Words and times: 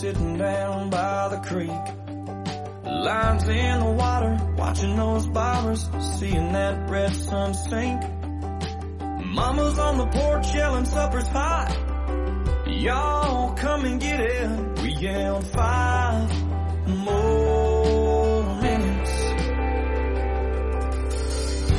sitting 0.00 0.38
down 0.38 0.88
by 0.88 1.28
the 1.28 1.36
creek. 1.46 1.68
Lines 2.86 3.46
in 3.46 3.80
the 3.80 3.90
water, 3.98 4.38
watching 4.56 4.96
those 4.96 5.26
bobbers, 5.26 5.82
seeing 6.18 6.52
that 6.52 6.88
red 6.88 7.14
sun 7.14 7.52
sink. 7.52 8.00
Mama's 9.26 9.78
on 9.78 9.98
the 9.98 10.06
porch 10.06 10.54
yelling 10.54 10.86
supper's 10.86 11.28
hot. 11.28 11.76
Y'all 12.66 13.54
come 13.56 13.84
and 13.84 14.00
get 14.00 14.20
it. 14.20 14.80
We 14.80 14.94
yelled 14.94 15.46
five 15.48 16.30
more 16.88 18.56
minutes. 18.62 19.10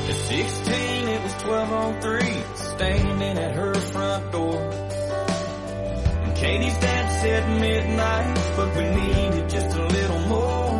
At 0.10 0.16
16, 0.30 0.74
it 1.08 1.24
was 1.24 1.34
twelve 1.42 1.72
on 1.72 2.02
three, 2.02 2.44
standing 2.54 3.40
at 3.40 3.56
her 3.56 3.74
front 3.74 4.32
door. 4.32 4.72
And 6.22 6.36
Katie's 6.38 6.78
at 7.24 7.48
midnight, 7.60 8.36
but 8.56 8.76
we 8.76 8.84
needed 8.84 9.48
just 9.48 9.78
a 9.78 9.86
little 9.86 10.20
more. 10.22 10.72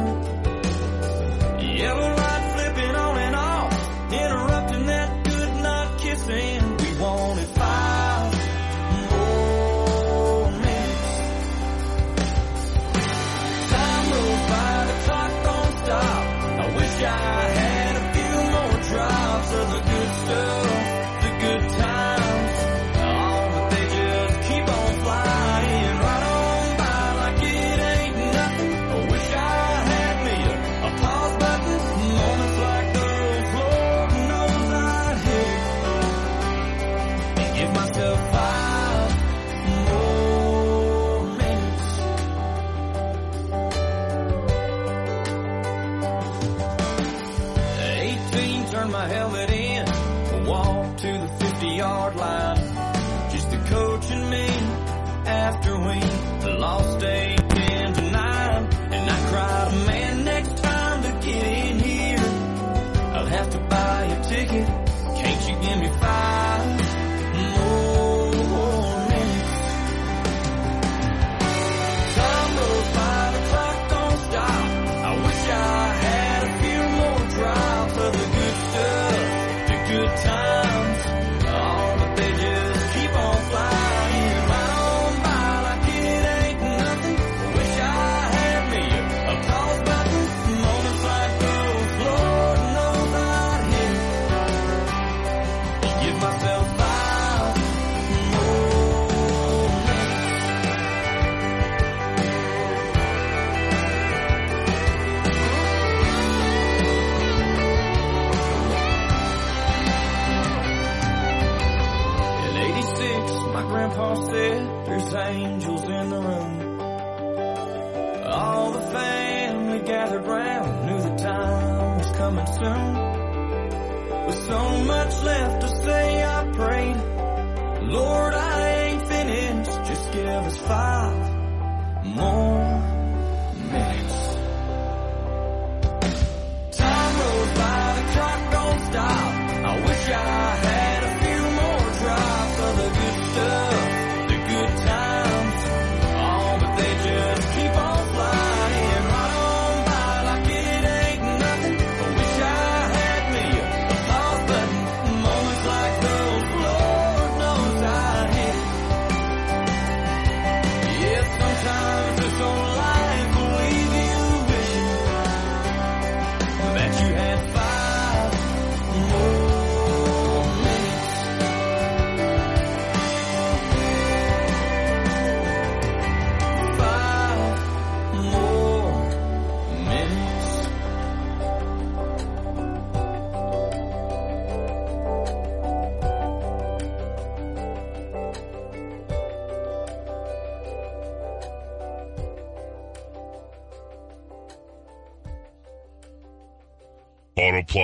Yellow 1.60 2.21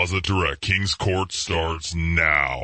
Plaza 0.08 0.22
Direct. 0.22 0.62
King's 0.62 0.96
Court 0.96 1.34
starts 1.34 1.94
now. 1.94 2.62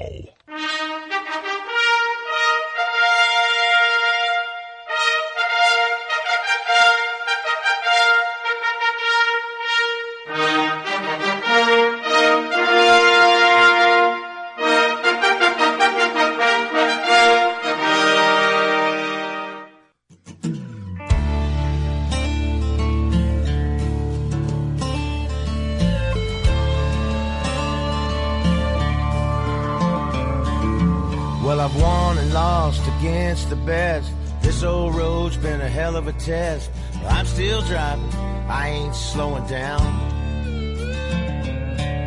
test. 36.26 36.72
I'm 37.08 37.26
still 37.26 37.62
driving, 37.62 38.10
I 38.48 38.70
ain't 38.70 38.96
slowing 38.96 39.46
down. 39.48 40.14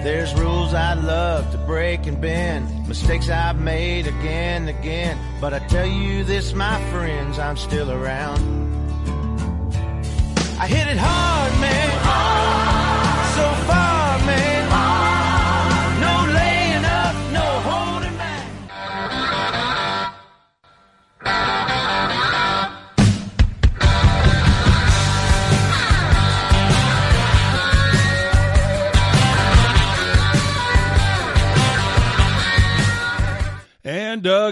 There's 0.03 0.33
rules 0.35 0.73
I 0.73 0.95
love 0.95 1.51
to 1.51 1.59
break 1.59 2.07
and 2.07 2.21
bend, 2.21 2.89
mistakes 2.89 3.29
I've 3.29 3.61
made 3.61 4.07
again 4.07 4.69
and 4.69 4.79
again. 4.79 5.19
But 5.41 5.53
I 5.53 5.59
tell 5.67 5.87
you 5.87 6.23
this, 6.25 6.55
my 6.55 6.81
friends, 6.91 7.39
I'm 7.39 7.57
still 7.57 7.91
around. 7.91 8.39
I 10.59 10.67
hit 10.69 10.87
it 10.87 10.97
hard, 10.97 11.61
man. 11.61 11.96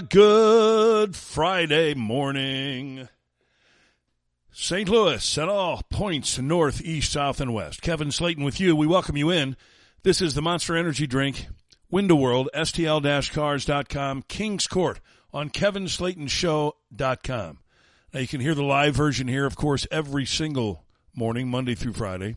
Good 0.09 1.15
Friday 1.15 1.93
morning. 1.93 3.07
St. 4.51 4.89
Louis 4.89 5.37
and 5.37 5.49
all 5.49 5.83
points 5.89 6.37
north, 6.37 6.81
east, 6.81 7.13
south, 7.13 7.39
and 7.39 7.53
west. 7.53 7.81
Kevin 7.81 8.09
Slaten 8.09 8.43
with 8.43 8.59
you. 8.59 8.75
We 8.75 8.87
welcome 8.87 9.15
you 9.15 9.29
in. 9.29 9.55
This 10.03 10.21
is 10.21 10.33
the 10.33 10.41
Monster 10.41 10.75
Energy 10.75 11.07
Drink, 11.07 11.47
Window 11.89 12.15
World, 12.15 12.49
STL-Cars.com, 12.53 14.23
Kings 14.23 14.67
Court 14.67 14.99
on 15.33 15.49
KevinSlatenShow.com. 15.49 17.59
Now 18.13 18.19
you 18.19 18.27
can 18.27 18.41
hear 18.41 18.55
the 18.55 18.63
live 18.63 18.95
version 18.95 19.29
here, 19.29 19.45
of 19.45 19.55
course, 19.55 19.87
every 19.91 20.25
single 20.25 20.83
morning, 21.15 21.47
Monday 21.47 21.73
through 21.73 21.93
Friday. 21.93 22.35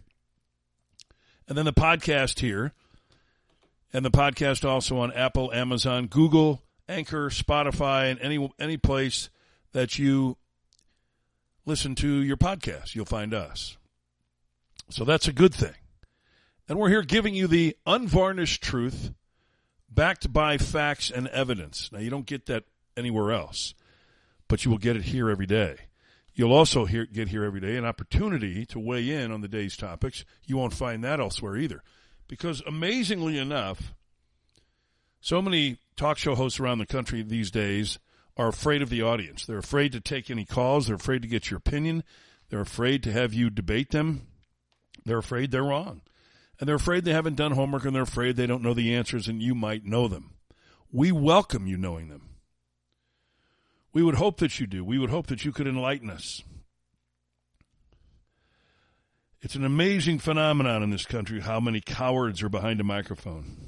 And 1.48 1.58
then 1.58 1.64
the 1.64 1.72
podcast 1.72 2.38
here. 2.38 2.72
And 3.92 4.04
the 4.04 4.10
podcast 4.10 4.68
also 4.68 4.98
on 4.98 5.12
Apple, 5.12 5.52
Amazon, 5.52 6.06
Google, 6.06 6.62
Anchor, 6.88 7.28
Spotify, 7.30 8.10
and 8.10 8.20
any 8.20 8.50
any 8.58 8.76
place 8.76 9.30
that 9.72 9.98
you 9.98 10.36
listen 11.66 11.94
to 11.96 12.22
your 12.22 12.36
podcast, 12.36 12.94
you'll 12.94 13.04
find 13.04 13.34
us. 13.34 13.76
So 14.88 15.04
that's 15.04 15.28
a 15.28 15.32
good 15.32 15.54
thing. 15.54 15.74
And 16.68 16.78
we're 16.78 16.88
here 16.88 17.02
giving 17.02 17.34
you 17.34 17.46
the 17.46 17.76
unvarnished 17.86 18.62
truth 18.62 19.12
backed 19.90 20.32
by 20.32 20.58
facts 20.58 21.10
and 21.10 21.28
evidence. 21.28 21.90
Now 21.92 21.98
you 21.98 22.10
don't 22.10 22.26
get 22.26 22.46
that 22.46 22.64
anywhere 22.96 23.32
else, 23.32 23.74
but 24.48 24.64
you 24.64 24.70
will 24.70 24.78
get 24.78 24.96
it 24.96 25.04
here 25.04 25.30
every 25.30 25.46
day. 25.46 25.76
You'll 26.34 26.52
also 26.52 26.84
hear, 26.84 27.04
get 27.04 27.28
here 27.28 27.42
every 27.42 27.60
day 27.60 27.76
an 27.76 27.84
opportunity 27.84 28.64
to 28.66 28.78
weigh 28.78 29.10
in 29.10 29.32
on 29.32 29.40
the 29.40 29.48
day's 29.48 29.76
topics. 29.76 30.24
You 30.46 30.56
won't 30.56 30.72
find 30.72 31.02
that 31.04 31.20
elsewhere 31.20 31.56
either. 31.56 31.82
Because 32.28 32.62
amazingly 32.66 33.38
enough, 33.38 33.94
so 35.20 35.42
many 35.42 35.78
talk 35.98 36.16
show 36.16 36.34
hosts 36.34 36.60
around 36.60 36.78
the 36.78 36.86
country 36.86 37.22
these 37.22 37.50
days 37.50 37.98
are 38.36 38.48
afraid 38.48 38.82
of 38.82 38.88
the 38.88 39.02
audience. 39.02 39.44
They're 39.44 39.58
afraid 39.58 39.92
to 39.92 40.00
take 40.00 40.30
any 40.30 40.44
calls. 40.44 40.86
They're 40.86 40.96
afraid 40.96 41.22
to 41.22 41.28
get 41.28 41.50
your 41.50 41.58
opinion. 41.58 42.04
They're 42.48 42.60
afraid 42.60 43.02
to 43.02 43.12
have 43.12 43.34
you 43.34 43.50
debate 43.50 43.90
them. 43.90 44.28
They're 45.04 45.18
afraid 45.18 45.50
they're 45.50 45.64
wrong. 45.64 46.02
And 46.60 46.68
they're 46.68 46.76
afraid 46.76 47.04
they 47.04 47.12
haven't 47.12 47.36
done 47.36 47.52
homework 47.52 47.84
and 47.84 47.94
they're 47.94 48.02
afraid 48.02 48.36
they 48.36 48.46
don't 48.46 48.62
know 48.62 48.74
the 48.74 48.94
answers 48.94 49.28
and 49.28 49.42
you 49.42 49.54
might 49.54 49.84
know 49.84 50.08
them. 50.08 50.34
We 50.92 51.12
welcome 51.12 51.66
you 51.66 51.76
knowing 51.76 52.08
them. 52.08 52.30
We 53.92 54.02
would 54.02 54.16
hope 54.16 54.38
that 54.38 54.60
you 54.60 54.66
do. 54.66 54.84
We 54.84 54.98
would 54.98 55.10
hope 55.10 55.26
that 55.26 55.44
you 55.44 55.52
could 55.52 55.66
enlighten 55.66 56.10
us. 56.10 56.42
It's 59.40 59.54
an 59.54 59.64
amazing 59.64 60.18
phenomenon 60.18 60.82
in 60.82 60.90
this 60.90 61.06
country 61.06 61.40
how 61.40 61.60
many 61.60 61.80
cowards 61.80 62.42
are 62.42 62.48
behind 62.48 62.80
a 62.80 62.84
microphone. 62.84 63.67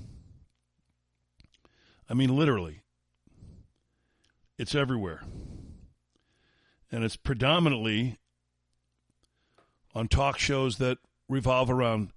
I 2.11 2.15
mean, 2.15 2.35
literally. 2.37 2.83
It's 4.59 4.75
everywhere. 4.75 5.23
And 6.91 7.05
it's 7.05 7.17
predominantly 7.17 8.19
on 9.95 10.09
talk 10.09 10.39
shows 10.39 10.79
that 10.79 10.99
revolve 11.29 11.71
around 11.71 12.11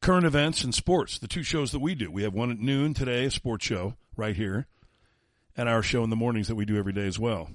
current 0.00 0.26
events 0.26 0.64
and 0.64 0.74
sports, 0.74 1.18
the 1.18 1.28
two 1.28 1.44
shows 1.44 1.70
that 1.70 1.78
we 1.78 1.94
do. 1.94 2.10
We 2.10 2.24
have 2.24 2.34
one 2.34 2.50
at 2.50 2.58
noon 2.58 2.94
today, 2.94 3.26
a 3.26 3.30
sports 3.30 3.64
show 3.64 3.94
right 4.16 4.34
here, 4.34 4.66
and 5.56 5.68
our 5.68 5.82
show 5.82 6.02
in 6.02 6.10
the 6.10 6.16
mornings 6.16 6.48
that 6.48 6.56
we 6.56 6.64
do 6.64 6.76
every 6.76 6.92
day 6.92 7.06
as 7.06 7.18
well. 7.18 7.48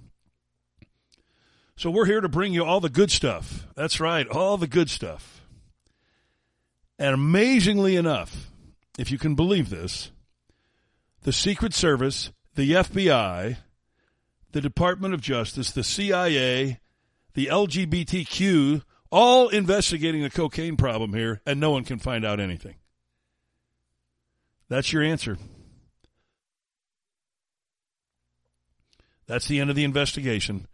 So 1.75 1.91
we're 1.91 2.05
here 2.05 2.21
to 2.21 2.29
bring 2.29 2.53
you 2.53 2.63
all 2.63 2.79
the 2.79 2.89
good 2.89 3.11
stuff. 3.11 3.67
That's 3.75 3.99
right, 3.99 4.27
all 4.27 4.57
the 4.57 4.67
good 4.67 4.89
stuff. 4.89 5.41
And 6.97 7.13
amazingly 7.13 7.97
enough, 7.97 8.49
if 8.97 9.11
you 9.11 9.19
can 9.19 9.35
believe 9.35 9.69
this, 9.69 10.11
the 11.23 11.33
Secret 11.33 11.73
Service, 11.73 12.31
the 12.55 12.71
FBI, 12.71 13.57
the 14.51 14.61
Department 14.61 15.13
of 15.13 15.21
Justice, 15.21 15.71
the 15.71 15.83
CIA, 15.83 16.79
the 17.33 17.47
LGBTQ, 17.47 18.81
all 19.11 19.49
investigating 19.49 20.23
the 20.23 20.29
cocaine 20.29 20.77
problem 20.77 21.13
here, 21.13 21.41
and 21.45 21.59
no 21.59 21.71
one 21.71 21.83
can 21.83 21.99
find 21.99 22.25
out 22.25 22.39
anything. 22.39 22.75
That's 24.69 24.91
your 24.91 25.03
answer. 25.03 25.37
That's 29.27 29.47
the 29.47 29.59
end 29.59 29.69
of 29.69 29.75
the 29.75 29.83
investigation. 29.83 30.67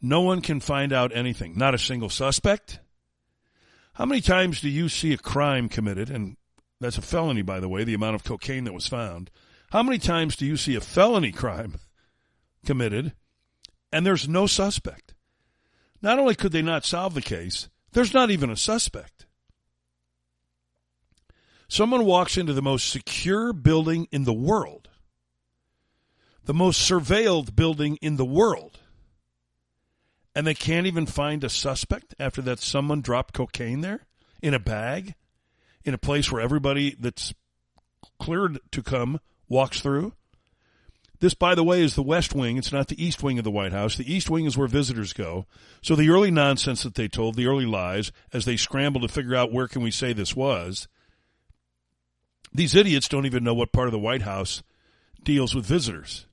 No 0.00 0.22
one 0.22 0.40
can 0.40 0.60
find 0.60 0.92
out 0.92 1.14
anything. 1.14 1.58
Not 1.58 1.74
a 1.74 1.78
single 1.78 2.08
suspect. 2.08 2.80
How 3.94 4.06
many 4.06 4.20
times 4.20 4.60
do 4.60 4.68
you 4.68 4.88
see 4.88 5.12
a 5.12 5.18
crime 5.18 5.68
committed? 5.68 6.08
And 6.08 6.36
that's 6.80 6.96
a 6.96 7.02
felony, 7.02 7.42
by 7.42 7.60
the 7.60 7.68
way, 7.68 7.84
the 7.84 7.94
amount 7.94 8.14
of 8.14 8.24
cocaine 8.24 8.64
that 8.64 8.72
was 8.72 8.86
found. 8.86 9.30
How 9.70 9.84
many 9.84 9.98
times 9.98 10.34
do 10.36 10.46
you 10.46 10.56
see 10.56 10.74
a 10.74 10.80
felony 10.80 11.30
crime 11.30 11.76
committed 12.66 13.12
and 13.92 14.04
there's 14.04 14.28
no 14.28 14.46
suspect? 14.46 15.14
Not 16.02 16.18
only 16.18 16.34
could 16.34 16.52
they 16.52 16.62
not 16.62 16.84
solve 16.84 17.14
the 17.14 17.22
case, 17.22 17.68
there's 17.92 18.14
not 18.14 18.30
even 18.30 18.50
a 18.50 18.56
suspect. 18.56 19.26
Someone 21.68 22.04
walks 22.04 22.36
into 22.36 22.52
the 22.52 22.62
most 22.62 22.88
secure 22.88 23.52
building 23.52 24.08
in 24.10 24.24
the 24.24 24.32
world, 24.32 24.88
the 26.44 26.54
most 26.54 26.90
surveilled 26.90 27.54
building 27.54 27.96
in 28.02 28.16
the 28.16 28.24
world, 28.24 28.80
and 30.34 30.46
they 30.46 30.54
can't 30.54 30.88
even 30.88 31.06
find 31.06 31.44
a 31.44 31.48
suspect 31.48 32.12
after 32.18 32.42
that 32.42 32.58
someone 32.58 33.02
dropped 33.02 33.34
cocaine 33.34 33.82
there 33.82 34.00
in 34.42 34.52
a 34.52 34.58
bag 34.58 35.14
in 35.84 35.94
a 35.94 35.98
place 35.98 36.32
where 36.32 36.42
everybody 36.42 36.96
that's 36.98 37.32
cleared 38.18 38.58
to 38.72 38.82
come 38.82 39.20
walks 39.50 39.82
through. 39.82 40.14
This, 41.18 41.34
by 41.34 41.54
the 41.54 41.64
way, 41.64 41.82
is 41.82 41.94
the 41.94 42.02
West 42.02 42.34
Wing. 42.34 42.56
It's 42.56 42.72
not 42.72 42.88
the 42.88 43.02
East 43.02 43.22
Wing 43.22 43.36
of 43.36 43.44
the 43.44 43.50
White 43.50 43.72
House. 43.72 43.96
The 43.96 44.10
East 44.10 44.30
Wing 44.30 44.46
is 44.46 44.56
where 44.56 44.66
visitors 44.66 45.12
go. 45.12 45.44
So 45.82 45.94
the 45.94 46.08
early 46.08 46.30
nonsense 46.30 46.82
that 46.82 46.94
they 46.94 47.08
told, 47.08 47.34
the 47.34 47.46
early 47.46 47.66
lies, 47.66 48.10
as 48.32 48.46
they 48.46 48.56
scrambled 48.56 49.02
to 49.02 49.08
figure 49.08 49.36
out 49.36 49.52
where 49.52 49.68
can 49.68 49.82
we 49.82 49.90
say 49.90 50.14
this 50.14 50.34
was, 50.34 50.88
these 52.54 52.74
idiots 52.74 53.06
don't 53.06 53.26
even 53.26 53.44
know 53.44 53.52
what 53.52 53.70
part 53.70 53.86
of 53.86 53.92
the 53.92 53.98
White 53.98 54.22
House 54.22 54.62
deals 55.22 55.54
with 55.54 55.66
visitors. 55.66 56.26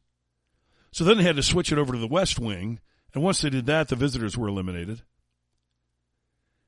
So 0.92 1.04
then 1.04 1.18
they 1.18 1.24
had 1.24 1.36
to 1.36 1.44
switch 1.44 1.72
it 1.72 1.78
over 1.78 1.92
to 1.92 2.00
the 2.00 2.08
West 2.08 2.40
Wing. 2.40 2.80
And 3.14 3.22
once 3.22 3.42
they 3.42 3.50
did 3.50 3.66
that, 3.66 3.90
the 3.90 3.98
visitors 3.98 4.38
were 4.38 4.48
eliminated. 4.48 5.02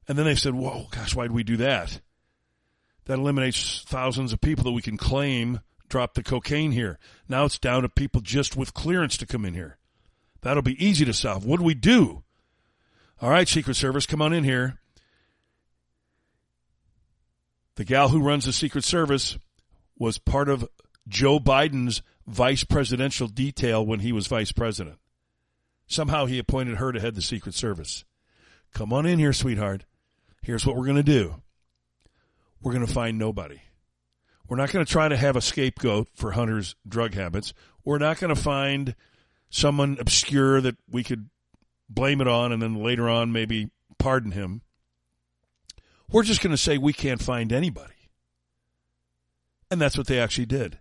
And 0.10 0.18
then 0.18 0.26
they 0.26 0.36
said, 0.36 0.56
whoa, 0.56 0.88
gosh, 0.92 1.16
why 1.16 1.24
did 1.24 1.32
we 1.32 1.44
do 1.44 1.58
that? 1.58 2.02
That 3.06 3.18
eliminates 3.18 3.84
thousands 3.88 4.34
of 4.34 4.42
people 4.42 4.66
that 4.66 4.72
we 4.72 4.82
can 4.82 4.98
claim 4.98 5.62
dropped 5.90 6.16
the 6.16 6.24
cocaine 6.24 6.72
here. 6.72 7.00
Now 7.28 7.46
it's 7.46 7.60
down 7.60 7.82
to 7.82 7.90
people 7.90 8.22
just 8.22 8.56
with 8.56 8.74
clearance 8.74 9.18
to 9.18 9.26
come 9.26 9.46
in 9.46 9.54
here. 9.54 9.78
That'll 10.42 10.64
be 10.64 10.84
easy 10.84 11.06
to 11.06 11.14
solve. 11.14 11.46
What 11.46 11.58
do 11.58 11.64
we 11.64 11.74
do? 11.74 12.24
All 13.22 13.30
right, 13.30 13.48
Secret 13.48 13.76
Service, 13.76 14.06
come 14.06 14.22
on 14.22 14.32
in 14.32 14.44
here. 14.44 14.80
The 17.76 17.84
gal 17.84 18.10
who 18.10 18.22
runs 18.22 18.46
the 18.46 18.54
Secret 18.54 18.84
Service 18.84 19.38
was 19.98 20.18
part 20.18 20.50
of 20.50 20.68
Joe 21.08 21.40
Biden's 21.40 22.02
vice 22.26 22.64
presidential 22.64 23.28
detail 23.28 23.86
when 23.86 24.00
he 24.00 24.12
was 24.12 24.28
vice 24.28 24.52
president. 24.52 24.98
Somehow 25.88 26.26
he 26.26 26.40
appointed 26.40 26.78
her 26.78 26.92
to 26.92 27.00
head 27.00 27.16
the 27.16 27.22
Secret 27.22 27.56
Service. 27.56 28.06
Come 28.74 28.94
on 28.94 29.06
in 29.06 29.20
here, 29.20 29.34
sweetheart. 29.34 29.86
Here's 30.42 30.66
what 30.66 30.76
we're 30.76 30.86
going 30.86 30.98
to 30.98 31.04
do. 31.04 31.42
We're 32.62 32.74
going 32.74 32.86
to 32.86 32.94
find 32.94 33.18
nobody. 33.18 33.62
We're 34.50 34.58
not 34.58 34.72
going 34.72 34.84
to 34.84 34.92
try 34.92 35.08
to 35.08 35.16
have 35.16 35.36
a 35.36 35.42
scapegoat 35.42 36.08
for 36.16 36.32
Hunter's 36.32 36.76
drug 36.88 37.14
habits. 37.14 37.54
We're 37.86 38.00
not 38.00 38.20
going 38.20 38.34
to 38.34 38.42
find 38.42 38.96
someone 39.52 39.98
obscure 40.00 40.60
that 40.60 40.76
we 40.90 41.04
could 41.04 41.30
blame 41.88 42.20
it 42.20 42.28
on 42.28 42.52
and 42.52 42.60
then 42.60 42.84
later 42.84 43.08
on 43.08 43.32
maybe 43.32 43.70
pardon 44.00 44.32
him. 44.32 44.62
We're 46.12 46.24
just 46.24 46.42
going 46.42 46.52
to 46.52 46.58
say 46.58 46.80
we 46.80 46.94
can't 46.94 47.22
find 47.22 47.54
anybody. 47.54 47.94
And 49.70 49.80
that's 49.80 49.98
what 49.98 50.08
they 50.08 50.20
actually 50.20 50.48
did. 50.48 50.80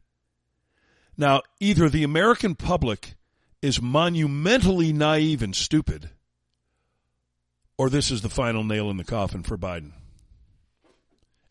Now, 1.18 1.42
either 1.60 1.90
the 1.90 2.04
American 2.04 2.54
public 2.54 3.16
is 3.60 3.82
monumentally 3.82 4.94
naive 4.94 5.42
and 5.42 5.54
stupid, 5.54 6.08
or 7.76 7.90
this 7.90 8.10
is 8.10 8.22
the 8.22 8.30
final 8.30 8.64
nail 8.64 8.88
in 8.88 8.96
the 8.96 9.04
coffin 9.04 9.42
for 9.42 9.58
Biden. 9.58 9.92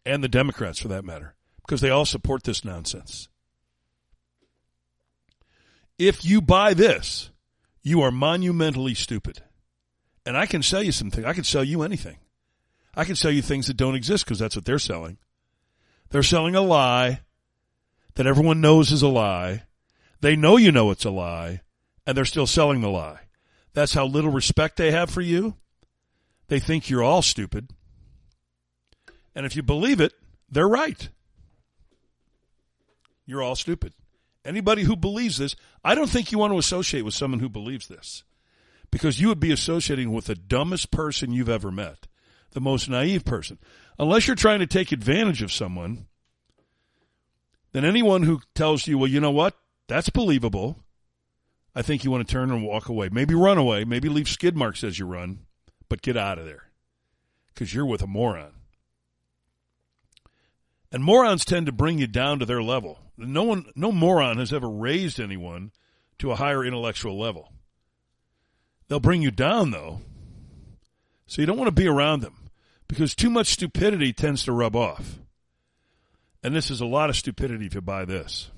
And 0.03 0.23
the 0.23 0.29
Democrats, 0.29 0.79
for 0.79 0.87
that 0.87 1.05
matter 1.05 1.35
because 1.67 1.81
they 1.81 1.89
all 1.89 2.05
support 2.05 2.43
this 2.43 2.63
nonsense. 2.63 3.27
If 5.99 6.23
you 6.23 6.41
buy 6.41 6.73
this, 6.73 7.29
you 7.83 8.01
are 8.01 8.11
monumentally 8.11 8.93
stupid. 8.93 9.41
And 10.25 10.37
I 10.37 10.45
can 10.45 10.63
sell 10.63 10.81
you 10.81 10.93
something. 10.93 11.25
I 11.25 11.33
can 11.33 11.43
sell 11.43 11.63
you 11.63 11.81
anything. 11.81 12.17
I 12.95 13.03
can 13.03 13.15
sell 13.15 13.31
you 13.31 13.41
things 13.41 13.67
that 13.67 13.77
don't 13.77 13.95
exist 13.95 14.25
because 14.25 14.39
that's 14.39 14.55
what 14.55 14.65
they're 14.65 14.79
selling. 14.79 15.17
They're 16.09 16.23
selling 16.23 16.55
a 16.55 16.61
lie 16.61 17.21
that 18.15 18.27
everyone 18.27 18.61
knows 18.61 18.91
is 18.91 19.01
a 19.01 19.07
lie. 19.07 19.63
They 20.21 20.35
know 20.35 20.57
you 20.57 20.71
know 20.71 20.89
it's 20.89 21.05
a 21.05 21.11
lie, 21.11 21.61
and 22.05 22.17
they're 22.17 22.25
still 22.25 22.47
selling 22.47 22.81
the 22.81 22.89
lie. 22.89 23.19
That's 23.73 23.93
how 23.93 24.05
little 24.05 24.31
respect 24.31 24.77
they 24.77 24.91
have 24.91 25.09
for 25.09 25.21
you. 25.21 25.55
They 26.47 26.59
think 26.59 26.89
you're 26.89 27.03
all 27.03 27.21
stupid. 27.21 27.69
And 29.35 29.45
if 29.45 29.55
you 29.55 29.61
believe 29.61 30.01
it, 30.01 30.13
they're 30.49 30.67
right. 30.67 31.09
You're 33.27 33.43
all 33.43 33.55
stupid. 33.55 33.93
Anybody 34.43 34.83
who 34.83 34.95
believes 34.95 35.37
this, 35.37 35.55
I 35.83 35.93
don't 35.93 36.09
think 36.09 36.31
you 36.31 36.39
want 36.39 36.53
to 36.53 36.57
associate 36.57 37.03
with 37.03 37.13
someone 37.13 37.41
who 37.41 37.49
believes 37.49 37.87
this 37.87 38.23
because 38.89 39.19
you 39.19 39.27
would 39.27 39.41
be 39.41 39.51
associating 39.51 40.13
with 40.13 40.25
the 40.25 40.35
dumbest 40.35 40.89
person 40.89 41.33
you've 41.33 41.49
ever 41.49 41.69
met, 41.69 42.07
the 42.51 42.61
most 42.61 42.89
naive 42.89 43.25
person. 43.25 43.59
Unless 43.99 44.25
you're 44.25 44.35
trying 44.35 44.59
to 44.59 44.65
take 44.65 44.93
advantage 44.93 45.41
of 45.41 45.51
someone, 45.51 46.07
then 47.73 47.83
anyone 47.83 48.23
who 48.23 48.39
tells 48.55 48.87
you, 48.87 48.97
well, 48.97 49.09
you 49.09 49.19
know 49.19 49.31
what? 49.31 49.57
That's 49.87 50.09
believable. 50.09 50.83
I 51.75 51.81
think 51.81 52.03
you 52.03 52.11
want 52.11 52.25
to 52.25 52.31
turn 52.31 52.49
and 52.49 52.65
walk 52.65 52.87
away. 52.87 53.09
Maybe 53.11 53.35
run 53.35 53.57
away. 53.57 53.83
Maybe 53.83 54.07
leave 54.07 54.29
skid 54.29 54.55
marks 54.55 54.83
as 54.83 54.97
you 54.97 55.05
run, 55.05 55.39
but 55.89 56.01
get 56.01 56.15
out 56.15 56.39
of 56.39 56.45
there 56.45 56.63
because 57.53 57.73
you're 57.73 57.85
with 57.85 58.01
a 58.01 58.07
moron. 58.07 58.53
And 60.91 61.03
morons 61.03 61.43
tend 61.43 61.65
to 61.65 61.71
bring 61.71 61.99
you 61.99 62.07
down 62.07 62.39
to 62.39 62.45
their 62.45 62.63
level. 62.63 62.99
No 63.17 63.43
one, 63.43 63.65
no 63.75 63.91
moron 63.91 64.37
has 64.37 64.53
ever 64.53 64.69
raised 64.69 65.19
anyone 65.19 65.71
to 66.19 66.31
a 66.31 66.35
higher 66.35 66.63
intellectual 66.63 67.19
level. 67.19 67.51
They'll 68.87 68.99
bring 68.99 69.21
you 69.21 69.31
down 69.31 69.71
though. 69.71 70.01
So 71.25 71.41
you 71.41 71.45
don't 71.45 71.57
want 71.57 71.67
to 71.67 71.81
be 71.81 71.87
around 71.87 72.21
them 72.21 72.49
because 72.87 73.13
too 73.13 73.29
much 73.29 73.47
stupidity 73.47 74.13
tends 74.13 74.45
to 74.45 74.53
rub 74.53 74.75
off. 74.75 75.19
And 76.41 76.55
this 76.55 76.71
is 76.71 76.79
a 76.79 76.85
lot 76.85 77.09
of 77.09 77.17
stupidity 77.17 77.65
if 77.65 77.75
you 77.75 77.81
buy 77.81 78.05
this. 78.05 78.49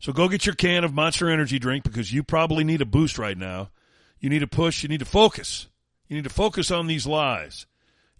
So 0.00 0.12
go 0.12 0.28
get 0.28 0.46
your 0.46 0.54
can 0.54 0.84
of 0.84 0.94
Monster 0.94 1.28
Energy 1.28 1.58
drink 1.58 1.84
because 1.84 2.12
you 2.12 2.22
probably 2.22 2.64
need 2.64 2.80
a 2.80 2.86
boost 2.86 3.18
right 3.18 3.36
now. 3.36 3.70
You 4.20 4.30
need 4.30 4.42
a 4.42 4.46
push. 4.46 4.82
You 4.82 4.88
need 4.88 5.00
to 5.00 5.04
focus. 5.04 5.68
You 6.08 6.16
need 6.16 6.24
to 6.24 6.30
focus 6.30 6.70
on 6.70 6.86
these 6.86 7.06
lies. 7.06 7.66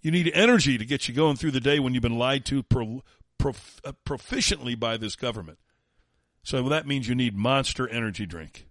You 0.01 0.11
need 0.11 0.31
energy 0.33 0.77
to 0.77 0.85
get 0.85 1.07
you 1.07 1.13
going 1.13 1.35
through 1.35 1.51
the 1.51 1.59
day 1.59 1.79
when 1.79 1.93
you've 1.93 2.03
been 2.03 2.17
lied 2.17 2.45
to 2.45 2.63
pro, 2.63 3.03
prof, 3.37 3.81
uh, 3.83 3.93
proficiently 4.05 4.79
by 4.79 4.97
this 4.97 5.15
government. 5.15 5.57
So 6.43 6.67
that 6.69 6.87
means 6.87 7.07
you 7.07 7.15
need 7.15 7.35
Monster 7.35 7.87
Energy 7.87 8.25
drink. 8.25 8.67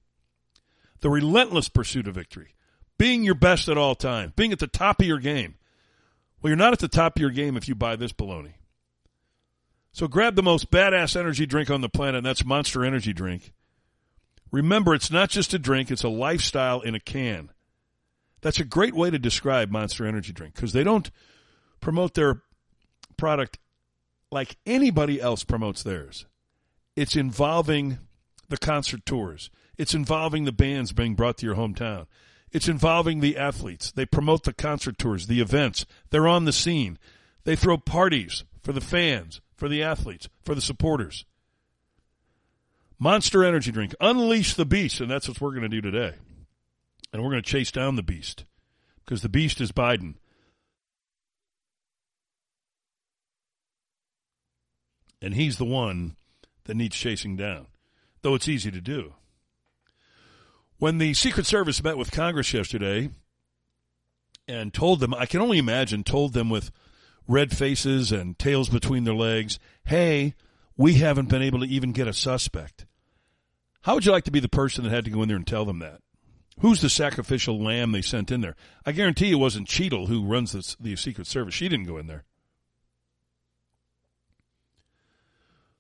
The 1.01 1.11
relentless 1.11 1.69
pursuit 1.69 2.09
of 2.09 2.15
victory. 2.15 2.55
Being 2.97 3.23
your 3.23 3.35
best 3.35 3.69
at 3.69 3.79
all 3.79 3.95
times. 3.95 4.33
Being 4.35 4.53
at 4.53 4.59
the 4.59 4.67
top 4.67 5.01
of 5.01 5.07
your 5.07 5.19
game. 5.19 5.57
Well, 6.41 6.51
you're 6.51 6.57
not 6.57 6.73
at 6.73 6.79
the 6.79 6.89
top 6.89 7.17
of 7.17 7.21
your 7.21 7.31
game 7.31 7.57
if 7.57 7.69
you 7.69 7.75
buy 7.75 7.97
this 7.97 8.13
baloney. 8.13 8.55
So 9.93 10.07
grab 10.07 10.37
the 10.37 10.43
most 10.43 10.71
badass 10.71 11.17
energy 11.17 11.47
drink 11.47 11.71
on 11.71 11.81
the 11.81 11.89
planet, 11.89 12.17
and 12.17 12.27
that's 12.27 12.45
Monster 12.45 12.85
Energy 12.85 13.13
Drink. 13.13 13.53
Remember, 14.53 14.95
it's 14.95 15.11
not 15.11 15.31
just 15.31 15.53
a 15.55 15.59
drink, 15.59 15.91
it's 15.91 16.05
a 16.05 16.09
lifestyle 16.09 16.81
in 16.81 16.95
a 16.95 17.01
can. 17.01 17.51
That's 18.41 18.61
a 18.61 18.65
great 18.65 18.95
way 18.95 19.11
to 19.11 19.19
describe 19.19 19.71
Monster 19.71 20.07
Energy 20.07 20.33
Drink 20.33 20.55
because 20.55 20.73
they 20.73 20.85
don't 20.85 21.11
promote 21.81 22.15
their 22.15 22.43
product 23.17 23.59
like 24.31 24.57
anybody 24.67 25.21
else 25.21 25.45
promotes 25.45 25.83
theirs. 25.83 26.27
It's 26.97 27.17
involving 27.17 27.99
the 28.49 28.59
concert 28.59 29.05
tours. 29.07 29.51
It's 29.77 29.95
involving 29.95 30.45
the 30.45 30.53
bands 30.53 30.93
being 30.93 31.15
brought 31.15 31.39
to 31.39 31.47
your 31.47 31.55
hometown. 31.55 32.07
It's 32.51 32.69
involving 32.69 33.21
the 33.21 33.37
athletes. 33.37 33.93
They 33.93 34.07
promote 34.07 34.45
the 34.45 34.53
concert 34.53 34.99
tours, 34.99 35.27
the 35.27 35.41
events. 35.41 35.85
They're 36.11 36.29
on 36.29 36.45
the 36.45 36.53
scene. 36.53 36.99
They 37.45 37.57
throw 37.57 37.77
parties 37.77 38.45
for 38.63 38.73
the 38.73 38.81
fans, 38.81 39.41
for 39.55 39.69
the 39.69 39.83
athletes, 39.83 40.29
for 40.43 40.55
the 40.55 40.61
supporters. 40.61 41.25
Monster 42.99 43.45
Energy 43.45 43.71
Drink. 43.71 43.95
Unleash 44.01 44.55
the 44.55 44.65
beast, 44.65 45.01
and 45.01 45.11
that's 45.11 45.29
what 45.29 45.41
we're 45.41 45.51
going 45.51 45.63
to 45.63 45.69
do 45.69 45.81
today. 45.81 46.15
And 47.13 47.23
we're 47.23 47.31
going 47.31 47.43
to 47.43 47.51
chase 47.51 47.73
down 47.73 47.97
the 47.97 48.03
beast 48.03 48.45
because 49.05 49.23
the 49.23 49.29
beast 49.29 49.61
is 49.61 49.73
Biden. 49.73 50.15
And 55.21 55.35
he's 55.35 55.59
the 55.59 55.65
one 55.65 56.17
that 56.65 56.77
needs 56.77 56.97
chasing 56.97 57.37
down, 57.37 57.67
though 58.23 58.35
it's 58.35 58.49
easy 58.49 58.71
to 58.71 58.81
do. 58.81 59.15
When 60.79 60.99
the 60.99 61.15
Secret 61.15 61.47
Service 61.47 61.83
met 61.83 61.99
with 61.99 62.13
Congress 62.13 62.53
yesterday 62.53 63.11
and 64.47 64.73
told 64.73 65.01
them, 65.01 65.13
I 65.13 65.27
can 65.27 65.41
only 65.41 65.59
imagine, 65.59 66.05
told 66.05 66.35
them 66.35 66.51
with 66.51 66.71
red 67.27 67.57
faces 67.57 68.13
and 68.13 68.39
tails 68.39 68.69
between 68.69 69.05
their 69.05 69.15
legs, 69.15 69.59
hey, 69.85 70.35
we 70.77 70.95
haven't 70.95 71.29
been 71.29 71.43
able 71.43 71.61
to 71.61 71.67
even 71.67 71.93
get 71.93 72.07
a 72.07 72.13
suspect. 72.13 72.87
How 73.83 73.95
would 73.95 74.07
you 74.07 74.13
like 74.13 74.25
to 74.25 74.31
be 74.31 74.41
the 74.41 74.49
person 74.49 74.85
that 74.85 74.91
had 74.91 75.05
to 75.07 75.11
go 75.11 75.23
in 75.23 75.29
there 75.29 75.37
and 75.37 75.47
tell 75.47 75.65
them 75.65 75.81
that? 75.81 76.01
Who's 76.61 76.81
the 76.81 76.91
sacrificial 76.91 77.63
lamb 77.63 77.93
they 77.93 78.03
sent 78.03 78.31
in 78.31 78.41
there? 78.41 78.57
I 78.85 78.93
guarantee 78.93 79.31
it 79.31 79.37
wasn't 79.37 79.69
Cheatle 79.69 80.09
who 80.09 80.25
runs 80.25 80.53
the, 80.53 80.77
the 80.81 80.97
Secret 80.97 81.27
Service. 81.27 81.55
She 81.55 81.69
didn't 81.69 81.87
go 81.87 81.99
in 81.99 82.07
there. 82.07 82.25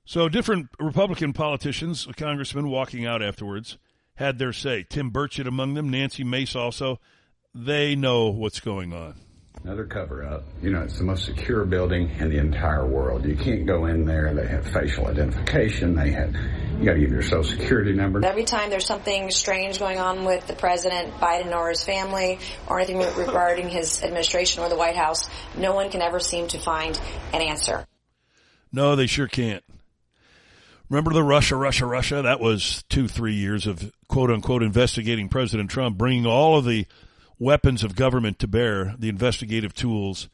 So 0.04 0.28
different 0.28 0.68
Republican 0.78 1.32
politicians, 1.32 2.08
congressmen 2.16 2.68
walking 2.68 3.04
out 3.04 3.22
afterwards, 3.22 3.76
had 4.14 4.38
their 4.38 4.54
say. 4.54 4.86
Tim 4.88 5.10
Burchett 5.10 5.46
among 5.46 5.74
them, 5.74 5.90
Nancy 5.90 6.24
Mace 6.24 6.56
also. 6.56 6.98
They 7.54 7.94
know 7.94 8.28
what's 8.28 8.60
going 8.60 8.92
on. 8.92 9.16
Another 9.64 9.84
cover 9.84 10.24
up. 10.24 10.44
You 10.62 10.70
know, 10.70 10.82
it's 10.82 10.98
the 10.98 11.04
most 11.04 11.24
secure 11.24 11.64
building 11.64 12.10
in 12.18 12.30
the 12.30 12.38
entire 12.38 12.86
world. 12.86 13.24
You 13.24 13.36
can't 13.36 13.66
go 13.66 13.86
in 13.86 14.04
there. 14.04 14.32
They 14.32 14.46
have 14.46 14.66
facial 14.66 15.06
identification. 15.08 15.94
They 15.94 16.10
have, 16.12 16.34
you 16.78 16.84
got 16.84 16.94
to 16.94 17.00
give 17.00 17.10
your 17.10 17.22
social 17.22 17.44
security 17.44 17.92
number. 17.92 18.24
Every 18.24 18.44
time 18.44 18.70
there's 18.70 18.86
something 18.86 19.30
strange 19.30 19.78
going 19.78 19.98
on 19.98 20.24
with 20.24 20.46
the 20.46 20.54
president, 20.54 21.14
Biden, 21.14 21.54
or 21.54 21.70
his 21.70 21.82
family, 21.82 22.38
or 22.68 22.78
anything 22.78 22.98
regarding 23.16 23.68
his 23.68 24.02
administration 24.02 24.62
or 24.62 24.68
the 24.68 24.76
White 24.76 24.96
House, 24.96 25.28
no 25.56 25.74
one 25.74 25.90
can 25.90 26.02
ever 26.02 26.20
seem 26.20 26.46
to 26.48 26.58
find 26.58 26.98
an 27.32 27.42
answer. 27.42 27.84
No, 28.72 28.96
they 28.96 29.06
sure 29.06 29.28
can't. 29.28 29.64
Remember 30.88 31.12
the 31.12 31.22
Russia, 31.22 31.56
Russia, 31.56 31.84
Russia? 31.84 32.22
That 32.22 32.40
was 32.40 32.82
two, 32.88 33.08
three 33.08 33.34
years 33.34 33.66
of 33.66 33.92
quote 34.08 34.30
unquote 34.30 34.62
investigating 34.62 35.28
President 35.28 35.68
Trump, 35.70 35.98
bringing 35.98 36.24
all 36.24 36.56
of 36.56 36.64
the 36.64 36.86
weapons 37.38 37.84
of 37.84 37.94
government 37.94 38.38
to 38.40 38.48
bear, 38.48 38.94
the 38.98 39.08
investigative 39.08 39.74
tools, 39.74 40.28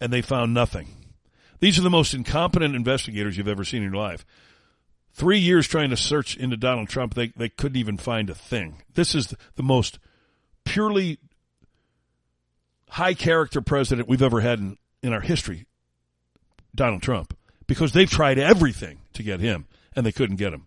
and 0.00 0.12
they 0.12 0.22
found 0.22 0.54
nothing. 0.54 0.88
These 1.60 1.78
are 1.78 1.82
the 1.82 1.90
most 1.90 2.14
incompetent 2.14 2.74
investigators 2.74 3.36
you've 3.36 3.48
ever 3.48 3.64
seen 3.64 3.82
in 3.82 3.92
your 3.92 4.02
life. 4.02 4.24
Three 5.12 5.38
years 5.38 5.66
trying 5.66 5.90
to 5.90 5.96
search 5.96 6.36
into 6.36 6.56
Donald 6.56 6.88
Trump, 6.88 7.14
they, 7.14 7.28
they 7.36 7.48
couldn't 7.48 7.78
even 7.78 7.98
find 7.98 8.30
a 8.30 8.34
thing. 8.34 8.82
This 8.94 9.14
is 9.14 9.34
the 9.56 9.62
most 9.62 9.98
purely 10.64 11.18
high 12.90 13.14
character 13.14 13.60
president 13.60 14.08
we've 14.08 14.22
ever 14.22 14.40
had 14.40 14.58
in, 14.58 14.76
in 15.02 15.12
our 15.12 15.20
history, 15.20 15.66
Donald 16.74 17.02
Trump, 17.02 17.36
because 17.66 17.92
they've 17.92 18.10
tried 18.10 18.38
everything 18.38 19.00
to 19.12 19.22
get 19.22 19.40
him 19.40 19.66
and 19.94 20.06
they 20.06 20.12
couldn't 20.12 20.36
get 20.36 20.52
him. 20.52 20.66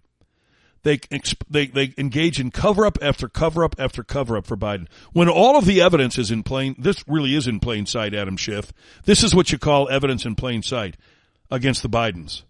They, 0.83 0.99
they, 1.49 1.67
they 1.67 1.93
engage 1.97 2.41
in 2.41 2.51
cover 2.51 2.85
up 2.85 2.97
after 3.01 3.29
cover 3.29 3.63
up 3.63 3.75
after 3.79 4.03
cover 4.03 4.35
up 4.35 4.45
for 4.45 4.57
Biden. 4.57 4.87
When 5.13 5.29
all 5.29 5.57
of 5.57 5.65
the 5.65 5.81
evidence 5.81 6.17
is 6.17 6.29
in 6.29 6.43
plain, 6.43 6.75
this 6.77 7.03
really 7.07 7.35
is 7.35 7.47
in 7.47 7.61
plain 7.61 7.85
sight, 7.85 8.13
Adam 8.13 8.35
Schiff. 8.35 8.73
This 9.05 9.23
is 9.23 9.33
what 9.33 9.51
you 9.51 9.57
call 9.57 9.89
evidence 9.89 10.25
in 10.25 10.35
plain 10.35 10.61
sight 10.61 10.97
against 11.49 11.83
the 11.83 11.89
Bidens. 11.89 12.43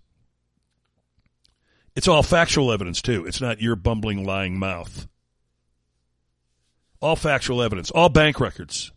It's 1.95 2.07
all 2.07 2.23
factual 2.23 2.71
evidence 2.71 3.03
too. 3.03 3.25
It's 3.25 3.41
not 3.41 3.61
your 3.61 3.75
bumbling 3.75 4.25
lying 4.25 4.57
mouth. 4.57 5.07
All 6.99 7.15
factual 7.15 7.61
evidence, 7.61 7.91
all 7.91 8.09
bank 8.09 8.39
records. 8.39 8.91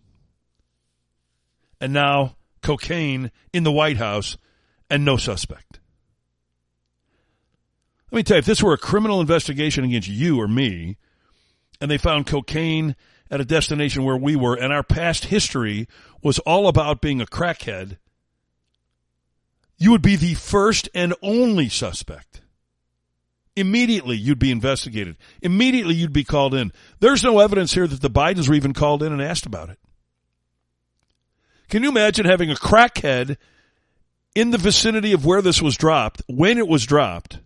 And 1.79 1.93
now 1.93 2.37
cocaine 2.63 3.31
in 3.53 3.65
the 3.65 3.73
White 3.73 3.99
House 3.99 4.39
and 4.89 5.05
no 5.05 5.19
suspect. 5.19 5.81
Let 8.11 8.17
me 8.17 8.23
tell 8.23 8.37
you, 8.37 8.41
if 8.41 8.47
this 8.47 8.63
were 8.63 8.73
a 8.73 8.79
criminal 8.79 9.21
investigation 9.21 9.85
against 9.85 10.09
you 10.09 10.41
or 10.41 10.47
me, 10.47 10.97
and 11.81 11.91
they 11.91 11.99
found 11.99 12.27
cocaine 12.27 12.95
at 13.31 13.41
a 13.41 13.45
destination 13.45 14.05
where 14.05 14.17
we 14.17 14.37
were, 14.37 14.55
and 14.55 14.73
our 14.73 14.85
past 14.85 15.27
history 15.27 15.89
was 16.23 16.39
all 16.41 16.69
about 16.69 17.01
being 17.01 17.21
a 17.21 17.27
crackhead, 17.27 17.99
you 19.77 19.91
would 19.91 20.03
be 20.03 20.17
the 20.17 20.35
first 20.35 20.89
and 20.95 21.15
only 21.21 21.69
suspect. 21.69 22.41
Immediately, 23.57 24.17
you'd 24.17 24.39
be 24.39 24.51
investigated. 24.51 25.17
Immediately, 25.43 25.95
you'd 25.95 26.13
be 26.13 26.25
called 26.25 26.55
in. 26.55 26.73
There's 27.01 27.25
no 27.25 27.41
evidence 27.41 27.75
here 27.75 27.87
that 27.87 28.03
the 28.03 28.11
Bidens 28.11 28.49
were 28.49 28.55
even 28.55 28.73
called 28.73 29.03
in 29.03 29.13
and 29.13 29.23
asked 29.23 29.47
about 29.47 29.71
it. 29.71 29.79
Can 31.69 31.83
you 31.83 31.89
imagine 31.89 32.27
having 32.27 32.51
a 32.51 32.55
crackhead 32.55 33.37
in 34.35 34.51
the 34.51 34.59
vicinity 34.59 35.13
of 35.13 35.25
where 35.25 35.43
this 35.43 35.61
was 35.61 35.77
dropped, 35.77 36.23
when 36.29 36.59
it 36.59 36.69
was 36.69 36.85
dropped, 36.87 37.39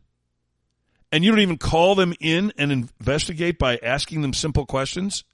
and 1.13 1.25
you 1.25 1.31
don't 1.31 1.41
even 1.41 1.59
call 1.59 1.95
them 1.95 2.15
in 2.21 2.53
and 2.57 2.73
investigate 2.73 3.59
by 3.59 3.79
asking 3.83 4.23
them 4.23 4.33
simple 4.33 4.67
questions? 4.67 5.25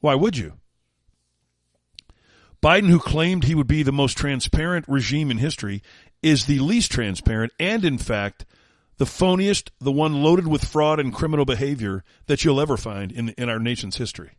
Why 0.00 0.14
would 0.14 0.36
you? 0.36 0.54
Biden, 2.62 2.88
who 2.88 2.98
claimed 2.98 3.44
he 3.44 3.54
would 3.54 3.66
be 3.66 3.82
the 3.82 3.92
most 3.92 4.16
transparent 4.16 4.86
regime 4.88 5.30
in 5.30 5.38
history, 5.38 5.82
is 6.22 6.46
the 6.46 6.58
least 6.58 6.90
transparent 6.90 7.52
and, 7.60 7.84
in 7.84 7.98
fact, 7.98 8.44
the 8.98 9.04
phoniest, 9.04 9.70
the 9.78 9.92
one 9.92 10.22
loaded 10.22 10.48
with 10.48 10.64
fraud 10.64 10.98
and 10.98 11.14
criminal 11.14 11.44
behavior 11.44 12.02
that 12.26 12.44
you'll 12.44 12.60
ever 12.60 12.76
find 12.76 13.12
in, 13.12 13.28
in 13.30 13.48
our 13.48 13.58
nation's 13.58 13.98
history. 13.98 14.32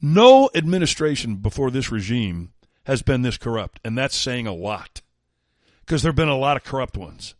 No 0.00 0.50
administration 0.54 1.36
before 1.36 1.70
this 1.70 1.92
regime 1.92 2.52
has 2.84 3.02
been 3.02 3.22
this 3.22 3.36
corrupt, 3.36 3.80
and 3.84 3.96
that's 3.96 4.16
saying 4.16 4.46
a 4.46 4.54
lot 4.54 5.02
because 5.80 6.02
there 6.02 6.10
have 6.10 6.16
been 6.16 6.28
a 6.28 6.36
lot 6.36 6.56
of 6.56 6.64
corrupt 6.64 6.96
ones. 6.96 7.34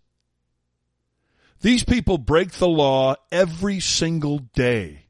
These 1.61 1.85
people 1.85 2.19
break 2.19 2.53
the 2.53 2.69
law 2.69 3.17
every 3.33 3.81
single 3.81 4.39
day. 4.39 5.07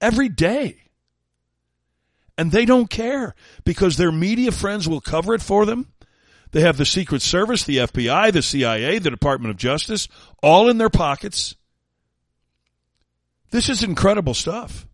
Every 0.00 0.28
day. 0.28 0.78
And 2.38 2.50
they 2.50 2.64
don't 2.64 2.88
care 2.88 3.34
because 3.64 3.96
their 3.96 4.12
media 4.12 4.50
friends 4.52 4.88
will 4.88 5.00
cover 5.00 5.34
it 5.34 5.42
for 5.42 5.66
them. 5.66 5.92
They 6.52 6.62
have 6.62 6.76
the 6.76 6.84
Secret 6.84 7.22
Service, 7.22 7.64
the 7.64 7.78
FBI, 7.78 8.32
the 8.32 8.42
CIA, 8.42 8.98
the 8.98 9.10
Department 9.10 9.50
of 9.50 9.56
Justice, 9.56 10.08
all 10.42 10.68
in 10.68 10.78
their 10.78 10.90
pockets. 10.90 11.54
This 13.50 13.68
is 13.68 13.82
incredible 13.82 14.34
stuff. 14.34 14.86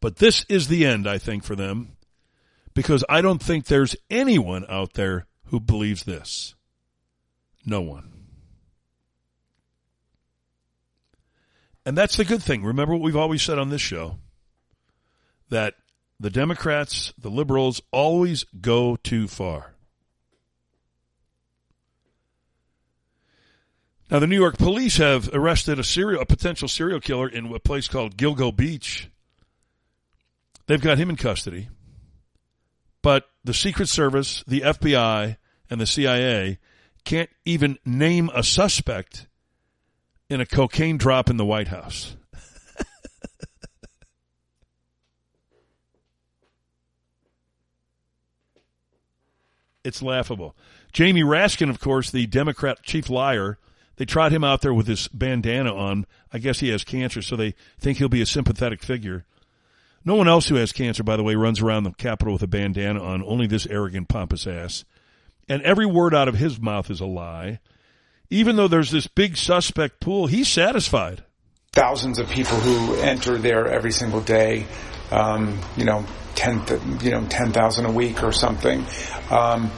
But 0.00 0.16
this 0.16 0.46
is 0.48 0.68
the 0.68 0.86
end, 0.86 1.06
I 1.06 1.18
think, 1.18 1.44
for 1.44 1.54
them, 1.54 1.96
because 2.74 3.04
I 3.08 3.20
don't 3.20 3.42
think 3.42 3.66
there's 3.66 3.96
anyone 4.08 4.64
out 4.68 4.94
there 4.94 5.26
who 5.46 5.60
believes 5.60 6.04
this. 6.04 6.54
No 7.64 7.80
one. 7.80 8.10
And 11.84 11.96
that's 11.96 12.16
the 12.16 12.24
good 12.24 12.42
thing. 12.42 12.64
Remember 12.64 12.94
what 12.94 13.02
we've 13.02 13.16
always 13.16 13.42
said 13.42 13.58
on 13.58 13.70
this 13.70 13.80
show 13.80 14.18
that 15.48 15.74
the 16.18 16.30
Democrats, 16.30 17.12
the 17.18 17.30
liberals 17.30 17.80
always 17.90 18.44
go 18.60 18.96
too 18.96 19.26
far. 19.26 19.74
Now, 24.10 24.18
the 24.18 24.26
New 24.26 24.36
York 24.36 24.58
police 24.58 24.96
have 24.96 25.30
arrested 25.32 25.78
a 25.78 25.84
serial, 25.84 26.20
a 26.20 26.26
potential 26.26 26.66
serial 26.66 27.00
killer 27.00 27.28
in 27.28 27.46
a 27.54 27.58
place 27.60 27.86
called 27.86 28.16
Gilgo 28.16 28.54
Beach. 28.54 29.08
They've 30.66 30.80
got 30.80 30.98
him 30.98 31.10
in 31.10 31.16
custody, 31.16 31.68
but 33.02 33.28
the 33.44 33.54
Secret 33.54 33.88
Service, 33.88 34.44
the 34.46 34.62
FBI, 34.62 35.36
and 35.70 35.80
the 35.80 35.86
CIA 35.86 36.58
can't 37.04 37.30
even 37.44 37.78
name 37.84 38.30
a 38.34 38.42
suspect 38.42 39.26
in 40.28 40.40
a 40.40 40.46
cocaine 40.46 40.96
drop 40.96 41.28
in 41.28 41.36
the 41.36 41.44
White 41.44 41.68
House. 41.68 42.16
it's 49.84 50.02
laughable. 50.02 50.56
Jamie 50.92 51.22
Raskin, 51.22 51.70
of 51.70 51.80
course, 51.80 52.10
the 52.10 52.26
Democrat 52.26 52.82
chief 52.82 53.08
liar, 53.10 53.58
they 53.96 54.04
trot 54.04 54.32
him 54.32 54.44
out 54.44 54.62
there 54.62 54.72
with 54.72 54.86
his 54.86 55.08
bandana 55.08 55.74
on. 55.74 56.06
I 56.32 56.38
guess 56.38 56.60
he 56.60 56.68
has 56.70 56.84
cancer, 56.84 57.20
so 57.22 57.36
they 57.36 57.54
think 57.78 57.98
he'll 57.98 58.08
be 58.08 58.22
a 58.22 58.26
sympathetic 58.26 58.82
figure. 58.82 59.24
No 60.04 60.14
one 60.14 60.28
else 60.28 60.48
who 60.48 60.54
has 60.54 60.72
cancer, 60.72 61.02
by 61.02 61.16
the 61.16 61.22
way, 61.22 61.34
runs 61.34 61.60
around 61.60 61.84
the 61.84 61.92
Capitol 61.92 62.32
with 62.32 62.42
a 62.42 62.46
bandana 62.46 63.02
on. 63.02 63.22
Only 63.22 63.46
this 63.46 63.66
arrogant, 63.66 64.08
pompous 64.08 64.46
ass. 64.46 64.84
And 65.50 65.62
every 65.62 65.84
word 65.84 66.14
out 66.14 66.28
of 66.28 66.36
his 66.36 66.60
mouth 66.60 66.90
is 66.90 67.00
a 67.00 67.06
lie. 67.06 67.58
Even 68.30 68.54
though 68.54 68.68
there's 68.68 68.92
this 68.92 69.08
big 69.08 69.36
suspect 69.36 70.00
pool, 70.00 70.28
he's 70.28 70.46
satisfied. 70.46 71.24
thousands 71.72 72.18
of 72.20 72.28
people 72.30 72.56
who 72.56 72.94
enter 73.00 73.36
there 73.36 73.66
every 73.68 73.92
single 73.92 74.20
day. 74.20 74.66
Um, 75.10 75.58
you 75.76 75.84
know, 75.84 76.06
ten, 76.36 76.62
you 77.02 77.10
know, 77.10 77.26
ten 77.26 77.52
thousand 77.52 77.86
a 77.86 77.92
week 77.92 78.22
or 78.22 78.30
something. 78.32 78.84
Um, 79.28 79.70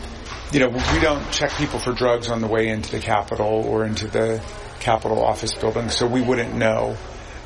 you 0.52 0.60
know, 0.60 0.68
we 0.68 1.00
don't 1.00 1.30
check 1.32 1.50
people 1.52 1.78
for 1.78 1.92
drugs 1.92 2.28
on 2.30 2.42
the 2.42 2.46
way 2.46 2.68
into 2.68 2.90
the 2.90 3.00
Capitol 3.00 3.64
or 3.66 3.86
into 3.86 4.06
the 4.08 4.42
Capitol 4.78 5.24
office 5.24 5.54
building, 5.54 5.88
so 5.88 6.06
we 6.06 6.20
wouldn't 6.20 6.54
know 6.54 6.98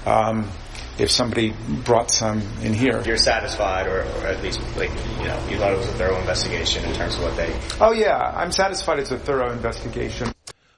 um, 0.04 0.50
if 0.98 1.10
somebody 1.10 1.54
brought 1.84 2.10
some 2.10 2.42
in 2.62 2.72
here. 2.72 3.02
You're 3.02 3.16
satisfied, 3.16 3.86
or, 3.86 4.00
or 4.00 4.26
at 4.26 4.42
least 4.42 4.60
like 4.76 4.90
you 5.18 5.26
know, 5.26 5.48
you 5.48 5.58
thought 5.58 5.72
it 5.72 5.78
was 5.78 5.88
a 5.88 5.92
thorough 5.92 6.18
investigation 6.18 6.84
in 6.84 6.94
terms 6.94 7.16
of 7.16 7.22
what 7.22 7.36
they. 7.36 7.54
Oh 7.80 7.92
yeah, 7.92 8.32
I'm 8.36 8.52
satisfied 8.52 8.98
it's 8.98 9.10
a 9.10 9.18
thorough 9.18 9.52
investigation. 9.52 10.32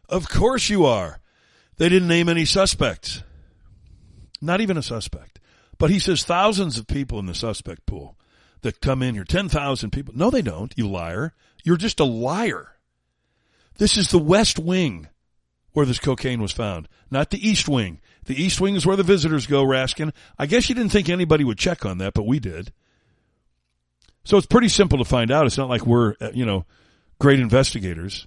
Of 0.09 0.29
course 0.29 0.69
you 0.69 0.87
are. 0.87 1.21
They 1.77 1.89
didn't 1.89 2.09
name 2.09 2.29
any 2.29 2.45
suspects. 2.45 3.23
Not 4.41 4.61
even 4.61 4.77
a 4.77 4.83
suspect. 4.83 5.39
But 5.79 5.91
he 5.91 5.99
says 5.99 6.25
thousands 6.25 6.79
of 6.79 6.87
people 6.87 7.19
in 7.19 7.27
the 7.27 7.35
suspect 7.35 7.87
pool 7.87 8.17
that 8.63 8.81
come 8.81 9.03
in 9.03 9.15
here. 9.15 9.25
10,000 9.25 9.91
people. 9.91 10.15
No, 10.17 10.31
they 10.31 10.43
don't, 10.43 10.75
you 10.77 10.89
liar. 10.89 11.35
You're 11.63 11.77
just 11.77 12.01
a 12.01 12.05
liar. 12.05 12.73
This 13.79 13.97
is 13.97 14.11
the 14.11 14.19
West 14.19 14.59
Wing 14.59 15.09
where 15.73 15.87
this 15.87 16.01
cocaine 16.01 16.43
was 16.43 16.51
found, 16.51 16.89
not 17.11 17.31
the 17.31 17.49
East 17.49 17.69
Wing. 17.69 18.01
The 18.29 18.41
East 18.41 18.61
Wing 18.61 18.77
is 18.77 18.85
where 18.85 18.95
the 18.95 19.03
visitors 19.03 19.47
go, 19.47 19.65
Raskin. 19.65 20.13
I 20.39 20.45
guess 20.45 20.69
you 20.69 20.75
didn't 20.75 20.93
think 20.93 21.09
anybody 21.09 21.45
would 21.45 21.57
check 21.57 21.87
on 21.87 21.97
that, 21.97 22.13
but 22.13 22.27
we 22.27 22.39
did. 22.39 22.75
So 24.23 24.37
it's 24.37 24.47
pretty 24.47 24.69
simple 24.69 24.99
to 24.99 25.05
find 25.07 25.31
out. 25.31 25.47
It's 25.47 25.57
not 25.57 25.71
like 25.71 25.87
we're, 25.87 26.15
uh, 26.21 26.29
you 26.35 26.45
know, 26.45 26.67
great 27.19 27.41
investigators. 27.41 28.27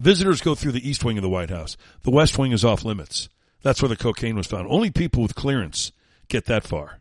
Visitors 0.00 0.40
go 0.40 0.54
through 0.54 0.72
the 0.72 0.88
East 0.88 1.04
Wing 1.04 1.18
of 1.18 1.22
the 1.22 1.28
White 1.28 1.50
House. 1.50 1.76
The 2.04 2.10
West 2.10 2.38
Wing 2.38 2.52
is 2.52 2.64
off 2.64 2.86
limits. 2.86 3.28
That's 3.60 3.82
where 3.82 3.90
the 3.90 3.96
cocaine 3.96 4.36
was 4.36 4.46
found. 4.46 4.66
Only 4.70 4.90
people 4.90 5.22
with 5.22 5.34
clearance 5.34 5.92
get 6.28 6.46
that 6.46 6.64
far. 6.64 7.00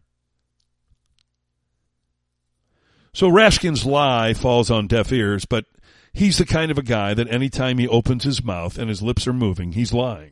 So 3.14 3.30
Raskin's 3.30 3.86
lie 3.86 4.34
falls 4.34 4.70
on 4.70 4.88
deaf 4.88 5.14
ears, 5.14 5.46
but 5.46 5.64
he's 6.12 6.40
the 6.40 6.46
kind 6.46 6.72
of 6.72 6.78
a 6.78 6.84
guy 6.84 7.14
that 7.14 7.32
anytime 7.32 7.78
he 7.78 7.88
opens 7.88 8.26
his 8.26 8.44
mouth 8.44 8.78
and 8.78 8.90
his 8.90 9.02
lips 9.02 9.26
are 9.28 9.34
moving, 9.34 9.72
he's 9.72 9.94
lying. 9.94 10.32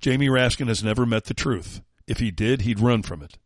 Jamie 0.00 0.28
Raskin 0.28 0.68
has 0.68 0.82
never 0.82 1.04
met 1.04 1.24
the 1.24 1.34
truth. 1.34 1.80
If 2.06 2.18
he 2.18 2.30
did, 2.30 2.62
he'd 2.62 2.80
run 2.80 3.02
from 3.02 3.22
it. 3.22 3.38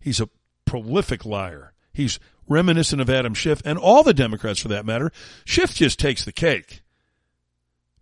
He's 0.00 0.20
a 0.20 0.28
prolific 0.64 1.24
liar. 1.24 1.72
He's 1.92 2.18
reminiscent 2.48 3.00
of 3.00 3.08
Adam 3.08 3.34
Schiff 3.34 3.62
and 3.64 3.78
all 3.78 4.02
the 4.02 4.14
Democrats 4.14 4.60
for 4.60 4.68
that 4.68 4.86
matter. 4.86 5.10
Schiff 5.44 5.74
just 5.74 5.98
takes 5.98 6.24
the 6.24 6.32
cake 6.32 6.82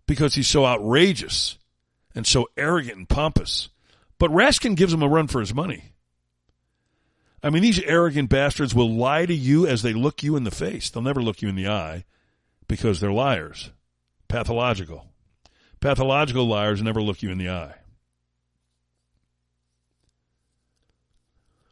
because 0.05 0.35
he's 0.35 0.47
so 0.47 0.65
outrageous 0.65 1.57
and 2.13 2.27
so 2.27 2.49
arrogant 2.57 2.97
and 2.97 3.09
pompous. 3.09 3.69
But 4.19 4.31
Raskin 4.31 4.75
gives 4.75 4.93
him 4.93 5.01
a 5.01 5.07
run 5.07 5.27
for 5.27 5.39
his 5.39 5.53
money. 5.53 5.93
I 7.41 7.49
mean, 7.49 7.61
these 7.61 7.81
arrogant 7.81 8.29
bastards 8.29 8.73
will 8.73 8.93
lie 8.93 9.25
to 9.25 9.33
you 9.33 9.67
as 9.67 9.81
they 9.81 9.93
look 9.93 10.23
you 10.23 10.35
in 10.35 10.43
the 10.43 10.51
face. 10.51 10.89
They'll 10.89 11.03
never 11.03 11.21
look 11.21 11.41
you 11.41 11.49
in 11.49 11.55
the 11.55 11.67
eye 11.67 12.05
because 12.67 12.99
they're 12.99 13.11
liars. 13.11 13.71
Pathological. 14.27 15.12
Pathological 15.83 16.47
liars 16.47 16.81
never 16.81 17.01
look 17.01 17.21
you 17.21 17.29
in 17.29 17.37
the 17.37 17.49
eye. 17.49 17.73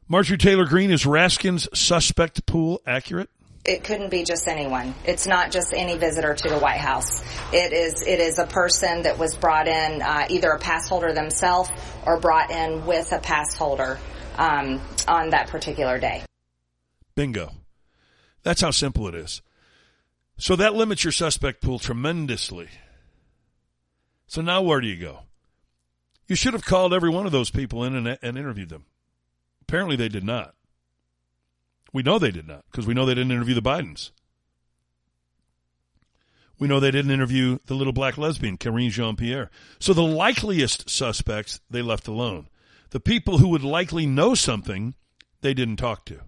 Marjorie 0.10 0.38
Taylor 0.38 0.66
Greene, 0.66 0.92
is 0.92 1.06
Raskin's 1.06 1.70
suspect 1.74 2.46
pool 2.46 2.82
accurate? 2.86 3.30
it 3.64 3.86
couldn't 3.86 4.10
be 4.10 4.26
just 4.26 4.50
anyone. 4.50 4.94
It's 5.06 5.28
not 5.28 5.52
just 5.52 5.72
any 5.74 5.98
visitor 5.98 6.34
to 6.34 6.50
the 6.50 6.58
White 6.58 6.80
House. 6.80 7.22
It 7.54 7.72
is 7.72 8.02
it 8.02 8.20
is 8.20 8.38
a 8.38 8.48
person 8.48 9.04
that 9.04 9.18
was 9.18 9.38
brought 9.38 9.70
in 9.70 10.02
uh, 10.02 10.26
either 10.30 10.50
a 10.50 10.60
pass 10.60 10.90
holder 10.90 11.14
themselves 11.14 11.70
or 12.06 12.20
brought 12.20 12.52
in 12.52 12.86
with 12.86 13.14
a 13.14 13.20
pass 13.20 13.56
holder 13.56 13.98
um, 14.36 14.82
on 15.08 15.30
that 15.30 15.48
particular 15.48 16.00
day. 16.00 16.24
Bingo. 17.16 17.52
That's 18.44 18.60
how 18.60 18.72
simple 18.72 19.08
it 19.08 19.16
is. 19.16 19.42
So 20.38 20.58
that 20.58 20.74
limits 20.74 21.06
your 21.06 21.14
suspect 21.14 21.62
pool 21.62 21.80
tremendously. 21.80 22.68
So 24.32 24.42
now 24.42 24.62
where 24.62 24.80
do 24.80 24.88
you 24.88 24.96
go? 24.96 25.24
You 26.26 26.38
should 26.38 26.54
have 26.54 26.64
called 26.64 26.94
every 26.94 27.10
one 27.10 27.26
of 27.26 27.34
those 27.34 27.52
people 27.52 27.84
in 27.84 27.98
and, 27.98 28.18
and 28.22 28.38
interviewed 28.38 28.70
them. 28.70 28.86
Apparently 29.64 29.98
they 29.98 30.08
did 30.08 30.24
not. 30.24 30.56
We 31.92 32.02
know 32.02 32.18
they 32.18 32.32
did 32.32 32.48
not 32.48 32.64
because 32.72 32.88
we 32.88 32.94
know 32.94 33.06
they 33.06 33.14
didn't 33.14 33.34
interview 33.34 33.56
the 33.56 33.62
Bidens. 33.62 34.12
We 36.58 36.70
know 36.70 36.80
they 36.80 36.92
didn't 36.92 37.12
interview 37.12 37.58
the 37.66 37.74
little 37.74 37.92
black 37.92 38.18
lesbian, 38.18 38.56
Karine 38.58 38.90
Jean 38.90 39.18
Pierre. 39.18 39.52
So 39.80 39.92
the 39.92 40.02
likeliest 40.02 40.90
suspects 40.90 41.60
they 41.70 41.82
left 41.82 42.08
alone. 42.08 42.48
The 42.92 43.02
people 43.02 43.40
who 43.40 43.50
would 43.50 43.66
likely 43.66 44.06
know 44.06 44.34
something, 44.34 44.94
they 45.42 45.54
didn't 45.54 45.76
talk 45.76 46.06
to. 46.06 46.22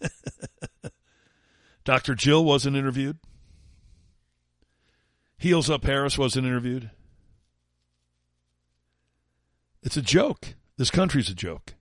Dr. 1.84 2.14
Jill 2.14 2.46
wasn't 2.46 2.76
interviewed. 2.76 3.18
Heels 5.40 5.70
Up 5.70 5.84
Harris 5.84 6.18
wasn't 6.18 6.46
interviewed. 6.46 6.90
It's 9.82 9.96
a 9.96 10.02
joke. 10.02 10.54
This 10.76 10.90
country's 10.90 11.30
a 11.30 11.34
joke. 11.34 11.72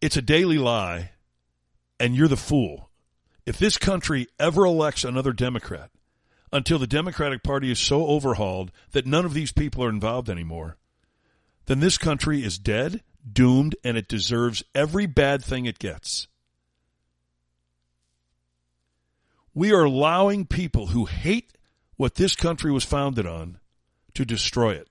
It's 0.00 0.16
a 0.16 0.22
daily 0.22 0.56
lie, 0.56 1.10
and 2.00 2.16
you're 2.16 2.26
the 2.26 2.38
fool. 2.38 2.88
If 3.44 3.58
this 3.58 3.76
country 3.76 4.28
ever 4.40 4.64
elects 4.64 5.04
another 5.04 5.34
Democrat 5.34 5.90
until 6.50 6.78
the 6.78 6.86
Democratic 6.86 7.42
Party 7.42 7.70
is 7.70 7.78
so 7.78 8.06
overhauled 8.06 8.72
that 8.92 9.04
none 9.04 9.26
of 9.26 9.34
these 9.34 9.52
people 9.52 9.84
are 9.84 9.90
involved 9.90 10.30
anymore, 10.30 10.78
then 11.66 11.80
this 11.80 11.98
country 11.98 12.42
is 12.42 12.58
dead, 12.58 13.02
doomed, 13.30 13.76
and 13.84 13.98
it 13.98 14.08
deserves 14.08 14.64
every 14.74 15.04
bad 15.04 15.44
thing 15.44 15.66
it 15.66 15.78
gets. 15.78 16.28
We 19.56 19.72
are 19.72 19.84
allowing 19.84 20.44
people 20.44 20.88
who 20.88 21.06
hate 21.06 21.56
what 21.96 22.16
this 22.16 22.36
country 22.36 22.70
was 22.70 22.84
founded 22.84 23.26
on 23.26 23.58
to 24.12 24.26
destroy 24.26 24.72
it. 24.74 24.86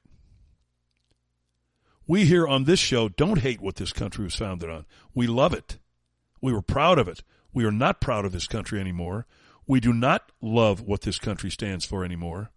We 2.07 2.25
here 2.25 2.47
on 2.47 2.63
this 2.63 2.79
show 2.79 3.09
don't 3.09 3.41
hate 3.41 3.61
what 3.61 3.75
this 3.75 3.93
country 3.93 4.23
was 4.23 4.33
founded 4.33 4.71
on. 4.71 4.87
We 5.13 5.27
love 5.27 5.53
it. 5.53 5.77
We 6.41 6.51
were 6.51 6.63
proud 6.63 6.97
of 6.97 7.07
it. 7.07 7.21
We 7.53 7.63
are 7.63 7.71
not 7.71 8.01
proud 8.01 8.25
of 8.25 8.31
this 8.31 8.47
country 8.47 8.79
anymore. 8.79 9.27
We 9.67 9.79
do 9.79 9.93
not 9.93 10.31
love 10.41 10.81
what 10.81 11.01
this 11.01 11.19
country 11.19 11.51
stands 11.51 11.85
for 11.85 12.03
anymore. 12.03 12.49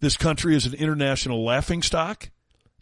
This 0.00 0.16
country 0.16 0.56
is 0.56 0.64
an 0.64 0.72
international 0.72 1.44
laughingstock. 1.44 2.30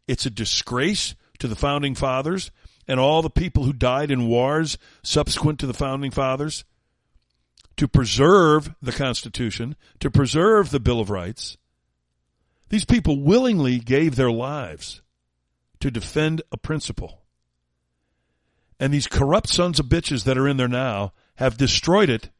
It's 0.06 0.24
a 0.24 0.30
disgrace 0.30 1.16
to 1.40 1.48
the 1.48 1.56
founding 1.56 1.96
fathers 1.96 2.52
and 2.86 3.00
all 3.00 3.22
the 3.22 3.28
people 3.28 3.64
who 3.64 3.72
died 3.72 4.12
in 4.12 4.28
wars 4.28 4.78
subsequent 5.02 5.58
to 5.58 5.66
the 5.66 5.74
founding 5.74 6.12
fathers 6.12 6.64
to 7.78 7.88
preserve 7.88 8.74
the 8.82 8.92
Constitution, 8.92 9.76
to 10.00 10.10
preserve 10.10 10.70
the 10.70 10.80
Bill 10.80 11.00
of 11.00 11.10
Rights. 11.10 11.56
These 12.70 12.84
people 12.84 13.22
willingly 13.22 13.78
gave 13.78 14.16
their 14.16 14.32
lives 14.32 15.00
to 15.80 15.90
defend 15.90 16.42
a 16.50 16.56
principle. 16.56 17.22
And 18.80 18.92
these 18.92 19.06
corrupt 19.06 19.48
sons 19.48 19.78
of 19.78 19.86
bitches 19.86 20.24
that 20.24 20.36
are 20.36 20.48
in 20.48 20.56
there 20.56 20.68
now 20.68 21.12
have 21.36 21.56
destroyed 21.56 22.10
it 22.10 22.30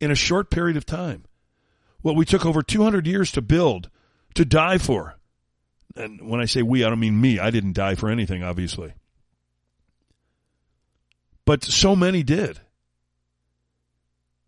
in 0.00 0.12
a 0.12 0.16
short 0.16 0.50
period 0.50 0.76
of 0.76 0.86
time. 0.86 1.24
What 2.00 2.16
we 2.16 2.24
took 2.24 2.46
over 2.46 2.62
200 2.62 3.08
years 3.08 3.32
to 3.32 3.42
build, 3.42 3.90
to 4.34 4.44
die 4.44 4.78
for. 4.78 5.16
And 5.96 6.28
when 6.28 6.40
I 6.40 6.44
say 6.44 6.62
we, 6.62 6.84
I 6.84 6.88
don't 6.88 7.00
mean 7.00 7.20
me. 7.20 7.40
I 7.40 7.50
didn't 7.50 7.72
die 7.72 7.96
for 7.96 8.08
anything, 8.08 8.44
obviously. 8.44 8.94
But 11.44 11.64
so 11.64 11.96
many 11.96 12.22
did 12.22 12.60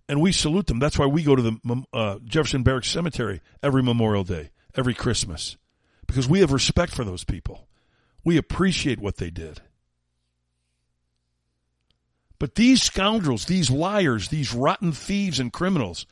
and 0.08 0.20
we 0.20 0.32
salute 0.32 0.66
them. 0.66 0.78
That's 0.78 0.98
why 0.98 1.06
we 1.06 1.22
go 1.22 1.36
to 1.36 1.42
the 1.42 1.84
uh, 1.92 2.18
Jefferson 2.24 2.62
Barracks 2.62 2.90
Cemetery 2.90 3.40
every 3.62 3.82
Memorial 3.82 4.24
Day, 4.24 4.50
every 4.76 4.94
Christmas, 4.94 5.56
because 6.06 6.28
we 6.28 6.40
have 6.40 6.52
respect 6.52 6.94
for 6.94 7.04
those 7.04 7.24
people. 7.24 7.68
We 8.24 8.36
appreciate 8.36 8.98
what 8.98 9.16
they 9.16 9.30
did. 9.30 9.60
But 12.38 12.54
these 12.54 12.82
scoundrels, 12.82 13.46
these 13.46 13.70
liars, 13.70 14.28
these 14.28 14.54
rotten 14.54 14.92
thieves 14.92 15.40
and 15.40 15.52
criminals 15.52 16.06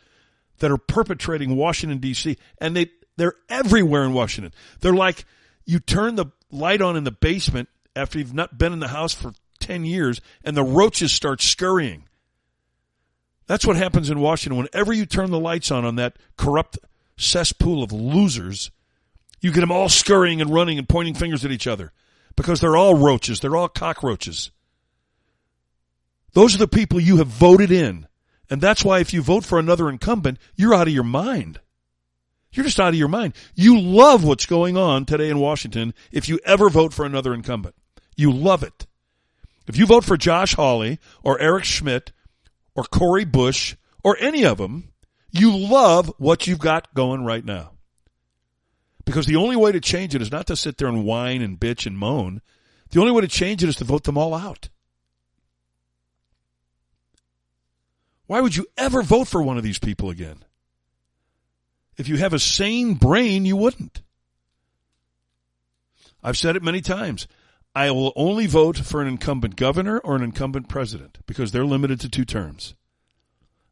that 0.58 0.70
are 0.70 0.78
perpetrating 0.78 1.56
Washington 1.56 1.98
D.C. 1.98 2.36
and 2.58 2.76
they 2.76 2.90
they're 3.16 3.34
everywhere 3.48 4.02
in 4.02 4.12
Washington. 4.12 4.52
They're 4.80 4.94
like 4.94 5.24
you 5.64 5.78
turn 5.78 6.16
the 6.16 6.26
light 6.50 6.82
on 6.82 6.96
in 6.96 7.04
the 7.04 7.10
basement 7.10 7.68
after 7.94 8.18
you've 8.18 8.34
not 8.34 8.58
been 8.58 8.72
in 8.72 8.80
the 8.80 8.88
house 8.88 9.14
for 9.14 9.32
10 9.60 9.84
years 9.84 10.20
and 10.44 10.56
the 10.56 10.62
roaches 10.62 11.12
start 11.12 11.40
scurrying 11.40 12.04
that's 13.46 13.66
what 13.66 13.76
happens 13.76 14.10
in 14.10 14.20
Washington. 14.20 14.58
Whenever 14.58 14.92
you 14.92 15.06
turn 15.06 15.30
the 15.30 15.38
lights 15.38 15.70
on 15.70 15.84
on 15.84 15.96
that 15.96 16.16
corrupt 16.36 16.78
cesspool 17.16 17.82
of 17.82 17.92
losers, 17.92 18.70
you 19.40 19.52
get 19.52 19.60
them 19.60 19.72
all 19.72 19.88
scurrying 19.88 20.40
and 20.40 20.52
running 20.52 20.78
and 20.78 20.88
pointing 20.88 21.14
fingers 21.14 21.44
at 21.44 21.52
each 21.52 21.66
other 21.66 21.92
because 22.34 22.60
they're 22.60 22.76
all 22.76 22.94
roaches. 22.94 23.40
They're 23.40 23.56
all 23.56 23.68
cockroaches. 23.68 24.50
Those 26.32 26.54
are 26.54 26.58
the 26.58 26.68
people 26.68 27.00
you 27.00 27.18
have 27.18 27.28
voted 27.28 27.70
in. 27.70 28.06
And 28.50 28.60
that's 28.60 28.84
why 28.84 29.00
if 29.00 29.12
you 29.12 29.22
vote 29.22 29.44
for 29.44 29.58
another 29.58 29.88
incumbent, 29.88 30.38
you're 30.54 30.74
out 30.74 30.86
of 30.86 30.94
your 30.94 31.04
mind. 31.04 31.60
You're 32.52 32.64
just 32.64 32.80
out 32.80 32.90
of 32.90 32.94
your 32.94 33.08
mind. 33.08 33.34
You 33.54 33.80
love 33.80 34.24
what's 34.24 34.46
going 34.46 34.76
on 34.76 35.04
today 35.04 35.28
in 35.30 35.38
Washington 35.38 35.94
if 36.12 36.28
you 36.28 36.38
ever 36.44 36.70
vote 36.70 36.92
for 36.94 37.04
another 37.04 37.34
incumbent. 37.34 37.74
You 38.16 38.32
love 38.32 38.62
it. 38.62 38.86
If 39.66 39.76
you 39.76 39.86
vote 39.86 40.04
for 40.04 40.16
Josh 40.16 40.54
Hawley 40.54 40.98
or 41.22 41.40
Eric 41.40 41.64
Schmitt 41.64 42.12
or 42.76 42.84
Cori 42.84 43.24
Bush 43.24 43.74
or 44.04 44.16
any 44.20 44.44
of 44.44 44.58
them, 44.58 44.92
you 45.32 45.56
love 45.56 46.12
what 46.18 46.46
you've 46.46 46.60
got 46.60 46.94
going 46.94 47.24
right 47.24 47.44
now. 47.44 47.72
Because 49.04 49.26
the 49.26 49.36
only 49.36 49.56
way 49.56 49.72
to 49.72 49.80
change 49.80 50.14
it 50.14 50.22
is 50.22 50.30
not 50.30 50.46
to 50.48 50.56
sit 50.56 50.76
there 50.76 50.88
and 50.88 51.04
whine 51.04 51.42
and 51.42 51.58
bitch 51.58 51.86
and 51.86 51.98
moan. 51.98 52.42
The 52.90 53.00
only 53.00 53.12
way 53.12 53.22
to 53.22 53.28
change 53.28 53.62
it 53.62 53.68
is 53.68 53.76
to 53.76 53.84
vote 53.84 54.04
them 54.04 54.18
all 54.18 54.34
out. 54.34 54.68
Why 58.26 58.40
would 58.40 58.56
you 58.56 58.66
ever 58.76 59.02
vote 59.02 59.28
for 59.28 59.42
one 59.42 59.56
of 59.56 59.62
these 59.62 59.78
people 59.78 60.10
again? 60.10 60.44
If 61.96 62.08
you 62.08 62.16
have 62.16 62.32
a 62.32 62.38
sane 62.38 62.94
brain, 62.94 63.46
you 63.46 63.56
wouldn't. 63.56 64.02
I've 66.22 66.36
said 66.36 66.56
it 66.56 66.62
many 66.62 66.80
times. 66.80 67.28
I 67.76 67.90
will 67.90 68.14
only 68.16 68.46
vote 68.46 68.78
for 68.78 69.02
an 69.02 69.06
incumbent 69.06 69.54
governor 69.54 69.98
or 69.98 70.16
an 70.16 70.22
incumbent 70.22 70.66
president 70.66 71.18
because 71.26 71.52
they're 71.52 71.66
limited 71.66 72.00
to 72.00 72.08
two 72.08 72.24
terms. 72.24 72.74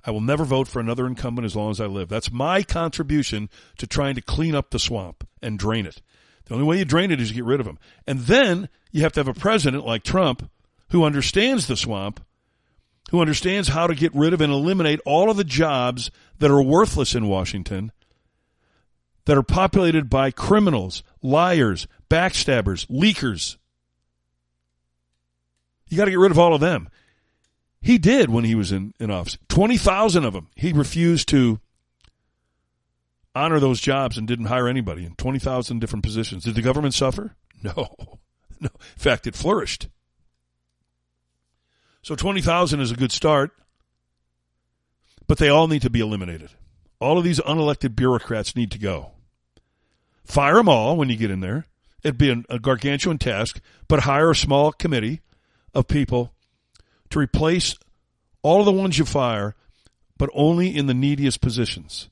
I 0.04 0.10
will 0.10 0.20
never 0.20 0.44
vote 0.44 0.68
for 0.68 0.78
another 0.78 1.06
incumbent 1.06 1.46
as 1.46 1.56
long 1.56 1.70
as 1.70 1.80
I 1.80 1.86
live. 1.86 2.10
That's 2.10 2.30
my 2.30 2.62
contribution 2.62 3.48
to 3.78 3.86
trying 3.86 4.14
to 4.16 4.20
clean 4.20 4.54
up 4.54 4.70
the 4.70 4.78
swamp 4.78 5.26
and 5.40 5.58
drain 5.58 5.86
it. 5.86 6.02
The 6.44 6.52
only 6.52 6.66
way 6.66 6.76
you 6.76 6.84
drain 6.84 7.12
it 7.12 7.18
is 7.18 7.30
you 7.30 7.36
get 7.36 7.46
rid 7.46 7.60
of 7.60 7.66
them. 7.66 7.78
And 8.06 8.20
then 8.20 8.68
you 8.92 9.00
have 9.00 9.12
to 9.14 9.20
have 9.20 9.28
a 9.28 9.32
president 9.32 9.86
like 9.86 10.02
Trump 10.02 10.50
who 10.90 11.04
understands 11.04 11.66
the 11.66 11.74
swamp, 11.74 12.22
who 13.10 13.22
understands 13.22 13.68
how 13.68 13.86
to 13.86 13.94
get 13.94 14.14
rid 14.14 14.34
of 14.34 14.42
and 14.42 14.52
eliminate 14.52 15.00
all 15.06 15.30
of 15.30 15.38
the 15.38 15.44
jobs 15.44 16.10
that 16.40 16.50
are 16.50 16.62
worthless 16.62 17.14
in 17.14 17.26
Washington, 17.26 17.90
that 19.24 19.38
are 19.38 19.42
populated 19.42 20.10
by 20.10 20.30
criminals, 20.30 21.02
liars, 21.22 21.88
backstabbers, 22.10 22.86
leakers. 22.88 23.56
You 25.88 25.96
got 25.96 26.06
to 26.06 26.10
get 26.10 26.18
rid 26.18 26.30
of 26.30 26.38
all 26.38 26.54
of 26.54 26.60
them. 26.60 26.88
He 27.80 27.98
did 27.98 28.30
when 28.30 28.44
he 28.44 28.54
was 28.54 28.72
in, 28.72 28.94
in 28.98 29.10
office. 29.10 29.36
20,000 29.48 30.24
of 30.24 30.32
them. 30.32 30.48
He 30.56 30.72
refused 30.72 31.28
to 31.28 31.60
honor 33.34 33.60
those 33.60 33.80
jobs 33.80 34.16
and 34.16 34.26
didn't 34.26 34.46
hire 34.46 34.68
anybody 34.68 35.04
in 35.04 35.14
20,000 35.16 35.80
different 35.80 36.02
positions. 36.02 36.44
Did 36.44 36.54
the 36.54 36.62
government 36.62 36.94
suffer? 36.94 37.36
No. 37.62 37.94
No. 38.60 38.68
In 38.74 38.98
fact, 38.98 39.26
it 39.26 39.34
flourished. 39.34 39.88
So 42.02 42.14
20,000 42.14 42.78
is 42.80 42.90
a 42.90 42.94
good 42.94 43.10
start, 43.10 43.52
but 45.26 45.38
they 45.38 45.48
all 45.48 45.66
need 45.66 45.80
to 45.80 45.88
be 45.88 46.00
eliminated. 46.00 46.50
All 47.00 47.16
of 47.16 47.24
these 47.24 47.40
unelected 47.40 47.96
bureaucrats 47.96 48.54
need 48.54 48.70
to 48.72 48.78
go. 48.78 49.12
Fire 50.24 50.56
them 50.56 50.68
all 50.68 50.98
when 50.98 51.08
you 51.08 51.16
get 51.16 51.30
in 51.30 51.40
there. 51.40 51.66
It'd 52.02 52.18
be 52.18 52.44
a 52.50 52.58
gargantuan 52.58 53.16
task, 53.16 53.62
but 53.88 54.00
hire 54.00 54.30
a 54.30 54.36
small 54.36 54.72
committee 54.72 55.22
of 55.74 55.88
people 55.88 56.32
to 57.10 57.18
replace 57.18 57.76
all 58.42 58.60
of 58.60 58.66
the 58.66 58.72
ones 58.72 58.98
you 58.98 59.04
fire, 59.04 59.54
but 60.18 60.30
only 60.34 60.74
in 60.74 60.86
the 60.86 60.94
neediest 60.94 61.40
positions. 61.40 62.08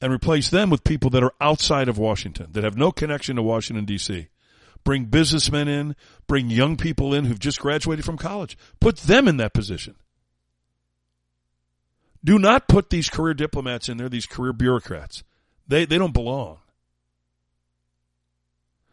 And 0.00 0.12
replace 0.12 0.50
them 0.50 0.70
with 0.70 0.82
people 0.82 1.10
that 1.10 1.22
are 1.22 1.34
outside 1.40 1.88
of 1.88 1.96
Washington, 1.96 2.48
that 2.52 2.64
have 2.64 2.76
no 2.76 2.90
connection 2.90 3.36
to 3.36 3.42
Washington, 3.42 3.84
D.C. 3.84 4.28
Bring 4.82 5.04
businessmen 5.04 5.68
in, 5.68 5.94
bring 6.26 6.50
young 6.50 6.76
people 6.76 7.14
in 7.14 7.26
who've 7.26 7.38
just 7.38 7.60
graduated 7.60 8.04
from 8.04 8.18
college. 8.18 8.58
Put 8.80 8.96
them 8.96 9.28
in 9.28 9.36
that 9.36 9.52
position. 9.52 9.94
Do 12.24 12.38
not 12.38 12.68
put 12.68 12.90
these 12.90 13.08
career 13.08 13.34
diplomats 13.34 13.88
in 13.88 13.96
there, 13.96 14.08
these 14.08 14.26
career 14.26 14.52
bureaucrats. 14.52 15.22
They, 15.68 15.84
they 15.84 15.98
don't 15.98 16.14
belong. 16.14 16.58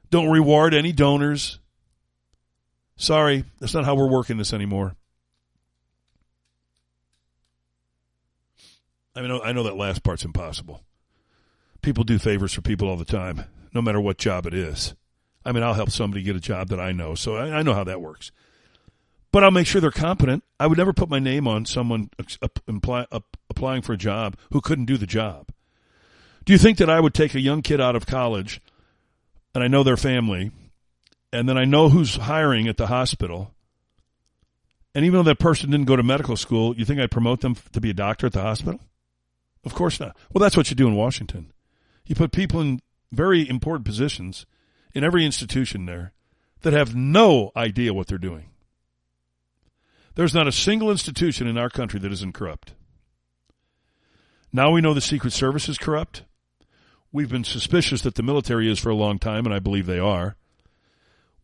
Don't 0.10 0.30
reward 0.30 0.74
any 0.74 0.92
donors. 0.92 1.60
Sorry, 3.00 3.46
that's 3.60 3.74
not 3.74 3.86
how 3.86 3.96
we're 3.96 4.12
working 4.12 4.38
this 4.38 4.52
anymore. 4.52 4.94
I 9.16 9.22
mean, 9.22 9.40
I 9.42 9.54
know 9.54 9.64
that 9.64 9.78
last 9.78 10.04
part's 10.04 10.26
impossible. 10.26 10.84
People 11.82 12.04
do 12.04 12.20
favors 12.20 12.54
for 12.54 12.62
people 12.62 12.90
all 12.90 12.98
the 12.98 13.06
time, 13.06 13.46
no 13.74 13.82
matter 13.82 14.02
what 14.02 14.18
job 14.18 14.46
it 14.46 14.54
is. 14.54 14.96
I 15.46 15.54
mean, 15.54 15.64
I'll 15.64 15.76
help 15.76 15.92
somebody 15.92 16.24
get 16.24 16.36
a 16.36 16.42
job 16.42 16.68
that 16.70 16.80
I 16.82 16.92
know, 16.92 17.16
so 17.16 17.38
I, 17.38 17.60
I 17.60 17.62
know 17.64 17.74
how 17.74 17.86
that 17.86 18.02
works. 18.02 18.34
But 19.32 19.46
I'll 19.46 19.52
make 19.52 19.66
sure 19.66 19.80
they're 19.80 19.92
competent. 19.92 20.44
I 20.60 20.68
would 20.68 20.78
never 20.78 20.92
put 20.92 21.10
my 21.10 21.20
name 21.20 21.48
on 21.48 21.66
someone 21.66 22.10
apply, 22.68 23.06
applying 23.50 23.82
for 23.82 23.94
a 23.94 23.98
job 23.98 24.36
who 24.52 24.60
couldn't 24.60 24.86
do 24.86 24.98
the 24.98 25.08
job. 25.08 25.48
Do 26.44 26.52
you 26.52 26.60
think 26.60 26.78
that 26.80 26.90
I 26.90 27.00
would 27.00 27.14
take 27.14 27.34
a 27.34 27.40
young 27.40 27.62
kid 27.62 27.80
out 27.80 27.96
of 27.96 28.06
college, 28.06 28.60
and 29.56 29.64
I 29.64 29.70
know 29.70 29.84
their 29.84 29.96
family, 29.96 30.52
and 31.32 31.48
then 31.48 31.58
I 31.58 31.66
know 31.66 31.90
who's 31.90 32.16
hiring 32.16 32.68
at 32.68 32.78
the 32.78 32.88
hospital. 32.88 33.54
And 34.96 35.06
even 35.06 35.20
though 35.20 35.30
that 35.30 35.40
person 35.40 35.70
didn't 35.70 35.86
go 35.88 35.96
to 35.96 36.04
medical 36.04 36.36
school, 36.36 36.76
you 36.76 36.86
think 36.86 37.00
I'd 37.00 37.12
promote 37.12 37.42
them 37.42 37.56
to 37.74 37.82
be 37.82 37.92
a 37.92 37.94
doctor 37.94 38.28
at 38.28 38.34
the 38.34 38.42
hospital? 38.42 38.80
Of 39.64 39.74
course 39.74 40.00
not. 40.00 40.18
Well, 40.34 40.42
that's 40.42 40.58
what 40.58 40.70
you 40.70 40.76
do 40.76 40.88
in 40.88 40.96
Washington. 40.96 41.52
You 42.06 42.16
put 42.16 42.32
people 42.32 42.62
in 42.62 42.82
very 43.12 43.48
important 43.48 43.86
positions 43.86 44.46
in 44.94 45.04
every 45.04 45.26
institution 45.26 45.86
there 45.86 46.14
that 46.62 46.74
have 46.74 46.96
no 46.96 47.52
idea 47.56 47.94
what 47.94 48.08
they're 48.08 48.18
doing. 48.18 48.50
There's 50.16 50.34
not 50.34 50.48
a 50.48 50.52
single 50.52 50.92
institution 50.92 51.48
in 51.48 51.58
our 51.58 51.70
country 51.70 52.00
that 52.00 52.12
isn't 52.12 52.34
corrupt. 52.34 52.74
Now 54.52 54.72
we 54.72 54.82
know 54.82 54.94
the 54.94 55.02
Secret 55.02 55.32
Service 55.32 55.70
is 55.70 55.78
corrupt. 55.78 56.24
We've 57.12 57.30
been 57.30 57.44
suspicious 57.44 58.02
that 58.02 58.16
the 58.16 58.24
military 58.24 58.70
is 58.70 58.80
for 58.80 58.90
a 58.90 58.96
long 58.96 59.20
time, 59.20 59.46
and 59.46 59.54
I 59.54 59.60
believe 59.60 59.86
they 59.86 60.00
are. 60.00 60.36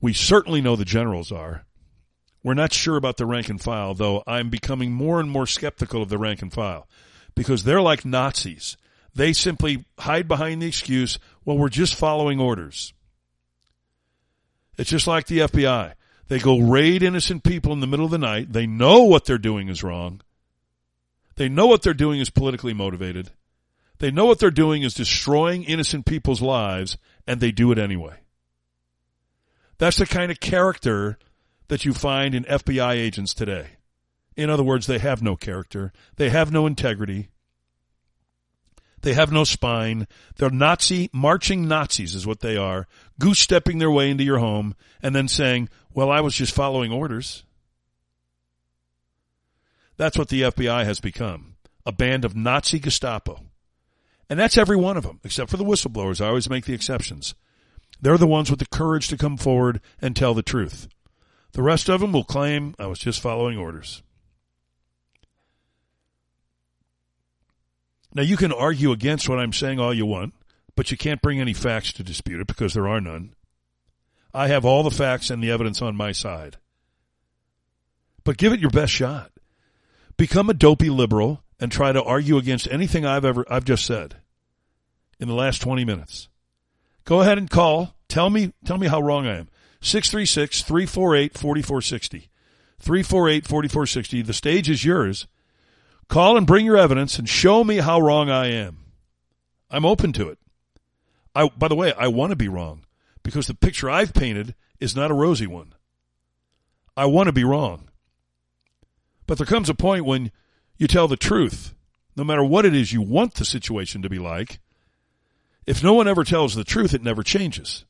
We 0.01 0.13
certainly 0.13 0.61
know 0.61 0.75
the 0.75 0.85
generals 0.85 1.31
are. 1.31 1.65
We're 2.43 2.53
not 2.53 2.73
sure 2.73 2.95
about 2.95 3.17
the 3.17 3.25
rank 3.25 3.49
and 3.49 3.59
file, 3.59 3.95
though 3.95 4.23
I'm 4.27 4.49
becoming 4.49 4.91
more 4.91 5.19
and 5.19 5.29
more 5.29 5.47
skeptical 5.47 6.03
of 6.03 6.09
the 6.09 6.17
rank 6.17 6.41
and 6.41 6.53
file 6.53 6.87
because 7.33 7.63
they're 7.63 7.81
like 7.81 8.05
Nazis. 8.05 8.77
They 9.15 9.33
simply 9.33 9.85
hide 9.97 10.27
behind 10.27 10.61
the 10.61 10.67
excuse, 10.67 11.17
well, 11.43 11.57
we're 11.57 11.69
just 11.69 11.95
following 11.95 12.39
orders. 12.39 12.93
It's 14.77 14.89
just 14.89 15.07
like 15.07 15.27
the 15.27 15.39
FBI. 15.39 15.93
They 16.27 16.39
go 16.39 16.59
raid 16.59 17.01
innocent 17.01 17.43
people 17.43 17.71
in 17.71 17.79
the 17.79 17.87
middle 17.87 18.05
of 18.05 18.11
the 18.11 18.17
night. 18.17 18.51
They 18.51 18.67
know 18.67 19.03
what 19.03 19.25
they're 19.25 19.37
doing 19.37 19.69
is 19.69 19.83
wrong. 19.83 20.21
They 21.35 21.49
know 21.49 21.67
what 21.67 21.81
they're 21.81 21.93
doing 21.93 22.19
is 22.19 22.29
politically 22.29 22.73
motivated. 22.73 23.31
They 23.99 24.11
know 24.11 24.25
what 24.25 24.39
they're 24.39 24.51
doing 24.51 24.83
is 24.83 24.93
destroying 24.93 25.63
innocent 25.63 26.05
people's 26.05 26.41
lives, 26.41 26.97
and 27.25 27.39
they 27.39 27.51
do 27.51 27.71
it 27.71 27.77
anyway. 27.77 28.17
That's 29.77 29.97
the 29.97 30.05
kind 30.05 30.31
of 30.31 30.39
character 30.39 31.17
that 31.67 31.85
you 31.85 31.93
find 31.93 32.33
in 32.35 32.43
FBI 32.45 32.93
agents 32.93 33.33
today. 33.33 33.67
In 34.35 34.49
other 34.49 34.63
words, 34.63 34.87
they 34.87 34.99
have 34.99 35.21
no 35.21 35.35
character. 35.35 35.91
They 36.17 36.29
have 36.29 36.51
no 36.51 36.67
integrity. 36.67 37.29
They 39.01 39.13
have 39.13 39.31
no 39.31 39.43
spine. 39.43 40.07
They're 40.37 40.49
Nazi, 40.49 41.09
marching 41.13 41.67
Nazis 41.67 42.15
is 42.15 42.25
what 42.25 42.39
they 42.39 42.57
are, 42.57 42.87
goose 43.19 43.39
stepping 43.39 43.77
their 43.77 43.91
way 43.91 44.09
into 44.09 44.23
your 44.23 44.39
home 44.39 44.75
and 45.01 45.15
then 45.15 45.27
saying, 45.27 45.69
well, 45.93 46.09
I 46.09 46.21
was 46.21 46.33
just 46.33 46.55
following 46.55 46.91
orders. 46.91 47.43
That's 49.97 50.17
what 50.17 50.29
the 50.29 50.41
FBI 50.41 50.85
has 50.85 50.99
become. 50.99 51.55
A 51.85 51.91
band 51.91 52.25
of 52.25 52.35
Nazi 52.35 52.79
Gestapo. 52.79 53.41
And 54.29 54.39
that's 54.39 54.57
every 54.57 54.75
one 54.75 54.97
of 54.97 55.03
them, 55.03 55.19
except 55.23 55.51
for 55.51 55.57
the 55.57 55.63
whistleblowers. 55.63 56.19
I 56.19 56.27
always 56.27 56.49
make 56.49 56.65
the 56.65 56.73
exceptions. 56.73 57.35
They're 58.01 58.17
the 58.17 58.27
ones 58.27 58.49
with 58.49 58.59
the 58.59 58.67
courage 58.67 59.07
to 59.09 59.17
come 59.17 59.37
forward 59.37 59.81
and 60.01 60.15
tell 60.15 60.33
the 60.33 60.43
truth. 60.43 60.87
The 61.53 61.63
rest 61.63 61.89
of 61.89 62.01
them 62.01 62.11
will 62.11 62.23
claim 62.23 62.75
I 62.77 62.87
was 62.87 62.99
just 62.99 63.21
following 63.21 63.57
orders. 63.57 64.03
Now, 68.13 68.23
you 68.23 68.37
can 68.37 68.53
argue 68.53 68.91
against 68.91 69.27
what 69.27 69.39
I'm 69.39 69.53
saying 69.53 69.79
all 69.79 69.93
you 69.93 70.05
want, 70.05 70.33
but 70.75 70.89
you 70.91 70.97
can't 70.97 71.21
bring 71.21 71.39
any 71.39 71.53
facts 71.53 71.91
to 71.93 72.03
dispute 72.03 72.39
it 72.39 72.47
because 72.47 72.73
there 72.73 72.87
are 72.87 73.01
none. 73.01 73.35
I 74.33 74.47
have 74.47 74.65
all 74.65 74.83
the 74.83 74.91
facts 74.91 75.29
and 75.29 75.41
the 75.41 75.51
evidence 75.51 75.81
on 75.81 75.95
my 75.95 76.11
side. 76.11 76.57
But 78.23 78.37
give 78.37 78.51
it 78.51 78.59
your 78.59 78.71
best 78.71 78.91
shot. 78.91 79.31
Become 80.17 80.49
a 80.49 80.53
dopey 80.53 80.89
liberal 80.89 81.43
and 81.59 81.71
try 81.71 81.91
to 81.91 82.03
argue 82.03 82.37
against 82.37 82.67
anything 82.69 83.05
I've 83.05 83.25
ever 83.25 83.45
I've 83.49 83.65
just 83.65 83.85
said 83.85 84.15
in 85.19 85.27
the 85.27 85.33
last 85.33 85.61
20 85.61 85.85
minutes. 85.85 86.27
Go 87.05 87.21
ahead 87.21 87.37
and 87.37 87.49
call. 87.49 87.95
Tell 88.09 88.29
me 88.29 88.51
tell 88.65 88.77
me 88.77 88.87
how 88.87 89.01
wrong 89.01 89.25
I 89.27 89.37
am. 89.37 89.47
636-348-4460. 89.81 92.27
348-4460. 92.83 94.25
The 94.25 94.33
stage 94.33 94.69
is 94.69 94.83
yours. 94.83 95.27
Call 96.07 96.37
and 96.37 96.47
bring 96.47 96.65
your 96.65 96.77
evidence 96.77 97.17
and 97.17 97.29
show 97.29 97.63
me 97.63 97.77
how 97.77 97.99
wrong 97.99 98.29
I 98.29 98.47
am. 98.47 98.79
I'm 99.69 99.85
open 99.85 100.13
to 100.13 100.29
it. 100.29 100.39
I, 101.35 101.49
by 101.49 101.67
the 101.67 101.75
way, 101.75 101.93
I 101.93 102.07
want 102.07 102.31
to 102.31 102.35
be 102.35 102.47
wrong 102.47 102.85
because 103.23 103.47
the 103.47 103.53
picture 103.53 103.89
I've 103.89 104.13
painted 104.13 104.55
is 104.79 104.95
not 104.95 105.11
a 105.11 105.15
rosy 105.15 105.47
one. 105.47 105.73
I 106.95 107.05
want 107.05 107.27
to 107.27 107.33
be 107.33 107.43
wrong. 107.43 107.89
But 109.27 109.37
there 109.37 109.47
comes 109.47 109.69
a 109.69 109.75
point 109.75 110.05
when 110.05 110.31
you 110.77 110.87
tell 110.87 111.07
the 111.07 111.17
truth, 111.17 111.73
no 112.15 112.23
matter 112.23 112.43
what 112.43 112.65
it 112.65 112.73
is 112.73 112.93
you 112.93 113.01
want 113.01 113.35
the 113.35 113.45
situation 113.45 114.01
to 114.01 114.09
be 114.09 114.19
like. 114.19 114.59
If 115.65 115.83
no 115.83 115.93
one 115.93 116.07
ever 116.07 116.23
tells 116.23 116.55
the 116.55 116.63
truth, 116.63 116.93
it 116.93 117.03
never 117.03 117.23
changes. 117.23 117.85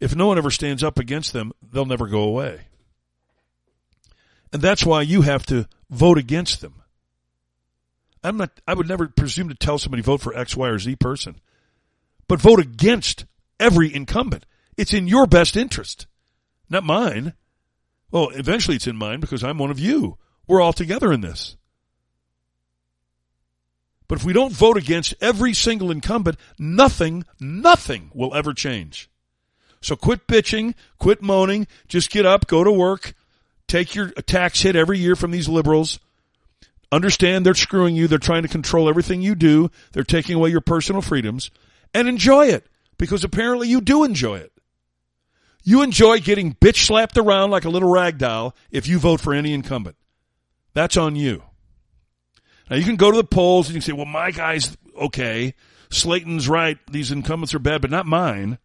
If 0.00 0.14
no 0.14 0.26
one 0.26 0.38
ever 0.38 0.50
stands 0.50 0.82
up 0.82 0.98
against 0.98 1.32
them, 1.32 1.52
they'll 1.62 1.84
never 1.84 2.06
go 2.06 2.22
away. 2.22 2.62
And 4.52 4.62
that's 4.62 4.86
why 4.86 5.02
you 5.02 5.22
have 5.22 5.44
to 5.46 5.68
vote 5.90 6.18
against 6.18 6.60
them. 6.60 6.82
I'm 8.24 8.36
not, 8.36 8.60
I 8.66 8.74
would 8.74 8.88
never 8.88 9.08
presume 9.08 9.48
to 9.48 9.54
tell 9.54 9.78
somebody 9.78 10.02
vote 10.02 10.20
for 10.20 10.36
X, 10.36 10.56
Y, 10.56 10.68
or 10.68 10.78
Z 10.78 10.96
person, 10.96 11.40
but 12.26 12.40
vote 12.40 12.58
against 12.58 13.26
every 13.60 13.94
incumbent. 13.94 14.46
It's 14.76 14.94
in 14.94 15.08
your 15.08 15.26
best 15.26 15.56
interest, 15.56 16.06
not 16.70 16.84
mine. 16.84 17.34
Well, 18.10 18.30
eventually 18.30 18.76
it's 18.76 18.86
in 18.86 18.96
mine 18.96 19.20
because 19.20 19.44
I'm 19.44 19.58
one 19.58 19.70
of 19.70 19.78
you. 19.78 20.16
We're 20.46 20.62
all 20.62 20.72
together 20.72 21.12
in 21.12 21.20
this. 21.20 21.56
But 24.08 24.18
if 24.18 24.24
we 24.24 24.32
don't 24.32 24.52
vote 24.52 24.76
against 24.76 25.14
every 25.20 25.52
single 25.54 25.90
incumbent, 25.90 26.38
nothing, 26.58 27.24
nothing 27.38 28.10
will 28.14 28.34
ever 28.34 28.54
change. 28.54 29.10
So 29.80 29.94
quit 29.94 30.26
bitching, 30.26 30.74
quit 30.98 31.22
moaning, 31.22 31.66
just 31.86 32.10
get 32.10 32.26
up, 32.26 32.46
go 32.46 32.64
to 32.64 32.72
work, 32.72 33.14
take 33.68 33.94
your 33.94 34.08
tax 34.10 34.62
hit 34.62 34.74
every 34.74 34.98
year 34.98 35.14
from 35.14 35.30
these 35.30 35.48
liberals, 35.48 36.00
Understand 36.90 37.44
they're 37.44 37.54
screwing 37.54 37.94
you. 37.96 38.08
They're 38.08 38.18
trying 38.18 38.42
to 38.42 38.48
control 38.48 38.88
everything 38.88 39.20
you 39.20 39.34
do. 39.34 39.70
They're 39.92 40.04
taking 40.04 40.36
away 40.36 40.50
your 40.50 40.62
personal 40.62 41.02
freedoms 41.02 41.50
and 41.92 42.08
enjoy 42.08 42.46
it 42.46 42.66
because 42.96 43.24
apparently 43.24 43.68
you 43.68 43.80
do 43.80 44.04
enjoy 44.04 44.36
it. 44.38 44.52
You 45.64 45.82
enjoy 45.82 46.20
getting 46.20 46.54
bitch 46.54 46.86
slapped 46.86 47.18
around 47.18 47.50
like 47.50 47.66
a 47.66 47.70
little 47.70 47.90
rag 47.90 48.16
doll 48.16 48.54
if 48.70 48.86
you 48.86 48.98
vote 48.98 49.20
for 49.20 49.34
any 49.34 49.52
incumbent. 49.52 49.96
That's 50.72 50.96
on 50.96 51.14
you. 51.14 51.42
Now 52.70 52.76
you 52.76 52.84
can 52.84 52.96
go 52.96 53.10
to 53.10 53.16
the 53.16 53.24
polls 53.24 53.66
and 53.66 53.74
you 53.74 53.80
can 53.80 53.86
say, 53.86 53.92
well, 53.92 54.06
my 54.06 54.30
guy's 54.30 54.76
okay. 54.96 55.54
Slaten's 55.90 56.48
right. 56.48 56.78
These 56.90 57.10
incumbents 57.10 57.54
are 57.54 57.58
bad, 57.58 57.80
but 57.80 57.90
not 57.90 58.06
mine. 58.06 58.58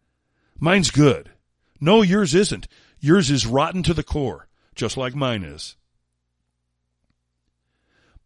Mine's 0.59 0.91
good. 0.91 1.31
No, 1.79 2.01
yours 2.01 2.35
isn't. 2.35 2.67
Yours 2.99 3.29
is 3.29 3.45
rotten 3.45 3.83
to 3.83 3.93
the 3.93 4.03
core, 4.03 4.47
just 4.75 4.97
like 4.97 5.15
mine 5.15 5.43
is. 5.43 5.75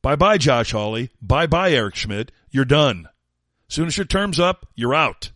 Bye 0.02 0.16
bye, 0.16 0.38
Josh 0.38 0.72
Hawley. 0.72 1.10
Bye 1.22 1.48
bye, 1.48 1.72
Eric 1.72 1.96
Schmitt. 1.96 2.32
You're 2.50 2.66
done. 2.66 3.10
Soon 3.68 3.88
as 3.88 3.98
your 3.98 4.06
term's 4.06 4.40
up, 4.40 4.68
you're 4.76 4.96
out. 4.96 5.32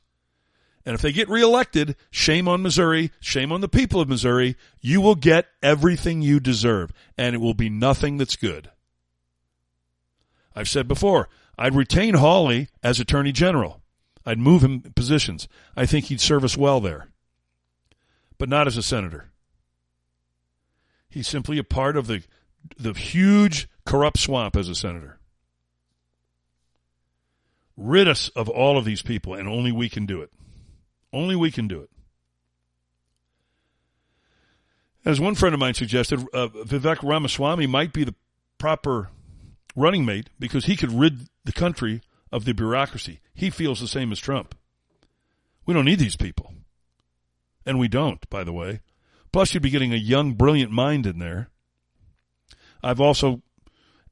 And 0.85 0.95
if 0.95 1.01
they 1.01 1.11
get 1.11 1.29
reelected, 1.29 1.95
shame 2.09 2.47
on 2.47 2.61
Missouri, 2.61 3.11
shame 3.19 3.51
on 3.51 3.61
the 3.61 3.67
people 3.67 4.01
of 4.01 4.09
Missouri. 4.09 4.55
You 4.79 5.01
will 5.01 5.15
get 5.15 5.47
everything 5.61 6.21
you 6.21 6.39
deserve, 6.39 6.91
and 7.17 7.35
it 7.35 7.39
will 7.39 7.53
be 7.53 7.69
nothing 7.69 8.17
that's 8.17 8.35
good. 8.35 8.71
I've 10.55 10.69
said 10.69 10.87
before, 10.87 11.29
I'd 11.57 11.75
retain 11.75 12.15
Hawley 12.15 12.69
as 12.83 12.99
Attorney 12.99 13.31
General. 13.31 13.81
I'd 14.25 14.39
move 14.39 14.63
him 14.63 14.81
positions. 14.95 15.47
I 15.75 15.85
think 15.85 16.05
he'd 16.05 16.21
serve 16.21 16.43
us 16.43 16.57
well 16.57 16.79
there. 16.79 17.09
But 18.37 18.49
not 18.49 18.67
as 18.67 18.77
a 18.77 18.83
senator. 18.83 19.31
He's 21.09 21.27
simply 21.27 21.57
a 21.57 21.63
part 21.63 21.97
of 21.97 22.07
the 22.07 22.23
the 22.77 22.93
huge 22.93 23.67
corrupt 23.85 24.19
swamp 24.19 24.55
as 24.55 24.69
a 24.69 24.75
senator. 24.75 25.19
Rid 27.75 28.07
us 28.07 28.29
of 28.29 28.47
all 28.47 28.77
of 28.77 28.85
these 28.85 29.01
people, 29.01 29.33
and 29.33 29.47
only 29.47 29.71
we 29.71 29.89
can 29.89 30.05
do 30.05 30.21
it. 30.21 30.31
Only 31.11 31.35
we 31.35 31.51
can 31.51 31.67
do 31.67 31.81
it. 31.81 31.89
As 35.03 35.19
one 35.19 35.33
friend 35.33 35.53
of 35.53 35.59
mine 35.59 35.73
suggested, 35.73 36.19
uh, 36.33 36.47
Vivek 36.49 37.01
Ramaswamy 37.01 37.65
might 37.65 37.91
be 37.91 38.03
the 38.03 38.13
proper 38.59 39.09
running 39.75 40.05
mate 40.05 40.29
because 40.39 40.65
he 40.65 40.75
could 40.75 40.91
rid 40.91 41.27
the 41.43 41.51
country 41.51 42.01
of 42.31 42.45
the 42.45 42.53
bureaucracy. 42.53 43.19
He 43.33 43.49
feels 43.49 43.79
the 43.79 43.87
same 43.87 44.11
as 44.11 44.19
Trump. 44.19 44.55
We 45.65 45.73
don't 45.73 45.85
need 45.85 45.99
these 45.99 46.15
people. 46.15 46.53
And 47.65 47.79
we 47.79 47.87
don't, 47.87 48.27
by 48.29 48.43
the 48.43 48.53
way. 48.53 48.81
Plus, 49.31 49.53
you'd 49.53 49.63
be 49.63 49.69
getting 49.69 49.93
a 49.93 49.97
young, 49.97 50.33
brilliant 50.33 50.71
mind 50.71 51.05
in 51.05 51.19
there. 51.19 51.49
I've 52.83 52.99
also 52.99 53.41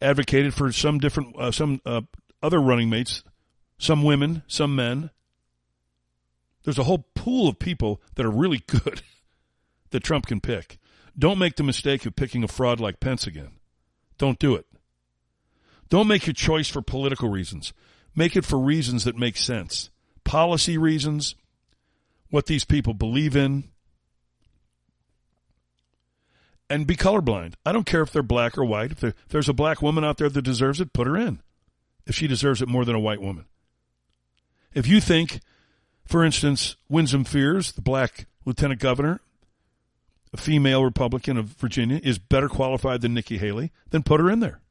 advocated 0.01 0.53
for 0.53 0.71
some 0.71 0.99
different, 0.99 1.35
uh, 1.37 1.51
some 1.51 1.81
uh, 1.85 2.01
other 2.41 2.61
running 2.61 2.89
mates, 2.89 3.23
some 3.77 4.03
women, 4.03 4.43
some 4.47 4.75
men. 4.75 5.09
There's 6.63 6.77
a 6.77 6.83
whole 6.83 7.05
pool 7.15 7.49
of 7.49 7.59
people 7.59 8.01
that 8.15 8.25
are 8.25 8.31
really 8.31 8.59
good 8.67 9.01
that 9.89 10.03
Trump 10.03 10.27
can 10.27 10.39
pick. 10.39 10.77
Don't 11.17 11.39
make 11.39 11.55
the 11.55 11.63
mistake 11.63 12.05
of 12.05 12.15
picking 12.15 12.43
a 12.43 12.47
fraud 12.47 12.79
like 12.79 12.99
Pence 12.99 13.27
again. 13.27 13.51
Don't 14.17 14.39
do 14.39 14.55
it. 14.55 14.65
Don't 15.89 16.07
make 16.07 16.27
your 16.27 16.33
choice 16.33 16.69
for 16.69 16.81
political 16.81 17.29
reasons. 17.29 17.73
Make 18.15 18.35
it 18.35 18.45
for 18.45 18.59
reasons 18.59 19.03
that 19.05 19.17
make 19.17 19.37
sense. 19.37 19.89
Policy 20.23 20.77
reasons, 20.77 21.35
what 22.29 22.45
these 22.45 22.65
people 22.65 22.93
believe 22.93 23.35
in, 23.35 23.69
and 26.69 26.85
be 26.85 26.95
colorblind. 26.95 27.55
I 27.65 27.71
don't 27.71 27.85
care 27.85 28.01
if 28.01 28.11
they're 28.11 28.21
black 28.21 28.57
or 28.57 28.63
white. 28.63 28.91
If, 28.91 29.03
if, 29.03 29.27
there's 29.29 29.49
a 29.49 29.53
black 29.53 29.81
woman 29.81 30.03
out 30.03 30.17
there 30.17 30.29
that 30.29 30.41
deserves 30.43 30.79
it, 30.79 30.93
put 30.93 31.07
her 31.07 31.17
in. 31.17 31.41
If 32.05 32.15
she 32.15 32.27
deserves 32.27 32.61
it 32.61 32.67
more 32.67 32.85
than 32.85 32.95
a 32.95 32.99
white 32.99 33.21
woman. 33.21 33.45
If 34.73 34.87
you 34.87 35.01
think, 35.01 35.39
for 36.05 36.23
instance, 36.23 36.75
Winsome 36.87 37.25
Sears, 37.25 37.71
the 37.71 37.81
black 37.81 38.27
lieutenant 38.45 38.79
governor, 38.79 39.19
a 40.31 40.37
female 40.37 40.83
Republican 40.83 41.37
of 41.37 41.45
Virginia, 41.45 41.99
is 42.03 42.19
better 42.19 42.47
qualified 42.47 43.01
than 43.01 43.15
Nikki 43.15 43.39
Haley, 43.39 43.71
then 43.89 44.03
put 44.03 44.19
her 44.19 44.29
in 44.29 44.39
there. 44.39 44.61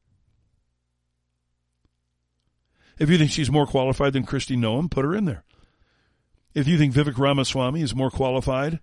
If 2.99 3.11
you 3.11 3.19
think 3.19 3.31
she's 3.31 3.51
more 3.51 3.67
qualified 3.67 4.13
than 4.13 4.27
Kristi 4.27 4.57
Noem, 4.57 4.91
put 4.91 5.05
her 5.05 5.15
in 5.15 5.25
there. 5.25 5.45
If 6.55 6.67
you 6.67 6.79
think 6.79 6.95
Vivek 6.95 7.19
Ramaswamy 7.19 7.83
is 7.83 7.95
more 7.95 8.11
qualified 8.11 8.81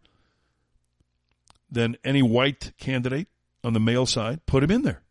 than 1.69 1.97
any 2.04 2.21
white 2.21 2.71
candidate 2.78 3.28
on 3.63 3.73
the 3.73 3.80
male 3.80 4.06
side, 4.06 4.45
put 4.45 4.63
him 4.63 4.71
in 4.71 4.84
there. 4.84 5.01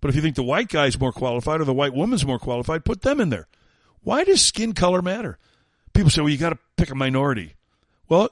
But 0.00 0.10
if 0.10 0.16
you 0.16 0.22
think 0.22 0.36
the 0.36 0.42
white 0.42 0.68
guy's 0.68 0.98
more 0.98 1.12
qualified 1.12 1.60
or 1.60 1.64
the 1.64 1.74
white 1.74 1.92
woman's 1.92 2.24
more 2.24 2.38
qualified, 2.38 2.84
put 2.84 3.02
them 3.02 3.20
in 3.20 3.30
there. 3.30 3.48
Why 4.02 4.24
does 4.24 4.42
skin 4.42 4.72
color 4.72 5.02
matter? 5.02 5.38
People 5.92 6.10
say, 6.10 6.22
well, 6.22 6.30
you 6.30 6.38
got 6.38 6.50
to 6.50 6.58
pick 6.76 6.90
a 6.90 6.94
minority. 6.94 7.54
Well, 8.08 8.30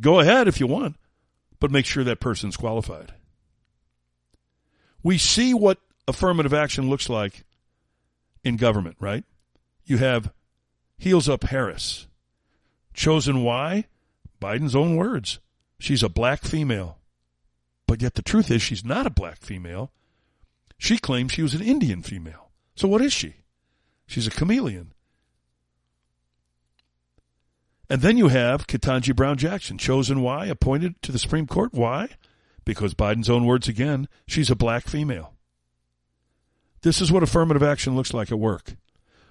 go 0.00 0.20
ahead 0.20 0.48
if 0.48 0.58
you 0.58 0.66
want, 0.66 0.96
but 1.60 1.70
make 1.70 1.86
sure 1.86 2.04
that 2.04 2.20
person's 2.20 2.56
qualified. 2.56 3.12
We 5.02 5.18
see 5.18 5.52
what 5.52 5.78
affirmative 6.08 6.54
action 6.54 6.88
looks 6.88 7.08
like 7.08 7.44
in 8.44 8.56
government, 8.56 8.96
right? 9.00 9.24
You 9.84 9.98
have 9.98 10.32
heels 10.96 11.28
up 11.28 11.44
Harris. 11.44 12.06
Chosen 12.92 13.42
why? 13.42 13.86
Biden's 14.40 14.76
own 14.76 14.96
words. 14.96 15.40
She's 15.78 16.02
a 16.02 16.08
black 16.08 16.42
female. 16.42 16.98
But 17.86 18.00
yet 18.00 18.14
the 18.14 18.22
truth 18.22 18.50
is 18.50 18.62
she's 18.62 18.84
not 18.84 19.06
a 19.06 19.10
black 19.10 19.42
female. 19.42 19.90
She 20.78 20.98
claims 20.98 21.32
she 21.32 21.42
was 21.42 21.54
an 21.54 21.62
Indian 21.62 22.02
female. 22.02 22.50
So 22.76 22.88
what 22.88 23.02
is 23.02 23.12
she? 23.12 23.34
She's 24.06 24.26
a 24.26 24.30
chameleon. 24.30 24.92
And 27.90 28.00
then 28.00 28.16
you 28.16 28.28
have 28.28 28.66
Ketanji 28.66 29.14
Brown 29.14 29.36
Jackson, 29.36 29.76
chosen 29.76 30.20
why, 30.20 30.46
appointed 30.46 31.00
to 31.02 31.12
the 31.12 31.18
Supreme 31.18 31.46
Court. 31.46 31.72
Why? 31.74 32.08
Because 32.64 32.94
Biden's 32.94 33.28
own 33.28 33.44
words 33.44 33.68
again, 33.68 34.08
she's 34.26 34.50
a 34.50 34.56
black 34.56 34.84
female. 34.84 35.33
This 36.84 37.00
is 37.00 37.10
what 37.10 37.22
affirmative 37.22 37.62
action 37.62 37.96
looks 37.96 38.12
like 38.12 38.30
at 38.30 38.38
work. 38.38 38.76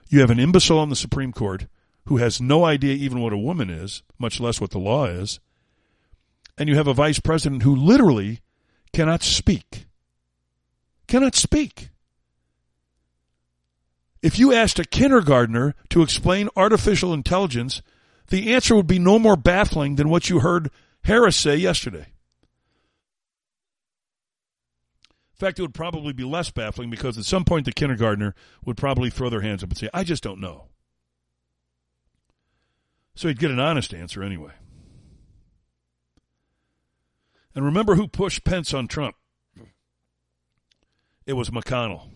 You 0.10 0.22
have 0.22 0.32
an 0.32 0.40
imbecile 0.40 0.80
on 0.80 0.90
the 0.90 0.96
Supreme 0.96 1.32
Court 1.32 1.68
who 2.06 2.18
has 2.18 2.42
no 2.42 2.66
idea 2.66 2.96
even 2.96 3.22
what 3.22 3.32
a 3.32 3.38
woman 3.38 3.70
is, 3.70 4.02
much 4.18 4.40
less 4.40 4.60
what 4.60 4.72
the 4.72 4.80
law 4.80 5.06
is. 5.06 5.40
And 6.58 6.68
you 6.68 6.76
have 6.76 6.88
a 6.88 6.96
vice 6.96 7.20
president 7.20 7.62
who 7.62 7.76
literally 7.76 8.42
cannot 8.92 9.22
speak. 9.22 9.86
Cannot 11.08 11.36
speak. 11.36 11.90
If 14.24 14.40
you 14.40 14.52
asked 14.52 14.80
a 14.80 14.84
kindergartner 14.84 15.76
to 15.90 16.02
explain 16.02 16.50
artificial 16.56 17.14
intelligence, 17.14 17.84
the 18.30 18.52
answer 18.52 18.76
would 18.76 18.88
be 18.88 18.98
no 18.98 19.20
more 19.20 19.36
baffling 19.36 19.96
than 19.96 20.10
what 20.10 20.28
you 20.28 20.40
heard 20.40 20.72
Harris 21.04 21.36
say 21.36 21.56
yesterday. 21.58 22.13
In 25.34 25.38
fact, 25.38 25.60
it 25.60 25.64
would 25.64 25.74
probably 25.74 26.14
be 26.14 26.24
less 26.24 26.52
baffling 26.52 26.90
because 26.90 27.18
at 27.18 27.26
some 27.26 27.44
point 27.44 27.66
the 27.66 27.72
kindergartner 27.72 28.36
would 28.66 28.78
probably 28.78 29.10
throw 29.10 29.30
their 29.30 29.42
hands 29.42 29.64
up 29.64 29.70
and 29.70 29.78
say, 29.78 29.90
I 29.94 30.04
just 30.04 30.24
don't 30.24 30.40
know. 30.40 30.68
So 33.16 33.28
he'd 33.28 33.40
get 33.40 33.52
an 33.52 33.60
honest 33.60 33.94
answer 33.94 34.24
anyway. 34.24 34.54
And 37.56 37.66
remember 37.66 37.96
who 37.96 38.08
pushed 38.08 38.44
Pence 38.44 38.74
on 38.74 38.88
Trump? 38.88 39.16
It 41.26 41.34
was 41.34 41.50
McConnell. 41.50 42.10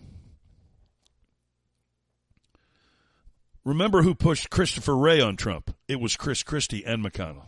Remember 3.64 4.02
who 4.02 4.14
pushed 4.14 4.50
Christopher 4.50 4.96
Wray 4.96 5.20
on 5.20 5.36
Trump? 5.36 5.74
It 5.88 6.00
was 6.00 6.16
Chris 6.16 6.42
Christie 6.42 6.84
and 6.84 7.04
McConnell. 7.04 7.46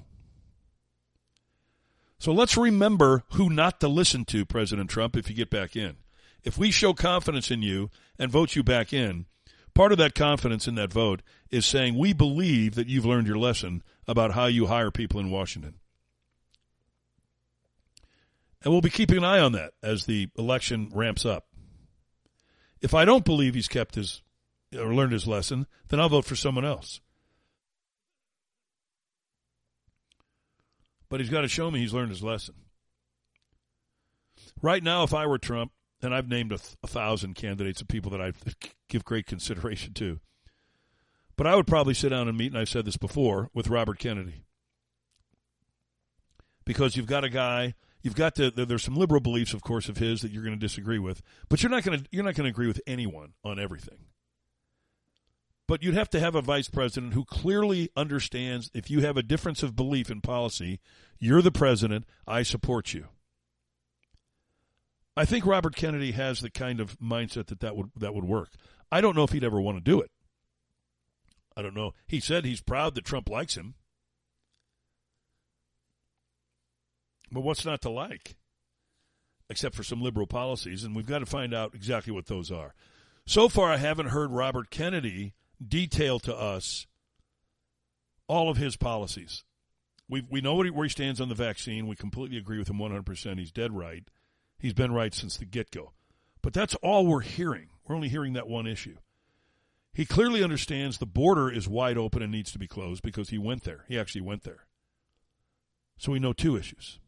So 2.20 2.32
let's 2.32 2.54
remember 2.54 3.24
who 3.32 3.48
not 3.48 3.80
to 3.80 3.88
listen 3.88 4.26
to, 4.26 4.44
President 4.44 4.90
Trump, 4.90 5.16
if 5.16 5.30
you 5.30 5.34
get 5.34 5.48
back 5.48 5.74
in. 5.74 5.96
If 6.44 6.58
we 6.58 6.70
show 6.70 6.92
confidence 6.92 7.50
in 7.50 7.62
you 7.62 7.90
and 8.18 8.30
vote 8.30 8.54
you 8.54 8.62
back 8.62 8.92
in, 8.92 9.24
part 9.74 9.90
of 9.90 9.96
that 9.98 10.14
confidence 10.14 10.68
in 10.68 10.74
that 10.74 10.92
vote 10.92 11.22
is 11.50 11.64
saying 11.64 11.96
we 11.96 12.12
believe 12.12 12.74
that 12.74 12.88
you've 12.88 13.06
learned 13.06 13.26
your 13.26 13.38
lesson 13.38 13.82
about 14.06 14.32
how 14.32 14.44
you 14.44 14.66
hire 14.66 14.90
people 14.90 15.18
in 15.18 15.30
Washington. 15.30 15.76
And 18.62 18.70
we'll 18.70 18.82
be 18.82 18.90
keeping 18.90 19.16
an 19.16 19.24
eye 19.24 19.40
on 19.40 19.52
that 19.52 19.72
as 19.82 20.04
the 20.04 20.28
election 20.36 20.90
ramps 20.92 21.24
up. 21.24 21.46
If 22.82 22.92
I 22.92 23.06
don't 23.06 23.24
believe 23.24 23.54
he's 23.54 23.66
kept 23.66 23.94
his 23.94 24.20
or 24.76 24.94
learned 24.94 25.12
his 25.12 25.26
lesson, 25.26 25.66
then 25.88 26.00
I'll 26.00 26.10
vote 26.10 26.26
for 26.26 26.36
someone 26.36 26.66
else. 26.66 27.00
But 31.10 31.20
he's 31.20 31.28
got 31.28 31.42
to 31.42 31.48
show 31.48 31.70
me 31.70 31.80
he's 31.80 31.92
learned 31.92 32.10
his 32.10 32.22
lesson. 32.22 32.54
Right 34.62 34.82
now, 34.82 35.02
if 35.02 35.12
I 35.12 35.26
were 35.26 35.38
Trump, 35.38 35.72
and 36.02 36.14
I've 36.14 36.28
named 36.28 36.52
a, 36.52 36.58
th- 36.58 36.76
a 36.82 36.86
thousand 36.86 37.34
candidates 37.34 37.82
of 37.82 37.88
people 37.88 38.10
that 38.12 38.22
I 38.22 38.32
give 38.88 39.04
great 39.04 39.26
consideration 39.26 39.92
to, 39.94 40.20
but 41.36 41.46
I 41.46 41.56
would 41.56 41.66
probably 41.66 41.94
sit 41.94 42.08
down 42.08 42.28
and 42.28 42.38
meet, 42.38 42.52
and 42.52 42.58
I've 42.58 42.68
said 42.68 42.86
this 42.86 42.96
before, 42.96 43.50
with 43.52 43.68
Robert 43.68 43.98
Kennedy. 43.98 44.44
Because 46.64 46.96
you've 46.96 47.06
got 47.06 47.24
a 47.24 47.28
guy 47.28 47.74
you've 48.02 48.14
got 48.14 48.34
to 48.36 48.50
there's 48.50 48.82
some 48.82 48.96
liberal 48.96 49.20
beliefs 49.20 49.52
of 49.52 49.62
course 49.62 49.88
of 49.88 49.98
his 49.98 50.22
that 50.22 50.30
you're 50.30 50.42
going 50.42 50.54
to 50.54 50.60
disagree 50.60 50.98
with 50.98 51.22
but 51.48 51.62
you're 51.62 51.70
not 51.70 51.82
going 51.82 51.98
to 51.98 52.06
you're 52.10 52.24
not 52.24 52.34
going 52.34 52.44
to 52.44 52.50
agree 52.50 52.66
with 52.66 52.80
anyone 52.86 53.32
on 53.44 53.58
everything 53.58 53.98
but 55.70 55.84
you'd 55.84 55.94
have 55.94 56.10
to 56.10 56.18
have 56.18 56.34
a 56.34 56.42
vice 56.42 56.68
president 56.68 57.14
who 57.14 57.24
clearly 57.24 57.90
understands 57.96 58.72
if 58.74 58.90
you 58.90 59.02
have 59.02 59.16
a 59.16 59.22
difference 59.22 59.62
of 59.62 59.76
belief 59.76 60.10
in 60.10 60.20
policy 60.20 60.80
you're 61.20 61.40
the 61.42 61.52
president 61.52 62.04
i 62.26 62.42
support 62.42 62.92
you. 62.92 63.06
I 65.16 65.24
think 65.24 65.46
robert 65.46 65.76
kennedy 65.76 66.10
has 66.10 66.40
the 66.40 66.50
kind 66.50 66.80
of 66.80 66.98
mindset 66.98 67.46
that 67.46 67.60
that 67.60 67.76
would 67.76 67.92
that 67.96 68.12
would 68.12 68.24
work. 68.24 68.48
I 68.90 69.00
don't 69.00 69.14
know 69.14 69.22
if 69.22 69.30
he'd 69.30 69.44
ever 69.44 69.60
want 69.60 69.78
to 69.78 69.80
do 69.80 70.00
it. 70.00 70.10
I 71.56 71.62
don't 71.62 71.76
know. 71.76 71.92
He 72.04 72.18
said 72.18 72.44
he's 72.44 72.60
proud 72.60 72.96
that 72.96 73.04
trump 73.04 73.30
likes 73.30 73.56
him. 73.56 73.74
But 77.30 77.42
what's 77.42 77.64
not 77.64 77.80
to 77.82 77.90
like? 77.90 78.34
Except 79.48 79.76
for 79.76 79.84
some 79.84 80.02
liberal 80.02 80.26
policies, 80.26 80.82
and 80.82 80.96
we've 80.96 81.06
got 81.06 81.20
to 81.20 81.26
find 81.26 81.54
out 81.54 81.76
exactly 81.76 82.12
what 82.12 82.26
those 82.26 82.50
are. 82.50 82.74
So 83.24 83.48
far, 83.48 83.70
I 83.70 83.76
haven't 83.76 84.08
heard 84.08 84.32
Robert 84.32 84.70
Kennedy 84.70 85.34
detail 85.66 86.18
to 86.20 86.34
us 86.34 86.86
all 88.26 88.48
of 88.48 88.56
his 88.56 88.76
policies. 88.76 89.44
We 90.08 90.24
we 90.28 90.40
know 90.40 90.56
where 90.56 90.84
he 90.84 90.88
stands 90.88 91.20
on 91.20 91.28
the 91.28 91.34
vaccine. 91.34 91.86
We 91.86 91.96
completely 91.96 92.38
agree 92.38 92.58
with 92.58 92.68
him 92.68 92.78
100%. 92.78 93.38
He's 93.38 93.52
dead 93.52 93.72
right. 93.72 94.04
He's 94.58 94.74
been 94.74 94.92
right 94.92 95.14
since 95.14 95.36
the 95.36 95.44
get 95.44 95.70
go. 95.70 95.92
But 96.42 96.52
that's 96.52 96.74
all 96.76 97.06
we're 97.06 97.20
hearing. 97.20 97.68
We're 97.86 97.94
only 97.94 98.08
hearing 98.08 98.32
that 98.34 98.48
one 98.48 98.66
issue. 98.66 98.96
He 99.92 100.04
clearly 100.04 100.42
understands 100.42 100.98
the 100.98 101.06
border 101.06 101.50
is 101.50 101.68
wide 101.68 101.98
open 101.98 102.22
and 102.22 102.30
needs 102.30 102.52
to 102.52 102.58
be 102.58 102.68
closed 102.68 103.02
because 103.02 103.30
he 103.30 103.38
went 103.38 103.64
there. 103.64 103.84
He 103.88 103.98
actually 103.98 104.20
went 104.20 104.44
there. 104.44 104.66
So 105.98 106.12
we 106.12 106.20
know 106.20 106.32
two 106.32 106.56
issues. 106.56 106.98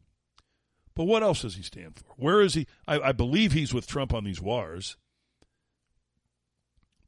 But 0.95 1.05
what 1.05 1.23
else 1.23 1.41
does 1.41 1.55
he 1.55 1.63
stand 1.63 1.95
for? 1.95 2.13
Where 2.17 2.41
is 2.41 2.53
he? 2.53 2.67
I, 2.87 2.99
I 2.99 3.11
believe 3.11 3.53
he's 3.53 3.73
with 3.73 3.87
Trump 3.87 4.13
on 4.13 4.23
these 4.23 4.41
wars. 4.41 4.97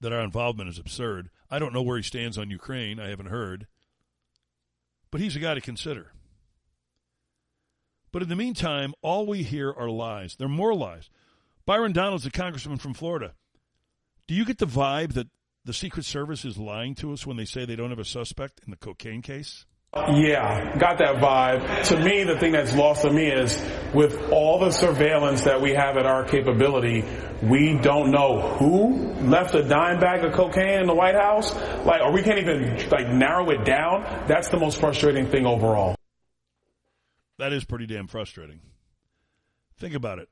That 0.02 0.14
our 0.14 0.22
involvement 0.22 0.70
is 0.70 0.78
absurd. 0.78 1.30
I 1.50 1.60
don't 1.60 1.74
know 1.74 1.82
where 1.82 1.98
he 1.98 2.04
stands 2.04 2.38
on 2.38 2.50
Ukraine. 2.50 3.00
I 3.00 3.10
haven't 3.10 3.28
heard. 3.28 3.68
But 5.12 5.22
he's 5.22 5.36
a 5.36 5.40
guy 5.40 5.54
to 5.54 5.62
consider. 5.62 6.12
But 8.12 8.22
in 8.22 8.30
the 8.30 8.36
meantime, 8.36 8.94
all 9.02 9.26
we 9.26 9.44
hear 9.44 9.72
are 9.72 9.90
lies. 9.90 10.36
They're 10.36 10.48
more 10.48 10.74
lies. 10.74 11.10
Byron 11.66 11.94
Donalds, 11.94 12.26
a 12.26 12.32
congressman 12.32 12.78
from 12.78 12.94
Florida. 12.94 13.34
Do 14.28 14.36
you 14.36 14.46
get 14.46 14.58
the 14.58 14.68
vibe 14.68 15.14
that 15.14 15.28
the 15.64 15.74
Secret 15.74 16.06
Service 16.06 16.46
is 16.46 16.58
lying 16.58 16.96
to 16.96 17.12
us 17.12 17.26
when 17.26 17.38
they 17.38 17.46
say 17.46 17.66
they 17.66 17.76
don't 17.76 17.90
have 17.90 18.00
a 18.00 18.06
suspect 18.06 18.62
in 18.66 18.72
the 18.72 18.78
cocaine 18.78 19.22
case? 19.22 19.66
Yeah, 19.96 20.78
got 20.78 20.98
that 20.98 21.16
vibe. 21.16 21.86
To 21.86 21.98
me, 21.98 22.26
the 22.26 22.38
thing 22.38 22.52
that's 22.52 22.76
lost 22.76 23.04
to 23.04 23.12
me 23.12 23.28
is 23.28 23.58
with 23.94 24.30
all 24.30 24.60
the 24.60 24.70
surveillance 24.70 25.44
that 25.44 25.62
we 25.62 25.72
have 25.72 25.96
at 25.96 26.06
our 26.06 26.26
capability, 26.26 27.06
we 27.42 27.78
don't 27.78 28.12
know 28.12 28.42
who 28.42 29.14
left 29.26 29.56
a 29.56 29.64
dime 29.64 30.02
bag 30.02 30.26
of 30.26 30.34
cocaine 30.34 30.82
in 30.82 30.88
the 30.88 30.94
White 30.94 31.16
House. 31.16 31.56
Like, 31.86 32.02
or 32.02 32.12
we 32.12 32.24
can't 32.24 32.40
even 32.40 32.90
like 32.90 33.08
narrow 33.08 33.50
it 33.52 33.64
down. 33.64 34.04
That's 34.28 34.50
the 34.50 34.60
most 34.60 34.82
frustrating 34.82 35.28
thing 35.28 35.46
overall. 35.46 35.96
That 37.40 37.54
is 37.54 37.64
pretty 37.64 37.86
damn 37.86 38.08
frustrating. 38.08 38.60
Think 39.78 39.96
about 39.96 40.20
it. 40.20 40.28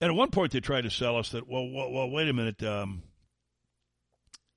And 0.00 0.10
at 0.10 0.16
one 0.16 0.30
point, 0.30 0.52
they 0.52 0.60
tried 0.60 0.82
to 0.82 0.90
sell 0.90 1.18
us 1.18 1.28
that. 1.30 1.46
Well, 1.46 1.70
well, 1.70 1.92
well 1.92 2.10
wait 2.10 2.30
a 2.30 2.32
minute. 2.32 2.62
Um, 2.62 3.02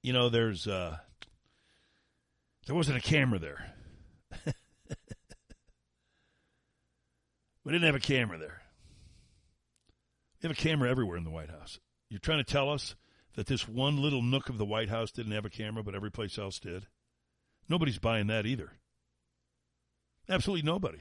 you 0.02 0.14
know, 0.14 0.30
there's 0.30 0.66
uh, 0.66 0.96
there 2.68 2.76
wasn't 2.76 2.98
a 2.98 3.02
camera 3.02 3.38
there. 3.38 3.74
we 7.64 7.72
didn't 7.72 7.86
have 7.86 7.96
a 7.96 8.00
camera 8.00 8.38
there. 8.38 8.62
We 10.42 10.48
have 10.48 10.58
a 10.58 10.62
camera 10.62 10.90
everywhere 10.90 11.18
in 11.18 11.24
the 11.24 11.30
White 11.30 11.50
House. 11.50 11.80
You're 12.10 12.20
trying 12.20 12.38
to 12.40 12.44
tell 12.44 12.72
us 12.72 12.96
that 13.36 13.48
this 13.48 13.68
one 13.68 14.02
little 14.02 14.22
nook 14.22 14.50
of 14.50 14.58
the 14.58 14.66
White 14.66 14.90
House 14.90 15.12
didn't 15.12 15.32
have 15.34 15.46
a 15.46 15.50
camera, 15.50 15.84
but 15.84 15.96
every 15.96 16.12
place 16.12 16.38
else 16.38 16.60
did? 16.60 16.88
Nobody's 17.70 18.00
buying 18.00 18.28
that 18.28 18.46
either. 18.46 18.72
Absolutely 20.30 20.66
nobody. 20.66 21.00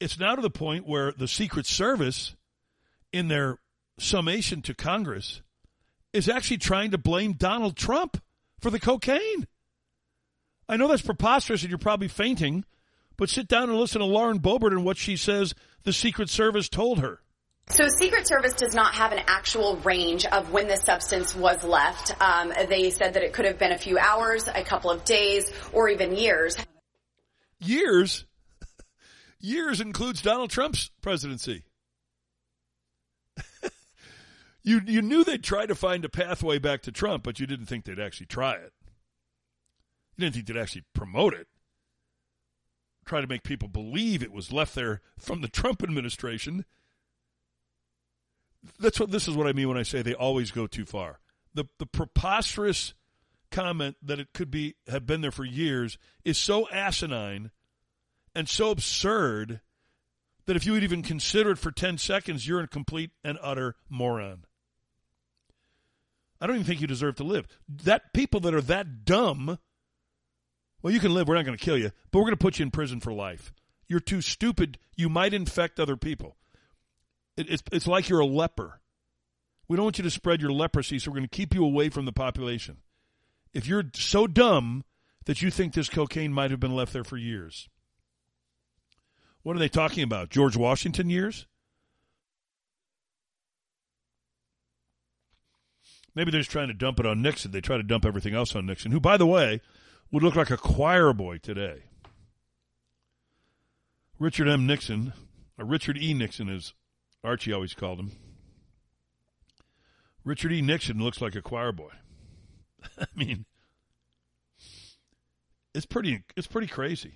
It's 0.00 0.18
now 0.18 0.34
to 0.34 0.42
the 0.42 0.50
point 0.50 0.86
where 0.86 1.12
the 1.12 1.28
Secret 1.28 1.66
Service, 1.66 2.34
in 3.12 3.28
their 3.28 3.58
summation 3.98 4.62
to 4.62 4.74
Congress, 4.74 5.42
is 6.12 6.28
actually 6.28 6.58
trying 6.58 6.90
to 6.90 6.98
blame 6.98 7.34
Donald 7.34 7.76
Trump 7.76 8.20
for 8.62 8.70
the 8.70 8.80
cocaine. 8.80 9.46
I 10.68 10.76
know 10.76 10.88
that's 10.88 11.02
preposterous 11.02 11.62
and 11.62 11.70
you're 11.70 11.78
probably 11.78 12.08
fainting, 12.08 12.64
but 13.18 13.28
sit 13.28 13.48
down 13.48 13.68
and 13.68 13.78
listen 13.78 14.00
to 14.00 14.06
Lauren 14.06 14.38
Boebert 14.38 14.70
and 14.70 14.84
what 14.84 14.96
she 14.96 15.16
says 15.16 15.54
the 15.82 15.92
Secret 15.92 16.30
Service 16.30 16.68
told 16.68 17.00
her. 17.00 17.20
So 17.68 17.84
Secret 17.88 18.26
Service 18.26 18.54
does 18.54 18.74
not 18.74 18.94
have 18.94 19.12
an 19.12 19.20
actual 19.26 19.76
range 19.78 20.24
of 20.26 20.50
when 20.52 20.68
the 20.68 20.76
substance 20.76 21.34
was 21.34 21.62
left. 21.64 22.14
Um, 22.20 22.52
they 22.68 22.90
said 22.90 23.14
that 23.14 23.22
it 23.22 23.32
could 23.32 23.44
have 23.44 23.58
been 23.58 23.72
a 23.72 23.78
few 23.78 23.98
hours, 23.98 24.48
a 24.48 24.62
couple 24.62 24.90
of 24.90 25.04
days, 25.04 25.50
or 25.72 25.88
even 25.88 26.14
years. 26.16 26.56
Years. 27.60 28.24
Years 29.40 29.80
includes 29.80 30.22
Donald 30.22 30.50
Trump's 30.50 30.90
presidency. 31.00 31.64
You 34.62 34.80
you 34.86 35.02
knew 35.02 35.24
they'd 35.24 35.42
try 35.42 35.66
to 35.66 35.74
find 35.74 36.04
a 36.04 36.08
pathway 36.08 36.58
back 36.58 36.82
to 36.82 36.92
Trump, 36.92 37.24
but 37.24 37.40
you 37.40 37.46
didn't 37.46 37.66
think 37.66 37.84
they'd 37.84 37.98
actually 37.98 38.26
try 38.26 38.54
it. 38.54 38.72
You 40.16 40.24
didn't 40.24 40.34
think 40.34 40.46
they'd 40.46 40.60
actually 40.60 40.84
promote 40.94 41.34
it. 41.34 41.48
Try 43.04 43.20
to 43.20 43.26
make 43.26 43.42
people 43.42 43.68
believe 43.68 44.22
it 44.22 44.32
was 44.32 44.52
left 44.52 44.74
there 44.74 45.00
from 45.18 45.40
the 45.40 45.48
Trump 45.48 45.82
administration. 45.82 46.64
That's 48.78 49.00
what 49.00 49.10
this 49.10 49.26
is 49.26 49.34
what 49.34 49.48
I 49.48 49.52
mean 49.52 49.68
when 49.68 49.78
I 49.78 49.82
say 49.82 50.02
they 50.02 50.14
always 50.14 50.52
go 50.52 50.66
too 50.66 50.84
far. 50.84 51.18
The 51.54 51.64
the 51.78 51.86
preposterous 51.86 52.94
comment 53.50 53.96
that 54.02 54.20
it 54.20 54.28
could 54.32 54.50
be 54.50 54.76
have 54.88 55.06
been 55.06 55.20
there 55.20 55.32
for 55.32 55.44
years 55.44 55.98
is 56.24 56.38
so 56.38 56.68
asinine 56.70 57.50
and 58.34 58.48
so 58.48 58.70
absurd 58.70 59.60
that 60.46 60.56
if 60.56 60.66
you 60.66 60.72
would 60.72 60.82
even 60.82 61.02
consider 61.02 61.52
it 61.52 61.58
for 61.58 61.70
10 61.70 61.98
seconds, 61.98 62.48
you're 62.48 62.60
a 62.60 62.68
complete 62.68 63.10
and 63.22 63.38
utter 63.42 63.76
moron. 63.88 64.44
I 66.42 66.46
don't 66.48 66.56
even 66.56 66.66
think 66.66 66.80
you 66.80 66.88
deserve 66.88 67.14
to 67.16 67.24
live. 67.24 67.46
That 67.84 68.12
people 68.12 68.40
that 68.40 68.52
are 68.52 68.60
that 68.62 69.04
dumb, 69.04 69.60
well, 70.82 70.92
you 70.92 70.98
can 70.98 71.14
live. 71.14 71.28
We're 71.28 71.36
not 71.36 71.44
going 71.44 71.56
to 71.56 71.64
kill 71.64 71.78
you, 71.78 71.92
but 72.10 72.18
we're 72.18 72.24
going 72.24 72.36
to 72.36 72.42
put 72.42 72.58
you 72.58 72.64
in 72.64 72.72
prison 72.72 72.98
for 72.98 73.12
life. 73.12 73.52
You're 73.86 74.00
too 74.00 74.20
stupid. 74.20 74.76
You 74.96 75.08
might 75.08 75.34
infect 75.34 75.78
other 75.78 75.96
people. 75.96 76.36
It, 77.36 77.48
it's, 77.48 77.62
it's 77.70 77.86
like 77.86 78.08
you're 78.08 78.18
a 78.18 78.26
leper. 78.26 78.80
We 79.68 79.76
don't 79.76 79.84
want 79.84 79.98
you 79.98 80.04
to 80.04 80.10
spread 80.10 80.40
your 80.40 80.50
leprosy, 80.50 80.98
so 80.98 81.12
we're 81.12 81.18
going 81.18 81.28
to 81.28 81.36
keep 81.36 81.54
you 81.54 81.64
away 81.64 81.90
from 81.90 82.06
the 82.06 82.12
population. 82.12 82.78
If 83.54 83.68
you're 83.68 83.84
so 83.94 84.26
dumb 84.26 84.82
that 85.26 85.42
you 85.42 85.50
think 85.52 85.74
this 85.74 85.88
cocaine 85.88 86.32
might 86.32 86.50
have 86.50 86.58
been 86.58 86.74
left 86.74 86.92
there 86.92 87.04
for 87.04 87.16
years, 87.16 87.68
what 89.44 89.54
are 89.54 89.60
they 89.60 89.68
talking 89.68 90.02
about? 90.02 90.30
George 90.30 90.56
Washington 90.56 91.08
years? 91.08 91.46
Maybe 96.14 96.30
they're 96.30 96.40
just 96.40 96.50
trying 96.50 96.68
to 96.68 96.74
dump 96.74 97.00
it 97.00 97.06
on 97.06 97.22
Nixon. 97.22 97.52
They 97.52 97.60
try 97.60 97.76
to 97.76 97.82
dump 97.82 98.04
everything 98.04 98.34
else 98.34 98.54
on 98.54 98.66
Nixon, 98.66 98.92
who, 98.92 99.00
by 99.00 99.16
the 99.16 99.26
way, 99.26 99.60
would 100.10 100.22
look 100.22 100.36
like 100.36 100.50
a 100.50 100.56
choir 100.56 101.12
boy 101.12 101.38
today. 101.38 101.84
Richard 104.18 104.48
M. 104.48 104.66
Nixon, 104.66 105.14
or 105.58 105.64
Richard 105.64 105.98
E. 105.98 106.14
Nixon, 106.14 106.48
as 106.48 106.74
Archie 107.24 107.52
always 107.52 107.74
called 107.74 107.98
him. 107.98 108.12
Richard 110.24 110.52
E. 110.52 110.62
Nixon 110.62 111.02
looks 111.02 111.20
like 111.20 111.34
a 111.34 111.42
choir 111.42 111.72
boy. 111.72 111.90
I 113.00 113.06
mean, 113.16 113.46
it's 115.74 115.86
pretty 115.86 116.22
it's 116.36 116.46
pretty 116.46 116.68
crazy. 116.68 117.14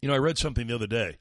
You 0.00 0.08
know, 0.08 0.14
I 0.14 0.18
read 0.18 0.38
something 0.38 0.66
the 0.66 0.74
other 0.74 0.86
day. 0.86 1.16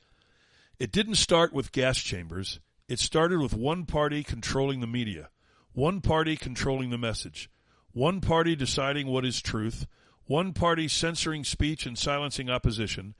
It 0.79 0.91
didn't 0.91 1.15
start 1.15 1.51
with 1.51 1.71
gas 1.71 1.97
chambers. 1.97 2.59
It 2.87 2.99
started 2.99 3.39
with 3.39 3.53
one 3.53 3.85
party 3.85 4.23
controlling 4.23 4.79
the 4.79 4.87
media, 4.87 5.29
one 5.73 6.01
party 6.01 6.35
controlling 6.35 6.89
the 6.89 6.97
message, 6.97 7.49
one 7.91 8.21
party 8.21 8.55
deciding 8.55 9.07
what 9.07 9.25
is 9.25 9.41
truth, 9.41 9.87
one 10.25 10.53
party 10.53 10.87
censoring 10.87 11.43
speech 11.43 11.85
and 11.85 11.97
silencing 11.97 12.49
opposition, 12.49 13.15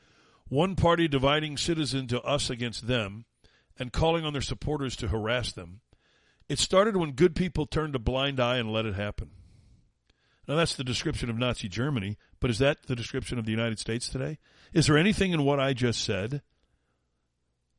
one 0.48 0.76
party 0.76 1.08
dividing 1.08 1.58
citizens 1.58 2.10
to 2.10 2.22
us 2.22 2.50
against 2.50 2.88
them 2.88 3.26
and 3.78 3.94
calling 3.94 4.26
on 4.26 4.34
their 4.34 4.42
supporters 4.42 4.96
to 4.96 5.08
harass 5.08 5.52
them. 5.52 5.82
It 6.48 6.60
started 6.60 6.98
when 6.98 7.12
good 7.12 7.36
people 7.36 7.66
turned 7.66 7.96
a 7.96 8.00
blind 8.00 8.40
eye 8.40 8.58
and 8.58 8.72
let 8.72 8.86
it 8.86 8.96
happen. 8.96 9.32
Now, 10.48 10.56
that's 10.56 10.76
the 10.76 10.84
description 10.84 11.30
of 11.30 11.38
Nazi 11.38 11.70
Germany, 11.70 12.18
but 12.40 12.50
is 12.50 12.58
that 12.58 12.88
the 12.88 12.96
description 12.96 13.38
of 13.38 13.46
the 13.46 13.52
United 13.52 13.78
States 13.78 14.10
today? 14.10 14.40
Is 14.74 14.88
there 14.88 14.98
anything 14.98 15.32
in 15.32 15.44
what 15.44 15.60
I 15.60 15.74
just 15.74 16.04
said? 16.04 16.42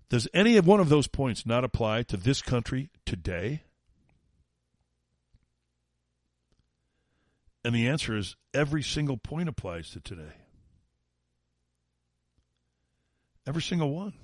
Does 0.09 0.29
any 0.33 0.57
of 0.57 0.67
one 0.67 0.79
of 0.79 0.89
those 0.89 1.09
points 1.09 1.45
not 1.45 1.65
apply 1.65 2.05
to 2.05 2.17
this 2.17 2.43
country 2.43 2.91
today? 3.05 3.65
And 7.65 7.75
the 7.75 7.89
answer 7.89 8.17
is 8.17 8.37
every 8.55 8.83
single 8.83 9.17
point 9.17 9.49
applies 9.49 9.91
to 9.91 10.01
today. 10.01 10.33
Every 13.47 13.63
single 13.63 13.91
one. 13.91 14.15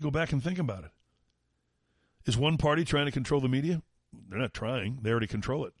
Go 0.00 0.10
back 0.10 0.32
and 0.32 0.42
think 0.42 0.58
about 0.58 0.84
it. 0.84 0.90
Is 2.26 2.36
one 2.36 2.58
party 2.58 2.84
trying 2.84 3.06
to 3.06 3.12
control 3.12 3.40
the 3.40 3.48
media? 3.48 3.82
They're 4.28 4.38
not 4.38 4.52
trying. 4.52 4.98
They 5.02 5.10
already 5.10 5.26
control 5.26 5.64
it. 5.64 5.72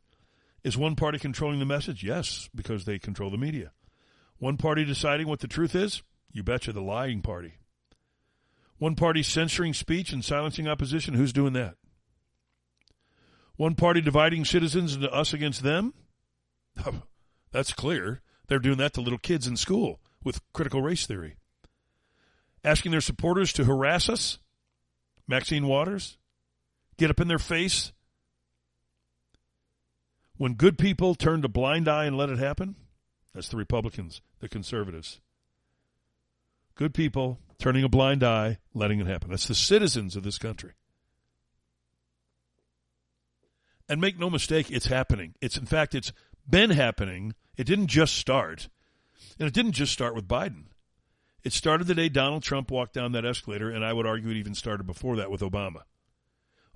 Is 0.64 0.76
one 0.76 0.96
party 0.96 1.18
controlling 1.18 1.58
the 1.58 1.64
message? 1.64 2.02
Yes, 2.02 2.48
because 2.54 2.84
they 2.84 2.98
control 2.98 3.30
the 3.30 3.36
media. 3.36 3.72
One 4.38 4.56
party 4.56 4.84
deciding 4.84 5.28
what 5.28 5.40
the 5.40 5.48
truth 5.48 5.74
is? 5.74 6.02
You 6.32 6.42
betcha, 6.42 6.72
the 6.72 6.82
lying 6.82 7.22
party. 7.22 7.54
One 8.78 8.94
party 8.94 9.22
censoring 9.22 9.74
speech 9.74 10.12
and 10.12 10.24
silencing 10.24 10.68
opposition? 10.68 11.14
Who's 11.14 11.32
doing 11.32 11.52
that? 11.54 11.76
One 13.56 13.74
party 13.74 14.00
dividing 14.00 14.44
citizens 14.44 14.94
into 14.94 15.10
us 15.12 15.32
against 15.32 15.62
them? 15.62 15.94
That's 17.52 17.72
clear. 17.72 18.20
They're 18.48 18.58
doing 18.58 18.78
that 18.78 18.92
to 18.94 19.00
little 19.00 19.18
kids 19.18 19.46
in 19.46 19.56
school 19.56 20.00
with 20.22 20.40
critical 20.52 20.82
race 20.82 21.06
theory. 21.06 21.36
Asking 22.62 22.92
their 22.92 23.00
supporters 23.00 23.52
to 23.54 23.64
harass 23.64 24.08
us? 24.08 24.38
Maxine 25.26 25.66
Waters? 25.66 26.18
Get 26.96 27.10
up 27.10 27.20
in 27.20 27.28
their 27.28 27.38
face 27.38 27.92
when 30.38 30.54
good 30.54 30.76
people 30.78 31.14
turned 31.14 31.44
a 31.44 31.48
blind 31.48 31.88
eye 31.88 32.04
and 32.04 32.16
let 32.16 32.28
it 32.28 32.38
happen, 32.38 32.76
that's 33.34 33.48
the 33.48 33.56
Republicans, 33.56 34.20
the 34.40 34.48
conservatives. 34.48 35.20
Good 36.74 36.92
people 36.92 37.38
turning 37.58 37.84
a 37.84 37.88
blind 37.88 38.22
eye, 38.22 38.58
letting 38.74 39.00
it 39.00 39.06
happen. 39.06 39.30
That's 39.30 39.48
the 39.48 39.54
citizens 39.54 40.14
of 40.14 40.24
this 40.24 40.38
country. 40.38 40.72
And 43.88 44.00
make 44.00 44.18
no 44.18 44.28
mistake, 44.30 44.70
it's 44.70 44.86
happening. 44.86 45.34
It's 45.40 45.56
in 45.56 45.66
fact, 45.66 45.94
it's 45.94 46.12
been 46.48 46.70
happening. 46.70 47.34
It 47.56 47.64
didn't 47.64 47.88
just 47.88 48.14
start. 48.14 48.68
And 49.38 49.46
it 49.46 49.54
didn't 49.54 49.72
just 49.72 49.92
start 49.92 50.14
with 50.14 50.26
Biden. 50.28 50.64
It 51.44 51.52
started 51.52 51.86
the 51.86 51.94
day 51.94 52.08
Donald 52.08 52.42
Trump 52.42 52.70
walked 52.70 52.94
down 52.94 53.12
that 53.12 53.24
escalator, 53.24 53.70
and 53.70 53.84
I 53.84 53.92
would 53.92 54.06
argue 54.06 54.30
it 54.30 54.36
even 54.36 54.54
started 54.54 54.84
before 54.84 55.16
that 55.16 55.30
with 55.30 55.42
Obama. 55.42 55.82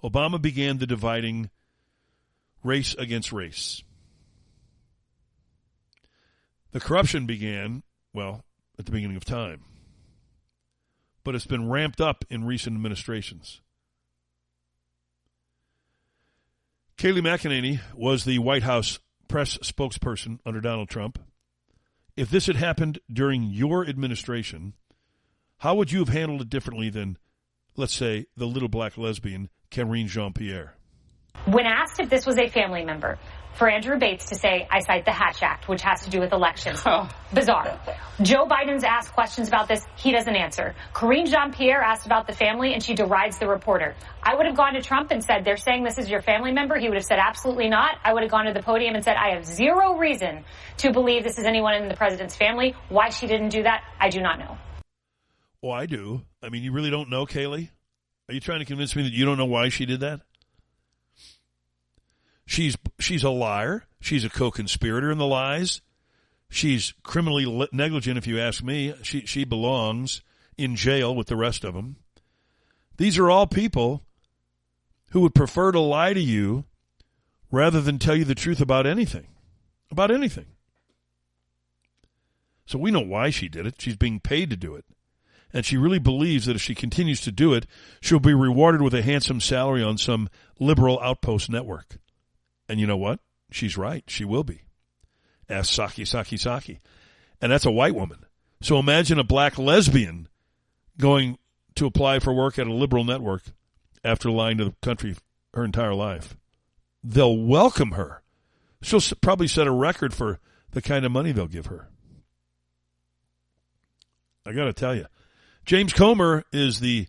Obama 0.05 0.41
began 0.41 0.79
the 0.79 0.87
dividing 0.87 1.51
race 2.63 2.95
against 2.95 3.33
race. 3.33 3.83
The 6.73 6.81
corruption 6.81 7.27
began, 7.27 7.83
well, 8.13 8.45
at 8.79 8.87
the 8.87 8.93
beginning 8.93 9.17
of 9.17 9.25
time, 9.25 9.63
but 11.25 11.35
it's 11.35 11.47
been 11.47 11.69
ramped 11.69 12.01
up 12.01 12.25
in 12.31 12.45
recent 12.45 12.77
administrations. 12.77 13.61
Kayleigh 17.01 17.23
McEnany 17.23 17.81
was 17.95 18.27
the 18.27 18.41
White 18.41 18.63
House 18.63 18.99
press 19.27 19.57
spokesperson 19.63 20.39
under 20.45 20.61
Donald 20.61 20.91
Trump. 20.91 21.19
If 22.15 22.29
this 22.29 22.47
had 22.47 22.57
happened 22.57 22.99
during 23.11 23.45
your 23.45 23.89
administration, 23.89 24.75
how 25.61 25.77
would 25.77 25.93
you 25.93 26.01
have 26.01 26.11
handled 26.11 26.43
it 26.43 26.51
differently 26.51 26.91
than, 26.91 27.17
let's 27.75 27.95
say, 27.95 28.27
the 28.37 28.45
little 28.45 28.69
black 28.69 28.99
lesbian, 28.99 29.49
Karine 29.71 30.09
Jean 30.09 30.35
Pierre? 30.35 30.75
When 31.47 31.65
asked 31.65 32.01
if 32.01 32.11
this 32.11 32.27
was 32.27 32.37
a 32.37 32.49
family 32.49 32.85
member, 32.85 33.19
for 33.55 33.69
Andrew 33.69 33.99
Bates 33.99 34.27
to 34.27 34.35
say, 34.35 34.67
I 34.71 34.81
cite 34.81 35.05
the 35.05 35.13
Hatch 35.13 35.43
Act, 35.43 35.69
which 35.69 35.83
has 35.83 36.03
to 36.05 36.11
do 36.11 36.21
with 36.21 36.33
elections. 36.33 36.83
Oh. 36.87 37.09
Bizarre. 37.33 37.79
Joe 38.23 38.47
Biden's 38.47 38.85
asked 38.85 39.13
questions 39.13 39.49
about 39.49 39.69
this. 39.69 39.87
He 39.97 40.13
doesn't 40.13 40.35
answer. 40.35 40.75
Karine 40.93 41.27
Jean 41.27 41.53
Pierre 41.53 41.81
asked 41.81 42.07
about 42.07 42.27
the 42.27 42.33
family, 42.33 42.73
and 42.73 42.83
she 42.83 42.95
derides 42.95 43.39
the 43.39 43.49
reporter. 43.49 43.95
I 44.23 44.35
would 44.35 44.47
have 44.47 44.57
gone 44.57 44.75
to 44.75 44.83
Trump 44.83 45.11
and 45.11 45.23
said, 45.23 45.45
They're 45.45 45.57
saying 45.57 45.85
this 45.85 45.99
is 45.99 46.09
your 46.09 46.23
family 46.23 46.53
member. 46.53 46.79
He 46.79 46.89
would 46.89 46.97
have 46.97 47.05
said, 47.05 47.19
Absolutely 47.19 47.69
not. 47.69 47.97
I 48.05 48.13
would 48.13 48.23
have 48.23 48.31
gone 48.31 48.47
to 48.47 48.53
the 48.53 48.63
podium 48.63 48.95
and 48.95 49.05
said, 49.05 49.17
I 49.17 49.35
have 49.35 49.45
zero 49.45 49.97
reason 49.97 50.45
to 50.79 50.93
believe 50.93 51.23
this 51.25 51.39
is 51.39 51.45
anyone 51.45 51.75
in 51.75 51.89
the 51.89 51.97
president's 51.97 52.37
family. 52.37 52.75
Why 52.89 53.11
she 53.11 53.27
didn't 53.27 53.51
do 53.51 53.63
that, 53.63 53.83
I 53.99 54.09
do 54.09 54.21
not 54.21 54.39
know. 54.39 54.59
Well, 55.63 55.73
I 55.73 55.87
do. 55.87 56.23
I 56.43 56.49
mean, 56.49 56.63
you 56.63 56.73
really 56.73 56.91
don't 56.91 57.11
know, 57.11 57.27
Kayleigh? 57.27 57.69
Are 58.29 58.35
you 58.35 58.41
trying 58.41 58.61
to 58.61 58.65
convince 58.65 58.97
me 58.97 59.03
that 59.03 59.13
you 59.13 59.25
don't 59.25 59.37
know 59.39 59.45
why 59.47 59.69
she 59.69 59.87
did 59.87 60.01
that? 60.01 60.21
She's 62.51 62.77
she's 62.99 63.23
a 63.23 63.31
liar. 63.31 63.85
She's 64.01 64.25
a 64.25 64.29
co-conspirator 64.29 65.09
in 65.09 65.19
the 65.19 65.27
lies. 65.27 65.83
She's 66.49 66.95
criminally 67.05 67.69
negligent, 67.71 68.19
if 68.19 68.27
you 68.27 68.41
ask 68.41 68.61
me. 68.61 68.93
She 69.03 69.25
she 69.25 69.45
belongs 69.45 70.21
in 70.59 70.75
jail 70.75 71.15
with 71.15 71.29
the 71.29 71.37
rest 71.37 71.63
of 71.63 71.75
them. 71.75 71.95
These 72.97 73.19
are 73.19 73.31
all 73.31 73.47
people 73.47 74.03
who 75.13 75.21
would 75.21 75.33
prefer 75.33 75.71
to 75.71 75.79
lie 75.79 76.13
to 76.13 76.21
you 76.21 76.65
rather 77.53 77.81
than 77.81 78.01
tell 78.01 78.17
you 78.17 78.25
the 78.25 78.35
truth 78.35 78.61
about 78.61 78.85
anything. 78.85 79.29
About 79.93 80.11
anything. 80.11 80.47
So 82.67 82.81
we 82.81 82.91
know 82.91 82.99
why 82.99 83.31
she 83.31 83.49
did 83.49 83.65
it. 83.65 83.77
She's 83.79 83.97
being 83.97 84.19
paid 84.19 84.51
to 84.51 84.57
do 84.57 84.75
it. 84.75 84.85
And 85.53 85.65
she 85.65 85.77
really 85.77 86.01
believes 86.01 86.47
that 86.47 86.57
if 86.57 86.63
she 86.63 86.75
continues 86.75 87.21
to 87.21 87.31
do 87.31 87.55
it, 87.55 87.67
she'll 88.01 88.19
be 88.19 88.35
rewarded 88.35 88.83
with 88.83 88.95
a 88.95 89.03
handsome 89.03 89.41
salary 89.41 89.85
on 89.85 89.99
some 89.99 90.29
liberal 90.59 90.99
outpost 90.99 91.49
network. 91.49 92.01
And 92.71 92.79
you 92.79 92.87
know 92.87 92.97
what? 92.97 93.19
She's 93.51 93.77
right. 93.77 94.05
She 94.07 94.25
will 94.25 94.45
be. 94.45 94.63
Ask 95.49 95.73
Psaki 95.73 96.05
Psaki 96.05 96.39
Psaki. 96.39 96.79
And 97.41 97.51
that's 97.51 97.67
a 97.67 97.71
white 97.73 97.97
woman. 97.97 98.25
So 98.61 98.79
imagine 98.79 99.19
a 99.19 99.25
black 99.25 99.59
lesbian 99.59 100.29
going 100.97 101.37
to 101.75 101.87
apply 101.87 102.21
for 102.21 102.33
work 102.33 102.61
at 102.61 102.69
a 102.69 102.73
liberal 102.73 103.03
network 103.03 103.43
after 104.05 104.31
lying 104.31 104.59
to 104.59 104.67
the 104.67 104.75
country 104.83 105.17
her 105.53 105.65
entire 105.65 105.95
life. 105.95 106.37
They'll 107.03 107.37
welcome 107.37 107.93
her. 107.93 108.23
She'll 108.83 109.03
probably 109.21 109.49
set 109.49 109.67
a 109.67 109.73
record 109.73 110.15
for 110.15 110.39
the 110.71 110.81
kind 110.81 111.05
of 111.05 111.11
money 111.11 111.33
they'll 111.33 111.49
give 111.49 111.67
her. 111.67 111.89
I 114.47 114.53
got 114.53 114.67
to 114.67 114.73
tell 114.73 114.95
you, 114.95 115.07
James 115.65 115.93
Comer 115.93 116.45
is 116.53 116.79
the 116.79 117.09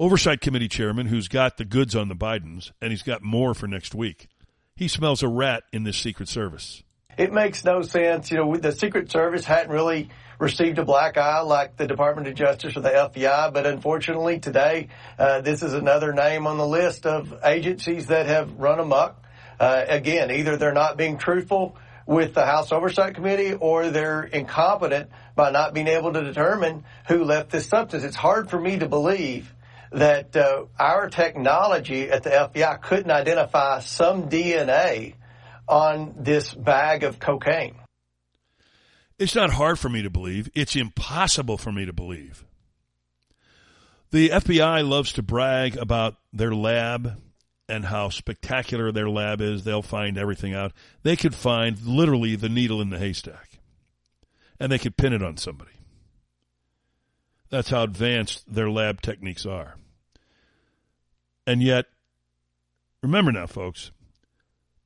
oversight 0.00 0.40
committee 0.40 0.66
chairman 0.66 1.06
who's 1.06 1.28
got 1.28 1.58
the 1.58 1.64
goods 1.64 1.94
on 1.94 2.08
the 2.08 2.16
Bidens, 2.16 2.72
and 2.82 2.90
he's 2.90 3.02
got 3.02 3.22
more 3.22 3.54
for 3.54 3.68
next 3.68 3.94
week. 3.94 4.26
He 4.76 4.88
smells 4.88 5.22
a 5.22 5.28
rat 5.28 5.64
in 5.72 5.84
this 5.84 5.96
Secret 5.96 6.28
Service. 6.28 6.82
It 7.16 7.32
makes 7.32 7.64
no 7.64 7.80
sense. 7.80 8.30
You 8.30 8.36
know, 8.36 8.56
the 8.58 8.72
Secret 8.72 9.10
Service 9.10 9.46
hadn't 9.46 9.72
really 9.72 10.10
received 10.38 10.78
a 10.78 10.84
black 10.84 11.16
eye 11.16 11.40
like 11.40 11.78
the 11.78 11.86
Department 11.86 12.28
of 12.28 12.34
Justice 12.34 12.76
or 12.76 12.80
the 12.80 12.90
FBI, 12.90 13.54
but 13.54 13.64
unfortunately 13.66 14.38
today, 14.38 14.88
uh, 15.18 15.40
this 15.40 15.62
is 15.62 15.72
another 15.72 16.12
name 16.12 16.46
on 16.46 16.58
the 16.58 16.66
list 16.66 17.06
of 17.06 17.34
agencies 17.42 18.08
that 18.08 18.26
have 18.26 18.52
run 18.58 18.78
amok. 18.78 19.24
Uh, 19.58 19.82
again, 19.88 20.30
either 20.30 20.58
they're 20.58 20.74
not 20.74 20.98
being 20.98 21.16
truthful 21.16 21.78
with 22.04 22.34
the 22.34 22.44
House 22.44 22.70
Oversight 22.70 23.14
Committee 23.14 23.54
or 23.54 23.88
they're 23.88 24.24
incompetent 24.24 25.08
by 25.34 25.50
not 25.50 25.72
being 25.72 25.88
able 25.88 26.12
to 26.12 26.22
determine 26.22 26.84
who 27.08 27.24
left 27.24 27.50
this 27.50 27.66
substance. 27.66 28.04
It's 28.04 28.14
hard 28.14 28.50
for 28.50 28.60
me 28.60 28.78
to 28.78 28.88
believe 28.90 29.54
that 29.92 30.36
uh, 30.36 30.66
our 30.78 31.08
technology 31.08 32.10
at 32.10 32.22
the 32.22 32.30
FBI 32.30 32.80
couldn't 32.82 33.10
identify 33.10 33.80
some 33.80 34.28
DNA 34.28 35.14
on 35.68 36.14
this 36.18 36.52
bag 36.54 37.04
of 37.04 37.18
cocaine. 37.18 37.76
It's 39.18 39.34
not 39.34 39.50
hard 39.50 39.78
for 39.78 39.88
me 39.88 40.02
to 40.02 40.10
believe. 40.10 40.50
It's 40.54 40.76
impossible 40.76 41.56
for 41.56 41.72
me 41.72 41.86
to 41.86 41.92
believe. 41.92 42.44
The 44.10 44.28
FBI 44.30 44.86
loves 44.86 45.12
to 45.14 45.22
brag 45.22 45.76
about 45.76 46.16
their 46.32 46.54
lab 46.54 47.20
and 47.68 47.84
how 47.84 48.10
spectacular 48.10 48.92
their 48.92 49.08
lab 49.08 49.40
is. 49.40 49.64
They'll 49.64 49.82
find 49.82 50.16
everything 50.16 50.54
out. 50.54 50.72
They 51.02 51.16
could 51.16 51.34
find 51.34 51.80
literally 51.82 52.36
the 52.36 52.48
needle 52.48 52.80
in 52.80 52.90
the 52.90 52.98
haystack 52.98 53.58
and 54.60 54.70
they 54.70 54.78
could 54.78 54.96
pin 54.96 55.12
it 55.12 55.22
on 55.22 55.36
somebody. 55.36 55.70
That's 57.50 57.70
how 57.70 57.82
advanced 57.82 58.52
their 58.52 58.70
lab 58.70 59.00
techniques 59.00 59.46
are. 59.46 59.76
And 61.46 61.62
yet, 61.62 61.86
remember 63.02 63.32
now, 63.32 63.46
folks, 63.46 63.92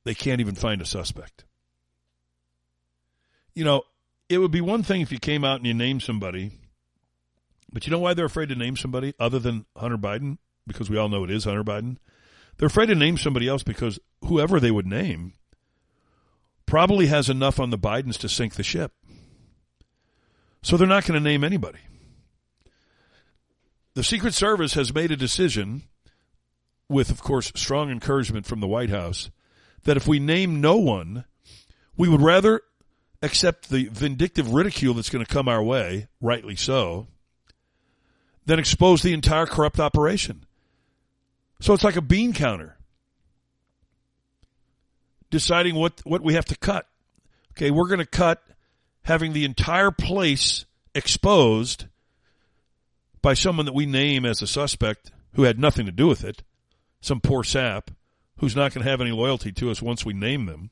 they 0.03 0.13
can't 0.13 0.41
even 0.41 0.55
find 0.55 0.81
a 0.81 0.85
suspect. 0.85 1.43
You 3.53 3.65
know, 3.65 3.83
it 4.29 4.37
would 4.37 4.51
be 4.51 4.61
one 4.61 4.83
thing 4.83 5.01
if 5.01 5.11
you 5.11 5.19
came 5.19 5.43
out 5.43 5.57
and 5.57 5.65
you 5.65 5.73
named 5.73 6.03
somebody, 6.03 6.51
but 7.73 7.85
you 7.85 7.91
know 7.91 7.99
why 7.99 8.13
they're 8.13 8.25
afraid 8.25 8.49
to 8.49 8.55
name 8.55 8.77
somebody 8.77 9.13
other 9.19 9.39
than 9.39 9.65
Hunter 9.75 9.97
Biden? 9.97 10.37
Because 10.67 10.89
we 10.89 10.97
all 10.97 11.09
know 11.09 11.23
it 11.23 11.31
is 11.31 11.45
Hunter 11.45 11.63
Biden. 11.63 11.97
They're 12.57 12.67
afraid 12.67 12.87
to 12.87 12.95
name 12.95 13.17
somebody 13.17 13.47
else 13.47 13.63
because 13.63 13.99
whoever 14.23 14.59
they 14.59 14.71
would 14.71 14.85
name 14.85 15.33
probably 16.65 17.07
has 17.07 17.29
enough 17.29 17.59
on 17.59 17.71
the 17.71 17.77
Bidens 17.77 18.17
to 18.19 18.29
sink 18.29 18.55
the 18.55 18.63
ship. 18.63 18.93
So 20.61 20.77
they're 20.77 20.87
not 20.87 21.05
going 21.05 21.19
to 21.19 21.23
name 21.23 21.43
anybody. 21.43 21.79
The 23.93 24.03
Secret 24.03 24.33
Service 24.33 24.73
has 24.75 24.93
made 24.93 25.11
a 25.11 25.17
decision, 25.17 25.83
with, 26.87 27.09
of 27.09 27.21
course, 27.21 27.51
strong 27.55 27.91
encouragement 27.91 28.45
from 28.45 28.61
the 28.61 28.67
White 28.67 28.89
House, 28.89 29.29
that 29.83 29.97
if 29.97 30.07
we 30.07 30.19
name 30.19 30.61
no 30.61 30.77
one, 30.77 31.25
we 31.97 32.07
would 32.07 32.21
rather 32.21 32.61
accept 33.21 33.69
the 33.69 33.89
vindictive 33.91 34.53
ridicule 34.53 34.93
that's 34.93 35.09
going 35.09 35.25
to 35.25 35.31
come 35.31 35.49
our 35.49 35.61
way, 35.61 36.07
rightly 36.21 36.55
so, 36.55 37.07
than 38.45 38.59
expose 38.59 39.01
the 39.01 39.13
entire 39.13 39.45
corrupt 39.45 39.79
operation. 39.79 40.45
So 41.59 41.73
it's 41.73 41.83
like 41.83 41.97
a 41.97 42.01
bean 42.01 42.31
counter. 42.31 42.77
Deciding 45.29 45.75
what, 45.75 46.01
what 46.05 46.21
we 46.21 46.33
have 46.33 46.45
to 46.45 46.57
cut. 46.57 46.87
Okay, 47.51 47.71
we're 47.71 47.87
going 47.87 47.99
to 47.99 48.05
cut 48.05 48.41
having 49.03 49.33
the 49.33 49.45
entire 49.45 49.91
place 49.91 50.65
exposed 50.95 51.85
by 53.21 53.33
someone 53.33 53.65
that 53.65 53.75
we 53.75 53.85
name 53.85 54.25
as 54.25 54.41
a 54.41 54.47
suspect 54.47 55.11
who 55.33 55.43
had 55.43 55.59
nothing 55.59 55.85
to 55.85 55.91
do 55.91 56.07
with 56.07 56.23
it, 56.23 56.43
some 57.01 57.21
poor 57.21 57.43
sap 57.43 57.91
who's 58.37 58.55
not 58.55 58.73
going 58.73 58.83
to 58.83 58.89
have 58.89 59.01
any 59.01 59.11
loyalty 59.11 59.51
to 59.51 59.69
us 59.69 59.81
once 59.81 60.05
we 60.05 60.13
name 60.13 60.47
them, 60.47 60.71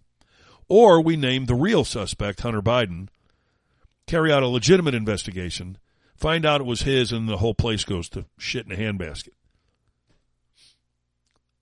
or 0.67 1.01
we 1.01 1.15
name 1.15 1.45
the 1.45 1.55
real 1.55 1.85
suspect, 1.85 2.41
Hunter 2.41 2.61
Biden, 2.61 3.09
carry 4.07 4.31
out 4.31 4.43
a 4.43 4.47
legitimate 4.47 4.95
investigation, 4.95 5.77
find 6.15 6.45
out 6.45 6.61
it 6.61 6.65
was 6.65 6.81
his, 6.81 7.11
and 7.11 7.29
the 7.29 7.37
whole 7.37 7.53
place 7.53 7.83
goes 7.83 8.09
to 8.09 8.25
shit 8.37 8.65
in 8.65 8.71
a 8.71 8.75
handbasket. 8.75 9.33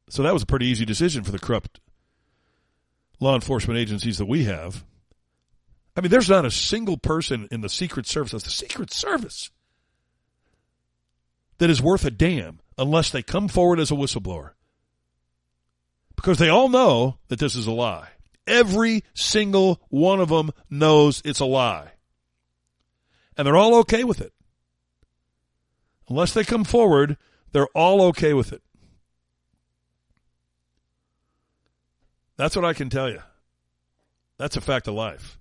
So 0.10 0.24
that 0.24 0.34
was 0.34 0.44
a 0.44 0.48
pretty 0.48 0.68
easy 0.68 0.86
decision 0.86 1.24
for 1.24 1.32
the 1.32 1.40
corrupt 1.40 1.82
law 3.20 3.36
enforcement 3.36 3.80
agencies 3.80 4.18
that 4.20 4.28
we 4.28 4.46
have. 4.46 4.86
I 5.96 6.02
mean, 6.02 6.12
there's 6.12 6.30
not 6.30 6.46
a 6.46 6.52
single 6.52 6.98
person 6.98 7.48
in 7.52 7.62
the 7.62 7.70
Secret 7.70 8.06
Service, 8.06 8.32
that's 8.32 8.44
the 8.44 8.50
Secret 8.52 8.94
Service, 8.94 9.50
that 11.58 11.70
is 11.70 11.82
worth 11.82 12.06
a 12.06 12.12
damn 12.12 12.60
unless 12.78 13.10
they 13.10 13.24
come 13.24 13.48
forward 13.48 13.80
as 13.80 13.92
a 13.92 13.96
whistleblower. 13.96 14.52
Because 16.16 16.38
they 16.38 16.50
all 16.50 16.70
know 16.70 17.18
that 17.28 17.40
this 17.40 17.56
is 17.56 17.68
a 17.68 17.72
lie. 17.72 18.10
Every 18.46 19.04
single 19.14 19.82
one 19.90 20.20
of 20.20 20.30
them 20.30 20.52
knows 20.70 21.22
it's 21.26 21.40
a 21.40 21.46
lie. 21.46 21.92
And 23.36 23.46
they're 23.46 23.58
all 23.58 23.76
okay 23.80 24.04
with 24.04 24.22
it. 24.22 24.34
Unless 26.10 26.34
they 26.34 26.44
come 26.44 26.64
forward, 26.64 27.18
they're 27.52 27.68
all 27.68 28.02
okay 28.04 28.34
with 28.34 28.54
it. 28.54 28.62
That's 32.38 32.56
what 32.56 32.66
I 32.66 32.74
can 32.74 32.90
tell 32.90 33.10
you. 33.10 33.22
That's 34.38 34.56
a 34.56 34.62
fact 34.62 34.88
of 34.88 34.94
life. 34.94 35.38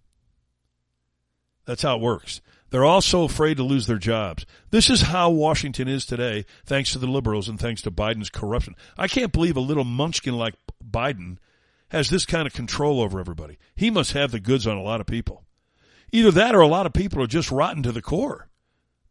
That's 1.66 1.82
how 1.82 1.96
it 1.96 2.02
works. 2.02 2.40
They're 2.76 2.84
all 2.84 3.00
so 3.00 3.24
afraid 3.24 3.56
to 3.56 3.62
lose 3.62 3.86
their 3.86 3.96
jobs. 3.96 4.44
This 4.70 4.90
is 4.90 5.00
how 5.00 5.30
Washington 5.30 5.88
is 5.88 6.04
today, 6.04 6.44
thanks 6.66 6.92
to 6.92 6.98
the 6.98 7.06
liberals 7.06 7.48
and 7.48 7.58
thanks 7.58 7.80
to 7.80 7.90
Biden's 7.90 8.28
corruption. 8.28 8.76
I 8.98 9.08
can't 9.08 9.32
believe 9.32 9.56
a 9.56 9.60
little 9.60 9.82
munchkin 9.82 10.34
like 10.36 10.56
Biden 10.86 11.38
has 11.88 12.10
this 12.10 12.26
kind 12.26 12.46
of 12.46 12.52
control 12.52 13.00
over 13.00 13.18
everybody. 13.18 13.56
He 13.74 13.90
must 13.90 14.12
have 14.12 14.30
the 14.30 14.40
goods 14.40 14.66
on 14.66 14.76
a 14.76 14.82
lot 14.82 15.00
of 15.00 15.06
people. 15.06 15.42
Either 16.12 16.30
that 16.32 16.54
or 16.54 16.60
a 16.60 16.68
lot 16.68 16.84
of 16.84 16.92
people 16.92 17.22
are 17.22 17.26
just 17.26 17.50
rotten 17.50 17.82
to 17.82 17.92
the 17.92 18.02
core. 18.02 18.50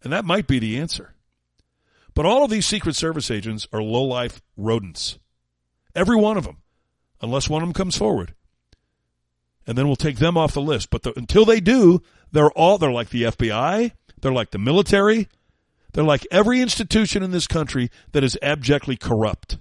And 0.04 0.14
that 0.14 0.26
might 0.26 0.46
be 0.46 0.60
the 0.60 0.78
answer. 0.78 1.16
But 2.14 2.28
all 2.28 2.44
of 2.44 2.52
these 2.52 2.68
Secret 2.68 2.96
Service 2.96 3.32
agents 3.32 3.68
are 3.74 3.82
low-life 3.82 4.44
rodents. 4.56 5.18
Every 5.96 6.18
one 6.18 6.38
of 6.38 6.44
them. 6.44 6.58
Unless 7.20 7.50
one 7.50 7.64
of 7.64 7.68
them 7.68 7.74
comes 7.74 7.98
forward. 7.98 8.36
And 9.66 9.76
then 9.76 9.88
we'll 9.88 9.96
take 9.96 10.20
them 10.20 10.38
off 10.38 10.54
the 10.54 10.62
list. 10.62 10.92
But 10.92 11.02
the, 11.02 11.18
until 11.18 11.46
they 11.46 11.60
do, 11.60 12.04
they're 12.36 12.52
all, 12.52 12.78
they're 12.78 12.92
like 12.92 13.10
the 13.10 13.24
FBI. 13.24 13.94
They're 14.22 14.34
like 14.34 14.52
the 14.52 14.58
military. 14.58 15.30
They're 15.94 16.04
like 16.04 16.28
every 16.30 16.60
institution 16.60 17.24
in 17.24 17.32
this 17.32 17.48
country 17.48 17.90
that 18.12 18.26
is 18.26 18.38
abjectly 18.42 18.98
corrupt. 18.98 19.58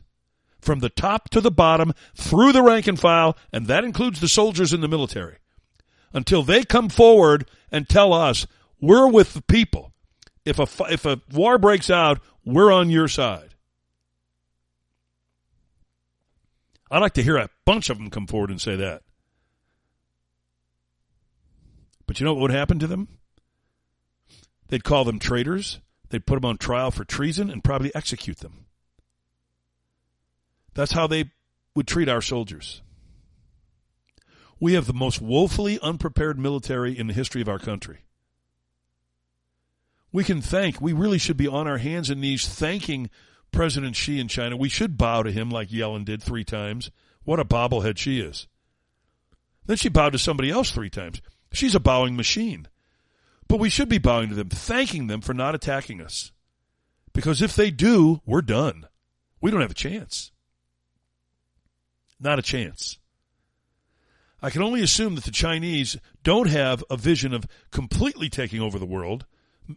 From 0.61 0.81
the 0.81 0.89
top 0.89 1.29
to 1.31 1.41
the 1.41 1.53
bottom, 1.53 1.93
through 2.17 2.51
the 2.51 2.63
rank 2.63 2.89
and 2.89 2.99
file, 2.99 3.37
and 3.53 3.69
that 3.69 3.85
includes 3.85 4.19
the 4.19 4.27
soldiers 4.27 4.73
in 4.73 4.81
the 4.81 4.89
military. 4.89 5.37
Until 6.13 6.43
they 6.43 6.65
come 6.65 6.89
forward 6.89 7.49
and 7.71 7.89
tell 7.89 8.13
us, 8.13 8.45
we're 8.81 9.09
with 9.09 9.35
the 9.35 9.43
people. 9.43 9.93
If 10.45 10.59
a, 10.59 10.67
if 10.93 11.07
a 11.07 11.21
war 11.33 11.59
breaks 11.59 11.91
out, 11.91 12.19
we're 12.45 12.73
on 12.73 12.91
your 12.91 13.07
side. 13.07 13.55
I'd 16.91 16.99
like 16.99 17.15
to 17.15 17.23
hear 17.23 17.37
a 17.37 17.51
bunch 17.65 17.89
of 17.89 17.99
them 17.99 18.11
come 18.11 18.27
forward 18.27 18.51
and 18.51 18.61
say 18.61 18.75
that. 18.75 19.03
But 22.07 22.21
you 22.21 22.25
know 22.25 22.35
what 22.35 22.43
would 22.43 22.51
happen 22.51 22.79
to 22.79 22.87
them? 22.87 23.09
They'd 24.69 24.85
call 24.85 25.05
them 25.05 25.19
traitors. 25.19 25.81
They'd 26.11 26.27
put 26.27 26.37
them 26.37 26.45
on 26.45 26.59
trial 26.59 26.91
for 26.91 27.05
treason 27.05 27.51
and 27.51 27.65
probably 27.65 27.95
execute 27.95 28.39
them. 28.39 28.67
That's 30.75 30.93
how 30.93 31.07
they 31.07 31.31
would 31.75 31.87
treat 31.87 32.09
our 32.09 32.23
soldiers. 32.23 32.83
We 34.61 34.75
have 34.75 34.87
the 34.87 34.93
most 34.93 35.21
woefully 35.21 35.79
unprepared 35.81 36.39
military 36.39 36.97
in 36.99 37.07
the 37.07 37.13
history 37.13 37.43
of 37.43 37.49
our 37.49 37.59
country. 37.59 38.05
We 40.13 40.25
can 40.25 40.41
thank, 40.41 40.81
we 40.81 40.93
really 40.93 41.19
should 41.19 41.37
be 41.37 41.49
on 41.49 41.67
our 41.67 41.79
hands 41.79 42.09
and 42.09 42.21
knees 42.21 42.47
thanking 42.47 43.11
President 43.51 43.97
Xi 43.97 44.21
in 44.21 44.29
China. 44.29 44.57
We 44.57 44.69
should 44.69 44.97
bow 44.97 45.23
to 45.25 45.33
him 45.33 45.51
like 45.51 45.69
Yellen 45.69 46.05
did 46.05 46.23
three 46.23 46.45
times. 46.45 46.91
What 47.25 47.41
a 47.41 47.45
bobblehead 47.45 47.99
she 47.99 48.21
is. 48.21 48.47
Then 49.67 49.77
she 49.77 49.89
bowed 49.89 50.13
to 50.13 50.19
somebody 50.19 50.51
else 50.51 50.71
three 50.71 50.91
times. 50.91 51.21
She's 51.55 51.75
a 51.75 51.81
bowing 51.81 52.17
machine. 52.17 52.69
But 53.47 53.61
we 53.61 53.71
should 53.71 53.89
be 53.89 53.99
bowing 53.99 54.31
to 54.31 54.35
them, 54.35 54.49
thanking 54.49 55.07
them 55.07 55.21
for 55.21 55.35
not 55.35 55.55
attacking 55.55 56.01
us. 56.01 56.33
Because 57.13 57.41
if 57.41 57.55
they 57.55 57.71
do, 57.71 58.21
we're 58.27 58.43
done. 58.43 58.89
We 59.41 59.51
don't 59.51 59.61
have 59.61 59.71
a 59.71 59.75
chance. 59.75 60.33
Not 62.19 62.39
a 62.39 62.43
chance. 62.43 62.99
I 64.43 64.51
can 64.51 64.63
only 64.63 64.83
assume 64.83 65.15
that 65.15 65.25
the 65.25 65.31
Chinese 65.31 65.97
don't 66.23 66.49
have 66.49 66.83
a 66.91 66.97
vision 66.97 67.33
of 67.33 67.47
completely 67.71 68.29
taking 68.29 68.61
over 68.61 68.79
the 68.79 68.87
world 68.87 69.27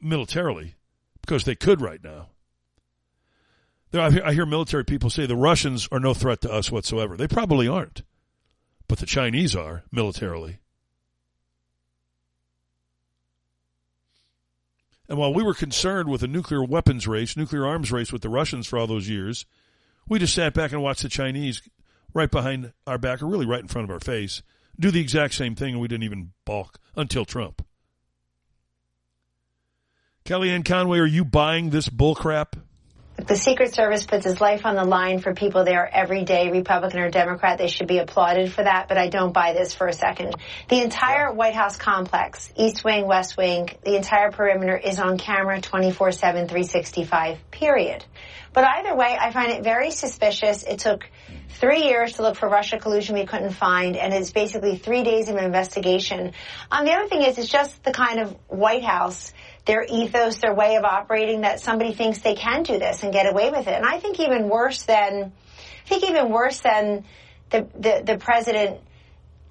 militarily, 0.01 0.75
because 1.21 1.43
they 1.43 1.55
could 1.55 1.81
right 1.81 2.03
now. 2.03 2.29
I 3.93 4.33
hear 4.33 4.45
military 4.45 4.83
people 4.83 5.09
say 5.09 5.25
the 5.25 5.35
Russians 5.35 5.87
are 5.91 5.99
no 5.99 6.13
threat 6.13 6.41
to 6.41 6.51
us 6.51 6.71
whatsoever. 6.71 7.15
They 7.15 7.27
probably 7.27 7.67
aren't, 7.67 8.03
but 8.87 8.99
the 8.99 9.05
Chinese 9.05 9.55
are 9.55 9.83
militarily. 9.91 10.59
And 15.09 15.17
while 15.17 15.33
we 15.33 15.43
were 15.43 15.53
concerned 15.53 16.09
with 16.09 16.23
a 16.23 16.27
nuclear 16.27 16.63
weapons 16.63 17.07
race, 17.07 17.37
nuclear 17.37 17.65
arms 17.65 17.91
race 17.91 18.11
with 18.11 18.21
the 18.21 18.29
Russians 18.29 18.67
for 18.67 18.77
all 18.77 18.87
those 18.87 19.07
years, 19.07 19.45
we 20.07 20.19
just 20.19 20.33
sat 20.33 20.53
back 20.53 20.71
and 20.71 20.83
watched 20.83 21.03
the 21.03 21.09
Chinese 21.09 21.61
right 22.13 22.29
behind 22.29 22.73
our 22.85 22.97
back, 22.97 23.21
or 23.21 23.27
really 23.27 23.45
right 23.45 23.61
in 23.61 23.67
front 23.67 23.89
of 23.89 23.91
our 23.91 23.99
face, 23.99 24.41
do 24.79 24.91
the 24.91 25.01
exact 25.01 25.33
same 25.33 25.55
thing, 25.55 25.73
and 25.73 25.81
we 25.81 25.87
didn't 25.87 26.03
even 26.03 26.31
balk 26.45 26.79
until 26.95 27.25
Trump. 27.25 27.65
Kellyanne 30.25 30.65
Conway, 30.65 30.99
are 30.99 31.05
you 31.05 31.23
buying 31.23 31.69
this 31.69 31.87
bullcrap? 31.87 32.53
The 33.17 33.35
Secret 33.35 33.73
Service 33.73 34.05
puts 34.05 34.25
his 34.25 34.39
life 34.39 34.63
on 34.63 34.75
the 34.75 34.83
line 34.83 35.19
for 35.19 35.33
people 35.33 35.63
there 35.63 35.89
every 35.91 36.23
day, 36.23 36.51
Republican 36.51 36.99
or 36.99 37.09
Democrat, 37.09 37.57
they 37.57 37.67
should 37.67 37.87
be 37.87 37.97
applauded 37.97 38.53
for 38.53 38.63
that, 38.63 38.87
but 38.87 38.99
I 38.99 39.07
don't 39.07 39.33
buy 39.33 39.53
this 39.53 39.73
for 39.73 39.87
a 39.87 39.93
second. 39.93 40.35
The 40.69 40.83
entire 40.83 41.33
White 41.33 41.55
House 41.55 41.77
complex, 41.77 42.53
East 42.55 42.83
Wing, 42.83 43.07
West 43.07 43.35
Wing, 43.35 43.69
the 43.83 43.95
entire 43.95 44.31
perimeter 44.31 44.77
is 44.77 44.99
on 44.99 45.17
camera 45.17 45.59
24-7, 45.59 46.19
365, 46.19 47.39
period. 47.49 48.05
But 48.53 48.65
either 48.65 48.95
way, 48.95 49.17
I 49.19 49.31
find 49.31 49.51
it 49.51 49.63
very 49.63 49.89
suspicious. 49.89 50.63
It 50.63 50.79
took 50.79 51.09
three 51.49 51.85
years 51.85 52.13
to 52.13 52.21
look 52.21 52.35
for 52.35 52.47
Russia 52.47 52.77
collusion 52.77 53.15
we 53.15 53.25
couldn't 53.25 53.53
find, 53.53 53.97
and 53.97 54.13
it's 54.13 54.31
basically 54.31 54.77
three 54.77 55.03
days 55.03 55.27
of 55.27 55.37
investigation. 55.37 56.33
Um, 56.71 56.85
the 56.85 56.91
other 56.91 57.07
thing 57.07 57.23
is, 57.23 57.39
it's 57.39 57.49
just 57.49 57.83
the 57.83 57.91
kind 57.91 58.19
of 58.19 58.35
White 58.47 58.83
House 58.83 59.33
their 59.67 59.85
ethos, 59.87 60.37
their 60.37 60.55
way 60.55 60.77
of 60.77 60.83
operating 60.83 61.41
that 61.41 61.59
somebody 61.59 61.93
thinks 61.93 62.19
they 62.19 62.35
can 62.35 62.63
do 62.63 62.79
this 62.79 63.03
and 63.03 63.13
get 63.13 63.29
away 63.29 63.51
with 63.51 63.67
it. 63.67 63.73
And 63.73 63.85
I 63.85 63.99
think 63.99 64.19
even 64.19 64.49
worse 64.49 64.81
than, 64.83 65.33
I 65.85 65.89
think 65.89 66.03
even 66.09 66.29
worse 66.29 66.59
than 66.59 67.03
the, 67.49 67.67
the, 67.77 68.01
the 68.03 68.17
president 68.17 68.79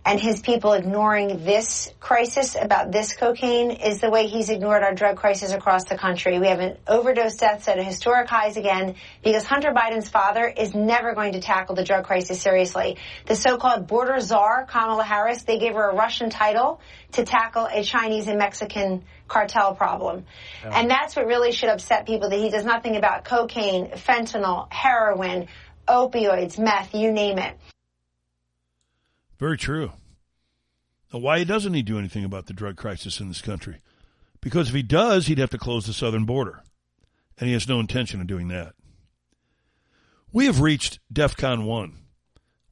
and 0.07 0.21
his 0.21 0.41
people 0.41 0.73
ignoring 0.73 1.45
this 1.45 1.93
crisis 1.99 2.55
about 2.59 2.93
this 2.93 3.13
cocaine 3.13 3.73
is 3.73 4.01
the 4.01 4.09
way 4.09 4.29
he's 4.29 4.49
ignored 4.51 4.85
our 4.85 4.95
drug 4.95 5.17
crisis 5.17 5.51
across 5.53 5.85
the 5.87 5.99
country. 5.99 6.39
We 6.39 6.47
have 6.47 6.61
an 6.61 6.77
overdose 6.87 7.37
deaths 7.37 7.67
at 7.67 7.83
historic 7.83 8.29
highs 8.29 8.57
again 8.57 8.95
because 9.25 9.45
Hunter 9.45 9.73
Biden's 9.73 10.09
father 10.09 10.47
is 10.47 10.77
never 10.77 11.13
going 11.15 11.33
to 11.33 11.41
tackle 11.41 11.75
the 11.75 11.83
drug 11.83 12.05
crisis 12.05 12.41
seriously. 12.41 12.99
The 13.27 13.35
so-called 13.35 13.89
border 13.89 14.21
czar, 14.21 14.65
Kamala 14.67 15.03
Harris, 15.03 15.43
they 15.43 15.59
gave 15.59 15.75
her 15.75 15.91
a 15.91 15.95
Russian 15.97 16.31
title 16.31 16.81
to 17.13 17.25
tackle 17.25 17.67
a 17.67 17.83
Chinese 17.83 18.29
and 18.29 18.39
Mexican 18.39 19.05
cartel 19.29 19.75
problem. 19.75 20.25
And 20.65 20.91
that's 20.91 21.17
what 21.17 21.27
really 21.27 21.53
should 21.53 21.69
upset 21.69 22.07
people 22.07 22.31
that 22.31 22.39
he 22.39 22.51
does 22.51 22.65
nothing 22.65 22.97
about 22.97 23.25
cocaine, 23.25 23.91
fentanyl, 23.91 24.73
heroin, 24.73 25.49
opioids, 25.89 26.59
meth, 26.59 26.95
you 26.95 27.13
name 27.13 27.39
it. 27.39 27.57
Very 29.39 29.59
true. 29.59 29.93
Now, 31.13 31.21
why 31.21 31.45
doesn't 31.45 31.75
he 31.75 31.83
do 31.83 31.99
anything 31.99 32.25
about 32.25 32.47
the 32.47 32.53
drug 32.53 32.77
crisis 32.77 33.21
in 33.21 33.29
this 33.29 33.43
country? 33.43 33.81
Because 34.41 34.69
if 34.69 34.75
he 34.75 34.83
does, 34.83 35.27
he'd 35.27 35.39
have 35.39 35.51
to 35.51 35.59
close 35.59 35.87
the 35.87 35.93
southern 35.93 36.25
border. 36.25 36.63
And 37.39 37.49
he 37.49 37.53
has 37.53 37.69
no 37.69 37.81
intention 37.81 38.21
of 38.21 38.27
doing 38.27 38.49
that. 38.49 38.75
We 40.33 40.47
have 40.47 40.61
reached 40.61 40.99
DEFCON 41.13 41.65
1 41.65 41.99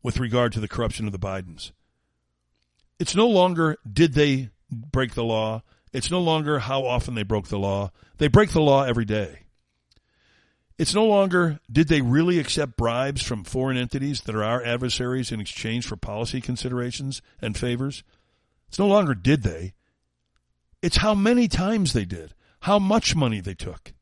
with 0.03 0.19
regard 0.19 0.53
to 0.53 0.61
the 0.61 0.69
corruption 0.69 1.07
of 1.07 1.13
the 1.13 1.19
Bidens. 1.19 1.73
It's 2.99 3.15
no 3.15 3.27
longer 3.27 3.77
did 3.91 4.15
they 4.15 4.51
break 4.71 5.15
the 5.15 5.25
law. 5.25 5.63
It's 5.95 6.11
no 6.11 6.21
longer 6.21 6.59
how 6.59 6.85
often 6.85 7.15
they 7.15 7.23
broke 7.23 7.47
the 7.47 7.59
law. 7.59 7.93
They 8.19 8.27
break 8.27 8.51
the 8.51 8.61
law 8.61 8.83
every 8.83 9.05
day. 9.05 9.45
It's 10.77 10.93
no 10.93 11.07
longer 11.07 11.61
did 11.71 11.87
they 11.87 12.01
really 12.01 12.41
accept 12.41 12.77
bribes 12.77 13.23
from 13.23 13.45
foreign 13.45 13.77
entities 13.77 14.23
that 14.23 14.35
are 14.35 14.43
our 14.43 14.63
adversaries 14.65 15.31
in 15.31 15.41
exchange 15.41 15.87
for 15.87 15.97
policy 15.97 16.41
considerations 16.41 17.23
and 17.41 17.57
favors. 17.57 18.03
It's 18.67 18.79
no 18.81 18.89
longer 18.89 19.15
did 19.15 19.45
they. 19.45 19.75
It's 20.83 20.97
how 20.97 21.15
many 21.15 21.47
times 21.47 21.93
they 21.93 22.05
did, 22.05 22.35
how 22.63 22.81
much 22.81 23.15
money 23.15 23.41
they 23.41 23.55
took. 23.55 23.93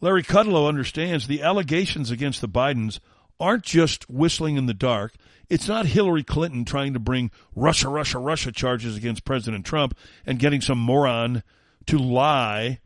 Larry 0.00 0.22
Kudlow 0.22 0.68
understands 0.68 1.26
the 1.26 1.42
allegations 1.42 2.10
against 2.10 2.40
the 2.40 2.48
Bidens 2.48 2.98
aren't 3.38 3.64
just 3.64 4.08
whistling 4.08 4.56
in 4.56 4.64
the 4.64 4.74
dark. 4.74 5.12
It's 5.48 5.68
not 5.68 5.86
Hillary 5.86 6.24
Clinton 6.24 6.64
trying 6.64 6.94
to 6.94 6.98
bring 6.98 7.30
Russia, 7.54 7.88
Russia, 7.88 8.18
Russia 8.18 8.52
charges 8.52 8.96
against 8.96 9.24
President 9.24 9.64
Trump 9.64 9.96
and 10.24 10.38
getting 10.38 10.60
some 10.60 10.78
moron 10.78 11.42
to 11.86 11.98
lie 11.98 12.80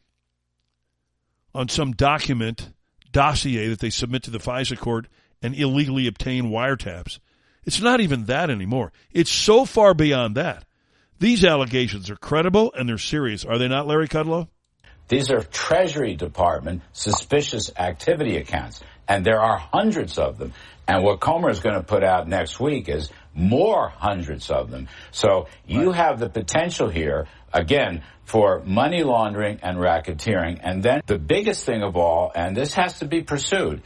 on 1.55 1.69
some 1.69 1.93
document, 1.93 2.73
dossier 3.13 3.69
that 3.69 3.81
they 3.81 3.91
submit 3.91 4.25
to 4.25 4.31
the 4.31 4.39
FISA 4.39 4.79
court 4.79 5.09
and 5.43 5.55
illegally 5.55 6.07
obtain 6.07 6.51
wiretaps. 6.51 7.19
It's 7.65 7.81
not 7.81 8.01
even 8.01 8.27
that 8.27 8.51
anymore. 8.51 8.93
It's 9.13 9.31
so 9.31 9.65
far 9.65 9.95
beyond 9.95 10.37
that. 10.37 10.65
These 11.19 11.45
allegations 11.45 12.09
are 12.09 12.17
credible 12.17 12.73
and 12.77 12.89
they're 12.89 12.99
serious. 12.99 13.45
Are 13.45 13.59
they 13.59 13.69
not, 13.69 13.87
Larry 13.87 14.09
Kudlow? 14.09 14.49
These 15.09 15.31
are 15.31 15.43
Treasury 15.43 16.15
Department 16.15 16.83
suspicious 16.93 17.71
activity 17.77 18.37
accounts, 18.37 18.81
and 19.11 19.27
there 19.27 19.41
are 19.41 19.59
hundreds 19.59 20.19
of 20.19 20.39
them. 20.39 20.55
And 20.87 21.03
what 21.03 21.21
Comer 21.21 21.51
is 21.51 21.61
going 21.61 21.75
to 21.75 21.83
put 21.83 22.05
out 22.05 22.29
next 22.29 22.61
week 22.61 22.89
is 22.89 23.11
more 23.35 23.89
hundreds 23.89 24.51
of 24.51 24.71
them. 24.71 24.89
So 25.11 25.49
you 25.67 25.91
have 25.91 26.21
the 26.21 26.29
potential 26.29 26.89
here, 26.89 27.27
again, 27.53 28.03
for 28.25 28.63
money 28.65 29.03
laundering 29.03 29.59
and 29.63 29.79
racketeering. 29.79 30.61
And 30.63 30.81
then 30.83 31.01
the 31.07 31.19
biggest 31.19 31.65
thing 31.67 31.83
of 31.83 31.97
all, 31.97 32.31
and 32.35 32.57
this 32.57 32.75
has 32.75 33.01
to 33.01 33.05
be 33.05 33.23
pursued, 33.23 33.83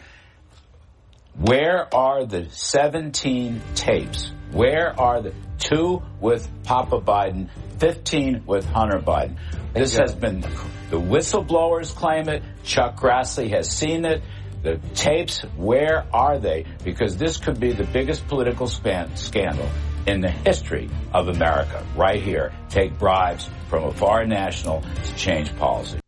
where 1.37 1.93
are 1.95 2.27
the 2.27 2.51
17 2.51 3.63
tapes? 3.75 4.31
Where 4.53 4.99
are 5.01 5.23
the 5.23 5.35
two 5.59 6.03
with 6.21 6.49
Papa 6.65 7.01
Biden, 7.01 7.49
15 7.79 8.45
with 8.47 8.67
Hunter 8.67 8.99
Biden? 8.99 9.39
This 9.73 9.97
has 9.97 10.15
been, 10.15 10.43
the 10.91 11.01
whistleblowers 11.01 11.95
claim 11.95 12.29
it. 12.29 12.43
Chuck 12.63 12.97
Grassley 13.01 13.51
has 13.51 13.71
seen 13.71 14.05
it. 14.05 14.23
The 14.65 14.81
tapes, 14.95 15.43
where 15.57 16.07
are 16.11 16.39
they? 16.39 16.65
Because 16.83 17.19
this 17.19 17.37
could 17.37 17.61
be 17.61 17.73
the 17.73 17.85
biggest 17.85 18.27
political 18.29 18.67
span, 18.67 19.15
scandal 19.15 19.69
in 20.07 20.23
the 20.23 20.31
history 20.31 20.89
of 21.13 21.29
America, 21.29 21.85
right 21.95 22.23
here. 22.23 22.51
Take 22.71 22.99
bribes 22.99 23.47
from 23.69 23.85
a 23.85 23.93
foreign 23.93 24.31
national 24.31 24.83
to 25.05 25.15
change 25.17 25.55
policy. 25.59 26.01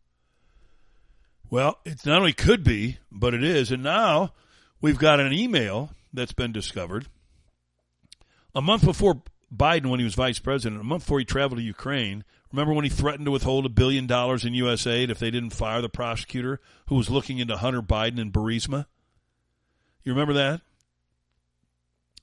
Well, 1.51 1.77
it 1.85 2.03
not 2.03 2.17
only 2.17 2.33
could 2.33 2.63
be, 2.63 2.97
but 3.11 3.35
it 3.35 3.43
is. 3.43 3.71
And 3.71 3.83
now 3.83 4.33
we've 4.81 4.97
got 4.97 5.19
an 5.19 5.33
email 5.33 5.91
that's 6.11 6.33
been 6.33 6.51
discovered. 6.51 7.05
A 8.55 8.61
month 8.61 8.83
before 8.83 9.21
Biden, 9.55 9.91
when 9.91 9.99
he 9.99 10.03
was 10.03 10.15
vice 10.15 10.39
president, 10.39 10.81
a 10.81 10.83
month 10.83 11.03
before 11.03 11.19
he 11.19 11.25
traveled 11.25 11.59
to 11.59 11.63
Ukraine, 11.63 12.23
remember 12.51 12.73
when 12.73 12.83
he 12.83 12.89
threatened 12.89 13.25
to 13.25 13.31
withhold 13.31 13.65
a 13.65 13.69
billion 13.69 14.07
dollars 14.07 14.45
in 14.45 14.53
U.S. 14.55 14.87
aid 14.87 15.09
if 15.09 15.19
they 15.19 15.31
didn't 15.31 15.51
fire 15.51 15.81
the 15.81 15.89
prosecutor 15.89 16.59
who 16.87 16.95
was 16.95 17.09
looking 17.09 17.39
into 17.39 17.57
Hunter 17.57 17.81
Biden 17.81 18.19
and 18.19 18.31
Burisma? 18.31 18.85
You 20.03 20.13
remember 20.13 20.33
that? 20.33 20.61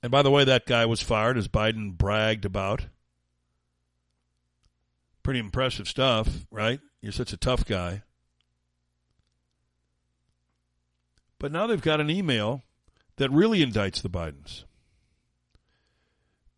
And 0.02 0.10
by 0.10 0.22
the 0.22 0.30
way, 0.30 0.44
that 0.44 0.66
guy 0.66 0.86
was 0.86 1.00
fired 1.00 1.38
as 1.38 1.48
Biden 1.48 1.96
bragged 1.96 2.44
about. 2.44 2.86
Pretty 5.22 5.40
impressive 5.40 5.88
stuff, 5.88 6.46
right? 6.50 6.80
You're 7.00 7.12
such 7.12 7.32
a 7.32 7.38
tough 7.38 7.64
guy. 7.64 8.02
But 11.38 11.52
now 11.52 11.66
they've 11.66 11.80
got 11.80 12.00
an 12.00 12.10
email 12.10 12.62
that 13.16 13.30
really 13.30 13.64
indicts 13.64 14.02
the 14.02 14.10
Bidens. 14.10 14.64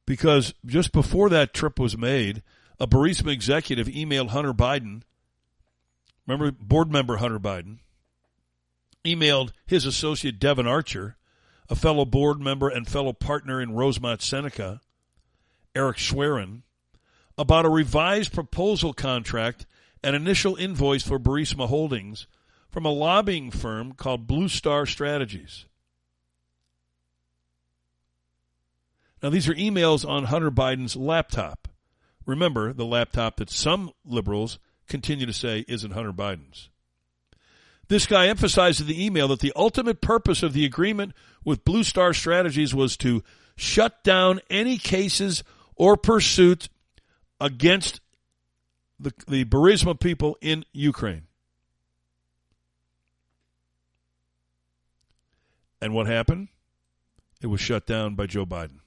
Because 0.07 0.55
just 0.65 0.93
before 0.93 1.29
that 1.29 1.53
trip 1.53 1.79
was 1.79 1.99
made, 1.99 2.43
a 2.79 2.87
Burisma 2.87 3.33
executive 3.33 3.87
emailed 3.87 4.29
Hunter 4.29 4.53
Biden, 4.53 5.03
remember 6.27 6.51
board 6.51 6.91
member 6.91 7.17
Hunter 7.17 7.39
Biden, 7.39 7.79
emailed 9.05 9.53
his 9.67 9.87
associate 9.87 10.39
Devon 10.39 10.67
Archer, 10.67 11.17
a 11.69 11.75
fellow 11.75 12.05
board 12.05 12.41
member 12.41 12.69
and 12.69 12.87
fellow 12.87 13.13
partner 13.13 13.61
in 13.61 13.73
Rosemont 13.73 14.23
Seneca, 14.23 14.81
Eric 15.75 15.97
Schwerin, 15.99 16.63
about 17.39 17.67
a 17.67 17.71
revised 17.71 18.33
proposal 18.33 18.93
contract 18.93 19.67
and 20.03 20.15
initial 20.15 20.57
invoice 20.57 21.03
for 21.03 21.19
Burisma 21.19 21.69
Holdings 21.69 22.27
from 22.71 22.85
a 22.85 22.93
lobbying 22.93 23.51
firm 23.51 23.93
called 23.93 24.27
Blue 24.27 24.49
Star 24.49 24.87
Strategies. 24.87 25.67
Now, 29.23 29.31
these 29.31 29.49
are 29.49 29.55
emails 29.55 30.07
on 30.07 30.25
Hunter 30.25 30.51
Biden's 30.51 30.95
laptop. 30.95 31.66
Remember, 32.27 32.73
the 32.73 32.85
laptop 32.85 33.37
that 33.37 33.51
some 33.51 33.91
liberals 34.05 34.59
continue 34.89 35.27
to 35.27 35.33
say 35.33 35.65
isn't 35.69 35.93
Hunter 35.93 36.13
Biden's. 36.13 36.69
This 37.89 38.07
guy 38.07 38.27
emphasized 38.27 38.81
in 38.81 38.89
the 38.89 39.05
email 39.05 39.29
that 39.29 39.39
the 39.39 39.53
ultimate 39.55 40.01
purpose 40.01 40.43
of 40.43 40.53
the 40.53 40.65
agreement 40.65 41.13
with 41.45 41.65
Blue 41.65 41.85
Star 41.85 42.13
Strategies 42.13 42.75
was 42.75 42.97
to 42.99 43.23
shut 43.57 44.03
down 44.03 44.41
any 44.51 44.77
cases 44.77 45.45
or 45.77 45.97
pursuit 45.97 46.69
against 47.41 48.01
the, 48.99 49.13
the 49.29 49.45
Burisma 49.45 49.99
people 49.99 50.37
in 50.41 50.65
Ukraine. 50.73 51.23
And 55.81 55.95
what 55.95 56.07
happened? 56.07 56.49
It 57.41 57.47
was 57.47 57.61
shut 57.61 57.87
down 57.87 58.15
by 58.15 58.27
Joe 58.27 58.47
Biden. 58.47 58.81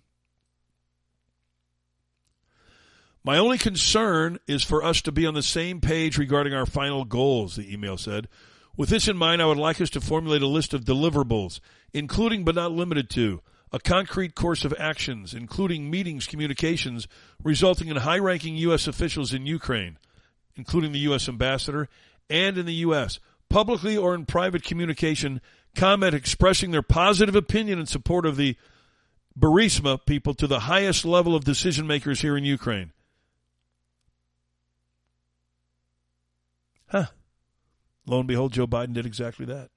My 3.24 3.38
only 3.38 3.58
concern 3.58 4.40
is 4.48 4.64
for 4.64 4.84
us 4.84 5.02
to 5.02 5.12
be 5.12 5.26
on 5.26 5.34
the 5.34 5.44
same 5.44 5.82
page 5.82 6.18
regarding 6.18 6.54
our 6.54 6.66
final 6.66 7.04
goals, 7.04 7.58
the 7.58 7.72
email 7.72 7.98
said. 7.98 8.30
With 8.78 8.90
this 8.90 9.10
in 9.10 9.18
mind, 9.18 9.42
I 9.42 9.46
would 9.46 9.58
like 9.58 9.82
us 9.82 9.90
to 9.92 10.02
formulate 10.02 10.42
a 10.42 10.48
list 10.48 10.74
of 10.74 10.86
deliverables, 10.86 11.60
including 11.94 12.46
but 12.46 12.56
not 12.56 12.72
limited 12.72 13.10
to 13.12 13.42
a 13.74 13.80
concrete 13.80 14.36
course 14.36 14.64
of 14.64 14.74
actions, 14.80 15.34
including 15.34 15.92
meetings, 15.92 16.28
communications, 16.28 17.08
resulting 17.44 17.90
in 17.90 17.98
high 17.98 18.18
ranking 18.18 18.56
U.S. 18.56 18.88
officials 18.88 19.34
in 19.34 19.46
Ukraine, 19.46 19.98
including 20.56 20.94
the 20.94 21.00
U.S. 21.00 21.28
ambassador, 21.28 21.90
and 22.30 22.58
in 22.58 22.66
the 22.66 22.74
U.S., 22.76 23.20
publicly 23.50 23.98
or 23.98 24.16
in 24.16 24.26
private 24.26 24.64
communication, 24.64 25.42
comment 25.76 26.16
expressing 26.16 26.72
their 26.72 26.82
positive 26.82 27.36
opinion 27.36 27.80
in 27.80 27.86
support 27.86 28.26
of 28.26 28.38
the 28.38 28.56
Burisma 29.38 30.04
people 30.06 30.34
to 30.36 30.48
the 30.48 30.62
highest 30.62 31.04
level 31.04 31.36
of 31.36 31.44
decision 31.44 31.86
makers 31.86 32.22
here 32.22 32.38
in 32.38 32.46
Ukraine. 32.46 32.94
Huh. 36.90 37.06
Lo 38.06 38.20
and 38.20 38.28
behold, 38.28 38.54
Joe 38.54 38.68
Biden 38.68 38.94
did 38.94 39.06
exactly 39.06 39.46
that. 39.46 39.70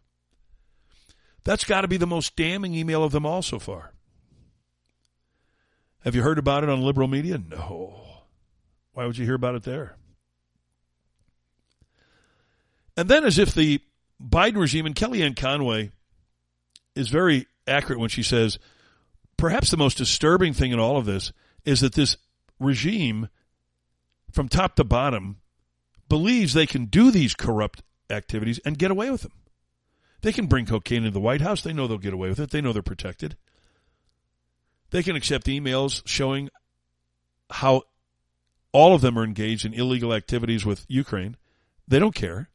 That's 1.45 1.65
got 1.65 1.83
to 1.83 1.89
be 1.89 1.97
the 1.97 2.07
most 2.07 2.37
damning 2.37 2.75
email 2.75 3.05
of 3.05 3.13
them 3.13 3.27
all 3.27 3.43
so 3.43 3.59
far. 3.59 3.93
Have 6.05 6.15
you 6.15 6.23
heard 6.23 6.39
about 6.39 6.63
it 6.65 6.71
on 6.71 6.83
liberal 6.83 7.09
media? 7.09 7.39
No. 7.39 8.01
Why 8.93 9.07
would 9.07 9.19
you 9.19 9.25
hear 9.25 9.35
about 9.35 9.55
it 9.55 9.63
there? 9.63 9.97
And 12.97 13.09
then, 13.09 13.25
as 13.25 13.39
if 13.39 13.55
the 13.55 13.81
Biden 14.23 14.57
regime 14.57 14.87
and 14.87 14.95
Kellyanne 14.95 15.37
Conway 15.37 15.91
is 16.95 17.09
very 17.09 17.47
accurate 17.67 17.99
when 17.99 18.11
she 18.11 18.23
says, 18.23 18.59
perhaps 19.37 19.71
the 19.71 19.77
most 19.77 19.97
disturbing 19.97 20.53
thing 20.53 20.73
in 20.73 20.79
all 20.79 20.97
of 20.97 21.07
this 21.07 21.33
is 21.65 21.81
that 21.81 21.95
this 21.95 22.17
regime, 22.59 23.29
from 24.31 24.49
top 24.49 24.77
to 24.77 24.85
bottom, 24.85 25.39
believes 26.13 26.53
they 26.53 26.67
can 26.67 26.85
do 26.85 27.11
these 27.11 27.33
corrupt 27.33 27.83
activities 28.11 28.61
and 28.67 28.77
get 28.77 28.91
away 28.91 29.11
with 29.11 29.23
them. 29.23 29.33
They 30.21 30.31
can 30.31 30.45
bring 30.45 30.67
cocaine 30.67 31.05
into 31.05 31.11
the 31.11 31.21
White 31.21 31.41
House. 31.41 31.63
They 31.63 31.73
know 31.73 31.87
they'll 31.87 31.97
get 31.97 32.13
away 32.13 32.29
with 32.29 32.39
it. 32.39 32.51
They 32.51 32.61
know 32.61 32.75
they're 32.75 32.83
protected. 32.83 33.35
They 34.91 35.03
can 35.03 35.17
accept 35.17 35.47
emails 35.47 36.03
showing 36.05 36.51
how 37.49 37.85
all 38.73 38.95
of 38.95 39.01
them 39.01 39.19
are 39.19 39.25
engaged 39.25 39.65
in 39.65 39.73
illegal 39.73 40.13
activities 40.13 40.67
with 40.67 40.85
Ukraine. 40.87 41.39
They 41.89 41.99
don't 41.99 42.15
care. 42.15 42.51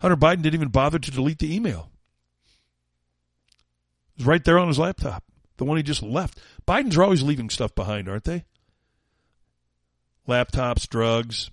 Hunter 0.00 0.16
Biden 0.16 0.42
didn't 0.42 0.54
even 0.54 0.70
bother 0.70 0.98
to 0.98 1.10
delete 1.12 1.38
the 1.38 1.54
email. 1.54 1.88
It 4.16 4.22
was 4.22 4.26
right 4.26 4.44
there 4.44 4.58
on 4.58 4.66
his 4.66 4.80
laptop, 4.80 5.22
the 5.56 5.64
one 5.64 5.76
he 5.76 5.84
just 5.84 6.02
left. 6.02 6.40
Bidens 6.66 6.98
are 6.98 7.04
always 7.04 7.22
leaving 7.22 7.48
stuff 7.48 7.76
behind, 7.76 8.08
aren't 8.08 8.24
they? 8.24 8.44
Laptops, 10.26 10.88
drugs, 10.88 11.52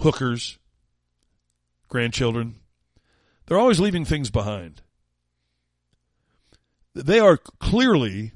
hookers, 0.00 0.58
grandchildren. 1.88 2.56
They're 3.46 3.58
always 3.58 3.80
leaving 3.80 4.04
things 4.04 4.30
behind. 4.30 4.82
They 6.94 7.18
are 7.18 7.36
clearly, 7.36 8.32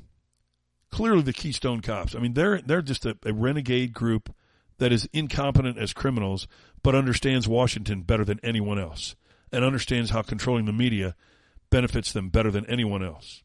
clearly 0.90 1.22
the 1.22 1.32
Keystone 1.32 1.80
Cops. 1.80 2.14
I 2.14 2.18
mean, 2.18 2.34
they're 2.34 2.60
they're 2.60 2.82
just 2.82 3.04
a, 3.04 3.16
a 3.24 3.32
renegade 3.32 3.92
group 3.92 4.34
that 4.78 4.92
is 4.92 5.08
incompetent 5.12 5.78
as 5.78 5.92
criminals, 5.92 6.46
but 6.82 6.94
understands 6.94 7.48
Washington 7.48 8.02
better 8.02 8.24
than 8.24 8.40
anyone 8.42 8.78
else, 8.78 9.14
and 9.52 9.64
understands 9.64 10.10
how 10.10 10.22
controlling 10.22 10.64
the 10.64 10.72
media 10.72 11.14
benefits 11.70 12.12
them 12.12 12.28
better 12.28 12.50
than 12.50 12.66
anyone 12.66 13.02
else. 13.02 13.42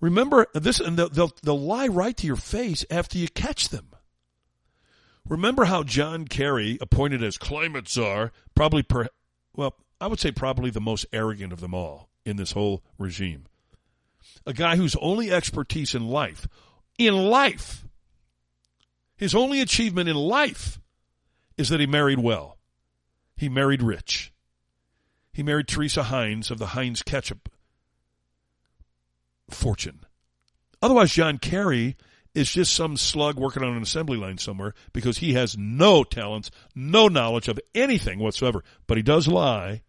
Remember 0.00 0.46
this, 0.52 0.80
and 0.80 0.98
they'll, 0.98 1.08
they'll, 1.08 1.32
they'll 1.42 1.60
lie 1.60 1.86
right 1.86 2.16
to 2.16 2.26
your 2.26 2.36
face 2.36 2.84
after 2.90 3.16
you 3.16 3.28
catch 3.28 3.70
them. 3.70 3.88
Remember 5.28 5.64
how 5.64 5.82
John 5.82 6.26
Kerry, 6.26 6.76
appointed 6.80 7.22
as 7.22 7.38
climate 7.38 7.88
czar, 7.88 8.32
probably 8.54 8.82
per, 8.82 9.08
well, 9.56 9.74
I 10.00 10.06
would 10.06 10.20
say 10.20 10.32
probably 10.32 10.70
the 10.70 10.80
most 10.80 11.06
arrogant 11.12 11.52
of 11.52 11.60
them 11.60 11.74
all 11.74 12.10
in 12.26 12.36
this 12.36 12.52
whole 12.52 12.82
regime. 12.98 13.46
A 14.46 14.52
guy 14.52 14.76
whose 14.76 14.96
only 14.96 15.32
expertise 15.32 15.94
in 15.94 16.08
life, 16.08 16.46
in 16.98 17.14
life, 17.14 17.84
his 19.16 19.34
only 19.34 19.60
achievement 19.60 20.08
in 20.08 20.16
life 20.16 20.80
is 21.56 21.68
that 21.70 21.80
he 21.80 21.86
married 21.86 22.18
well. 22.18 22.58
He 23.36 23.48
married 23.48 23.82
rich. 23.82 24.32
He 25.32 25.42
married 25.42 25.68
Teresa 25.68 26.04
Heinz 26.04 26.50
of 26.50 26.58
the 26.58 26.68
Heinz 26.68 27.02
ketchup 27.02 27.48
fortune. 29.48 30.00
Otherwise, 30.82 31.12
John 31.12 31.38
Kerry 31.38 31.96
is 32.34 32.52
just 32.52 32.74
some 32.74 32.96
slug 32.96 33.38
working 33.38 33.62
on 33.62 33.76
an 33.76 33.82
assembly 33.82 34.16
line 34.16 34.38
somewhere 34.38 34.74
because 34.92 35.18
he 35.18 35.34
has 35.34 35.56
no 35.56 36.02
talents, 36.02 36.50
no 36.74 37.08
knowledge 37.08 37.48
of 37.48 37.60
anything 37.74 38.18
whatsoever. 38.18 38.64
But 38.86 38.96
he 38.96 39.02
does 39.02 39.28
lie, 39.28 39.82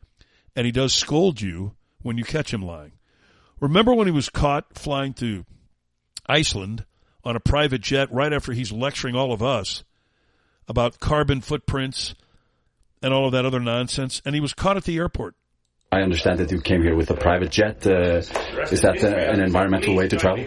and 0.55 0.65
he 0.65 0.71
does 0.71 0.93
scold 0.93 1.41
you 1.41 1.75
when 2.01 2.17
you 2.17 2.23
catch 2.23 2.53
him 2.53 2.61
lying. 2.61 2.93
Remember 3.59 3.93
when 3.93 4.07
he 4.07 4.13
was 4.13 4.29
caught 4.29 4.77
flying 4.77 5.13
to 5.15 5.45
Iceland 6.27 6.85
on 7.23 7.35
a 7.35 7.39
private 7.39 7.81
jet 7.81 8.11
right 8.11 8.31
after 8.31 8.53
he's 8.53 8.71
lecturing 8.71 9.15
all 9.15 9.31
of 9.31 9.41
us 9.41 9.83
about 10.67 10.99
carbon 10.99 11.41
footprints 11.41 12.13
and 13.01 13.13
all 13.13 13.25
of 13.25 13.31
that 13.31 13.45
other 13.45 13.59
nonsense, 13.59 14.21
and 14.25 14.35
he 14.35 14.41
was 14.41 14.53
caught 14.53 14.77
at 14.77 14.83
the 14.83 14.97
airport. 14.97 15.35
I 15.91 16.01
understand 16.01 16.39
that 16.39 16.51
you 16.51 16.59
came 16.59 16.81
here 16.81 16.95
with 16.95 17.09
a 17.09 17.15
private 17.15 17.51
jet. 17.51 17.85
Uh, 17.85 18.17
is 18.71 18.81
that 18.81 19.03
uh, 19.03 19.07
an 19.07 19.39
environmental 19.39 19.95
way 19.95 20.07
to 20.07 20.17
travel? 20.17 20.45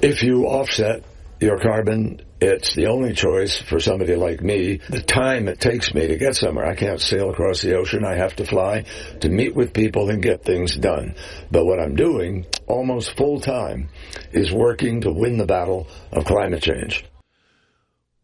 If 0.00 0.22
you 0.22 0.46
offset 0.46 1.04
your 1.40 1.58
carbon, 1.58 2.20
it's 2.40 2.74
the 2.74 2.86
only 2.86 3.14
choice 3.14 3.58
for 3.58 3.80
somebody 3.80 4.14
like 4.14 4.42
me. 4.42 4.80
The 4.88 5.02
time 5.02 5.48
it 5.48 5.60
takes 5.60 5.94
me 5.94 6.06
to 6.06 6.16
get 6.16 6.36
somewhere, 6.36 6.66
I 6.66 6.74
can't 6.74 7.00
sail 7.00 7.30
across 7.30 7.62
the 7.62 7.76
ocean. 7.76 8.04
I 8.04 8.16
have 8.16 8.36
to 8.36 8.44
fly 8.44 8.84
to 9.20 9.28
meet 9.28 9.54
with 9.54 9.72
people 9.72 10.10
and 10.10 10.22
get 10.22 10.44
things 10.44 10.76
done. 10.76 11.14
But 11.50 11.64
what 11.64 11.80
I'm 11.80 11.96
doing 11.96 12.46
almost 12.66 13.16
full 13.16 13.40
time 13.40 13.88
is 14.32 14.52
working 14.52 15.00
to 15.02 15.12
win 15.12 15.38
the 15.38 15.46
battle 15.46 15.88
of 16.12 16.24
climate 16.24 16.62
change. 16.62 17.04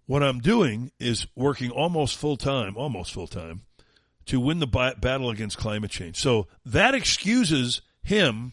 What 0.07 0.23
I'm 0.23 0.41
doing 0.41 0.93
is 1.01 1.27
working 1.35 1.71
almost 1.71 2.17
full 2.17 2.37
time, 2.37 2.77
almost 2.77 3.13
full 3.13 3.27
time, 3.27 3.63
to 4.27 4.39
win 4.41 4.61
the 4.61 4.67
battle 4.67 5.31
against 5.31 5.59
climate 5.59 5.91
change. 5.91 6.21
So 6.21 6.49
that 6.67 6.95
excuses 6.95 7.81
him 8.03 8.53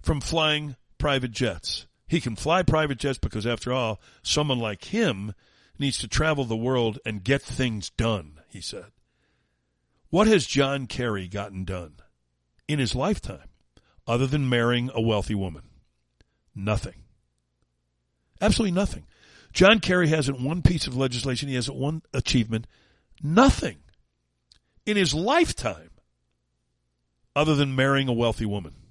from 0.00 0.20
flying 0.20 0.76
private 0.98 1.32
jets. 1.32 1.86
He 2.12 2.20
can 2.20 2.36
fly 2.36 2.62
private 2.62 2.98
jets 2.98 3.16
because, 3.16 3.46
after 3.46 3.72
all, 3.72 3.98
someone 4.22 4.58
like 4.58 4.84
him 4.84 5.32
needs 5.78 5.96
to 5.96 6.06
travel 6.06 6.44
the 6.44 6.54
world 6.54 6.98
and 7.06 7.24
get 7.24 7.40
things 7.40 7.88
done, 7.88 8.42
he 8.50 8.60
said. 8.60 8.92
What 10.10 10.26
has 10.26 10.44
John 10.44 10.86
Kerry 10.86 11.26
gotten 11.26 11.64
done 11.64 11.94
in 12.68 12.78
his 12.78 12.94
lifetime 12.94 13.48
other 14.06 14.26
than 14.26 14.46
marrying 14.46 14.90
a 14.92 15.00
wealthy 15.00 15.34
woman? 15.34 15.62
Nothing. 16.54 17.04
Absolutely 18.42 18.72
nothing. 18.72 19.06
John 19.54 19.80
Kerry 19.80 20.08
hasn't 20.08 20.38
one 20.38 20.60
piece 20.60 20.86
of 20.86 20.94
legislation, 20.94 21.48
he 21.48 21.54
hasn't 21.54 21.78
one 21.78 22.02
achievement. 22.12 22.66
Nothing 23.22 23.78
in 24.84 24.98
his 24.98 25.14
lifetime 25.14 25.92
other 27.34 27.54
than 27.54 27.74
marrying 27.74 28.08
a 28.08 28.12
wealthy 28.12 28.44
woman. 28.44 28.81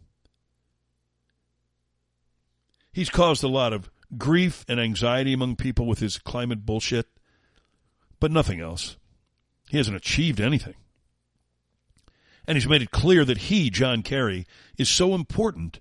He's 2.92 3.10
caused 3.10 3.44
a 3.44 3.48
lot 3.48 3.74
of 3.74 3.90
grief 4.18 4.66
and 4.68 4.80
anxiety 4.80 5.34
among 5.34 5.56
people 5.56 5.86
with 5.86 6.00
his 6.00 6.18
climate 6.18 6.66
bullshit, 6.66 7.08
but 8.20 8.32
nothing 8.32 8.60
else. 8.60 8.98
He 9.70 9.78
hasn't 9.78 9.96
achieved 9.96 10.42
anything. 10.42 10.76
And 12.46 12.58
he's 12.58 12.68
made 12.68 12.82
it 12.82 12.92
clear 12.92 13.24
that 13.24 13.38
he, 13.38 13.70
John 13.70 14.02
Kerry, 14.02 14.46
is 14.78 14.90
so 14.90 15.16
important 15.16 15.80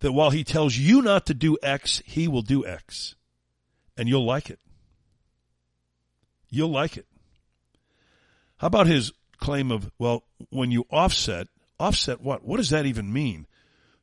that 0.00 0.12
while 0.12 0.30
he 0.30 0.42
tells 0.42 0.76
you 0.76 1.02
not 1.02 1.26
to 1.26 1.34
do 1.34 1.56
X, 1.62 2.02
he 2.04 2.26
will 2.26 2.42
do 2.42 2.66
X. 2.66 3.14
And 3.96 4.08
you'll 4.08 4.24
like 4.24 4.50
it. 4.50 4.58
You'll 6.50 6.70
like 6.70 6.96
it. 6.96 7.06
How 8.58 8.66
about 8.66 8.86
his 8.86 9.12
claim 9.38 9.70
of, 9.70 9.90
well, 9.98 10.24
when 10.50 10.70
you 10.70 10.86
offset, 10.90 11.48
offset 11.78 12.20
what? 12.20 12.44
What 12.44 12.56
does 12.56 12.70
that 12.70 12.86
even 12.86 13.12
mean? 13.12 13.46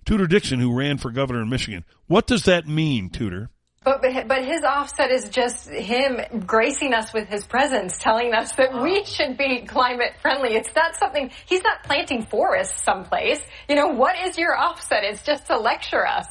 Tudor 0.05 0.27
Dixon, 0.27 0.59
who 0.59 0.73
ran 0.73 0.97
for 0.97 1.11
governor 1.11 1.41
in 1.41 1.49
Michigan. 1.49 1.85
What 2.07 2.27
does 2.27 2.45
that 2.45 2.67
mean, 2.67 3.09
Tudor? 3.09 3.49
But, 3.83 4.01
but 4.01 4.27
but 4.27 4.45
his 4.45 4.63
offset 4.63 5.09
is 5.09 5.29
just 5.29 5.67
him 5.67 6.45
gracing 6.45 6.93
us 6.93 7.13
with 7.13 7.27
his 7.27 7.45
presence, 7.45 7.97
telling 7.97 8.31
us 8.33 8.51
that 8.53 8.79
we 8.79 9.03
should 9.05 9.37
be 9.37 9.61
climate 9.61 10.13
friendly. 10.21 10.53
It's 10.53 10.73
not 10.75 10.95
something 10.95 11.31
he's 11.47 11.63
not 11.63 11.83
planting 11.83 12.23
forests 12.23 12.83
someplace. 12.83 13.41
You 13.67 13.75
know 13.75 13.87
what 13.87 14.15
is 14.27 14.37
your 14.37 14.55
offset? 14.55 15.03
It's 15.03 15.23
just 15.23 15.47
to 15.47 15.57
lecture 15.57 16.05
us. 16.05 16.27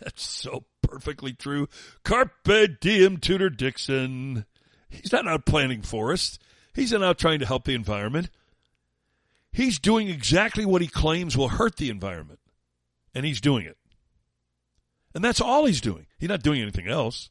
That's 0.00 0.24
so 0.24 0.64
perfectly 0.80 1.34
true. 1.34 1.68
Carpe 2.04 2.78
diem, 2.80 3.18
Tudor 3.18 3.50
Dixon. 3.50 4.46
He's 4.88 5.12
not 5.12 5.26
out 5.28 5.44
planting 5.44 5.82
forests. 5.82 6.38
He's 6.74 6.92
not 6.92 7.02
out 7.02 7.18
trying 7.18 7.40
to 7.40 7.46
help 7.46 7.64
the 7.64 7.74
environment. 7.74 8.30
He's 9.52 9.78
doing 9.78 10.08
exactly 10.08 10.64
what 10.64 10.82
he 10.82 10.88
claims 10.88 11.36
will 11.36 11.48
hurt 11.48 11.76
the 11.76 11.90
environment, 11.90 12.40
and 13.16 13.24
he's 13.24 13.40
doing 13.40 13.64
it. 13.64 13.78
And 15.14 15.24
that's 15.24 15.40
all 15.40 15.64
he's 15.64 15.80
doing. 15.80 16.06
He's 16.18 16.28
not 16.28 16.42
doing 16.42 16.60
anything 16.60 16.86
else. 16.86 17.30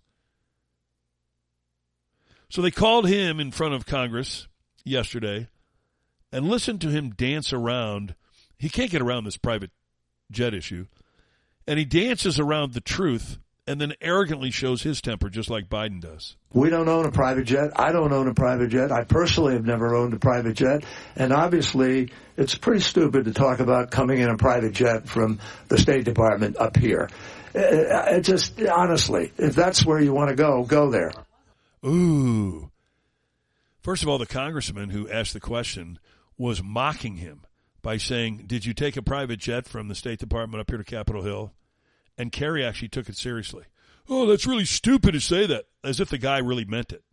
So 2.50 2.64
they 2.64 2.72
called 2.72 3.08
him 3.08 3.40
in 3.40 3.52
front 3.52 3.76
of 3.76 3.86
Congress 3.86 4.48
yesterday 4.84 5.48
and 6.32 6.50
listened 6.50 6.82
to 6.82 6.90
him 6.90 7.12
dance 7.12 7.54
around. 7.54 8.16
He 8.58 8.68
can't 8.68 8.90
get 8.90 9.04
around 9.04 9.26
this 9.26 9.38
private 9.38 9.70
jet 10.32 10.56
issue. 10.56 10.88
And 11.68 11.78
he 11.78 11.86
dances 11.86 12.40
around 12.40 12.74
the 12.74 12.82
truth 12.82 13.38
and 13.68 13.82
then 13.82 13.94
arrogantly 14.00 14.52
shows 14.52 14.84
his 14.84 15.02
temper 15.02 15.30
just 15.30 15.50
like 15.50 15.70
Biden 15.70 16.00
does. 16.00 16.36
We 16.54 16.70
don't 16.70 16.88
own 16.88 17.06
a 17.06 17.12
private 17.12 17.46
jet. 17.46 17.72
I 17.76 17.92
don't 17.92 18.14
own 18.14 18.28
a 18.28 18.34
private 18.34 18.70
jet. 18.70 18.92
I 18.92 19.04
personally 19.04 19.54
have 19.54 19.66
never 19.66 19.96
owned 19.96 20.14
a 20.14 20.20
private 20.20 20.56
jet. 20.56 20.84
And 21.16 21.34
obviously, 21.34 22.12
it's 22.38 22.56
pretty 22.56 22.82
stupid 22.82 23.26
to 23.26 23.34
talk 23.34 23.60
about 23.60 23.92
coming 23.92 24.20
in 24.20 24.30
a 24.30 24.38
private 24.38 24.74
jet 24.74 25.08
from 25.08 25.40
the 25.68 25.78
State 25.78 26.06
Department 26.06 26.58
up 26.58 26.78
here. 26.78 27.10
Uh, 27.56 28.18
it 28.18 28.22
just, 28.22 28.62
honestly, 28.62 29.32
if 29.38 29.56
that's 29.56 29.86
where 29.86 30.00
you 30.00 30.14
want 30.14 30.30
to 30.30 30.36
go, 30.36 30.64
go 30.64 30.92
there. 30.92 31.12
Ooh. 31.86 32.72
First 33.82 34.04
of 34.04 34.10
all, 34.10 34.18
the 34.18 34.26
congressman 34.26 34.90
who 34.90 35.10
asked 35.10 35.34
the 35.34 35.40
question 35.40 36.00
was 36.38 36.62
mocking 36.62 37.18
him 37.18 37.46
by 37.82 37.98
saying, 37.98 38.44
Did 38.48 38.66
you 38.66 38.74
take 38.74 38.98
a 38.98 39.02
private 39.02 39.40
jet 39.40 39.68
from 39.68 39.88
the 39.88 39.96
State 39.96 40.20
Department 40.20 40.60
up 40.60 40.70
here 40.70 40.78
to 40.78 40.84
Capitol 40.84 41.22
Hill? 41.22 41.54
And 42.18 42.32
Kerry 42.32 42.64
actually 42.64 42.90
took 42.90 43.10
it 43.10 43.18
seriously. 43.18 43.66
Oh, 44.08 44.26
that's 44.26 44.46
really 44.46 44.66
stupid 44.66 45.14
to 45.14 45.20
say 45.20 45.46
that, 45.48 45.66
as 45.84 46.00
if 46.00 46.10
the 46.10 46.18
guy 46.18 46.38
really 46.38 46.66
meant 46.66 46.94
it. 46.94 47.04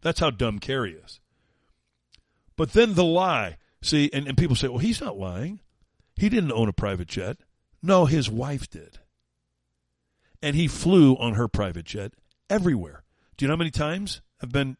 That's 0.00 0.20
how 0.20 0.30
dumb 0.30 0.58
Kerry 0.58 0.92
is. 0.92 1.20
But 2.56 2.72
then 2.72 2.94
the 2.94 3.04
lie. 3.04 3.56
See, 3.82 4.10
and, 4.12 4.26
and 4.26 4.36
people 4.36 4.56
say, 4.56 4.68
well, 4.68 4.78
he's 4.78 5.00
not 5.00 5.18
lying. 5.18 5.60
He 6.16 6.28
didn't 6.28 6.52
own 6.52 6.68
a 6.68 6.72
private 6.72 7.08
jet. 7.08 7.38
No, 7.82 8.06
his 8.06 8.30
wife 8.30 8.68
did. 8.70 8.98
And 10.42 10.56
he 10.56 10.68
flew 10.68 11.16
on 11.16 11.34
her 11.34 11.48
private 11.48 11.84
jet 11.84 12.12
everywhere. 12.48 13.04
Do 13.36 13.44
you 13.44 13.48
know 13.48 13.54
how 13.54 13.58
many 13.58 13.70
times 13.70 14.20
have 14.40 14.50
been 14.50 14.76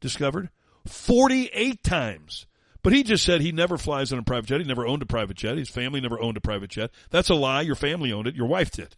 discovered? 0.00 0.50
48 0.86 1.82
times. 1.82 2.46
But 2.82 2.92
he 2.92 3.02
just 3.02 3.24
said 3.24 3.40
he 3.40 3.52
never 3.52 3.76
flies 3.76 4.12
on 4.12 4.18
a 4.18 4.22
private 4.22 4.46
jet. 4.46 4.60
He 4.60 4.66
never 4.66 4.86
owned 4.86 5.02
a 5.02 5.06
private 5.06 5.36
jet. 5.36 5.58
His 5.58 5.68
family 5.68 6.00
never 6.00 6.20
owned 6.20 6.36
a 6.36 6.40
private 6.40 6.70
jet. 6.70 6.90
That's 7.10 7.28
a 7.28 7.34
lie. 7.34 7.62
Your 7.62 7.74
family 7.74 8.12
owned 8.12 8.28
it. 8.28 8.36
Your 8.36 8.46
wife 8.46 8.70
did. 8.70 8.96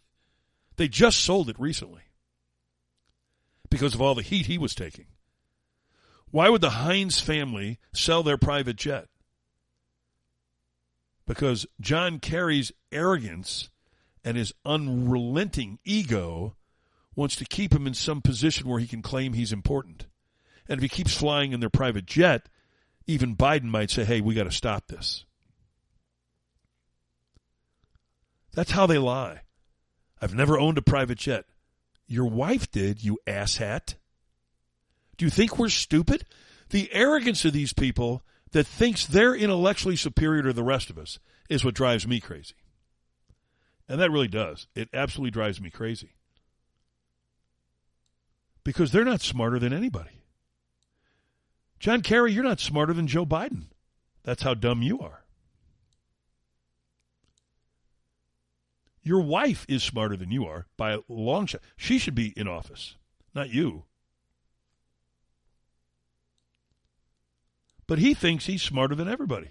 They 0.75 0.87
just 0.87 1.19
sold 1.19 1.49
it 1.49 1.59
recently 1.59 2.03
because 3.69 3.95
of 3.95 4.01
all 4.01 4.15
the 4.15 4.21
heat 4.21 4.45
he 4.45 4.57
was 4.57 4.75
taking. 4.75 5.07
Why 6.29 6.49
would 6.49 6.61
the 6.61 6.71
Heinz 6.71 7.19
family 7.19 7.79
sell 7.93 8.23
their 8.23 8.37
private 8.37 8.77
jet? 8.77 9.07
Because 11.25 11.65
John 11.79 12.19
Kerry's 12.19 12.71
arrogance 12.91 13.69
and 14.23 14.37
his 14.37 14.53
unrelenting 14.65 15.79
ego 15.83 16.55
wants 17.15 17.35
to 17.37 17.45
keep 17.45 17.73
him 17.73 17.87
in 17.87 17.93
some 17.93 18.21
position 18.21 18.67
where 18.67 18.79
he 18.79 18.87
can 18.87 19.01
claim 19.01 19.33
he's 19.33 19.51
important. 19.51 20.05
And 20.69 20.77
if 20.77 20.83
he 20.83 20.89
keeps 20.89 21.15
flying 21.15 21.51
in 21.51 21.59
their 21.59 21.69
private 21.69 22.05
jet, 22.05 22.47
even 23.11 23.35
Biden 23.35 23.63
might 23.63 23.91
say, 23.91 24.03
hey, 24.03 24.21
we 24.21 24.33
got 24.33 24.45
to 24.45 24.51
stop 24.51 24.87
this. 24.87 25.25
That's 28.53 28.71
how 28.71 28.85
they 28.85 28.97
lie. 28.97 29.41
I've 30.21 30.35
never 30.35 30.59
owned 30.59 30.77
a 30.77 30.81
private 30.81 31.17
jet. 31.17 31.45
Your 32.07 32.25
wife 32.25 32.69
did, 32.71 33.03
you 33.03 33.19
asshat. 33.25 33.95
Do 35.17 35.25
you 35.25 35.31
think 35.31 35.57
we're 35.57 35.69
stupid? 35.69 36.25
The 36.69 36.89
arrogance 36.93 37.45
of 37.45 37.53
these 37.53 37.73
people 37.73 38.23
that 38.51 38.67
thinks 38.67 39.05
they're 39.05 39.35
intellectually 39.35 39.95
superior 39.95 40.43
to 40.43 40.53
the 40.53 40.63
rest 40.63 40.89
of 40.89 40.97
us 40.97 41.19
is 41.49 41.63
what 41.63 41.73
drives 41.73 42.07
me 42.07 42.19
crazy. 42.19 42.55
And 43.87 43.99
that 43.99 44.11
really 44.11 44.27
does. 44.27 44.67
It 44.75 44.89
absolutely 44.93 45.31
drives 45.31 45.59
me 45.59 45.69
crazy. 45.69 46.11
Because 48.63 48.91
they're 48.91 49.03
not 49.03 49.21
smarter 49.21 49.59
than 49.59 49.73
anybody. 49.73 50.20
John 51.81 52.01
Kerry, 52.03 52.31
you're 52.31 52.43
not 52.43 52.59
smarter 52.59 52.93
than 52.93 53.07
Joe 53.07 53.25
Biden. 53.25 53.63
That's 54.21 54.43
how 54.43 54.53
dumb 54.53 54.83
you 54.83 54.99
are. 54.99 55.23
Your 59.01 59.21
wife 59.21 59.65
is 59.67 59.81
smarter 59.81 60.15
than 60.15 60.29
you 60.29 60.45
are 60.45 60.67
by 60.77 60.91
a 60.91 60.99
long 61.09 61.47
shot. 61.47 61.61
She 61.75 61.97
should 61.97 62.13
be 62.13 62.33
in 62.37 62.47
office, 62.47 62.97
not 63.33 63.49
you. 63.49 63.85
But 67.87 67.97
he 67.97 68.13
thinks 68.13 68.45
he's 68.45 68.61
smarter 68.61 68.93
than 68.93 69.09
everybody. 69.09 69.49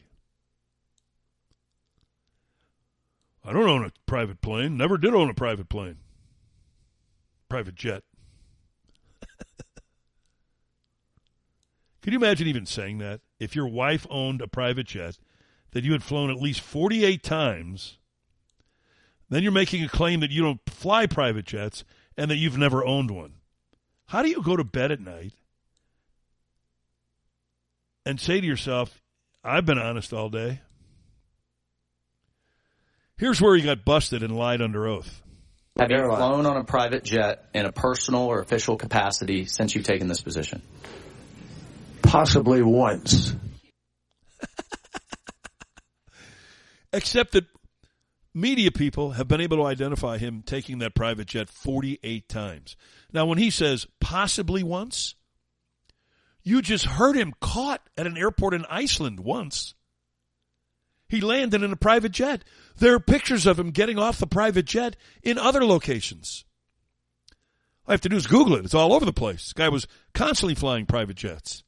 I 3.45 3.53
don't 3.53 3.68
own 3.68 3.85
a 3.85 3.93
private 4.07 4.41
plane. 4.41 4.76
Never 4.76 4.99
did 4.99 5.14
own 5.14 5.31
a 5.31 5.35
private 5.35 5.68
plane. 5.68 5.97
Private 7.49 7.74
jet. 7.74 8.05
Can 12.03 12.12
you 12.12 12.18
imagine 12.18 12.48
even 12.48 12.66
saying 12.66 12.98
that? 12.98 13.20
If 13.38 13.55
your 13.55 13.68
wife 13.68 14.07
owned 14.11 14.40
a 14.40 14.48
private 14.48 14.86
jet 14.86 15.18
that 15.72 15.84
you 15.84 15.92
had 15.92 16.03
flown 16.03 16.30
at 16.30 16.40
least 16.40 16.61
48 16.61 17.22
times, 17.22 17.98
then 19.28 19.42
you're 19.42 19.53
making 19.53 19.84
a 19.84 19.88
claim 19.88 20.20
that 20.20 20.30
you 20.30 20.42
don't 20.42 20.61
fly 20.68 21.07
private 21.07 21.44
jets 21.44 21.84
and 22.16 22.30
that 22.30 22.36
you've 22.36 22.59
never 22.59 22.84
owned 22.84 23.11
one. 23.11 23.34
How 24.07 24.22
do 24.22 24.28
you 24.28 24.42
go 24.42 24.57
to 24.57 24.64
bed 24.64 24.90
at 24.90 25.01
night 25.01 25.32
and 28.05 28.20
say 28.20 28.40
to 28.40 28.46
yourself, 28.46 29.01
I've 29.44 29.64
been 29.64 29.78
honest 29.78 30.12
all 30.12 30.28
day? 30.28 30.61
Here's 33.16 33.40
where 33.40 33.55
he 33.55 33.62
got 33.62 33.84
busted 33.84 34.22
and 34.22 34.36
lied 34.36 34.62
under 34.62 34.86
oath. 34.86 35.22
Have 35.78 35.90
you 35.90 35.98
flown 35.98 36.46
on 36.46 36.57
a 36.57 36.64
private 36.64 37.05
jet 37.05 37.44
in 37.55 37.66
a 37.66 37.72
personal 37.72 38.22
or 38.22 38.40
official 38.40 38.76
capacity 38.76 39.44
since 39.44 39.74
you've 39.74 39.84
taken 39.84 40.09
this 40.09 40.22
position? 40.22 40.62
Possibly 42.11 42.61
once. 42.61 43.37
Except 46.93 47.31
that 47.31 47.45
media 48.35 48.73
people 48.73 49.13
have 49.13 49.29
been 49.29 49.41
able 49.41 49.59
to 49.59 49.65
identify 49.65 50.19
him 50.19 50.43
taking 50.45 50.79
that 50.79 50.97
private 50.97 51.29
jet 51.29 51.49
48 51.49 52.29
times. 52.29 52.75
Now, 53.13 53.27
when 53.27 53.39
he 53.39 53.51
says 53.51 53.87
possibly 54.01 54.65
once, 54.65 55.15
you 56.43 56.63
just 56.63 56.85
heard 56.85 57.15
him 57.15 57.33
caught 57.41 57.81
at 57.97 58.09
an 58.09 58.19
airport 58.19 58.55
in 58.55 58.65
Iceland 58.69 59.21
once. 59.21 59.75
He 61.09 61.21
landed 61.21 61.63
in 61.63 61.73
a 61.73 61.77
private 61.77 62.11
jet. 62.11 62.43
There 62.77 62.95
are 62.95 63.01
pictures 63.01 63.47
of 63.47 63.57
him 63.57 63.71
getting 63.71 64.01
off 64.01 64.19
the 64.19 64.27
private 64.27 64.65
jet 64.65 64.97
in 65.23 65.39
other 65.39 65.65
locations. 65.65 66.45
All 67.87 67.93
I 67.93 67.95
have 67.95 68.01
to 68.01 68.09
do 68.09 68.17
is 68.17 68.27
Google 68.27 68.57
it. 68.57 68.65
It's 68.65 68.75
all 68.75 68.93
over 68.93 69.05
the 69.05 69.13
place. 69.13 69.45
This 69.45 69.53
guy 69.53 69.69
was 69.69 69.87
constantly 70.13 70.57
flying 70.57 70.87
private 70.87 71.17
jets. 71.17 71.63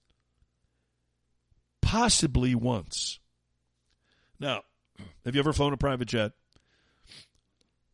Possibly 1.92 2.54
once. 2.54 3.20
Now, 4.40 4.62
have 5.26 5.34
you 5.34 5.40
ever 5.40 5.52
flown 5.52 5.74
a 5.74 5.76
private 5.76 6.08
jet? 6.08 6.32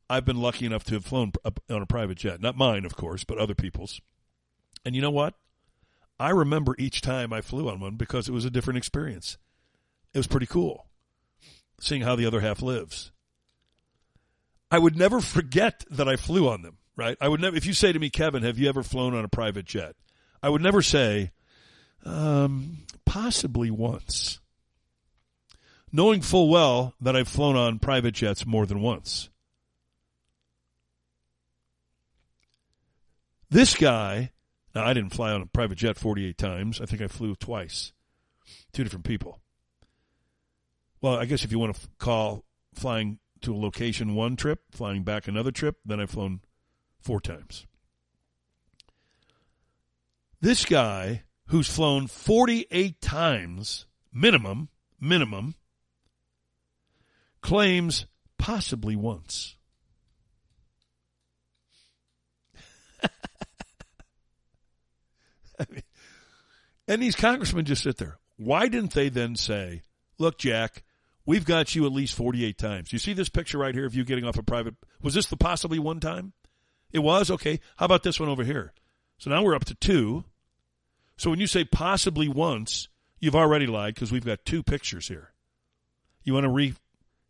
I've 0.08 0.24
been 0.24 0.40
lucky 0.40 0.66
enough 0.66 0.84
to 0.84 0.94
have 0.94 1.04
flown 1.04 1.32
on 1.68 1.82
a 1.82 1.86
private 1.86 2.16
jet. 2.16 2.40
Not 2.40 2.56
mine, 2.56 2.84
of 2.84 2.94
course, 2.94 3.24
but 3.24 3.38
other 3.38 3.56
people's. 3.56 4.00
And 4.84 4.94
you 4.94 5.02
know 5.02 5.10
what? 5.10 5.34
I 6.16 6.30
remember 6.30 6.76
each 6.78 7.00
time 7.00 7.32
I 7.32 7.40
flew 7.40 7.68
on 7.68 7.80
one 7.80 7.96
because 7.96 8.28
it 8.28 8.32
was 8.32 8.44
a 8.44 8.52
different 8.52 8.78
experience. 8.78 9.36
It 10.14 10.18
was 10.18 10.28
pretty 10.28 10.46
cool 10.46 10.86
seeing 11.80 12.02
how 12.02 12.14
the 12.14 12.26
other 12.26 12.38
half 12.38 12.62
lives. 12.62 13.10
I 14.70 14.78
would 14.78 14.96
never 14.96 15.20
forget 15.20 15.84
that 15.90 16.08
I 16.08 16.14
flew 16.14 16.48
on 16.48 16.62
them, 16.62 16.78
right? 16.94 17.18
I 17.20 17.26
would 17.26 17.40
never, 17.40 17.56
if 17.56 17.66
you 17.66 17.72
say 17.72 17.92
to 17.92 17.98
me, 17.98 18.10
Kevin, 18.10 18.44
have 18.44 18.58
you 18.58 18.68
ever 18.68 18.84
flown 18.84 19.16
on 19.16 19.24
a 19.24 19.28
private 19.28 19.64
jet? 19.64 19.96
I 20.40 20.50
would 20.50 20.62
never 20.62 20.82
say, 20.82 21.32
um, 22.08 22.78
possibly 23.04 23.70
once. 23.70 24.40
Knowing 25.92 26.20
full 26.20 26.48
well 26.48 26.94
that 27.00 27.16
I've 27.16 27.28
flown 27.28 27.56
on 27.56 27.78
private 27.78 28.12
jets 28.12 28.46
more 28.46 28.66
than 28.66 28.80
once. 28.80 29.30
This 33.50 33.74
guy, 33.74 34.32
now 34.74 34.84
I 34.84 34.92
didn't 34.92 35.14
fly 35.14 35.32
on 35.32 35.40
a 35.40 35.46
private 35.46 35.78
jet 35.78 35.96
48 35.96 36.36
times. 36.36 36.80
I 36.80 36.84
think 36.84 37.00
I 37.00 37.08
flew 37.08 37.34
twice. 37.34 37.92
Two 38.72 38.84
different 38.84 39.06
people. 39.06 39.40
Well, 41.00 41.14
I 41.14 41.24
guess 41.24 41.44
if 41.44 41.52
you 41.52 41.58
want 41.58 41.74
to 41.74 41.80
f- 41.80 41.88
call 41.98 42.44
flying 42.74 43.18
to 43.42 43.54
a 43.54 43.56
location 43.56 44.14
one 44.14 44.36
trip, 44.36 44.60
flying 44.72 45.04
back 45.04 45.28
another 45.28 45.50
trip, 45.50 45.76
then 45.86 46.00
I've 46.00 46.10
flown 46.10 46.40
four 47.00 47.20
times. 47.20 47.66
This 50.40 50.64
guy 50.64 51.22
who's 51.48 51.68
flown 51.68 52.06
48 52.06 53.00
times 53.00 53.86
minimum, 54.12 54.68
minimum, 55.00 55.54
claims 57.42 58.06
possibly 58.38 58.96
once. 58.96 59.56
And 66.88 67.02
these 67.02 67.14
congressmen 67.14 67.66
just 67.66 67.82
sit 67.82 67.98
there. 67.98 68.18
Why 68.38 68.68
didn't 68.68 68.94
they 68.94 69.10
then 69.10 69.36
say, 69.36 69.82
look, 70.18 70.38
Jack, 70.38 70.82
we've 71.26 71.44
got 71.44 71.74
you 71.74 71.84
at 71.84 71.92
least 71.92 72.14
48 72.14 72.56
times. 72.56 72.92
You 72.92 72.98
see 72.98 73.12
this 73.12 73.28
picture 73.28 73.58
right 73.58 73.74
here 73.74 73.84
of 73.84 73.94
you 73.94 74.04
getting 74.04 74.24
off 74.24 74.38
a 74.38 74.42
private, 74.42 74.74
was 75.02 75.12
this 75.12 75.26
the 75.26 75.36
possibly 75.36 75.78
one 75.78 76.00
time? 76.00 76.32
It 76.90 77.00
was? 77.00 77.30
Okay. 77.30 77.60
How 77.76 77.84
about 77.84 78.02
this 78.02 78.18
one 78.18 78.30
over 78.30 78.42
here? 78.42 78.72
So 79.18 79.28
now 79.28 79.42
we're 79.42 79.54
up 79.54 79.66
to 79.66 79.74
two. 79.74 80.24
So 81.18 81.30
when 81.30 81.40
you 81.40 81.48
say 81.48 81.64
possibly 81.64 82.28
once, 82.28 82.88
you've 83.18 83.34
already 83.34 83.66
lied 83.66 83.94
because 83.94 84.12
we've 84.12 84.24
got 84.24 84.44
two 84.44 84.62
pictures 84.62 85.08
here. 85.08 85.32
You 86.22 86.32
want 86.32 86.44
to 86.44 86.74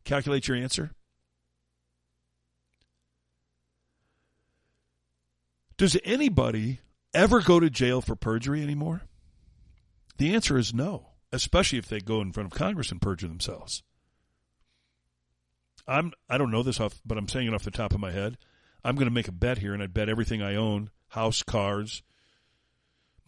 recalculate 0.04 0.46
your 0.46 0.58
answer? 0.58 0.92
Does 5.78 5.96
anybody 6.04 6.80
ever 7.14 7.40
go 7.40 7.60
to 7.60 7.70
jail 7.70 8.02
for 8.02 8.14
perjury 8.14 8.62
anymore? 8.62 9.02
The 10.18 10.34
answer 10.34 10.58
is 10.58 10.74
no, 10.74 11.10
especially 11.32 11.78
if 11.78 11.88
they 11.88 12.00
go 12.00 12.20
in 12.20 12.32
front 12.32 12.52
of 12.52 12.58
Congress 12.58 12.90
and 12.90 13.00
perjure 13.00 13.28
themselves. 13.28 13.82
I'm 15.86 16.12
I 16.28 16.36
don't 16.36 16.50
know 16.50 16.62
this 16.62 16.80
off, 16.80 17.00
but 17.06 17.16
I'm 17.16 17.28
saying 17.28 17.46
it 17.46 17.54
off 17.54 17.62
the 17.62 17.70
top 17.70 17.94
of 17.94 18.00
my 18.00 18.10
head. 18.10 18.36
I'm 18.84 18.96
going 18.96 19.08
to 19.08 19.14
make 19.14 19.28
a 19.28 19.32
bet 19.32 19.58
here, 19.58 19.72
and 19.72 19.82
I'd 19.82 19.94
bet 19.94 20.08
everything 20.08 20.42
I 20.42 20.56
own, 20.56 20.90
house, 21.08 21.42
cars, 21.42 22.02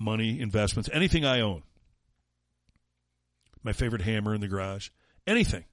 money, 0.01 0.41
investments, 0.41 0.89
anything 0.93 1.25
I 1.25 1.41
own, 1.41 1.63
my 3.63 3.73
favorite 3.73 4.03
hammer 4.03 4.35
in 4.35 4.41
the 4.41 4.49
garage, 4.49 4.89
anything, 5.27 5.65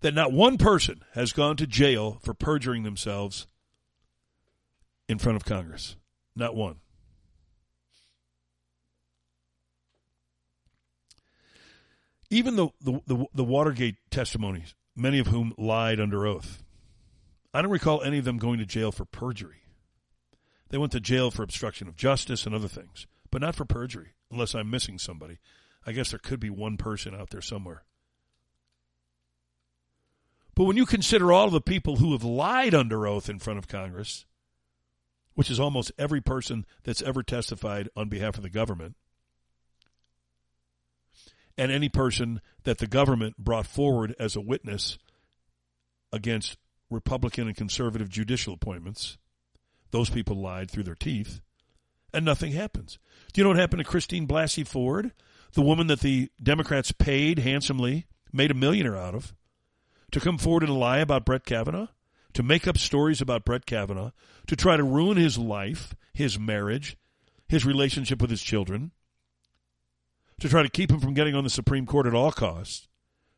that 0.00 0.14
not 0.14 0.32
one 0.32 0.58
person 0.58 1.02
has 1.12 1.32
gone 1.32 1.56
to 1.56 1.66
jail 1.66 2.18
for 2.22 2.34
perjuring 2.34 2.82
themselves 2.82 3.46
in 5.08 5.18
front 5.18 5.36
of 5.36 5.44
Congress. 5.44 5.96
Not 6.34 6.56
one. 6.56 6.76
Even 12.30 12.56
the, 12.56 12.68
the, 12.80 13.00
the, 13.06 13.26
the 13.34 13.44
Watergate 13.44 13.96
testimonies, 14.10 14.74
many 14.94 15.18
of 15.18 15.26
whom 15.26 15.52
lied 15.58 15.98
under 15.98 16.26
oath, 16.26 16.62
I 17.52 17.60
don't 17.60 17.72
recall 17.72 18.02
any 18.02 18.18
of 18.18 18.24
them 18.24 18.38
going 18.38 18.58
to 18.60 18.66
jail 18.66 18.92
for 18.92 19.04
perjury. 19.04 19.62
They 20.70 20.78
went 20.78 20.92
to 20.92 21.00
jail 21.00 21.30
for 21.30 21.42
obstruction 21.42 21.88
of 21.88 21.96
justice 21.96 22.46
and 22.46 22.54
other 22.54 22.68
things, 22.68 23.06
but 23.30 23.42
not 23.42 23.56
for 23.56 23.64
perjury, 23.64 24.14
unless 24.30 24.54
I'm 24.54 24.70
missing 24.70 24.98
somebody. 24.98 25.38
I 25.86 25.92
guess 25.92 26.10
there 26.10 26.18
could 26.18 26.40
be 26.40 26.50
one 26.50 26.76
person 26.76 27.14
out 27.14 27.30
there 27.30 27.40
somewhere. 27.40 27.82
But 30.54 30.64
when 30.64 30.76
you 30.76 30.86
consider 30.86 31.32
all 31.32 31.50
the 31.50 31.60
people 31.60 31.96
who 31.96 32.12
have 32.12 32.22
lied 32.24 32.74
under 32.74 33.06
oath 33.06 33.28
in 33.28 33.38
front 33.38 33.58
of 33.58 33.68
Congress, 33.68 34.26
which 35.34 35.50
is 35.50 35.58
almost 35.58 35.92
every 35.98 36.20
person 36.20 36.66
that's 36.84 37.02
ever 37.02 37.22
testified 37.22 37.88
on 37.96 38.08
behalf 38.08 38.36
of 38.36 38.42
the 38.42 38.50
government, 38.50 38.94
and 41.56 41.72
any 41.72 41.88
person 41.88 42.40
that 42.64 42.78
the 42.78 42.86
government 42.86 43.38
brought 43.38 43.66
forward 43.66 44.14
as 44.18 44.36
a 44.36 44.40
witness 44.40 44.98
against 46.12 46.58
Republican 46.90 47.46
and 47.48 47.56
conservative 47.56 48.08
judicial 48.08 48.54
appointments, 48.54 49.18
those 49.90 50.10
people 50.10 50.36
lied 50.36 50.70
through 50.70 50.84
their 50.84 50.94
teeth, 50.94 51.40
and 52.12 52.24
nothing 52.24 52.52
happens. 52.52 52.98
Do 53.32 53.40
you 53.40 53.44
know 53.44 53.50
what 53.50 53.58
happened 53.58 53.82
to 53.82 53.90
Christine 53.90 54.26
Blasey 54.26 54.66
Ford, 54.66 55.12
the 55.52 55.62
woman 55.62 55.86
that 55.88 56.00
the 56.00 56.30
Democrats 56.42 56.92
paid 56.92 57.40
handsomely, 57.40 58.06
made 58.32 58.50
a 58.50 58.54
millionaire 58.54 58.96
out 58.96 59.14
of, 59.14 59.34
to 60.12 60.20
come 60.20 60.38
forward 60.38 60.62
and 60.62 60.78
lie 60.78 60.98
about 60.98 61.24
Brett 61.24 61.44
Kavanaugh? 61.44 61.88
to 62.34 62.42
make 62.42 62.66
up 62.68 62.78
stories 62.78 63.20
about 63.20 63.44
Brett 63.44 63.66
Kavanaugh, 63.66 64.10
to 64.46 64.56
try 64.56 64.76
to 64.76 64.82
ruin 64.82 65.16
his 65.16 65.38
life, 65.38 65.94
his 66.12 66.38
marriage, 66.38 66.96
his 67.48 67.66
relationship 67.66 68.20
with 68.20 68.30
his 68.30 68.42
children, 68.42 68.92
to 70.40 70.48
try 70.48 70.62
to 70.62 70.68
keep 70.68 70.90
him 70.90 71.00
from 71.00 71.14
getting 71.14 71.34
on 71.34 71.44
the 71.44 71.50
Supreme 71.50 71.86
Court 71.86 72.06
at 72.06 72.14
all 72.14 72.32
costs. 72.32 72.88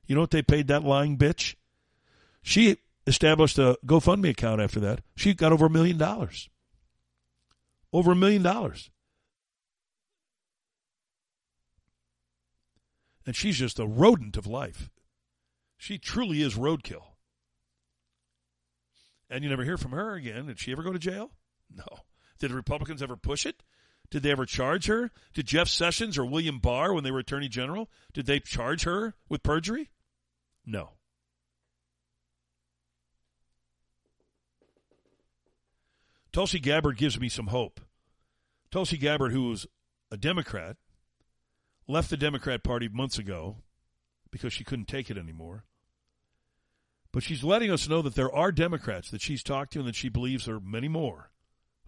You 0.07 0.15
know 0.15 0.21
what 0.21 0.31
they 0.31 0.43
paid 0.43 0.69
that 0.69 0.85
lying 0.85 1.17
bitch? 1.17 1.55
She 2.43 2.77
established 3.07 3.59
a 3.59 3.79
GoFundMe 3.85 4.31
account 4.31 4.61
after 4.61 4.81
that. 4.81 5.01
She 5.17 5.35
got 5.35 5.53
over 5.53 5.67
a 5.67 5.71
million 5.71 5.99
dollars. 5.99 6.49
Over 7.93 8.13
a 8.13 8.17
million 8.17 8.43
dollars. 8.43 8.91
And 13.27 13.37
she's 13.37 13.59
just 13.59 13.79
a 13.79 13.87
rodent 13.87 14.37
of 14.37 14.47
life. 14.47 14.91
She 15.77 15.99
truly 15.99 16.43
is 16.43 16.57
roadkill. 16.57 17.03
And 19.31 19.43
you 19.43 19.51
never 19.51 19.65
hear 19.65 19.79
from 19.79 19.93
her 19.93 20.15
again. 20.15 20.47
Did 20.47 20.59
she 20.59 20.73
ever 20.73 20.83
go 20.83 20.93
to 20.93 20.99
jail? 20.99 21.31
No. 21.75 21.85
Did 22.39 22.51
the 22.51 22.57
Republicans 22.57 23.03
ever 23.03 23.17
push 23.17 23.47
it? 23.47 23.63
Did 24.11 24.23
they 24.23 24.31
ever 24.31 24.45
charge 24.45 24.87
her? 24.87 25.11
Did 25.33 25.47
Jeff 25.47 25.69
Sessions 25.69 26.19
or 26.19 26.27
William 26.27 26.59
Barr, 26.59 26.93
when 26.93 27.03
they 27.03 27.11
were 27.11 27.21
Attorney 27.21 27.49
General, 27.49 27.89
did 28.13 28.27
they 28.27 28.41
charge 28.41 28.85
her 28.85 29.15
with 29.29 29.43
perjury? 29.43 29.91
No. 30.67 30.91
Tulsi 36.33 36.59
Gabbard 36.59 36.97
gives 36.97 37.21
me 37.21 37.29
some 37.29 37.49
hope. 37.49 37.81
Tulsi 38.71 38.97
Gabbard, 38.97 39.33
who 39.33 39.51
was 39.51 39.67
a 40.11 40.17
Democrat, 40.17 40.77
left 41.87 42.09
the 42.09 42.17
Democrat 42.17 42.63
Party 42.63 42.89
months 42.89 43.19
ago 43.19 43.57
because 44.31 44.53
she 44.53 44.65
couldn't 44.65 44.89
take 44.89 45.11
it 45.11 45.19
anymore. 45.19 45.65
But 47.13 47.23
she's 47.23 47.45
letting 47.45 47.71
us 47.71 47.87
know 47.87 48.01
that 48.01 48.15
there 48.15 48.35
are 48.35 48.51
Democrats 48.51 49.11
that 49.11 49.21
she's 49.21 49.43
talked 49.43 49.75
to 49.75 49.81
and 49.81 49.89
that 49.89 49.95
she 49.95 50.09
believes 50.09 50.47
there 50.47 50.55
are 50.55 50.61
many 50.61 50.89
more 50.89 51.31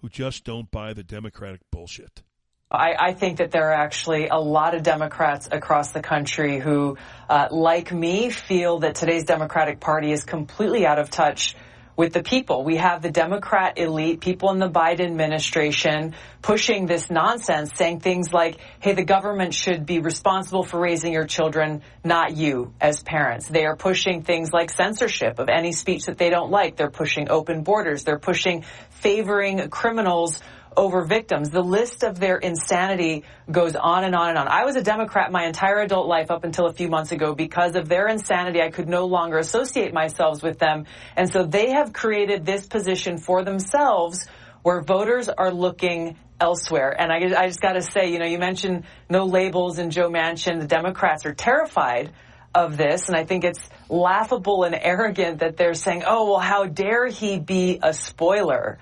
who 0.02 0.10
just 0.10 0.44
don't 0.44 0.70
buy 0.70 0.92
the 0.92 1.02
Democratic 1.02 1.62
bullshit. 1.70 2.22
I, 2.70 2.94
I, 2.98 3.14
think 3.14 3.38
that 3.38 3.50
there 3.50 3.70
are 3.70 3.74
actually 3.74 4.28
a 4.28 4.36
lot 4.36 4.74
of 4.74 4.82
Democrats 4.82 5.48
across 5.50 5.92
the 5.92 6.00
country 6.00 6.58
who, 6.58 6.98
uh, 7.28 7.48
like 7.50 7.92
me, 7.92 8.30
feel 8.30 8.80
that 8.80 8.96
today's 8.96 9.24
Democratic 9.24 9.80
Party 9.80 10.10
is 10.12 10.24
completely 10.24 10.84
out 10.84 10.98
of 10.98 11.10
touch 11.10 11.54
with 11.96 12.12
the 12.12 12.22
people. 12.22 12.64
We 12.64 12.76
have 12.76 13.02
the 13.02 13.10
Democrat 13.10 13.78
elite, 13.78 14.20
people 14.20 14.50
in 14.50 14.58
the 14.58 14.68
Biden 14.68 15.06
administration 15.06 16.14
pushing 16.42 16.86
this 16.86 17.10
nonsense, 17.10 17.72
saying 17.74 18.00
things 18.00 18.32
like, 18.32 18.58
hey, 18.80 18.92
the 18.92 19.04
government 19.04 19.54
should 19.54 19.86
be 19.86 20.00
responsible 20.00 20.62
for 20.62 20.78
raising 20.78 21.12
your 21.12 21.26
children, 21.26 21.82
not 22.02 22.36
you 22.36 22.72
as 22.80 23.02
parents. 23.02 23.48
They 23.48 23.64
are 23.64 23.76
pushing 23.76 24.22
things 24.22 24.52
like 24.52 24.70
censorship 24.70 25.38
of 25.38 25.48
any 25.48 25.72
speech 25.72 26.06
that 26.06 26.18
they 26.18 26.30
don't 26.30 26.50
like. 26.50 26.76
They're 26.76 26.90
pushing 26.90 27.30
open 27.30 27.62
borders. 27.62 28.04
They're 28.04 28.18
pushing 28.18 28.64
favoring 28.90 29.68
criminals 29.70 30.40
over 30.76 31.02
victims. 31.04 31.50
The 31.50 31.62
list 31.62 32.02
of 32.02 32.18
their 32.18 32.36
insanity 32.36 33.24
goes 33.50 33.76
on 33.76 34.04
and 34.04 34.14
on 34.14 34.30
and 34.30 34.38
on. 34.38 34.48
I 34.48 34.64
was 34.64 34.76
a 34.76 34.82
Democrat 34.82 35.30
my 35.32 35.46
entire 35.46 35.80
adult 35.80 36.06
life 36.06 36.30
up 36.30 36.44
until 36.44 36.66
a 36.66 36.72
few 36.72 36.88
months 36.88 37.12
ago 37.12 37.34
because 37.34 37.76
of 37.76 37.88
their 37.88 38.08
insanity. 38.08 38.60
I 38.60 38.70
could 38.70 38.88
no 38.88 39.06
longer 39.06 39.38
associate 39.38 39.92
myself 39.92 40.42
with 40.42 40.58
them. 40.58 40.86
And 41.16 41.30
so 41.30 41.44
they 41.44 41.70
have 41.72 41.92
created 41.92 42.44
this 42.44 42.66
position 42.66 43.18
for 43.18 43.44
themselves 43.44 44.26
where 44.62 44.80
voters 44.80 45.28
are 45.28 45.52
looking 45.52 46.16
elsewhere. 46.40 46.94
And 46.98 47.12
I, 47.12 47.42
I 47.42 47.46
just 47.48 47.60
got 47.60 47.74
to 47.74 47.82
say, 47.82 48.12
you 48.12 48.18
know, 48.18 48.26
you 48.26 48.38
mentioned 48.38 48.84
no 49.08 49.24
labels 49.24 49.78
and 49.78 49.92
Joe 49.92 50.10
Manchin. 50.10 50.60
The 50.60 50.66
Democrats 50.66 51.26
are 51.26 51.34
terrified 51.34 52.12
of 52.54 52.76
this. 52.76 53.08
And 53.08 53.16
I 53.16 53.24
think 53.24 53.44
it's 53.44 53.68
laughable 53.88 54.64
and 54.64 54.74
arrogant 54.74 55.40
that 55.40 55.56
they're 55.56 55.74
saying, 55.74 56.04
oh, 56.06 56.30
well, 56.30 56.40
how 56.40 56.66
dare 56.66 57.06
he 57.06 57.38
be 57.38 57.78
a 57.82 57.92
spoiler? 57.92 58.78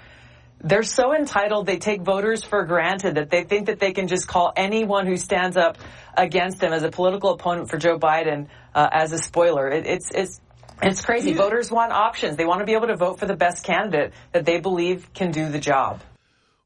They're 0.62 0.82
so 0.82 1.14
entitled 1.14 1.66
they 1.66 1.78
take 1.78 2.02
voters 2.02 2.44
for 2.44 2.64
granted 2.64 3.16
that 3.16 3.30
they 3.30 3.44
think 3.44 3.66
that 3.66 3.80
they 3.80 3.92
can 3.92 4.08
just 4.08 4.28
call 4.28 4.52
anyone 4.56 5.06
who 5.06 5.16
stands 5.16 5.56
up 5.56 5.78
against 6.16 6.60
them 6.60 6.72
as 6.72 6.82
a 6.82 6.90
political 6.90 7.30
opponent 7.30 7.68
for 7.68 7.78
Joe 7.78 7.98
Biden 7.98 8.46
uh, 8.74 8.88
as 8.90 9.12
a 9.12 9.18
spoiler. 9.18 9.68
It, 9.68 9.86
it's 9.86 10.10
it's 10.10 10.40
it's 10.82 11.04
crazy. 11.04 11.30
Yeah. 11.30 11.36
Voters 11.36 11.70
want 11.70 11.92
options. 11.92 12.36
They 12.36 12.44
want 12.44 12.60
to 12.60 12.66
be 12.66 12.72
able 12.72 12.88
to 12.88 12.96
vote 12.96 13.18
for 13.18 13.26
the 13.26 13.36
best 13.36 13.64
candidate 13.64 14.12
that 14.32 14.44
they 14.44 14.60
believe 14.60 15.12
can 15.14 15.30
do 15.30 15.48
the 15.48 15.60
job. 15.60 16.00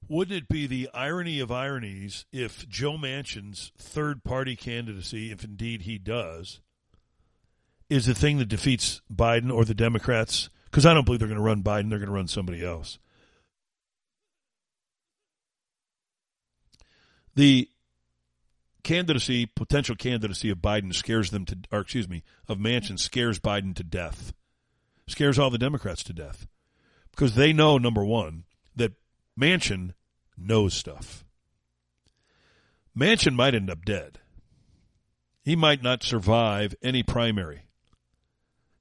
Wouldn't 0.08 0.36
it 0.36 0.48
be 0.48 0.66
the 0.66 0.88
irony 0.94 1.40
of 1.40 1.50
ironies 1.50 2.26
if 2.32 2.68
Joe 2.68 2.96
Manchin's 2.96 3.72
third 3.76 4.22
party 4.22 4.54
candidacy, 4.54 5.32
if 5.32 5.42
indeed 5.42 5.82
he 5.82 5.98
does, 5.98 6.60
is 7.90 8.06
the 8.06 8.14
thing 8.14 8.38
that 8.38 8.48
defeats 8.48 9.02
Biden 9.12 9.52
or 9.52 9.64
the 9.64 9.74
Democrats? 9.74 10.48
Because 10.66 10.86
I 10.86 10.94
don't 10.94 11.04
believe 11.04 11.18
they're 11.18 11.28
going 11.28 11.40
to 11.40 11.44
run 11.44 11.62
Biden, 11.62 11.90
they're 11.90 11.98
going 11.98 12.08
to 12.08 12.14
run 12.14 12.28
somebody 12.28 12.64
else. 12.64 12.98
The 17.36 17.68
candidacy, 18.82 19.46
potential 19.46 19.94
candidacy 19.94 20.50
of 20.50 20.58
Biden 20.58 20.92
scares 20.94 21.30
them 21.30 21.44
to, 21.44 21.58
or 21.70 21.80
excuse 21.80 22.08
me, 22.08 22.24
of 22.48 22.58
Manchin 22.58 22.98
scares 22.98 23.38
Biden 23.38 23.74
to 23.76 23.84
death, 23.84 24.32
scares 25.06 25.38
all 25.38 25.50
the 25.50 25.58
Democrats 25.58 26.02
to 26.04 26.12
death, 26.12 26.46
because 27.12 27.34
they 27.34 27.52
know 27.52 27.78
number 27.78 28.04
one 28.04 28.44
that 28.74 28.92
Manchin 29.38 29.92
knows 30.36 30.74
stuff. 30.74 31.24
Manchin 32.98 33.34
might 33.34 33.54
end 33.54 33.70
up 33.70 33.84
dead. 33.84 34.18
He 35.44 35.54
might 35.54 35.82
not 35.82 36.02
survive 36.02 36.74
any 36.82 37.02
primary. 37.02 37.66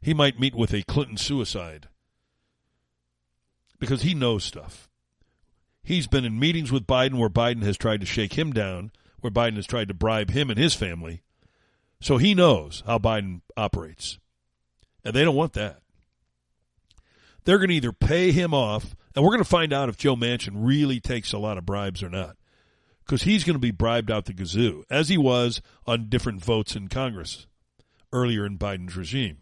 He 0.01 0.13
might 0.13 0.39
meet 0.39 0.55
with 0.55 0.73
a 0.73 0.83
Clinton 0.83 1.17
suicide 1.17 1.89
because 3.79 4.03
he 4.03 4.13
knows 4.13 4.43
stuff. 4.43 4.89
He's 5.85 6.07
been 6.07 6.25
in 6.25 6.39
meetings 6.39 6.71
with 6.71 6.87
Biden 6.87 7.19
where 7.19 7.29
Biden 7.29 7.61
has 7.61 7.77
tried 7.77 7.99
to 7.99 8.07
shake 8.07 8.33
him 8.33 8.51
down, 8.51 8.91
where 9.21 9.31
Biden 9.31 9.55
has 9.55 9.67
tried 9.67 9.87
to 9.87 9.93
bribe 9.93 10.31
him 10.31 10.49
and 10.49 10.57
his 10.57 10.73
family. 10.73 11.21
So 12.01 12.17
he 12.17 12.33
knows 12.33 12.81
how 12.87 12.97
Biden 12.97 13.41
operates. 13.55 14.17
And 15.03 15.13
they 15.13 15.23
don't 15.23 15.35
want 15.35 15.53
that. 15.53 15.81
They're 17.43 17.59
going 17.59 17.69
to 17.69 17.75
either 17.75 17.91
pay 17.91 18.31
him 18.31 18.51
off, 18.51 18.95
and 19.15 19.23
we're 19.23 19.29
going 19.29 19.43
to 19.43 19.49
find 19.49 19.71
out 19.71 19.87
if 19.87 19.97
Joe 19.97 20.15
Manchin 20.15 20.53
really 20.55 20.99
takes 20.99 21.31
a 21.31 21.37
lot 21.37 21.59
of 21.59 21.67
bribes 21.67 22.01
or 22.01 22.09
not. 22.09 22.35
Because 23.05 23.21
he's 23.21 23.43
going 23.43 23.53
to 23.53 23.59
be 23.59 23.69
bribed 23.69 24.09
out 24.09 24.25
the 24.25 24.33
gazoo, 24.33 24.81
as 24.89 25.09
he 25.09 25.17
was 25.19 25.61
on 25.85 26.09
different 26.09 26.43
votes 26.43 26.75
in 26.75 26.87
Congress 26.87 27.45
earlier 28.11 28.43
in 28.47 28.57
Biden's 28.57 28.97
regime. 28.97 29.37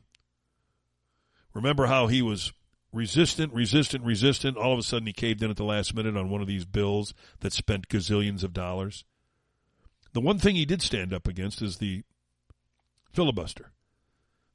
Remember 1.53 1.85
how 1.85 2.07
he 2.07 2.21
was 2.21 2.51
resistant, 2.93 3.51
resistant, 3.53 4.05
resistant. 4.05 4.55
All 4.55 4.71
of 4.71 4.79
a 4.79 4.83
sudden, 4.83 5.07
he 5.07 5.13
caved 5.13 5.43
in 5.43 5.49
at 5.49 5.57
the 5.57 5.63
last 5.65 5.93
minute 5.93 6.15
on 6.15 6.29
one 6.29 6.41
of 6.41 6.47
these 6.47 6.65
bills 6.65 7.13
that 7.41 7.51
spent 7.51 7.89
gazillions 7.89 8.43
of 8.43 8.53
dollars. 8.53 9.03
The 10.13 10.21
one 10.21 10.37
thing 10.37 10.55
he 10.55 10.65
did 10.65 10.81
stand 10.81 11.11
up 11.11 11.27
against 11.27 11.61
is 11.61 11.77
the 11.77 12.03
filibuster. 13.11 13.71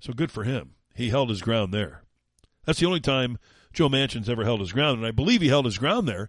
So 0.01 0.13
good 0.13 0.31
for 0.31 0.45
him. 0.45 0.75
He 0.95 1.11
held 1.11 1.29
his 1.29 1.43
ground 1.43 1.75
there. 1.75 2.03
That's 2.65 2.79
the 2.79 2.87
only 2.87 3.01
time 3.01 3.39
Joe 3.73 3.89
Manchin's 3.89 4.29
ever 4.29 4.45
held 4.45 4.61
his 4.61 4.73
ground. 4.73 4.99
And 4.99 5.07
I 5.07 5.11
believe 5.11 5.41
he 5.41 5.49
held 5.49 5.65
his 5.65 5.79
ground 5.79 6.07
there 6.07 6.29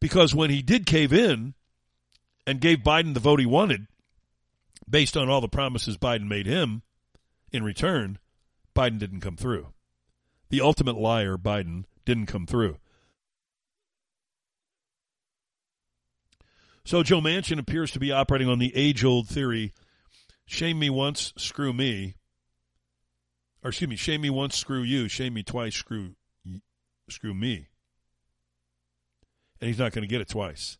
because 0.00 0.34
when 0.34 0.50
he 0.50 0.62
did 0.62 0.86
cave 0.86 1.12
in 1.12 1.54
and 2.46 2.60
gave 2.60 2.78
Biden 2.78 3.14
the 3.14 3.20
vote 3.20 3.40
he 3.40 3.46
wanted, 3.46 3.86
based 4.88 5.16
on 5.16 5.28
all 5.28 5.40
the 5.40 5.48
promises 5.48 5.96
Biden 5.96 6.26
made 6.26 6.46
him 6.46 6.82
in 7.52 7.62
return, 7.62 8.18
Biden 8.74 8.98
didn't 8.98 9.20
come 9.20 9.36
through. 9.36 9.73
The 10.54 10.60
ultimate 10.60 10.96
liar, 10.96 11.36
Biden, 11.36 11.82
didn't 12.04 12.26
come 12.26 12.46
through. 12.46 12.76
So 16.84 17.02
Joe 17.02 17.20
Manchin 17.20 17.58
appears 17.58 17.90
to 17.90 17.98
be 17.98 18.12
operating 18.12 18.48
on 18.48 18.60
the 18.60 18.70
age 18.76 19.02
old 19.02 19.26
theory 19.26 19.72
shame 20.46 20.78
me 20.78 20.90
once, 20.90 21.32
screw 21.36 21.72
me. 21.72 22.14
Or 23.64 23.70
excuse 23.70 23.90
me, 23.90 23.96
shame 23.96 24.20
me 24.20 24.30
once, 24.30 24.56
screw 24.56 24.82
you. 24.82 25.08
Shame 25.08 25.34
me 25.34 25.42
twice, 25.42 25.74
screw 25.74 26.14
screw 27.08 27.34
me. 27.34 27.66
And 29.60 29.66
he's 29.66 29.80
not 29.80 29.90
going 29.90 30.06
to 30.06 30.08
get 30.08 30.20
it 30.20 30.28
twice. 30.28 30.78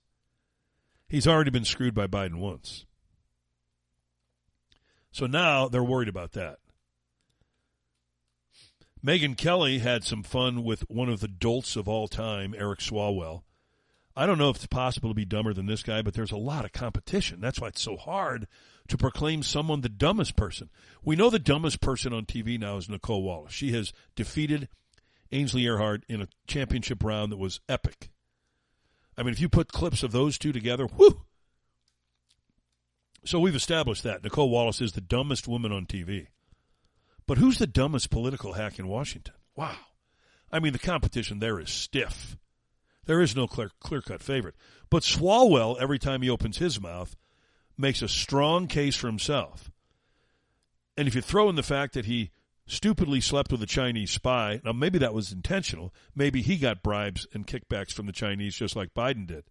He's 1.09 1.27
already 1.27 1.51
been 1.51 1.65
screwed 1.65 1.95
by 1.95 2.07
Biden 2.07 2.37
once. 2.37 2.87
So 5.11 5.27
now 5.27 5.67
they're 5.67 5.83
worried 5.83 6.09
about 6.09 6.31
that. 6.35 6.59
Megyn 9.05 9.37
Kelly 9.37 9.81
had 9.81 10.03
some 10.03 10.23
fun 10.23 10.65
with 10.65 10.89
one 10.89 11.11
of 11.11 11.21
the 11.21 11.29
dolts 11.29 11.77
of 11.77 11.87
all 11.87 12.09
time, 12.09 12.55
Eric 12.57 12.79
Swalwell. 12.79 13.43
I 14.17 14.25
don't 14.25 14.39
know 14.39 14.49
if 14.49 14.57
it's 14.57 14.67
possible 14.67 15.11
to 15.11 15.15
be 15.15 15.27
dumber 15.27 15.53
than 15.53 15.67
this 15.67 15.83
guy, 15.83 16.01
but 16.01 16.15
there's 16.15 16.33
a 16.33 16.39
lot 16.39 16.65
of 16.65 16.73
competition. 16.73 17.39
That's 17.41 17.61
why 17.61 17.69
it's 17.69 17.83
so 17.83 17.99
hard 17.99 18.47
to 18.89 18.97
proclaim 18.97 19.43
someone 19.43 19.83
the 19.83 19.91
dumbest 19.91 20.37
person. 20.37 20.71
We 21.05 21.17
know 21.17 21.29
the 21.29 21.39
dumbest 21.39 21.83
person 21.83 22.15
on 22.15 22.25
TV 22.25 22.59
now 22.59 22.79
is 22.79 22.89
Nicolle 22.89 23.23
Wallace. 23.23 23.53
She 23.53 23.73
has 23.73 23.93
defeated 24.15 24.69
Ainsley 25.33 25.65
Earhardt 25.65 26.05
in 26.09 26.23
a 26.23 26.29
championship 26.47 27.05
round 27.05 27.31
that 27.31 27.37
was 27.37 27.61
epic. 27.69 28.09
I 29.19 29.23
mean, 29.23 29.35
if 29.35 29.41
you 29.41 29.51
put 29.51 29.73
clips 29.73 30.03
of 30.03 30.13
those 30.13 30.39
two 30.39 30.53
together, 30.53 30.87
whoo! 30.87 31.25
So 33.27 33.39
we've 33.39 33.55
established 33.55 34.03
that. 34.05 34.23
Nicolle 34.23 34.49
Wallace 34.49 34.81
is 34.81 34.93
the 34.93 35.01
dumbest 35.03 35.47
woman 35.47 35.73
on 35.73 35.85
TV. 35.85 36.29
But 37.27 37.39
who's 37.39 37.59
the 37.59 37.67
dumbest 37.67 38.11
political 38.11 38.53
hack 38.53 38.79
in 38.79 38.89
Washington? 38.89 39.35
Wow. 39.57 39.77
I 40.53 40.61
mean, 40.61 40.73
the 40.73 40.79
competition 40.79 41.39
there 41.39 41.59
is 41.59 41.71
stiff. 41.71 42.37
There 43.07 43.21
is 43.21 43.37
no 43.37 43.47
clear 43.47 43.71
clear 43.81 44.01
cut 44.01 44.23
favorite. 44.23 44.55
But 44.91 45.03
Swalwell, 45.03 45.81
every 45.81 45.99
time 45.99 46.23
he 46.23 46.31
opens 46.31 46.59
his 46.59 46.81
mouth, 46.81 47.17
makes 47.77 48.03
a 48.03 48.09
strong 48.09 48.67
case 48.67 48.97
for 48.97 49.07
himself. 49.07 49.71
And 50.97 51.09
if 51.09 51.15
you 51.15 51.21
throw 51.21 51.49
in 51.49 51.57
the 51.57 51.63
fact 51.63 51.95
that 51.95 52.07
he 52.07 52.31
stupidly 52.67 53.21
slept 53.21 53.51
with 53.51 53.63
a 53.63 53.67
Chinese 53.67 54.11
spy, 54.11 54.61
now 54.65 54.73
maybe 54.73 54.99
that 54.99 55.15
was 55.15 55.33
intentional. 55.33 55.93
Maybe 56.15 56.41
he 56.41 56.57
got 56.57 56.83
bribes 56.83 57.27
and 57.35 57.47
kickbacks 57.47 57.93
from 57.93 58.07
the 58.07 58.13
Chinese 58.13 58.55
just 58.55 58.77
like 58.77 58.95
Biden 58.95 59.27
did. 59.27 59.45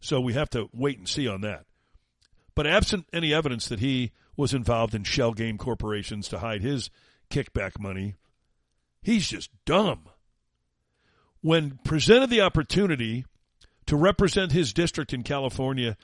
So 0.00 0.20
we 0.20 0.34
have 0.34 0.50
to 0.50 0.68
wait 0.72 0.98
and 0.98 1.08
see 1.08 1.26
on 1.26 1.40
that. 1.42 1.64
But 2.54 2.66
absent 2.66 3.06
any 3.12 3.34
evidence 3.34 3.68
that 3.68 3.80
he 3.80 4.12
was 4.36 4.54
involved 4.54 4.94
in 4.94 5.04
shell 5.04 5.32
game 5.32 5.58
corporations 5.58 6.28
to 6.28 6.38
hide 6.38 6.62
his 6.62 6.90
kickback 7.30 7.78
money, 7.78 8.14
he's 9.02 9.28
just 9.28 9.50
dumb. 9.64 10.04
When 11.40 11.78
presented 11.84 12.30
the 12.30 12.40
opportunity 12.40 13.24
to 13.86 13.96
represent 13.96 14.52
his 14.52 14.72
district 14.72 15.12
in 15.12 15.22
California 15.22 15.96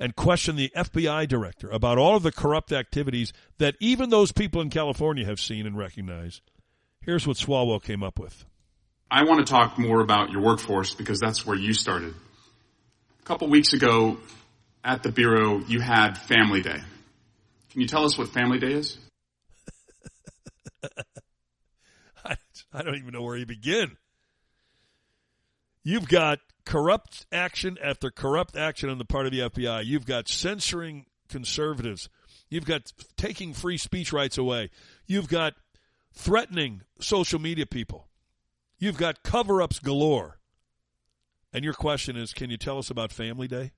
and 0.00 0.14
question 0.14 0.56
the 0.56 0.72
FBI 0.76 1.26
director 1.28 1.70
about 1.70 1.98
all 1.98 2.16
of 2.16 2.22
the 2.22 2.32
corrupt 2.32 2.72
activities 2.72 3.32
that 3.58 3.76
even 3.80 4.10
those 4.10 4.32
people 4.32 4.60
in 4.60 4.70
California 4.70 5.24
have 5.24 5.40
seen 5.40 5.66
and 5.66 5.76
recognized, 5.76 6.42
here's 7.00 7.26
what 7.26 7.36
Swalwell 7.36 7.82
came 7.82 8.02
up 8.02 8.18
with. 8.18 8.44
I 9.10 9.24
want 9.24 9.44
to 9.44 9.50
talk 9.50 9.78
more 9.78 10.00
about 10.00 10.30
your 10.30 10.42
workforce 10.42 10.94
because 10.94 11.18
that's 11.18 11.46
where 11.46 11.56
you 11.56 11.72
started. 11.72 12.14
A 13.20 13.24
couple 13.24 13.48
weeks 13.48 13.72
ago 13.72 14.18
at 14.84 15.02
the 15.02 15.10
Bureau, 15.10 15.60
you 15.60 15.80
had 15.80 16.18
Family 16.18 16.60
Day. 16.60 16.80
Can 17.78 17.82
you 17.82 17.88
tell 17.88 18.04
us 18.04 18.18
what 18.18 18.26
Family 18.30 18.58
Day 18.58 18.72
is? 18.72 18.98
I, 22.24 22.36
I 22.72 22.82
don't 22.82 22.96
even 22.96 23.12
know 23.12 23.22
where 23.22 23.36
you 23.36 23.46
begin. 23.46 23.96
You've 25.84 26.08
got 26.08 26.40
corrupt 26.64 27.26
action 27.30 27.78
after 27.80 28.10
corrupt 28.10 28.56
action 28.56 28.90
on 28.90 28.98
the 28.98 29.04
part 29.04 29.26
of 29.26 29.32
the 29.32 29.38
FBI. 29.38 29.86
You've 29.86 30.06
got 30.06 30.28
censoring 30.28 31.06
conservatives. 31.28 32.08
You've 32.50 32.64
got 32.64 32.92
taking 33.16 33.54
free 33.54 33.76
speech 33.76 34.12
rights 34.12 34.38
away. 34.38 34.70
You've 35.06 35.28
got 35.28 35.54
threatening 36.12 36.82
social 36.98 37.38
media 37.38 37.64
people. 37.64 38.08
You've 38.80 38.98
got 38.98 39.22
cover 39.22 39.62
ups 39.62 39.78
galore. 39.78 40.40
And 41.52 41.62
your 41.62 41.74
question 41.74 42.16
is 42.16 42.32
can 42.32 42.50
you 42.50 42.56
tell 42.56 42.78
us 42.78 42.90
about 42.90 43.12
Family 43.12 43.46
Day? 43.46 43.70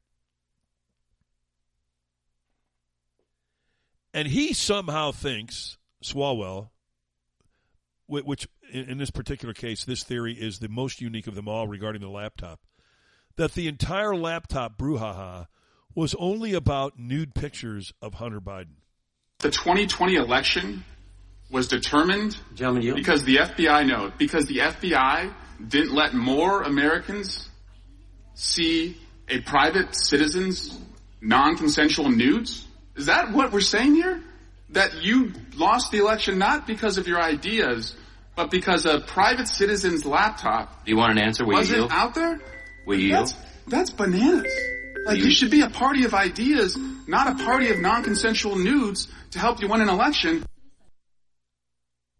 And 4.12 4.26
he 4.26 4.52
somehow 4.52 5.12
thinks, 5.12 5.78
Swalwell, 6.02 6.70
which 8.06 8.48
in 8.72 8.98
this 8.98 9.10
particular 9.10 9.54
case, 9.54 9.84
this 9.84 10.02
theory 10.02 10.34
is 10.34 10.58
the 10.58 10.68
most 10.68 11.00
unique 11.00 11.26
of 11.28 11.34
them 11.34 11.46
all 11.46 11.68
regarding 11.68 12.02
the 12.02 12.08
laptop, 12.08 12.60
that 13.36 13.54
the 13.54 13.68
entire 13.68 14.16
laptop 14.16 14.76
brouhaha 14.76 15.46
was 15.94 16.14
only 16.18 16.54
about 16.54 16.98
nude 16.98 17.34
pictures 17.34 17.92
of 18.02 18.14
Hunter 18.14 18.40
Biden. 18.40 18.76
The 19.38 19.50
2020 19.50 20.16
election 20.16 20.84
was 21.50 21.68
determined 21.68 22.36
because 22.50 23.24
the 23.24 23.36
FBI 23.36 23.86
no, 23.86 24.12
because 24.18 24.46
the 24.46 24.58
FBI 24.58 25.32
didn't 25.66 25.94
let 25.94 26.14
more 26.14 26.62
Americans 26.62 27.48
see 28.34 28.96
a 29.28 29.40
private 29.40 29.94
citizen's 29.94 30.78
non-consensual 31.20 32.10
nudes. 32.10 32.66
Is 32.96 33.06
that 33.06 33.32
what 33.32 33.52
we're 33.52 33.60
saying 33.60 33.94
here? 33.94 34.22
That 34.70 35.02
you 35.02 35.32
lost 35.56 35.90
the 35.90 35.98
election 35.98 36.38
not 36.38 36.66
because 36.66 36.98
of 36.98 37.08
your 37.08 37.20
ideas, 37.20 37.96
but 38.36 38.50
because 38.50 38.86
a 38.86 39.00
private 39.00 39.48
citizen's 39.48 40.04
laptop 40.04 40.84
Do 40.84 40.90
you 40.92 40.96
want 40.96 41.12
an 41.12 41.18
answer? 41.18 41.44
Will 41.44 41.54
you 41.54 41.58
wasn't 41.58 41.78
yield? 41.78 41.90
out 41.92 42.14
there? 42.14 42.40
Will 42.86 42.98
you 42.98 43.08
yield? 43.08 43.26
That's, 43.26 43.36
that's 43.66 43.90
bananas. 43.90 44.52
Like 45.06 45.18
you 45.18 45.30
should 45.30 45.50
be 45.50 45.62
a 45.62 45.70
party 45.70 46.04
of 46.04 46.14
ideas, 46.14 46.76
not 47.06 47.40
a 47.40 47.44
party 47.44 47.70
of 47.70 47.80
non-consensual 47.80 48.56
nudes 48.56 49.08
to 49.32 49.38
help 49.38 49.60
you 49.60 49.68
win 49.68 49.80
an 49.80 49.88
election. 49.88 50.44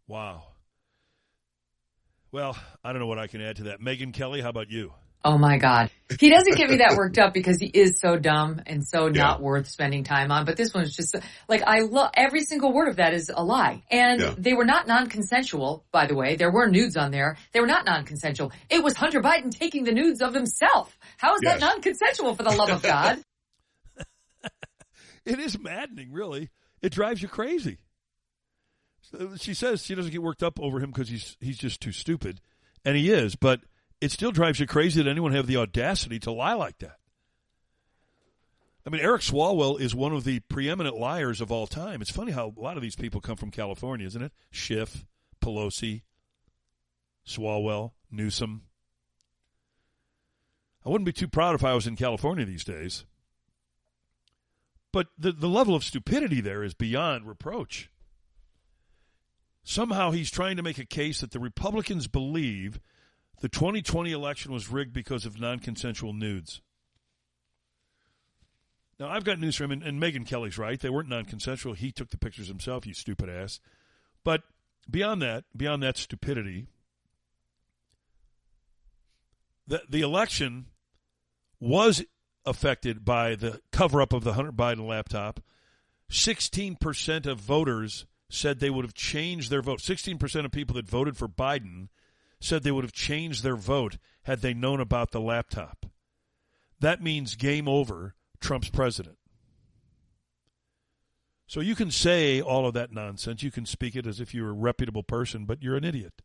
Wow. 0.09 0.45
Well, 2.33 2.57
I 2.83 2.93
don't 2.93 3.01
know 3.01 3.07
what 3.07 3.19
I 3.19 3.27
can 3.27 3.41
add 3.43 3.57
to 3.57 3.63
that. 3.65 3.81
Megyn 3.81 4.13
Kelly, 4.13 4.41
how 4.41 4.49
about 4.49 4.71
you? 4.71 4.93
Oh 5.23 5.37
my 5.37 5.59
God. 5.59 5.91
He 6.19 6.31
doesn't 6.31 6.57
get 6.57 6.71
me 6.71 6.77
that 6.79 6.97
worked 6.97 7.19
up 7.19 7.35
because 7.35 7.61
he 7.61 7.67
is 7.67 8.01
so 8.01 8.17
dumb 8.17 8.63
and 8.67 8.83
so 8.87 9.09
not 9.09 9.43
worth 9.43 9.69
spending 9.69 10.03
time 10.03 10.33
on. 10.33 10.47
But 10.47 10.57
this 10.57 10.73
one's 10.73 10.97
just 10.97 11.15
like, 11.47 11.63
I 11.63 11.81
love 11.81 12.11
every 12.15 12.41
single 12.41 12.73
word 12.73 12.89
of 12.89 12.97
that 12.97 13.13
is 13.13 13.31
a 13.35 13.45
lie. 13.45 13.83
And 13.91 14.21
Yeah. 14.21 14.35
they 14.39 14.55
were 14.55 14.65
not 14.65 14.87
non-consensual, 14.89 15.85
by 15.93 16.07
the 16.07 16.15
way. 16.15 16.37
There 16.37 16.51
were 16.51 16.69
nudes 16.69 16.97
on 16.97 17.11
there. 17.11 17.37
They 17.53 17.61
were 17.61 17.67
not 17.67 17.85
non-consensual. 17.85 18.51
It 18.71 18.83
was 18.83 18.97
Hunter 18.97 19.21
Biden 19.21 19.51
taking 19.57 19.85
the 19.85 19.93
nudes 19.93 20.23
of 20.23 20.33
himself. 20.35 20.99
How 21.19 21.35
is 21.35 21.41
Yes. 21.43 21.61
that 21.61 21.67
non-consensual 21.67 22.35
for 22.35 22.43
the 22.43 22.51
love 22.51 22.71
of 22.71 22.83
God? 22.83 23.19
It 25.27 25.39
is 25.39 25.59
maddening, 25.59 26.13
really. 26.13 26.49
It 26.81 26.93
drives 26.93 27.21
you 27.21 27.29
crazy. 27.29 27.77
She 29.37 29.53
says 29.53 29.85
she 29.85 29.95
doesn't 29.95 30.13
get 30.13 30.23
worked 30.23 30.43
up 30.43 30.59
over 30.59 30.81
him 30.81 30.91
because 30.91 31.09
he's 31.11 31.37
he's 31.41 31.59
just 31.59 31.81
too 31.81 31.93
stupid, 31.93 32.41
and 32.87 32.97
he 32.97 33.11
is. 33.13 33.37
But 33.37 33.61
it 34.01 34.10
still 34.10 34.32
drives 34.32 34.59
you 34.59 34.66
crazy 34.66 35.02
that 35.02 35.10
anyone 35.10 35.32
have 35.32 35.47
the 35.47 35.56
audacity 35.56 36.18
to 36.20 36.32
lie 36.32 36.55
like 36.55 36.78
that. 36.78 36.97
I 38.86 38.90
mean, 38.90 39.02
Eric 39.02 39.20
Swalwell 39.20 39.78
is 39.78 39.94
one 39.94 40.14
of 40.14 40.24
the 40.24 40.40
preeminent 40.40 40.97
liars 40.97 41.40
of 41.40 41.52
all 41.52 41.66
time. 41.66 42.01
It's 42.01 42.10
funny 42.10 42.32
how 42.32 42.55
a 42.56 42.60
lot 42.60 42.77
of 42.77 42.82
these 42.82 42.97
people 42.97 43.20
come 43.20 43.36
from 43.36 43.51
California, 43.51 44.06
isn't 44.06 44.22
it? 44.22 44.32
Schiff, 44.51 45.05
Pelosi, 45.43 46.02
Swalwell, 47.27 47.93
Newsom. 48.10 48.62
I 50.85 50.89
wouldn't 50.89 51.06
be 51.06 51.12
too 51.12 51.28
proud 51.28 51.55
if 51.55 51.62
I 51.62 51.74
was 51.74 51.86
in 51.86 51.94
California 51.94 52.47
these 52.47 52.64
days. 52.64 53.05
But 54.93 55.09
the, 55.18 55.32
the 55.32 55.48
level 55.48 55.74
of 55.74 55.85
stupidity 55.85 56.40
there 56.40 56.64
is 56.64 56.72
beyond 56.74 57.28
reproach. 57.28 57.90
Somehow 59.62 60.10
he's 60.10 60.31
trying 60.31 60.56
to 60.56 60.62
make 60.62 60.78
a 60.78 60.86
case 60.86 61.20
that 61.20 61.32
the 61.32 61.39
Republicans 61.39 62.09
believe 62.09 62.81
the 63.41 63.49
2020 63.49 64.12
election 64.12 64.53
was 64.53 64.71
rigged 64.71 64.93
because 64.93 65.27
of 65.27 65.41
non 65.41 65.59
consensual 65.59 66.12
nudes. 66.12 66.61
Now, 68.99 69.09
I've 69.09 69.25
got 69.25 69.41
news 69.41 69.57
for 69.57 69.65
him, 69.65 69.73
and, 69.73 69.83
and 69.83 70.01
Megyn 70.01 70.27
Kelly's 70.27 70.59
right. 70.59 70.79
They 70.79 70.91
weren't 70.91 71.09
non 71.09 71.25
consensual. 71.25 71.73
He 71.73 71.91
took 71.91 72.11
the 72.11 72.19
pictures 72.19 72.49
himself, 72.49 72.87
you 72.87 72.93
stupid 72.93 73.31
ass. 73.31 73.61
But 74.25 74.43
beyond 74.89 75.23
that, 75.23 75.45
beyond 75.57 75.83
that 75.83 75.97
stupidity, 75.97 76.67
the, 79.67 79.83
the 79.89 80.03
election 80.03 80.67
was 81.59 82.05
affected 82.45 83.05
by 83.05 83.37
the 83.37 83.61
cover 83.73 84.03
up 84.03 84.12
of 84.12 84.25
the 84.25 84.35
Hunter 84.35 84.53
Biden 84.53 84.87
laptop. 84.87 85.41
16% 86.11 87.27
of 87.27 87.39
voters 87.39 88.05
said 88.29 88.59
they 88.59 88.71
would 88.71 88.85
have 88.85 88.95
changed 88.95 89.51
their 89.51 89.62
vote. 89.62 89.81
16% 89.81 90.45
of 90.45 90.51
people 90.51 90.75
that 90.75 90.89
voted 90.89 91.17
for 91.17 91.29
Biden 91.29 91.89
said 92.41 92.62
they 92.62 92.71
would 92.71 92.85
have 92.85 92.93
changed 92.93 93.43
their 93.43 93.57
vote 93.57 93.99
had 94.23 94.41
they 94.41 94.55
known 94.55 94.81
about 94.81 95.11
the 95.11 95.21
laptop. 95.21 95.87
That 96.81 97.03
means 97.03 97.37
game 97.37 97.69
over, 97.69 98.15
Trump's 98.41 98.71
president. 98.71 99.19
So 101.47 101.61
you 101.61 101.75
can 101.75 101.91
say 101.91 102.41
all 102.41 102.67
of 102.67 102.75
that 102.75 102.93
nonsense. 102.93 103.43
You 103.43 103.51
can 103.51 103.67
speak 103.67 103.97
it 103.97 104.07
as 104.07 104.21
if 104.21 104.33
you're 104.33 104.51
a 104.51 104.53
reputable 104.53 105.03
person, 105.03 105.47
but 105.47 105.62
you're 105.62 105.77
an 105.77 105.85
idiot. 105.85 106.23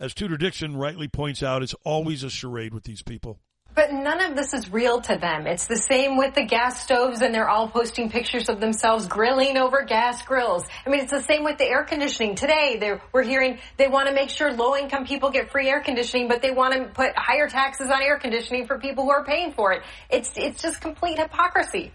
As 0.00 0.14
Tudor 0.14 0.36
Dixon 0.36 0.76
rightly 0.76 1.08
points 1.08 1.42
out, 1.42 1.62
it's 1.62 1.74
always 1.84 2.22
a 2.22 2.30
charade 2.30 2.72
with 2.72 2.84
these 2.84 3.02
people. 3.02 3.40
But 3.78 3.92
none 3.92 4.20
of 4.20 4.34
this 4.34 4.54
is 4.54 4.72
real 4.72 5.00
to 5.02 5.16
them. 5.16 5.46
It's 5.46 5.68
the 5.68 5.76
same 5.76 6.16
with 6.16 6.34
the 6.34 6.42
gas 6.42 6.82
stoves 6.82 7.20
and 7.20 7.32
they're 7.32 7.48
all 7.48 7.68
posting 7.68 8.10
pictures 8.10 8.48
of 8.48 8.58
themselves 8.58 9.06
grilling 9.06 9.56
over 9.56 9.84
gas 9.84 10.20
grills. 10.22 10.64
I 10.84 10.90
mean, 10.90 10.98
it's 10.98 11.12
the 11.12 11.22
same 11.22 11.44
with 11.44 11.58
the 11.58 11.66
air 11.66 11.84
conditioning. 11.84 12.34
Today, 12.34 12.98
we're 13.12 13.22
hearing 13.22 13.60
they 13.76 13.86
want 13.86 14.08
to 14.08 14.14
make 14.16 14.30
sure 14.30 14.52
low 14.52 14.76
income 14.76 15.06
people 15.06 15.30
get 15.30 15.52
free 15.52 15.68
air 15.68 15.80
conditioning, 15.80 16.26
but 16.26 16.42
they 16.42 16.50
want 16.50 16.74
to 16.74 16.92
put 16.92 17.16
higher 17.16 17.48
taxes 17.48 17.88
on 17.88 18.02
air 18.02 18.18
conditioning 18.18 18.66
for 18.66 18.80
people 18.80 19.04
who 19.04 19.10
are 19.10 19.24
paying 19.24 19.52
for 19.52 19.72
it. 19.72 19.84
It's, 20.10 20.32
it's 20.34 20.60
just 20.60 20.80
complete 20.80 21.20
hypocrisy. 21.20 21.92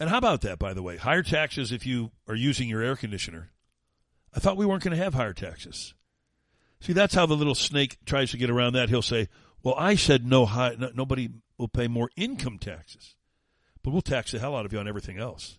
And 0.00 0.10
how 0.10 0.18
about 0.18 0.40
that, 0.40 0.58
by 0.58 0.74
the 0.74 0.82
way? 0.82 0.96
Higher 0.96 1.22
taxes 1.22 1.70
if 1.70 1.86
you 1.86 2.10
are 2.26 2.34
using 2.34 2.68
your 2.68 2.82
air 2.82 2.96
conditioner. 2.96 3.52
I 4.34 4.40
thought 4.40 4.56
we 4.56 4.66
weren't 4.66 4.82
going 4.82 4.96
to 4.96 5.04
have 5.04 5.14
higher 5.14 5.34
taxes. 5.34 5.94
See, 6.80 6.94
that's 6.94 7.14
how 7.14 7.26
the 7.26 7.36
little 7.36 7.54
snake 7.54 7.96
tries 8.06 8.32
to 8.32 8.38
get 8.38 8.50
around 8.50 8.72
that. 8.72 8.88
He'll 8.88 9.02
say, 9.02 9.28
well, 9.62 9.74
I 9.76 9.96
said 9.96 10.26
no 10.26 10.46
high, 10.46 10.76
no, 10.78 10.90
nobody 10.94 11.28
will 11.58 11.68
pay 11.68 11.88
more 11.88 12.10
income 12.16 12.58
taxes, 12.58 13.16
but 13.82 13.90
we'll 13.90 14.02
tax 14.02 14.32
the 14.32 14.38
hell 14.38 14.56
out 14.56 14.66
of 14.66 14.72
you 14.72 14.78
on 14.78 14.88
everything 14.88 15.18
else. 15.18 15.58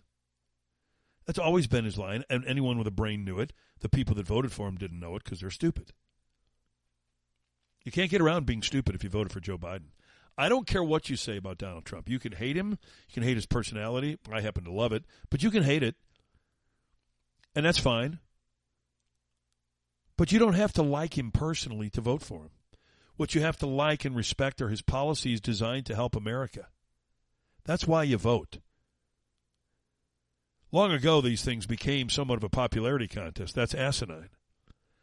That's 1.26 1.38
always 1.38 1.66
been 1.66 1.84
his 1.84 1.98
line, 1.98 2.24
and 2.30 2.44
anyone 2.46 2.78
with 2.78 2.86
a 2.86 2.92
brain 2.92 3.24
knew 3.24 3.38
it. 3.38 3.52
The 3.80 3.88
people 3.88 4.14
that 4.14 4.26
voted 4.26 4.50
for 4.50 4.66
him 4.66 4.76
didn't 4.76 4.98
know 4.98 5.14
it 5.14 5.24
because 5.24 5.40
they're 5.40 5.50
stupid. 5.50 5.92
You 7.84 7.92
can't 7.92 8.10
get 8.10 8.20
around 8.20 8.46
being 8.46 8.62
stupid 8.62 8.94
if 8.94 9.04
you 9.04 9.10
voted 9.10 9.32
for 9.32 9.40
Joe 9.40 9.58
Biden. 9.58 9.90
I 10.38 10.48
don't 10.48 10.66
care 10.66 10.82
what 10.82 11.10
you 11.10 11.16
say 11.16 11.36
about 11.36 11.58
Donald 11.58 11.84
Trump. 11.84 12.08
You 12.08 12.18
can 12.18 12.32
hate 12.32 12.56
him, 12.56 12.78
you 13.08 13.14
can 13.14 13.22
hate 13.24 13.36
his 13.36 13.46
personality. 13.46 14.18
I 14.32 14.40
happen 14.40 14.64
to 14.64 14.72
love 14.72 14.92
it, 14.92 15.04
but 15.30 15.42
you 15.42 15.50
can 15.50 15.64
hate 15.64 15.82
it, 15.82 15.96
and 17.54 17.66
that's 17.66 17.78
fine. 17.78 18.20
But 20.16 20.32
you 20.32 20.38
don't 20.38 20.54
have 20.54 20.72
to 20.74 20.82
like 20.82 21.18
him 21.18 21.30
personally 21.30 21.90
to 21.90 22.00
vote 22.00 22.22
for 22.22 22.42
him. 22.42 22.50
What 23.18 23.34
you 23.34 23.40
have 23.40 23.58
to 23.58 23.66
like 23.66 24.04
and 24.04 24.14
respect 24.14 24.62
are 24.62 24.68
his 24.68 24.80
policies 24.80 25.40
designed 25.40 25.86
to 25.86 25.94
help 25.96 26.14
America. 26.14 26.68
That's 27.64 27.84
why 27.84 28.04
you 28.04 28.16
vote. 28.16 28.58
Long 30.70 30.92
ago, 30.92 31.20
these 31.20 31.42
things 31.42 31.66
became 31.66 32.10
somewhat 32.10 32.36
of 32.36 32.44
a 32.44 32.48
popularity 32.48 33.08
contest. 33.08 33.56
That's 33.56 33.74
asinine. 33.74 34.28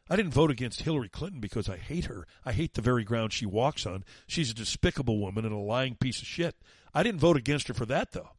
I 0.09 0.15
didn't 0.15 0.33
vote 0.33 0.49
against 0.49 0.83
Hillary 0.83 1.09
Clinton 1.09 1.41
because 1.41 1.67
I 1.67 1.75
hate 1.75 2.05
her. 2.05 2.25
I 2.45 2.53
hate 2.53 2.75
the 2.75 2.81
very 2.81 3.03
ground 3.03 3.33
she 3.33 3.45
walks 3.45 3.85
on. 3.85 4.05
She's 4.27 4.49
a 4.49 4.55
despicable 4.55 5.19
woman 5.19 5.43
and 5.43 5.53
a 5.53 5.57
lying 5.57 5.95
piece 5.95 6.21
of 6.21 6.27
shit. 6.27 6.55
I 6.93 7.03
didn't 7.03 7.19
vote 7.19 7.35
against 7.35 7.67
her 7.67 7.73
for 7.73 7.85
that, 7.87 8.13
though. 8.13 8.29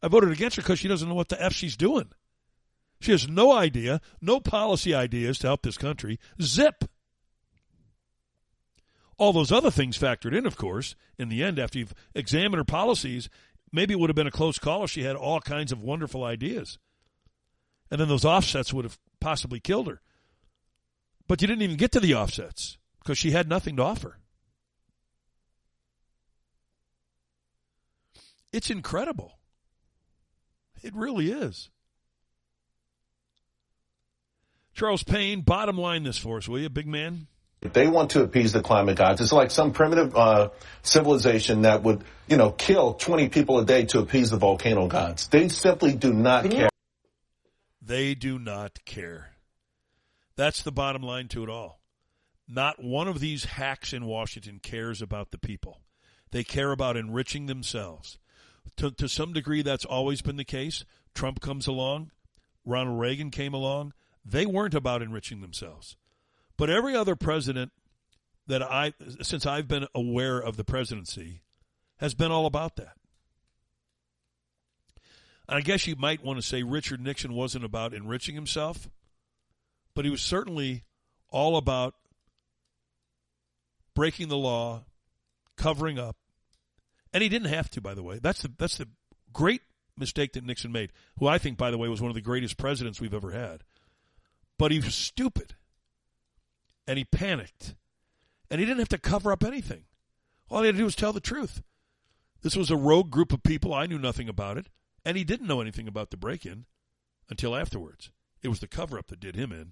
I 0.00 0.06
voted 0.06 0.30
against 0.30 0.54
her 0.54 0.62
because 0.62 0.78
she 0.78 0.88
doesn't 0.88 1.08
know 1.08 1.16
what 1.16 1.30
the 1.30 1.42
F 1.42 1.52
she's 1.52 1.76
doing. 1.76 2.10
She 3.00 3.10
has 3.10 3.26
no 3.26 3.50
idea, 3.50 4.00
no 4.20 4.38
policy 4.38 4.94
ideas 4.94 5.38
to 5.40 5.48
help 5.48 5.62
this 5.62 5.78
country. 5.78 6.20
Zip 6.40 6.84
all 9.20 9.34
those 9.34 9.52
other 9.52 9.70
things 9.70 9.98
factored 9.98 10.34
in, 10.34 10.46
of 10.46 10.56
course, 10.56 10.96
in 11.18 11.28
the 11.28 11.44
end, 11.44 11.58
after 11.58 11.78
you've 11.78 11.94
examined 12.14 12.56
her 12.56 12.64
policies, 12.64 13.28
maybe 13.70 13.92
it 13.92 14.00
would 14.00 14.08
have 14.08 14.16
been 14.16 14.26
a 14.26 14.30
close 14.30 14.58
call 14.58 14.84
if 14.84 14.90
she 14.90 15.02
had 15.02 15.14
all 15.14 15.40
kinds 15.42 15.72
of 15.72 15.82
wonderful 15.82 16.24
ideas. 16.24 16.78
And 17.90 18.00
then 18.00 18.08
those 18.08 18.24
offsets 18.24 18.72
would 18.72 18.86
have 18.86 18.98
possibly 19.20 19.60
killed 19.60 19.88
her. 19.88 20.00
But 21.28 21.42
you 21.42 21.46
didn't 21.46 21.60
even 21.60 21.76
get 21.76 21.92
to 21.92 22.00
the 22.00 22.14
offsets 22.14 22.78
because 22.98 23.18
she 23.18 23.32
had 23.32 23.46
nothing 23.46 23.76
to 23.76 23.82
offer. 23.82 24.16
It's 28.54 28.70
incredible. 28.70 29.38
It 30.82 30.94
really 30.94 31.30
is. 31.30 31.68
Charles 34.72 35.02
Payne, 35.02 35.42
bottom 35.42 35.76
line 35.76 36.04
this 36.04 36.16
for 36.16 36.38
us, 36.38 36.48
will 36.48 36.60
you, 36.60 36.70
big 36.70 36.86
man? 36.86 37.26
They 37.60 37.86
want 37.86 38.12
to 38.12 38.22
appease 38.22 38.52
the 38.52 38.62
climate 38.62 38.96
gods. 38.96 39.20
It's 39.20 39.32
like 39.32 39.50
some 39.50 39.72
primitive 39.72 40.16
uh, 40.16 40.48
civilization 40.82 41.62
that 41.62 41.82
would, 41.82 42.04
you 42.26 42.38
know, 42.38 42.50
kill 42.52 42.94
20 42.94 43.28
people 43.28 43.58
a 43.58 43.66
day 43.66 43.84
to 43.86 43.98
appease 43.98 44.30
the 44.30 44.38
volcano 44.38 44.86
gods. 44.86 45.28
They 45.28 45.48
simply 45.48 45.94
do 45.94 46.12
not 46.14 46.50
care. 46.50 46.70
They 47.82 48.14
do 48.14 48.38
not 48.38 48.84
care. 48.86 49.32
That's 50.36 50.62
the 50.62 50.72
bottom 50.72 51.02
line 51.02 51.28
to 51.28 51.42
it 51.42 51.50
all. 51.50 51.80
Not 52.48 52.82
one 52.82 53.08
of 53.08 53.20
these 53.20 53.44
hacks 53.44 53.92
in 53.92 54.06
Washington 54.06 54.58
cares 54.58 55.02
about 55.02 55.30
the 55.30 55.38
people. 55.38 55.82
They 56.30 56.44
care 56.44 56.72
about 56.72 56.96
enriching 56.96 57.46
themselves. 57.46 58.18
To, 58.76 58.90
to 58.90 59.08
some 59.08 59.34
degree, 59.34 59.60
that's 59.62 59.84
always 59.84 60.22
been 60.22 60.36
the 60.36 60.44
case. 60.44 60.84
Trump 61.14 61.40
comes 61.40 61.66
along, 61.66 62.10
Ronald 62.64 62.98
Reagan 62.98 63.30
came 63.30 63.52
along. 63.52 63.92
They 64.24 64.46
weren't 64.46 64.74
about 64.74 65.02
enriching 65.02 65.40
themselves. 65.40 65.96
But 66.60 66.68
every 66.68 66.94
other 66.94 67.16
president 67.16 67.72
that 68.46 68.62
I, 68.62 68.92
since 69.22 69.46
I've 69.46 69.66
been 69.66 69.86
aware 69.94 70.38
of 70.38 70.58
the 70.58 70.62
presidency, 70.62 71.40
has 72.00 72.12
been 72.12 72.30
all 72.30 72.44
about 72.44 72.76
that. 72.76 72.98
And 75.48 75.56
I 75.56 75.62
guess 75.62 75.86
you 75.86 75.96
might 75.96 76.22
want 76.22 76.38
to 76.38 76.46
say 76.46 76.62
Richard 76.62 77.00
Nixon 77.00 77.32
wasn't 77.32 77.64
about 77.64 77.94
enriching 77.94 78.34
himself, 78.34 78.90
but 79.94 80.04
he 80.04 80.10
was 80.10 80.20
certainly 80.20 80.84
all 81.30 81.56
about 81.56 81.94
breaking 83.94 84.28
the 84.28 84.36
law, 84.36 84.84
covering 85.56 85.98
up, 85.98 86.16
and 87.10 87.22
he 87.22 87.30
didn't 87.30 87.48
have 87.48 87.70
to. 87.70 87.80
By 87.80 87.94
the 87.94 88.02
way, 88.02 88.18
that's 88.22 88.42
the 88.42 88.52
that's 88.58 88.76
the 88.76 88.88
great 89.32 89.62
mistake 89.96 90.34
that 90.34 90.44
Nixon 90.44 90.72
made, 90.72 90.92
who 91.18 91.26
I 91.26 91.38
think, 91.38 91.56
by 91.56 91.70
the 91.70 91.78
way, 91.78 91.88
was 91.88 92.02
one 92.02 92.10
of 92.10 92.14
the 92.14 92.20
greatest 92.20 92.58
presidents 92.58 93.00
we've 93.00 93.14
ever 93.14 93.30
had. 93.30 93.64
But 94.58 94.72
he 94.72 94.80
was 94.80 94.94
stupid 94.94 95.54
and 96.90 96.98
he 96.98 97.04
panicked. 97.04 97.76
And 98.50 98.58
he 98.58 98.66
didn't 98.66 98.80
have 98.80 98.88
to 98.88 98.98
cover 98.98 99.30
up 99.30 99.44
anything. 99.44 99.84
All 100.50 100.62
he 100.62 100.66
had 100.66 100.74
to 100.74 100.78
do 100.78 100.84
was 100.84 100.96
tell 100.96 101.12
the 101.12 101.20
truth. 101.20 101.62
This 102.42 102.56
was 102.56 102.68
a 102.68 102.76
rogue 102.76 103.12
group 103.12 103.32
of 103.32 103.44
people. 103.44 103.72
I 103.72 103.86
knew 103.86 103.96
nothing 103.96 104.28
about 104.28 104.58
it. 104.58 104.66
And 105.04 105.16
he 105.16 105.22
didn't 105.22 105.46
know 105.46 105.60
anything 105.60 105.86
about 105.86 106.10
the 106.10 106.16
break 106.16 106.44
in 106.44 106.64
until 107.28 107.54
afterwards. 107.54 108.10
It 108.42 108.48
was 108.48 108.58
the 108.58 108.66
cover 108.66 108.98
up 108.98 109.06
that 109.06 109.20
did 109.20 109.36
him 109.36 109.52
in. 109.52 109.70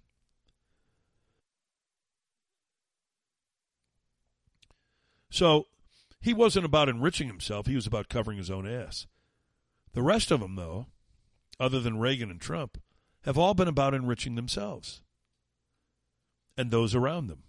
So 5.28 5.66
he 6.20 6.32
wasn't 6.32 6.66
about 6.66 6.88
enriching 6.88 7.26
himself, 7.26 7.66
he 7.66 7.74
was 7.74 7.88
about 7.88 8.08
covering 8.08 8.38
his 8.38 8.50
own 8.50 8.64
ass. 8.64 9.08
The 9.92 10.02
rest 10.02 10.30
of 10.30 10.38
them, 10.38 10.54
though, 10.54 10.86
other 11.58 11.80
than 11.80 11.98
Reagan 11.98 12.30
and 12.30 12.40
Trump, 12.40 12.78
have 13.22 13.36
all 13.36 13.54
been 13.54 13.66
about 13.66 13.92
enriching 13.92 14.36
themselves 14.36 15.02
and 16.58 16.70
those 16.72 16.94
around 16.94 17.28
them. 17.28 17.44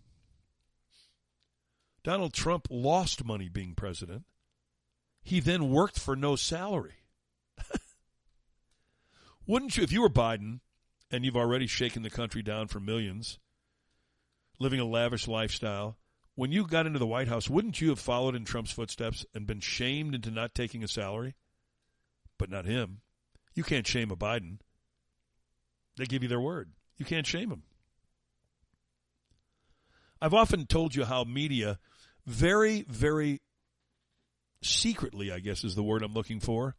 Donald 2.04 2.32
Trump 2.32 2.68
lost 2.70 3.26
money 3.26 3.50
being 3.50 3.74
president. 3.74 4.24
He 5.22 5.42
then 5.42 5.72
worked 5.72 6.00
for 6.00 6.16
no 6.16 6.36
salary. 6.38 7.04
Wouldn't 9.48 9.76
you, 9.76 9.84
if 9.84 9.92
you 9.92 10.02
were 10.02 10.10
Biden 10.10 10.60
and 11.12 11.26
you've 11.26 11.36
already 11.36 11.68
shaken 11.68 12.04
the 12.04 12.10
country 12.10 12.44
down 12.44 12.68
for 12.68 12.80
millions, 12.80 13.40
living 14.60 14.80
a 14.80 14.86
lavish 14.86 15.28
lifestyle, 15.28 15.98
when 16.36 16.52
you 16.52 16.66
got 16.66 16.86
into 16.86 17.00
the 17.00 17.08
White 17.08 17.28
House, 17.28 17.50
wouldn't 17.50 17.82
you 17.82 17.90
have 17.90 18.00
followed 18.00 18.36
in 18.36 18.46
Trump's 18.46 18.72
footsteps 18.72 19.26
and 19.34 19.46
been 19.46 19.60
shamed 19.60 20.16
into 20.16 20.32
not 20.32 20.56
taking 20.56 20.84
a 20.84 20.88
salary? 20.88 21.36
But 22.38 22.50
not 22.50 22.66
him. 22.66 23.02
You 23.56 23.64
can't 23.64 23.86
shame 23.86 24.10
a 24.10 24.16
Biden. 24.16 24.60
They 25.98 26.06
give 26.06 26.24
you 26.24 26.30
their 26.30 26.40
word. 26.40 26.72
You 26.98 27.04
can't 27.04 27.28
shame 27.28 27.50
them. 27.50 27.64
I've 30.22 30.34
often 30.34 30.66
told 30.66 30.96
you 30.96 31.06
how 31.06 31.24
media 31.24 31.80
very, 32.26 32.84
very 32.88 33.42
secretly, 34.62 35.32
I 35.32 35.40
guess 35.40 35.64
is 35.64 35.76
the 35.76 35.84
word 35.84 36.04
I'm 36.04 36.14
looking 36.14 36.40
for, 36.40 36.76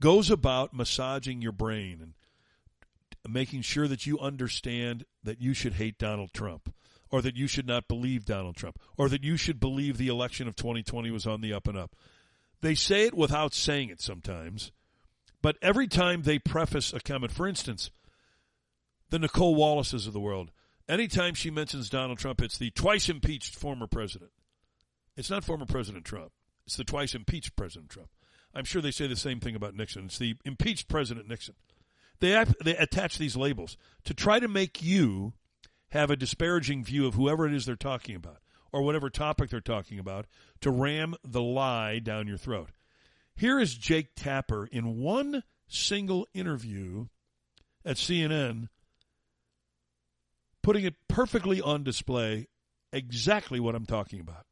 goes 0.00 0.30
about 0.30 0.74
massaging 0.74 1.40
your 1.40 1.52
brain 1.52 2.00
and 2.02 2.14
making 3.32 3.62
sure 3.62 3.88
that 3.88 4.06
you 4.06 4.18
understand 4.18 5.04
that 5.22 5.40
you 5.40 5.54
should 5.54 5.74
hate 5.74 5.98
Donald 5.98 6.32
Trump 6.32 6.74
or 7.10 7.22
that 7.22 7.36
you 7.36 7.46
should 7.46 7.66
not 7.66 7.88
believe 7.88 8.24
Donald 8.24 8.56
Trump 8.56 8.78
or 8.98 9.08
that 9.08 9.22
you 9.22 9.36
should 9.36 9.60
believe 9.60 9.96
the 9.96 10.08
election 10.08 10.48
of 10.48 10.56
2020 10.56 11.10
was 11.10 11.26
on 11.26 11.40
the 11.40 11.52
up 11.52 11.68
and 11.68 11.78
up. 11.78 11.94
They 12.60 12.74
say 12.74 13.04
it 13.04 13.14
without 13.14 13.54
saying 13.54 13.90
it 13.90 14.00
sometimes, 14.00 14.72
but 15.40 15.56
every 15.62 15.86
time 15.86 16.22
they 16.22 16.38
preface 16.38 16.92
a 16.92 17.00
comment, 17.00 17.32
for 17.32 17.46
instance, 17.46 17.90
the 19.10 19.18
Nicolle 19.18 19.54
Wallaces 19.54 20.06
of 20.06 20.12
the 20.12 20.20
world, 20.20 20.50
anytime 20.88 21.34
she 21.34 21.50
mentions 21.50 21.88
Donald 21.88 22.18
Trump, 22.18 22.42
it's 22.42 22.58
the 22.58 22.70
twice 22.70 23.08
impeached 23.08 23.54
former 23.54 23.86
president. 23.86 24.30
It's 25.16 25.30
not 25.30 25.44
former 25.44 25.66
President 25.66 26.04
Trump. 26.04 26.32
It's 26.66 26.76
the 26.76 26.84
twice 26.84 27.14
impeached 27.14 27.56
President 27.56 27.90
Trump. 27.90 28.08
I'm 28.54 28.64
sure 28.64 28.82
they 28.82 28.90
say 28.90 29.06
the 29.06 29.16
same 29.16 29.40
thing 29.40 29.56
about 29.56 29.74
Nixon. 29.74 30.06
It's 30.06 30.18
the 30.18 30.36
impeached 30.44 30.88
President 30.88 31.28
Nixon. 31.28 31.54
They 32.20 32.44
they 32.62 32.76
attach 32.76 33.18
these 33.18 33.36
labels 33.36 33.76
to 34.04 34.14
try 34.14 34.38
to 34.38 34.48
make 34.48 34.82
you 34.82 35.34
have 35.90 36.10
a 36.10 36.16
disparaging 36.16 36.84
view 36.84 37.06
of 37.06 37.14
whoever 37.14 37.46
it 37.46 37.54
is 37.54 37.66
they're 37.66 37.76
talking 37.76 38.16
about 38.16 38.38
or 38.72 38.82
whatever 38.82 39.10
topic 39.10 39.50
they're 39.50 39.60
talking 39.60 39.98
about 39.98 40.26
to 40.60 40.70
ram 40.70 41.14
the 41.24 41.42
lie 41.42 41.98
down 41.98 42.26
your 42.26 42.38
throat. 42.38 42.70
Here 43.36 43.58
is 43.58 43.74
Jake 43.74 44.14
Tapper 44.14 44.66
in 44.66 44.98
one 44.98 45.42
single 45.68 46.26
interview 46.34 47.06
at 47.84 47.96
CNN 47.96 48.68
putting 50.64 50.84
it 50.84 50.94
perfectly 51.08 51.60
on 51.60 51.84
display 51.84 52.48
exactly 52.92 53.60
what 53.60 53.74
I'm 53.74 53.84
talking 53.84 54.20
about. 54.20 54.44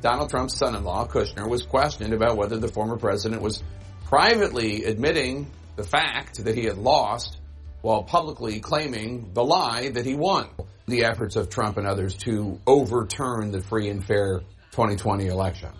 Donald 0.00 0.28
Trump's 0.28 0.56
son 0.56 0.76
in 0.76 0.84
law, 0.84 1.08
Kushner, 1.08 1.48
was 1.48 1.62
questioned 1.62 2.12
about 2.12 2.36
whether 2.36 2.58
the 2.58 2.68
former 2.68 2.98
president 2.98 3.40
was 3.40 3.62
privately 4.04 4.84
admitting 4.84 5.50
the 5.76 5.82
fact 5.82 6.44
that 6.44 6.54
he 6.54 6.64
had 6.64 6.76
lost 6.76 7.38
while 7.80 8.02
publicly 8.02 8.60
claiming 8.60 9.32
the 9.32 9.42
lie 9.42 9.88
that 9.88 10.04
he 10.04 10.14
won. 10.14 10.48
The 10.86 11.04
efforts 11.04 11.36
of 11.36 11.48
Trump 11.48 11.78
and 11.78 11.86
others 11.86 12.14
to 12.18 12.60
overturn 12.66 13.50
the 13.50 13.62
free 13.62 13.88
and 13.88 14.04
fair 14.04 14.40
2020 14.72 15.26
election. 15.28 15.70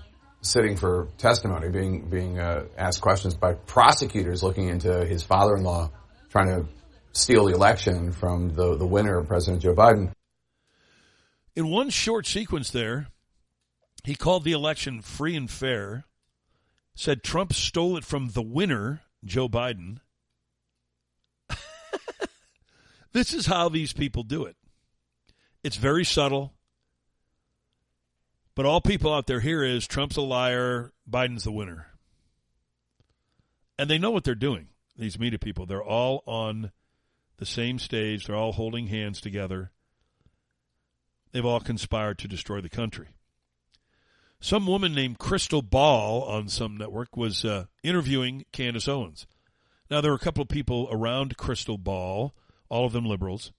Sitting 0.40 0.76
for 0.76 1.08
testimony, 1.18 1.68
being 1.68 2.08
being 2.08 2.38
uh, 2.38 2.66
asked 2.76 3.00
questions 3.00 3.34
by 3.34 3.54
prosecutors 3.54 4.42
looking 4.42 4.68
into 4.68 5.04
his 5.04 5.22
father-in-law 5.22 5.90
trying 6.30 6.48
to 6.48 6.68
steal 7.12 7.46
the 7.46 7.54
election 7.54 8.12
from 8.12 8.54
the, 8.54 8.76
the 8.76 8.86
winner, 8.86 9.22
President 9.22 9.62
Joe 9.62 9.74
Biden. 9.74 10.12
In 11.56 11.68
one 11.68 11.90
short 11.90 12.26
sequence 12.26 12.70
there, 12.70 13.08
he 14.04 14.14
called 14.14 14.44
the 14.44 14.52
election 14.52 15.02
free 15.02 15.36
and 15.36 15.50
fair, 15.50 16.04
said 16.94 17.22
Trump 17.22 17.52
stole 17.52 17.96
it 17.96 18.04
from 18.04 18.30
the 18.30 18.42
winner, 18.42 19.02
Joe 19.24 19.48
Biden. 19.48 19.98
this 23.12 23.32
is 23.32 23.46
how 23.46 23.68
these 23.68 23.92
people 23.92 24.22
do 24.22 24.44
it. 24.44 24.56
It's 25.64 25.76
very 25.76 26.04
subtle. 26.04 26.54
But 28.54 28.66
all 28.66 28.80
people 28.80 29.12
out 29.12 29.26
there 29.26 29.40
hear 29.40 29.62
is 29.62 29.86
Trump's 29.86 30.16
a 30.16 30.22
liar, 30.22 30.92
Biden's 31.08 31.44
the 31.44 31.52
winner. 31.52 31.86
And 33.78 33.88
they 33.88 33.98
know 33.98 34.10
what 34.10 34.24
they're 34.24 34.34
doing, 34.34 34.68
these 34.96 35.18
media 35.18 35.38
people. 35.38 35.66
They're 35.66 35.82
all 35.82 36.24
on 36.26 36.72
the 37.38 37.46
same 37.46 37.78
stage, 37.78 38.26
they're 38.26 38.36
all 38.36 38.52
holding 38.52 38.88
hands 38.88 39.20
together. 39.20 39.70
They've 41.32 41.44
all 41.44 41.60
conspired 41.60 42.18
to 42.18 42.28
destroy 42.28 42.60
the 42.60 42.68
country. 42.68 43.08
Some 44.40 44.66
woman 44.66 44.94
named 44.94 45.18
Krystal 45.18 45.68
Ball 45.68 46.22
on 46.22 46.48
some 46.48 46.76
network 46.76 47.16
was 47.16 47.44
uh, 47.44 47.64
interviewing 47.82 48.44
Candace 48.52 48.86
Owens. 48.86 49.26
Now, 49.90 50.00
there 50.00 50.12
were 50.12 50.16
a 50.16 50.20
couple 50.20 50.42
of 50.42 50.48
people 50.48 50.88
around 50.92 51.36
Krystal 51.36 51.82
Ball, 51.82 52.34
all 52.68 52.86
of 52.86 52.92
them 52.92 53.06
liberals, 53.06 53.52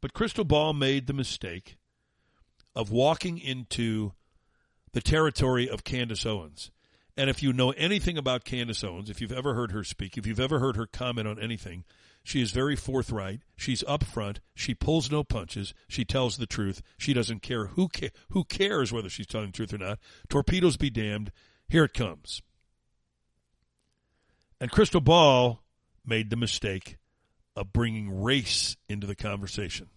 but 0.00 0.12
Krystal 0.12 0.46
Ball 0.46 0.74
made 0.74 1.06
the 1.06 1.12
mistake 1.12 1.76
of 2.74 2.90
walking 2.90 3.38
into 3.38 4.12
the 4.92 5.00
territory 5.00 5.68
of 5.68 5.84
Candace 5.84 6.26
Owens. 6.26 6.70
And 7.16 7.30
if 7.30 7.42
you 7.42 7.52
know 7.52 7.70
anything 7.72 8.18
about 8.18 8.44
Candace 8.44 8.82
Owens, 8.82 9.10
if 9.10 9.20
you've 9.20 9.32
ever 9.32 9.54
heard 9.54 9.72
her 9.72 9.84
speak, 9.84 10.16
if 10.16 10.26
you've 10.26 10.40
ever 10.40 10.58
heard 10.58 10.76
her 10.76 10.86
comment 10.86 11.28
on 11.28 11.38
anything, 11.38 11.84
she 12.22 12.40
is 12.40 12.52
very 12.52 12.76
forthright. 12.76 13.40
She's 13.56 13.82
upfront. 13.84 14.38
She 14.54 14.74
pulls 14.74 15.10
no 15.10 15.24
punches. 15.24 15.74
She 15.88 16.04
tells 16.04 16.36
the 16.36 16.46
truth. 16.46 16.82
She 16.96 17.12
doesn't 17.12 17.42
care 17.42 17.66
who 17.66 17.88
ca- 17.88 18.10
who 18.30 18.44
cares 18.44 18.92
whether 18.92 19.08
she's 19.08 19.26
telling 19.26 19.48
the 19.48 19.52
truth 19.52 19.74
or 19.74 19.78
not. 19.78 19.98
Torpedoes 20.28 20.76
be 20.76 20.90
damned. 20.90 21.32
Here 21.68 21.84
it 21.84 21.94
comes. 21.94 22.42
And 24.60 24.70
Krystal 24.70 25.02
Ball 25.02 25.60
made 26.06 26.30
the 26.30 26.36
mistake 26.36 26.98
of 27.56 27.72
bringing 27.72 28.22
race 28.22 28.76
into 28.88 29.06
the 29.06 29.16
conversation. 29.16 29.88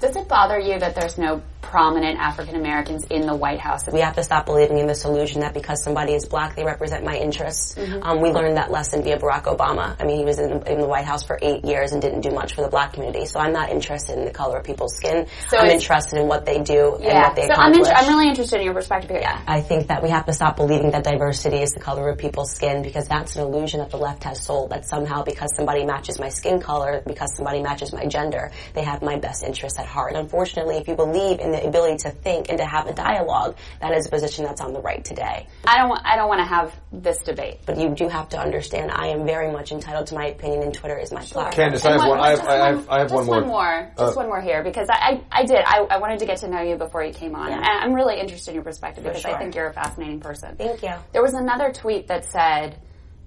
Does 0.00 0.14
it 0.14 0.28
bother 0.28 0.58
you 0.58 0.78
that 0.78 0.94
there's 0.94 1.16
no 1.16 1.42
prominent 1.62 2.18
African 2.18 2.54
Americans 2.54 3.04
in 3.04 3.26
the 3.26 3.34
White 3.34 3.60
House? 3.60 3.86
We 3.90 4.00
have 4.00 4.14
to 4.16 4.22
stop 4.22 4.46
believing 4.46 4.78
in 4.78 4.86
this 4.86 5.04
illusion 5.04 5.40
that 5.40 5.54
because 5.54 5.82
somebody 5.82 6.12
is 6.12 6.26
black, 6.26 6.54
they 6.54 6.64
represent 6.64 7.04
my 7.04 7.16
interests. 7.16 7.74
Mm-hmm. 7.74 8.02
Um, 8.02 8.20
we 8.20 8.30
learned 8.30 8.56
that 8.56 8.70
lesson 8.70 9.02
via 9.02 9.18
Barack 9.18 9.44
Obama. 9.44 9.96
I 9.98 10.04
mean, 10.04 10.18
he 10.18 10.24
was 10.24 10.38
in, 10.38 10.50
in, 10.66 10.80
the 10.80 10.86
White 10.86 11.06
House 11.06 11.24
for 11.24 11.38
eight 11.42 11.64
years 11.64 11.92
and 11.92 12.00
didn't 12.00 12.20
do 12.20 12.30
much 12.30 12.54
for 12.54 12.62
the 12.62 12.68
black 12.68 12.92
community. 12.92 13.26
So 13.26 13.40
I'm 13.40 13.52
not 13.52 13.70
interested 13.70 14.18
in 14.18 14.24
the 14.24 14.30
color 14.30 14.58
of 14.58 14.64
people's 14.64 14.94
skin. 14.96 15.26
So 15.48 15.56
I'm 15.56 15.70
interested 15.70 16.20
in 16.20 16.28
what 16.28 16.44
they 16.44 16.60
do 16.60 16.98
yeah. 17.00 17.08
and 17.08 17.18
what 17.22 17.36
they 17.36 17.46
so 17.46 17.54
accomplish. 17.54 17.88
I'm, 17.88 17.92
in, 17.92 17.96
I'm 17.96 18.08
really 18.08 18.28
interested 18.28 18.58
in 18.60 18.64
your 18.64 18.74
perspective 18.74 19.10
here. 19.10 19.20
Yeah. 19.20 19.42
I 19.46 19.60
think 19.60 19.88
that 19.88 20.02
we 20.02 20.10
have 20.10 20.26
to 20.26 20.32
stop 20.32 20.56
believing 20.56 20.90
that 20.92 21.04
diversity 21.04 21.62
is 21.62 21.72
the 21.72 21.80
color 21.80 22.08
of 22.10 22.18
people's 22.18 22.52
skin 22.52 22.82
because 22.82 23.08
that's 23.08 23.34
an 23.36 23.42
illusion 23.42 23.80
that 23.80 23.90
the 23.90 23.98
left 23.98 24.24
has 24.24 24.44
sold. 24.44 24.70
That 24.70 24.88
somehow 24.88 25.24
because 25.24 25.54
somebody 25.56 25.84
matches 25.84 26.20
my 26.20 26.28
skin 26.28 26.60
color, 26.60 27.02
because 27.06 27.34
somebody 27.34 27.62
matches 27.62 27.92
my 27.92 28.06
gender, 28.06 28.52
they 28.74 28.82
have 28.82 29.02
my 29.02 29.18
best 29.18 29.42
interests 29.42 29.78
at 29.78 29.85
heart. 29.86 30.14
Unfortunately, 30.14 30.76
if 30.76 30.88
you 30.88 30.94
believe 30.94 31.40
in 31.40 31.52
the 31.52 31.64
ability 31.66 31.96
to 31.98 32.10
think 32.10 32.48
and 32.48 32.58
to 32.58 32.64
have 32.64 32.86
a 32.86 32.92
dialogue, 32.92 33.56
that 33.80 33.92
is 33.92 34.06
a 34.06 34.10
position 34.10 34.44
that's 34.44 34.60
on 34.60 34.72
the 34.72 34.80
right 34.80 35.04
today. 35.04 35.46
I 35.66 35.78
don't. 35.78 36.00
I 36.04 36.16
don't 36.16 36.28
want 36.28 36.40
to 36.40 36.46
have 36.46 36.74
this 36.92 37.18
debate. 37.22 37.60
But 37.66 37.78
you 37.78 37.90
do 37.90 38.08
have 38.08 38.28
to 38.30 38.38
understand. 38.38 38.90
I 38.90 39.08
am 39.08 39.26
very 39.26 39.50
much 39.50 39.72
entitled 39.72 40.06
to 40.08 40.14
my 40.14 40.26
opinion, 40.26 40.62
and 40.62 40.74
Twitter 40.74 40.98
is 40.98 41.12
my 41.12 41.22
sure. 41.22 41.42
platform. 41.42 41.52
Candace, 41.52 41.84
I 41.84 41.92
have 41.92 42.08
one. 42.08 42.20
I 42.20 42.30
have, 42.30 42.40
I 42.40 42.54
have, 42.54 42.88
I 42.88 42.98
have 43.00 43.12
one 43.12 43.26
more. 43.26 43.36
One 43.36 43.48
more. 43.48 43.92
Just 43.98 44.16
uh, 44.16 44.20
one 44.20 44.26
more 44.26 44.40
here 44.40 44.62
because 44.62 44.88
I, 44.90 45.22
I, 45.32 45.40
I 45.40 45.44
did. 45.44 45.58
I, 45.64 45.78
I, 45.90 45.98
wanted 45.98 46.18
to 46.20 46.26
get 46.26 46.38
to 46.38 46.48
know 46.48 46.62
you 46.62 46.76
before 46.76 47.04
you 47.04 47.12
came 47.12 47.34
on, 47.34 47.50
yeah. 47.50 47.56
and 47.56 47.66
I'm 47.66 47.94
really 47.94 48.18
interested 48.18 48.50
in 48.50 48.54
your 48.56 48.64
perspective 48.64 49.04
because 49.04 49.22
sure. 49.22 49.34
I 49.34 49.38
think 49.38 49.54
you're 49.54 49.68
a 49.68 49.72
fascinating 49.72 50.20
person. 50.20 50.56
Thank 50.56 50.82
you. 50.82 50.94
There 51.12 51.22
was 51.22 51.34
another 51.34 51.72
tweet 51.72 52.08
that 52.08 52.24
said. 52.24 52.80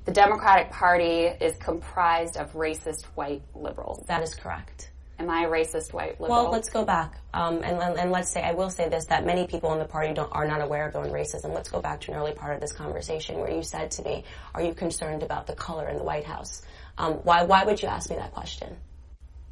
The 0.06 0.16
Democratic 0.16 0.72
Party 0.72 1.26
is 1.26 1.56
comprised 1.58 2.36
of 2.36 2.54
racist 2.54 3.04
white 3.14 3.44
liberals. 3.54 4.04
That 4.08 4.24
is 4.24 4.34
correct. 4.34 4.89
Am 5.20 5.30
I 5.30 5.44
a 5.44 5.50
racist 5.50 5.92
white 5.92 6.20
liberal? 6.20 6.44
Well, 6.44 6.52
let's 6.52 6.70
go 6.70 6.86
back. 6.86 7.16
Um, 7.34 7.62
and, 7.62 7.78
and 8.00 8.12
let's 8.12 8.32
say, 8.32 8.42
I 8.42 8.54
will 8.54 8.70
say 8.70 8.88
this, 8.88 9.06
that 9.06 9.26
many 9.26 9.48
people 9.48 9.74
in 9.74 9.80
the 9.80 9.86
party 9.86 10.14
don't, 10.14 10.32
are 10.32 10.48
not 10.48 10.62
aware 10.62 10.88
of 10.88 10.94
their 10.94 11.04
own 11.04 11.12
racism. 11.12 11.54
Let's 11.54 11.70
go 11.70 11.82
back 11.82 12.00
to 12.02 12.12
an 12.12 12.18
early 12.18 12.32
part 12.32 12.56
of 12.56 12.62
this 12.62 12.72
conversation 12.72 13.38
where 13.38 13.52
you 13.52 13.62
said 13.62 13.92
to 13.92 14.04
me, 14.04 14.24
are 14.56 14.62
you 14.62 14.74
concerned 14.74 15.22
about 15.22 15.46
the 15.46 15.54
color 15.54 15.90
in 15.90 15.98
the 15.98 16.04
White 16.04 16.24
House? 16.24 16.62
Um, 16.98 17.16
why, 17.16 17.44
why 17.44 17.66
would 17.66 17.82
you 17.82 17.90
ask 17.90 18.10
me 18.10 18.16
that 18.16 18.34
question? 18.34 18.78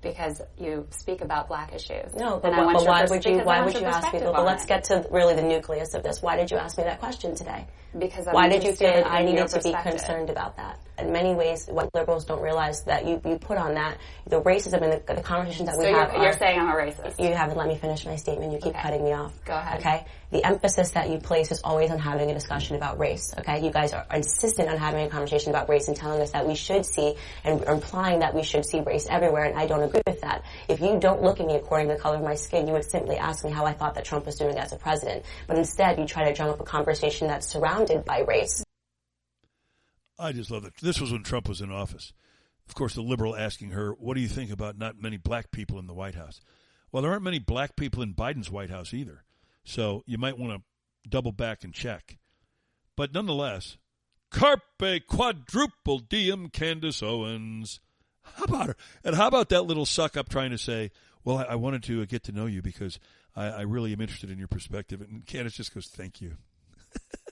because 0.02 0.42
you 0.58 0.88
speak 0.92 1.22
about 1.22 1.48
black 1.48 1.74
issues. 1.74 2.14
No, 2.16 2.40
but, 2.40 2.52
what, 2.56 2.74
but 2.74 2.86
why 2.86 3.06
would 3.06 3.26
you 3.26 3.40
why 3.40 3.64
would 3.64 3.74
you 3.74 3.86
ask 3.86 4.14
me? 4.14 4.20
But 4.20 4.46
let's 4.46 4.66
get 4.66 4.86
to 4.86 5.06
really 5.12 5.36
the 5.36 5.42
nucleus 5.42 5.94
of 5.94 6.04
this. 6.04 6.22
Why 6.22 6.38
did 6.38 6.52
you 6.52 6.58
ask 6.58 6.78
me 6.78 6.84
that 6.84 7.00
question 7.00 7.36
today? 7.36 7.66
Because 7.98 8.28
I'm 8.28 8.34
why 8.34 8.50
did 8.50 8.64
you 8.64 8.74
feel 8.74 8.92
that 8.92 9.10
I 9.10 9.24
needed 9.24 9.48
to 9.48 9.62
be 9.62 9.74
concerned 9.84 10.30
about 10.30 10.58
that? 10.58 10.80
In 11.00 11.12
many 11.12 11.36
ways, 11.36 11.68
what 11.68 11.94
liberals 11.94 12.26
don't 12.26 12.42
realize 12.42 12.84
that 12.86 13.06
you, 13.06 13.22
you 13.24 13.38
put 13.38 13.58
on 13.58 13.76
that 13.76 13.98
the 14.26 14.42
racism 14.42 14.82
and 14.82 14.94
the, 14.94 15.14
the 15.16 15.22
conversations 15.22 15.68
that 15.68 15.76
so 15.76 15.82
we 15.82 15.90
you're, 15.90 16.00
have. 16.00 16.14
You're 16.14 16.30
are, 16.30 16.38
saying 16.38 16.60
I'm 16.60 16.70
a 16.70 16.74
racist. 16.74 17.20
You 17.20 17.34
haven't 17.34 17.58
let 17.58 17.68
me 17.68 17.78
finish 17.78 18.06
my 18.06 18.16
statement. 18.16 18.52
You 18.52 18.58
keep 18.58 18.74
okay. 18.74 18.82
cutting 18.82 19.04
me 19.04 19.14
off. 19.14 19.34
Go 19.46 19.54
ahead. 19.54 19.80
Okay. 19.80 20.06
The 20.32 20.44
emphasis 20.44 20.92
that 20.92 21.10
you 21.10 21.20
place 21.20 21.52
is 21.52 21.62
always 21.64 21.92
on 21.92 22.00
having 22.00 22.30
a 22.30 22.34
discussion 22.34 22.76
about 22.76 23.00
race. 23.00 23.34
Okay. 23.40 23.64
You 23.64 23.72
guys 23.72 23.94
are 23.94 24.06
insistent 24.14 24.70
on 24.70 24.78
having 24.78 25.06
a 25.06 25.10
conversation 25.10 25.52
about 25.52 25.70
race 25.70 25.88
and 25.88 25.96
telling 25.96 26.22
us 26.22 26.32
that 26.32 26.48
we 26.48 26.56
should 26.56 26.86
see 26.86 27.16
and 27.44 27.64
implying 27.64 28.20
that 28.20 28.34
we 28.34 28.44
should 28.44 28.66
see 28.66 28.82
race 28.82 29.08
everywhere. 29.10 29.46
And 29.46 29.58
I 29.58 29.68
don't 29.68 29.84
agree 29.84 30.02
with 30.08 30.22
that. 30.22 30.44
If 30.68 30.82
you 30.82 31.00
don't 31.00 31.22
look 31.22 31.40
at 31.40 31.46
me 31.46 31.56
according 31.56 31.88
to 31.90 31.94
the 31.94 32.00
color 32.00 32.18
of 32.18 32.24
my 32.24 32.36
skin, 32.36 32.68
you 32.68 32.74
would 32.74 32.90
simply 32.90 33.18
ask 33.18 33.46
me 33.46 33.52
how 33.52 33.66
I 33.66 33.74
thought 33.74 33.96
that 33.96 34.04
Trump 34.04 34.26
was 34.26 34.36
doing 34.36 34.58
as 34.58 34.74
a 34.74 34.78
president. 34.78 35.24
But 35.48 35.58
instead, 35.58 36.00
you 36.00 36.06
try 36.06 36.26
to 36.26 36.34
drum 36.34 36.50
up 36.50 36.60
a 36.60 36.66
conversation 36.66 37.28
that's 37.28 37.48
by 38.06 38.22
race. 38.22 38.64
I 40.20 40.32
just 40.32 40.50
love 40.50 40.66
it. 40.66 40.74
This 40.82 41.00
was 41.00 41.12
when 41.12 41.24
Trump 41.24 41.48
was 41.48 41.62
in 41.62 41.72
office. 41.72 42.14
Of 42.68 42.76
course, 42.76 42.96
the 42.96 43.02
liberal 43.02 43.36
asking 43.36 43.72
her, 43.72 43.92
"What 43.92 44.16
do 44.16 44.22
you 44.22 44.28
think 44.28 44.52
about 44.52 44.78
not 44.78 45.00
many 45.00 45.18
black 45.18 45.52
people 45.52 45.80
in 45.80 45.88
the 45.88 45.94
White 45.94 46.16
House?" 46.16 46.42
Well, 46.92 47.04
there 47.04 47.12
aren't 47.12 47.24
many 47.24 47.40
black 47.40 47.76
people 47.76 48.02
in 48.02 48.14
Biden's 48.14 48.50
White 48.50 48.70
House 48.70 48.94
either. 48.94 49.24
So 49.64 50.04
you 50.06 50.18
might 50.18 50.38
want 50.38 50.54
to 50.54 51.10
double 51.10 51.32
back 51.32 51.64
and 51.64 51.74
check. 51.74 52.18
But 52.96 53.14
nonetheless, 53.14 53.78
Carpe 54.32 55.06
quadruple 55.08 56.00
diem 56.00 56.50
Candace 56.50 57.04
Owens. 57.04 57.80
How 58.24 58.44
about 58.44 58.68
her? 58.68 58.76
And 59.04 59.16
how 59.16 59.28
about 59.28 59.50
that 59.50 59.64
little 59.64 59.86
suck 59.86 60.18
up 60.18 60.30
trying 60.30 60.52
to 60.52 60.58
say, 60.58 60.92
well, 61.24 61.38
I, 61.38 61.44
I 61.44 61.56
wanted 61.56 61.84
to 61.84 62.02
uh, 62.02 62.06
get 62.06 62.24
to 62.24 62.32
know 62.32 62.46
you 62.46 62.62
because 62.62 63.00
I, 63.36 63.48
I, 63.48 63.62
really 63.62 63.94
am 63.94 64.02
interested 64.02 64.32
in 64.32 64.38
your 64.38 64.48
perspective. 64.48 65.02
And 65.02 65.26
Candace 65.26 65.54
just 65.54 65.74
goes, 65.74 65.88
thank 65.88 66.22
you. 66.22 66.38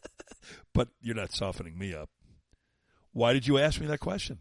but 0.73 0.89
you're 1.01 1.15
not 1.15 1.33
softening 1.33 1.77
me 1.77 1.93
up. 1.93 2.09
Why 3.11 3.33
did 3.33 3.47
you 3.47 3.57
ask 3.57 3.79
me 3.79 3.87
that 3.87 3.99
question? 3.99 4.39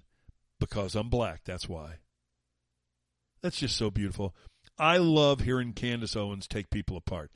Because 0.58 0.94
I'm 0.94 1.08
black. 1.08 1.42
That's 1.44 1.68
why. 1.68 1.98
That's 3.42 3.58
just 3.58 3.76
so 3.76 3.90
beautiful. 3.90 4.34
I 4.78 4.96
love 4.96 5.40
hearing 5.40 5.72
Candace 5.72 6.16
Owens 6.16 6.48
take 6.48 6.70
people 6.70 6.96
apart. 6.96 7.30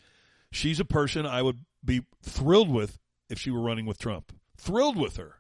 She's 0.50 0.80
a 0.80 0.84
person 0.84 1.26
I 1.26 1.42
would 1.42 1.59
be 1.84 2.02
thrilled 2.22 2.70
with 2.70 2.98
if 3.28 3.38
she 3.38 3.50
were 3.50 3.60
running 3.60 3.86
with 3.86 3.98
Trump. 3.98 4.32
Thrilled 4.56 4.96
with 4.96 5.16
her. 5.16 5.36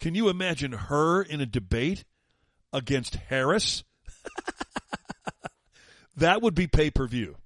Can 0.00 0.14
you 0.14 0.28
imagine 0.28 0.72
her 0.72 1.22
in 1.22 1.40
a 1.40 1.46
debate 1.46 2.04
against 2.72 3.16
Harris? 3.16 3.84
that 6.16 6.42
would 6.42 6.54
be 6.54 6.66
pay 6.66 6.90
per 6.90 7.06
view. 7.06 7.36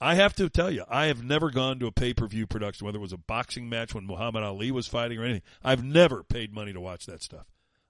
I 0.00 0.14
have 0.14 0.34
to 0.36 0.48
tell 0.48 0.70
you, 0.70 0.84
I 0.88 1.06
have 1.06 1.24
never 1.24 1.50
gone 1.50 1.80
to 1.80 1.86
a 1.86 1.92
pay 1.92 2.14
per 2.14 2.26
view 2.26 2.46
production, 2.46 2.84
whether 2.84 2.98
it 2.98 3.02
was 3.02 3.12
a 3.12 3.18
boxing 3.18 3.68
match 3.68 3.94
when 3.94 4.06
Muhammad 4.06 4.44
Ali 4.44 4.70
was 4.70 4.86
fighting 4.86 5.18
or 5.18 5.24
anything. 5.24 5.42
I've 5.64 5.82
never 5.82 6.22
paid 6.22 6.54
money 6.54 6.72
to 6.72 6.80
watch 6.80 7.06
that 7.06 7.22
stuff. 7.22 7.46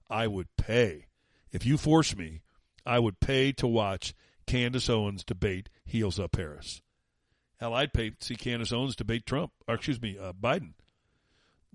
I 0.09 0.25
would 0.25 0.47
pay. 0.57 1.05
If 1.51 1.65
you 1.65 1.77
force 1.77 2.15
me, 2.15 2.41
I 2.85 2.97
would 2.97 3.19
pay 3.19 3.51
to 3.53 3.67
watch 3.67 4.15
Candace 4.47 4.89
Owens 4.89 5.23
debate 5.23 5.69
Heels 5.85 6.19
Up 6.19 6.35
Harris. 6.35 6.81
Hell, 7.59 7.75
I'd 7.75 7.93
pay 7.93 8.11
to 8.11 8.15
see 8.19 8.35
Candace 8.35 8.73
Owens 8.73 8.95
debate 8.95 9.25
Trump, 9.25 9.51
or 9.67 9.75
excuse 9.75 10.01
me, 10.01 10.17
uh, 10.17 10.33
Biden. 10.33 10.73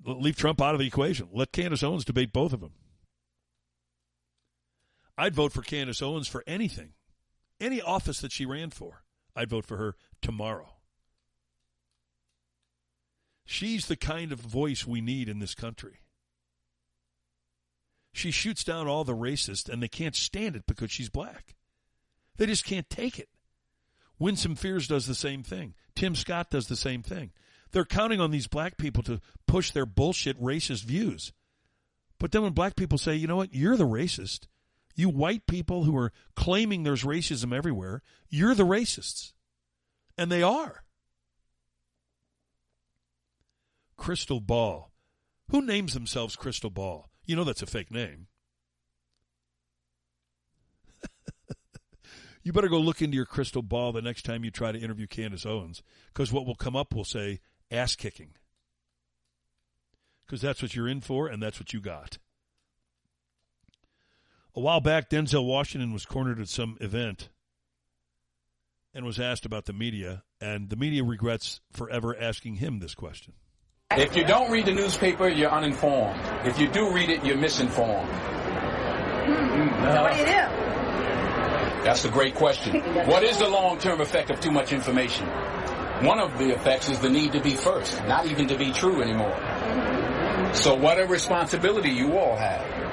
Leave 0.05 0.37
Trump 0.37 0.61
out 0.61 0.75
of 0.75 0.81
the 0.81 0.87
equation. 0.87 1.29
Let 1.33 1.53
Candace 1.53 1.85
Owens 1.85 2.05
debate 2.05 2.33
both 2.33 2.53
of 2.53 2.61
them. 2.61 2.73
I'd 5.17 5.35
vote 5.35 5.53
for 5.53 5.63
Candace 5.63 6.03
Owens 6.03 6.27
for 6.27 6.43
anything, 6.47 6.95
any 7.61 7.81
office 7.81 8.21
that 8.21 8.33
she 8.33 8.45
ran 8.45 8.71
for. 8.71 9.04
I'd 9.37 9.51
vote 9.51 9.65
for 9.65 9.77
her 9.77 9.97
tomorrow. 10.23 10.69
She's 13.45 13.87
the 13.87 13.97
kind 13.97 14.33
of 14.33 14.41
voice 14.41 14.87
we 14.87 15.01
need 15.01 15.29
in 15.29 15.39
this 15.39 15.55
country. 15.55 16.01
She 18.13 18.31
shoots 18.31 18.65
down 18.65 18.87
all 18.87 19.05
the 19.05 19.15
racists, 19.15 19.69
and 19.69 19.83
they 19.83 19.89
can't 19.89 20.15
stand 20.15 20.57
it 20.57 20.67
because 20.67 20.91
she's 20.91 21.11
black. 21.11 21.55
They 22.37 22.47
just 22.47 22.65
can't 22.65 22.89
take 22.89 23.19
it. 23.19 23.29
Winsome 24.19 24.57
Sears 24.57 24.87
does 24.87 25.07
the 25.07 25.15
same 25.15 25.43
thing. 25.43 25.75
Tim 25.95 26.15
Scott 26.15 26.51
does 26.51 26.69
the 26.69 26.77
same 26.77 27.03
thing. 27.03 27.33
They're 27.73 27.85
counting 27.85 28.21
on 28.21 28.31
these 28.31 28.47
black 28.47 28.77
people 28.77 29.03
to 29.05 29.21
push 29.47 29.73
their 29.73 29.87
bullshit 29.87 30.41
racist 30.41 30.85
views. 30.85 31.33
But 32.21 32.31
then 32.31 32.43
when 32.43 32.53
black 32.53 32.77
people 32.77 32.99
say, 32.99 33.17
you 33.17 33.27
know 33.27 33.37
what, 33.37 33.53
you're 33.53 33.77
the 33.77 33.87
racist, 33.87 34.47
you 34.95 35.09
white 35.09 35.47
people 35.47 35.85
who 35.85 35.97
are 35.97 36.13
claiming 36.37 36.83
there's 36.83 37.05
racism 37.05 37.55
everywhere, 37.55 38.03
you're 38.29 38.55
the 38.55 38.67
racists. 38.67 39.33
And 40.17 40.31
they 40.31 40.43
are. 40.43 40.85
Krystal 43.99 44.45
Ball. 44.45 44.93
Who 45.51 45.63
names 45.63 45.95
themselves 45.95 46.37
Krystal 46.37 46.73
Ball? 46.73 47.11
You 47.27 47.37
know 47.37 47.45
that's 47.45 47.63
a 47.63 47.67
fake 47.67 47.91
name. 47.91 48.29
you 52.43 52.53
better 52.53 52.69
go 52.69 52.79
look 52.79 53.01
into 53.03 53.17
your 53.17 53.25
crystal 53.25 53.63
ball 53.63 53.93
the 53.93 54.03
next 54.03 54.23
time 54.23 54.45
you 54.45 54.51
try 54.51 54.73
to 54.73 54.79
interview 54.79 55.07
Candace 55.07 55.47
Owens, 55.47 55.83
because 56.13 56.33
what 56.33 56.47
will 56.47 56.55
come 56.55 56.77
up 56.77 56.95
will 56.95 57.05
say 57.05 57.41
ass 57.71 57.97
kicking. 57.97 58.33
Because 60.27 60.41
that's 60.41 60.63
what 60.63 60.75
you're 60.75 60.89
in 60.89 61.01
for, 61.01 61.29
and 61.29 61.43
that's 61.43 61.59
what 61.59 61.73
you 61.73 61.81
got. 61.81 62.19
A 64.57 64.61
while 64.61 64.81
back, 64.81 65.11
Denzel 65.11 65.45
Washington 65.45 65.93
was 65.93 66.07
cornered 66.07 66.41
at 66.41 66.49
some 66.49 66.77
event 66.81 67.29
and 68.95 69.05
was 69.05 69.19
asked 69.19 69.45
about 69.45 69.65
the 69.65 69.73
media, 69.73 70.23
and 70.41 70.71
the 70.71 70.77
media 70.77 71.03
regrets 71.03 71.61
forever 71.73 72.17
asking 72.17 72.55
him 72.57 72.79
this 72.79 72.95
question. 72.95 73.33
If 73.91 74.17
you 74.17 74.25
don't 74.25 74.53
read 74.53 74.67
the 74.67 74.73
newspaper, 74.73 75.29
you're 75.29 75.51
uninformed. 75.51 76.21
If 76.45 76.61
you 76.61 76.69
do 76.69 76.93
read 76.93 77.11
it, 77.11 77.25
you're 77.25 77.37
misinformed. 77.37 78.09
Hmm. 78.09 79.93
So 79.93 80.03
what 80.03 80.13
do 80.13 80.19
you 80.19 80.27
do? 80.27 80.33
That's 81.83 82.05
a 82.05 82.09
great 82.09 82.37
question. 82.37 82.81
What 83.07 83.25
is 83.25 83.39
the 83.39 83.49
long-term 83.49 84.01
effect 84.01 84.31
of 84.31 84.39
too 84.39 84.53
much 84.53 84.73
information? 84.73 85.27
One 86.07 86.21
of 86.21 86.39
the 86.39 86.55
effects 86.55 86.89
is 86.89 87.01
the 87.01 87.11
need 87.11 87.33
to 87.33 87.41
be 87.41 87.57
first, 87.57 88.01
not 88.07 88.27
even 88.27 88.47
to 88.49 88.57
be 88.57 88.71
true 88.71 89.03
anymore. 89.03 89.37
So 90.55 90.77
what 90.77 91.01
a 91.01 91.07
responsibility 91.07 91.91
you 91.91 92.17
all 92.17 92.37
have 92.37 92.84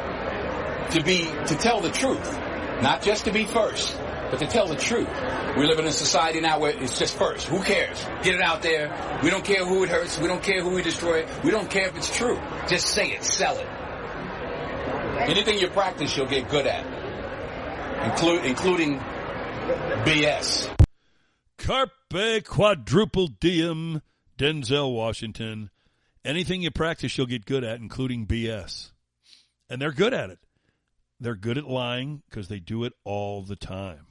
to 0.92 1.04
be, 1.04 1.26
to 1.48 1.56
tell 1.56 1.82
the 1.82 1.90
truth, 1.90 2.40
not 2.82 3.02
just 3.02 3.26
to 3.26 3.32
be 3.32 3.46
first, 3.46 3.98
but 4.30 4.40
to 4.40 4.48
tell 4.48 4.68
the 4.68 4.76
truth. 4.76 5.10
We 5.58 5.66
live 5.68 5.80
in 5.80 5.86
a 5.86 5.92
society 5.92 6.40
now 6.40 6.60
where 6.60 6.72
it's 6.72 6.98
just 6.98 7.18
first. 7.18 7.48
Who 7.48 7.62
cares? 7.62 8.04
Get 8.24 8.36
it 8.36 8.42
out 8.42 8.62
there. 8.62 9.20
We 9.24 9.30
don't 9.30 9.44
care 9.44 9.66
who 9.66 9.84
it 9.84 9.90
hurts. 9.90 10.18
We 10.20 10.28
don't 10.28 10.42
care 10.42 10.62
who 10.62 10.70
we 10.70 10.82
destroy. 10.82 11.26
We 11.44 11.52
don't 11.52 11.70
care 11.70 11.88
if 11.88 11.98
it's 11.98 12.16
true. 12.16 12.40
Just 12.68 12.88
say 12.88 13.12
it. 13.12 13.24
Sell 13.24 13.58
it. 13.58 13.68
Anything 15.30 15.60
you 15.60 15.68
practice, 15.68 16.16
you'll 16.16 16.28
get 16.28 16.50
good 16.50 16.66
at. 16.66 16.86
Include, 18.12 18.46
including 18.46 18.98
BS. 18.98 20.70
Carpe 21.58 22.44
quadruple 22.46 23.28
diem, 23.28 24.02
Denzel 24.38 24.96
Washington. 24.96 25.70
Anything 26.24 26.62
you 26.62 26.72
practice, 26.72 27.18
you'll 27.18 27.28
get 27.28 27.46
good 27.46 27.64
at, 27.64 27.80
including 27.80 28.26
BS. 28.26 28.92
And 29.70 29.82
they're 29.82 29.92
good 29.92 30.14
at 30.14 30.30
it. 30.30 30.40
They're 31.22 31.36
good 31.36 31.60
at 31.60 31.70
lying 31.70 32.24
because 32.28 32.48
they 32.48 32.60
do 32.60 32.84
it 32.84 32.94
all 33.04 33.44
the 33.44 33.56
time. 33.56 34.08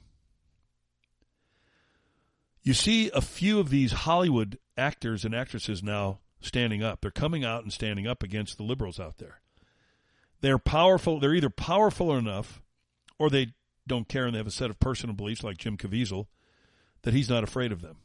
You 2.63 2.73
see 2.73 3.11
a 3.13 3.19
few 3.19 3.59
of 3.59 3.69
these 3.69 3.91
Hollywood 3.91 4.57
actors 4.77 5.25
and 5.25 5.35
actresses 5.35 5.83
now 5.83 6.19
standing 6.39 6.81
up. 6.81 7.01
They're 7.01 7.11
coming 7.11 7.43
out 7.43 7.63
and 7.63 7.73
standing 7.73 8.07
up 8.07 8.23
against 8.23 8.57
the 8.57 8.63
liberals 8.63 8.97
out 8.97 9.17
there. 9.17 9.41
They're 10.39 10.57
powerful. 10.57 11.19
They're 11.19 11.35
either 11.35 11.49
powerful 11.49 12.15
enough 12.15 12.61
or 13.19 13.29
they 13.29 13.53
don't 13.85 14.07
care 14.07 14.25
and 14.25 14.33
they 14.33 14.39
have 14.39 14.47
a 14.47 14.51
set 14.51 14.69
of 14.69 14.79
personal 14.79 15.13
beliefs 15.15 15.43
like 15.43 15.57
Jim 15.57 15.75
Caviezel 15.75 16.27
that 17.01 17.13
he's 17.13 17.29
not 17.29 17.43
afraid 17.43 17.73
of 17.73 17.81
them. 17.81 17.97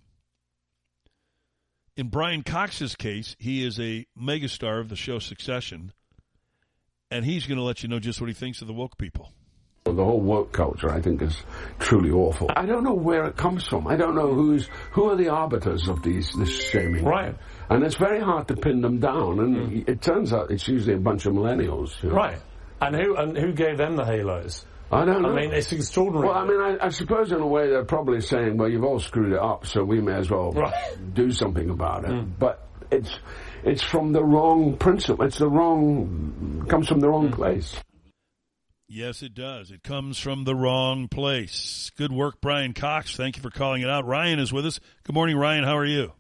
In 1.97 2.09
Brian 2.09 2.43
Cox's 2.43 2.97
case, 2.97 3.37
he 3.39 3.65
is 3.65 3.79
a 3.79 4.07
megastar 4.19 4.81
of 4.81 4.89
the 4.89 4.97
show 4.97 5.21
Succession, 5.21 5.93
and 7.11 7.25
he's 7.25 7.47
going 7.47 7.59
to 7.59 7.65
let 7.65 7.83
you 7.83 7.89
know 7.89 7.99
just 7.99 8.21
what 8.21 8.29
he 8.29 8.35
thinks 8.35 8.61
of 8.61 8.69
the 8.69 8.73
woke 8.73 8.99
people. 8.99 9.31
The 9.85 9.93
whole 9.93 10.21
woke 10.21 10.53
culture, 10.53 10.91
I 10.91 11.01
think, 11.01 11.23
is 11.23 11.45
truly 11.79 12.11
awful. 12.11 12.51
I 12.57 12.67
don't 12.67 12.83
know 12.83 12.95
where 12.95 13.25
it 13.27 13.37
comes 13.37 13.65
from. 13.65 13.87
I 13.87 13.95
don't 13.95 14.17
know 14.17 14.35
who's 14.35 14.69
who 14.91 15.11
are 15.11 15.17
the 15.17 15.29
arbiters 15.29 15.87
of 15.87 16.03
these 16.03 16.33
this 16.33 16.51
shaming. 16.71 17.05
Right. 17.05 17.37
And 17.71 17.85
it's 17.85 17.95
very 17.95 18.21
hard 18.21 18.49
to 18.49 18.57
pin 18.57 18.81
them 18.81 18.99
down. 18.99 19.39
And 19.39 19.57
mm. 19.57 19.89
it 19.89 20.03
turns 20.03 20.33
out 20.33 20.51
it's 20.51 20.67
usually 20.67 20.95
a 20.95 20.99
bunch 20.99 21.25
of 21.27 21.35
millennials. 21.35 22.03
You 22.03 22.09
know? 22.09 22.17
Right. 22.17 22.39
And 22.81 22.97
who 22.97 23.15
and 23.15 23.39
who 23.39 23.53
gave 23.53 23.79
them 23.79 23.95
the 23.95 24.05
halos? 24.05 24.67
I 24.91 25.05
don't 25.05 25.23
know. 25.23 25.31
I 25.31 25.43
mean, 25.43 25.53
it's 25.53 25.73
extraordinary. 25.73 26.29
Well, 26.29 26.37
I 26.37 26.47
mean, 26.47 26.61
I, 26.61 26.87
I, 26.87 26.89
suppose 26.91 27.33
in 27.33 27.41
a 27.41 27.47
way 27.47 27.69
they're 27.69 27.85
probably 27.85 28.21
saying, 28.21 28.57
well, 28.57 28.69
you've 28.69 28.85
all 28.85 29.01
screwed 29.01 29.33
it 29.33 29.39
up, 29.39 29.67
so 29.67 29.83
we 29.83 30.01
may 30.01 30.15
as 30.15 30.31
well 30.31 30.53
right. 30.53 30.97
do 31.13 31.33
something 31.33 31.71
about 31.71 32.05
it. 32.05 32.11
Mm. 32.11 32.39
But 32.39 32.69
it's 32.93 33.19
it's 33.67 33.83
from 33.83 34.13
the 34.13 34.25
wrong 34.25 34.77
principle. 34.77 35.25
It's 35.25 35.39
the 35.39 35.49
wrong 35.49 36.65
comes 36.69 36.89
from 36.89 37.01
the 37.01 37.09
wrong 37.09 37.31
mm. 37.31 37.35
place. 37.35 37.75
Yes, 38.89 39.23
it 39.23 39.35
does. 39.35 39.73
It 39.73 39.83
comes 39.83 40.19
from 40.19 40.45
the 40.45 40.55
wrong 40.55 41.09
place. 41.09 41.91
Good 41.99 42.13
work, 42.13 42.41
Brian 42.41 42.73
Cox. 42.73 43.17
Thank 43.17 43.37
you 43.37 43.43
for 43.43 43.51
calling 43.51 43.83
it 43.83 43.91
out. 43.91 44.07
Ryan 44.07 44.39
is 44.39 44.53
with 44.53 44.65
us. 44.65 44.79
Good 45.03 45.15
morning, 45.15 45.37
Ryan. 45.37 45.65
How 45.65 45.77
are 45.77 45.85
you? 45.85 46.13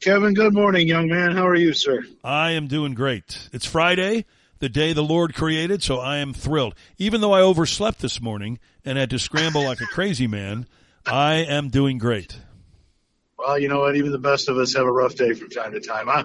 Kevin, 0.00 0.32
good 0.32 0.54
morning, 0.54 0.86
young 0.86 1.08
man. 1.08 1.32
How 1.32 1.46
are 1.48 1.56
you, 1.56 1.72
sir? 1.72 2.04
I 2.22 2.52
am 2.52 2.68
doing 2.68 2.94
great. 2.94 3.48
It's 3.52 3.66
Friday, 3.66 4.24
the 4.60 4.68
day 4.68 4.92
the 4.92 5.02
Lord 5.02 5.34
created, 5.34 5.82
so 5.82 5.98
I 5.98 6.18
am 6.18 6.32
thrilled. 6.32 6.76
Even 6.96 7.20
though 7.20 7.32
I 7.32 7.40
overslept 7.40 7.98
this 7.98 8.20
morning 8.20 8.60
and 8.84 8.96
had 8.96 9.10
to 9.10 9.18
scramble 9.18 9.64
like 9.64 9.80
a 9.80 9.86
crazy 9.86 10.28
man, 10.28 10.66
I 11.04 11.34
am 11.34 11.68
doing 11.68 11.98
great. 11.98 12.38
Well, 13.40 13.58
you 13.58 13.68
know 13.68 13.80
what? 13.80 13.96
Even 13.96 14.12
the 14.12 14.18
best 14.18 14.48
of 14.48 14.58
us 14.58 14.74
have 14.74 14.86
a 14.86 14.92
rough 14.92 15.14
day 15.14 15.32
from 15.32 15.48
time 15.48 15.72
to 15.72 15.80
time. 15.80 16.08
I, 16.08 16.24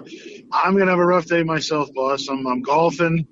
I'm 0.52 0.74
going 0.74 0.86
to 0.86 0.92
have 0.92 0.98
a 0.98 1.06
rough 1.06 1.26
day 1.26 1.42
myself, 1.42 1.92
boss. 1.94 2.28
I'm, 2.28 2.46
I'm 2.46 2.62
golfing 2.62 3.26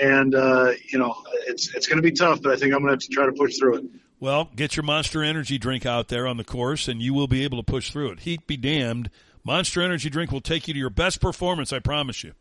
and 0.00 0.34
uh, 0.34 0.72
you 0.90 0.98
know 0.98 1.14
it's 1.46 1.74
it's 1.74 1.86
going 1.86 1.96
to 1.96 2.02
be 2.02 2.12
tough, 2.12 2.42
but 2.42 2.52
I 2.52 2.56
think 2.56 2.72
I'm 2.72 2.80
going 2.80 2.88
to 2.88 2.92
have 2.92 3.00
to 3.00 3.08
try 3.08 3.26
to 3.26 3.32
push 3.32 3.58
through 3.58 3.76
it. 3.76 3.84
Well, 4.18 4.50
get 4.56 4.76
your 4.76 4.84
Monster 4.84 5.22
Energy 5.22 5.58
drink 5.58 5.84
out 5.84 6.08
there 6.08 6.26
on 6.26 6.36
the 6.36 6.44
course, 6.44 6.88
and 6.88 7.02
you 7.02 7.12
will 7.12 7.28
be 7.28 7.44
able 7.44 7.58
to 7.58 7.62
push 7.62 7.90
through 7.90 8.12
it. 8.12 8.20
Heat 8.20 8.46
be 8.46 8.56
damned, 8.56 9.10
Monster 9.44 9.82
Energy 9.82 10.10
drink 10.10 10.32
will 10.32 10.40
take 10.40 10.68
you 10.68 10.74
to 10.74 10.80
your 10.80 10.90
best 10.90 11.20
performance. 11.20 11.72
I 11.72 11.80
promise 11.80 12.24
you. 12.24 12.32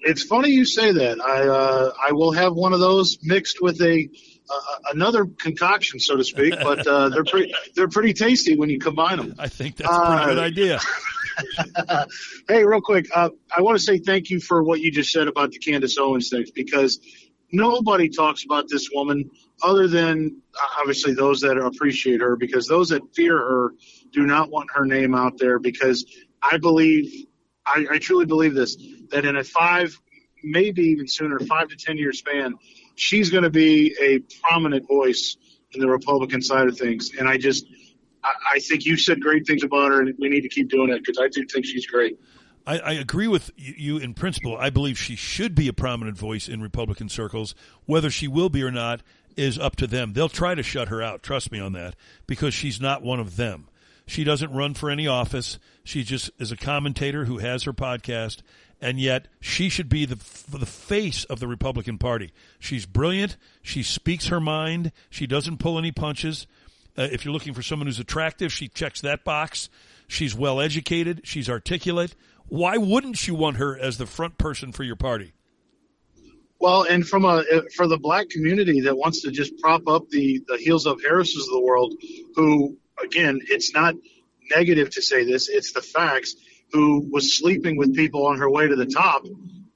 it's 0.00 0.22
funny 0.22 0.50
you 0.50 0.64
say 0.64 0.92
that. 0.92 1.20
I 1.20 1.48
uh, 1.48 1.92
I 2.08 2.12
will 2.12 2.32
have 2.32 2.54
one 2.54 2.72
of 2.72 2.80
those 2.80 3.18
mixed 3.22 3.60
with 3.60 3.80
a 3.82 4.08
another 4.90 5.26
concoction, 5.26 6.00
so 6.00 6.16
to 6.16 6.24
speak. 6.24 6.54
But 6.62 6.86
uh, 6.86 7.08
they're 7.10 7.24
pretty 7.24 7.54
they're 7.74 7.88
pretty 7.88 8.12
tasty 8.12 8.56
when 8.56 8.70
you 8.70 8.78
combine 8.78 9.18
them. 9.18 9.34
I 9.38 9.48
think 9.48 9.76
that's 9.76 9.90
a 9.90 10.06
pretty 10.06 10.24
good 10.26 10.38
idea. 10.38 10.80
hey, 12.48 12.64
real 12.64 12.80
quick, 12.80 13.06
uh, 13.14 13.30
I 13.56 13.62
want 13.62 13.78
to 13.78 13.82
say 13.82 13.98
thank 13.98 14.30
you 14.30 14.40
for 14.40 14.62
what 14.62 14.80
you 14.80 14.90
just 14.90 15.12
said 15.12 15.28
about 15.28 15.52
the 15.52 15.58
Candace 15.58 15.96
Owens 15.98 16.28
thing 16.28 16.44
because 16.54 17.00
nobody 17.50 18.08
talks 18.08 18.44
about 18.44 18.66
this 18.68 18.88
woman 18.92 19.30
other 19.62 19.86
than 19.86 20.40
obviously 20.78 21.14
those 21.14 21.40
that 21.42 21.56
appreciate 21.56 22.20
her 22.20 22.36
because 22.36 22.66
those 22.66 22.88
that 22.88 23.02
fear 23.14 23.36
her 23.36 23.74
do 24.12 24.26
not 24.26 24.50
want 24.50 24.70
her 24.74 24.84
name 24.84 25.14
out 25.14 25.38
there 25.38 25.58
because 25.58 26.04
I 26.42 26.58
believe, 26.58 27.26
I, 27.64 27.86
I 27.92 27.98
truly 27.98 28.26
believe 28.26 28.54
this, 28.54 28.76
that 29.10 29.24
in 29.24 29.36
a 29.36 29.44
five, 29.44 29.98
maybe 30.42 30.82
even 30.88 31.06
sooner, 31.06 31.38
five 31.38 31.68
to 31.68 31.76
10 31.76 31.98
year 31.98 32.12
span, 32.12 32.54
she's 33.02 33.30
going 33.30 33.42
to 33.42 33.50
be 33.50 33.94
a 34.00 34.20
prominent 34.46 34.86
voice 34.86 35.36
in 35.72 35.80
the 35.80 35.88
Republican 35.88 36.40
side 36.40 36.68
of 36.68 36.78
things. 36.78 37.10
And 37.18 37.28
I 37.28 37.36
just, 37.36 37.66
I, 38.22 38.32
I 38.54 38.58
think 38.60 38.86
you 38.86 38.96
said 38.96 39.20
great 39.20 39.46
things 39.46 39.64
about 39.64 39.90
her 39.90 40.00
and 40.00 40.14
we 40.18 40.28
need 40.28 40.42
to 40.42 40.48
keep 40.48 40.70
doing 40.70 40.90
it 40.90 40.98
because 41.04 41.18
I 41.18 41.28
do 41.28 41.44
think 41.46 41.66
she's 41.66 41.86
great. 41.86 42.18
I, 42.64 42.78
I, 42.78 42.92
agree 42.92 43.26
with 43.26 43.50
you 43.56 43.98
in 43.98 44.14
principle. 44.14 44.56
I 44.56 44.70
believe 44.70 44.96
she 44.96 45.16
should 45.16 45.56
be 45.56 45.66
a 45.66 45.72
prominent 45.72 46.16
voice 46.16 46.48
in 46.48 46.62
Republican 46.62 47.08
circles. 47.08 47.56
Whether 47.86 48.08
she 48.08 48.28
will 48.28 48.50
be 48.50 48.62
or 48.62 48.70
not 48.70 49.02
is 49.36 49.58
up 49.58 49.74
to 49.76 49.88
them. 49.88 50.12
They'll 50.12 50.28
try 50.28 50.54
to 50.54 50.62
shut 50.62 50.86
her 50.86 51.02
out. 51.02 51.24
Trust 51.24 51.50
me 51.50 51.58
on 51.58 51.72
that 51.72 51.96
because 52.28 52.54
she's 52.54 52.80
not 52.80 53.02
one 53.02 53.18
of 53.18 53.34
them. 53.34 53.68
She 54.06 54.22
doesn't 54.22 54.52
run 54.52 54.74
for 54.74 54.90
any 54.90 55.08
office. 55.08 55.58
She 55.82 56.04
just 56.04 56.30
is 56.38 56.52
a 56.52 56.56
commentator 56.56 57.24
who 57.24 57.38
has 57.38 57.64
her 57.64 57.72
podcast, 57.72 58.42
and 58.82 58.98
yet 59.00 59.28
she 59.40 59.68
should 59.68 59.88
be 59.88 60.04
the 60.04 60.16
the 60.50 60.66
face 60.66 61.24
of 61.24 61.38
the 61.40 61.46
Republican 61.46 61.96
Party. 61.96 62.32
She's 62.58 62.84
brilliant. 62.84 63.36
She 63.62 63.82
speaks 63.82 64.26
her 64.26 64.40
mind. 64.40 64.92
She 65.08 65.26
doesn't 65.26 65.58
pull 65.58 65.78
any 65.78 65.92
punches. 65.92 66.46
Uh, 66.98 67.08
if 67.10 67.24
you're 67.24 67.32
looking 67.32 67.54
for 67.54 67.62
someone 67.62 67.86
who's 67.86 68.00
attractive, 68.00 68.52
she 68.52 68.68
checks 68.68 69.00
that 69.00 69.24
box. 69.24 69.70
She's 70.08 70.34
well 70.34 70.60
educated. 70.60 71.22
She's 71.24 71.48
articulate. 71.48 72.14
Why 72.48 72.76
wouldn't 72.76 73.26
you 73.26 73.34
want 73.34 73.56
her 73.56 73.78
as 73.78 73.96
the 73.96 74.04
front 74.04 74.36
person 74.36 74.72
for 74.72 74.82
your 74.82 74.96
party? 74.96 75.32
Well, 76.58 76.82
and 76.82 77.06
from 77.06 77.24
a 77.24 77.44
for 77.74 77.86
the 77.86 77.98
black 77.98 78.28
community 78.28 78.82
that 78.82 78.96
wants 78.96 79.22
to 79.22 79.30
just 79.30 79.58
prop 79.58 79.88
up 79.88 80.08
the 80.10 80.42
the 80.48 80.58
heels 80.58 80.86
of 80.86 81.00
Harris's 81.02 81.46
of 81.46 81.54
the 81.54 81.60
world, 81.60 81.94
who 82.34 82.76
again, 83.02 83.40
it's 83.48 83.72
not 83.72 83.94
negative 84.50 84.90
to 84.90 85.02
say 85.02 85.24
this, 85.24 85.48
it's 85.48 85.72
the 85.72 85.80
facts, 85.80 86.34
who 86.72 87.08
was 87.10 87.36
sleeping 87.36 87.76
with 87.76 87.94
people 87.94 88.26
on 88.26 88.38
her 88.38 88.50
way 88.50 88.66
to 88.66 88.76
the 88.76 88.86
top. 88.86 89.24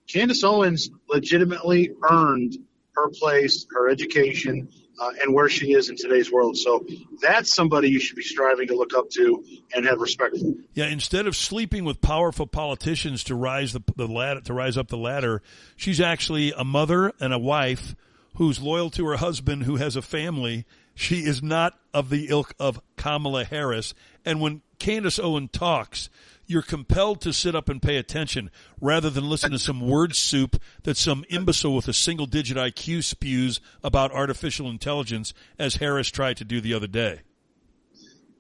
Candace 0.08 0.44
Owens 0.44 0.90
legitimately 1.08 1.92
earned 2.08 2.56
her 2.94 3.10
place, 3.10 3.66
her 3.72 3.88
education, 3.88 4.68
uh, 4.98 5.10
and 5.22 5.34
where 5.34 5.48
she 5.48 5.72
is 5.72 5.90
in 5.90 5.96
today's 5.96 6.32
world. 6.32 6.56
So 6.56 6.86
that's 7.20 7.52
somebody 7.52 7.90
you 7.90 8.00
should 8.00 8.16
be 8.16 8.22
striving 8.22 8.68
to 8.68 8.74
look 8.74 8.94
up 8.94 9.10
to 9.10 9.44
and 9.74 9.84
have 9.84 10.00
respect 10.00 10.38
for. 10.38 10.54
Yeah, 10.74 10.86
instead 10.86 11.26
of 11.26 11.36
sleeping 11.36 11.84
with 11.84 12.00
powerful 12.00 12.46
politicians 12.46 13.24
to 13.24 13.34
rise 13.34 13.72
the, 13.72 13.82
the 13.96 14.06
ladder, 14.06 14.40
to 14.42 14.54
rise 14.54 14.78
up 14.78 14.88
the 14.88 14.96
ladder, 14.96 15.42
she's 15.76 16.00
actually 16.00 16.52
a 16.52 16.64
mother 16.64 17.12
and 17.20 17.34
a 17.34 17.38
wife 17.38 17.94
who's 18.36 18.60
loyal 18.60 18.90
to 18.90 19.06
her 19.06 19.16
husband, 19.16 19.64
who 19.64 19.76
has 19.76 19.96
a 19.96 20.02
family, 20.02 20.64
she 20.94 21.20
is 21.20 21.42
not 21.42 21.78
of 21.92 22.08
the 22.08 22.28
ilk 22.28 22.54
of 22.58 22.80
Kamala 22.96 23.44
Harris. 23.44 23.92
And 24.24 24.40
when 24.40 24.62
Candace 24.78 25.18
Owen 25.18 25.48
talks, 25.48 26.08
you're 26.46 26.62
compelled 26.62 27.20
to 27.22 27.32
sit 27.32 27.54
up 27.54 27.68
and 27.68 27.82
pay 27.82 27.96
attention 27.96 28.50
rather 28.80 29.10
than 29.10 29.28
listen 29.28 29.50
to 29.50 29.58
some 29.58 29.80
word 29.80 30.14
soup 30.14 30.60
that 30.84 30.96
some 30.96 31.24
imbecile 31.28 31.74
with 31.74 31.88
a 31.88 31.92
single 31.92 32.26
digit 32.26 32.56
IQ 32.56 33.04
spews 33.04 33.60
about 33.82 34.12
artificial 34.12 34.68
intelligence 34.68 35.34
as 35.58 35.76
Harris 35.76 36.08
tried 36.08 36.36
to 36.36 36.44
do 36.44 36.60
the 36.60 36.74
other 36.74 36.86
day. 36.86 37.20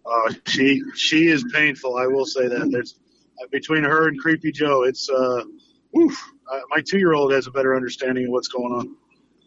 Uh, 0.04 0.32
she 0.46 0.82
she 0.94 1.28
is 1.28 1.44
painful. 1.52 1.96
I 1.96 2.06
will 2.06 2.26
say 2.26 2.46
that. 2.46 2.70
There's 2.70 2.94
uh, 3.42 3.46
between 3.50 3.84
her 3.84 4.08
and 4.08 4.18
Creepy 4.18 4.52
Joe, 4.52 4.84
it's 4.84 5.10
uh, 5.10 5.42
woof, 5.92 6.22
uh, 6.50 6.60
my 6.70 6.80
two 6.80 6.98
year 6.98 7.12
old 7.12 7.32
has 7.32 7.46
a 7.46 7.50
better 7.50 7.74
understanding 7.74 8.26
of 8.26 8.30
what's 8.30 8.48
going 8.48 8.72
on. 8.72 8.96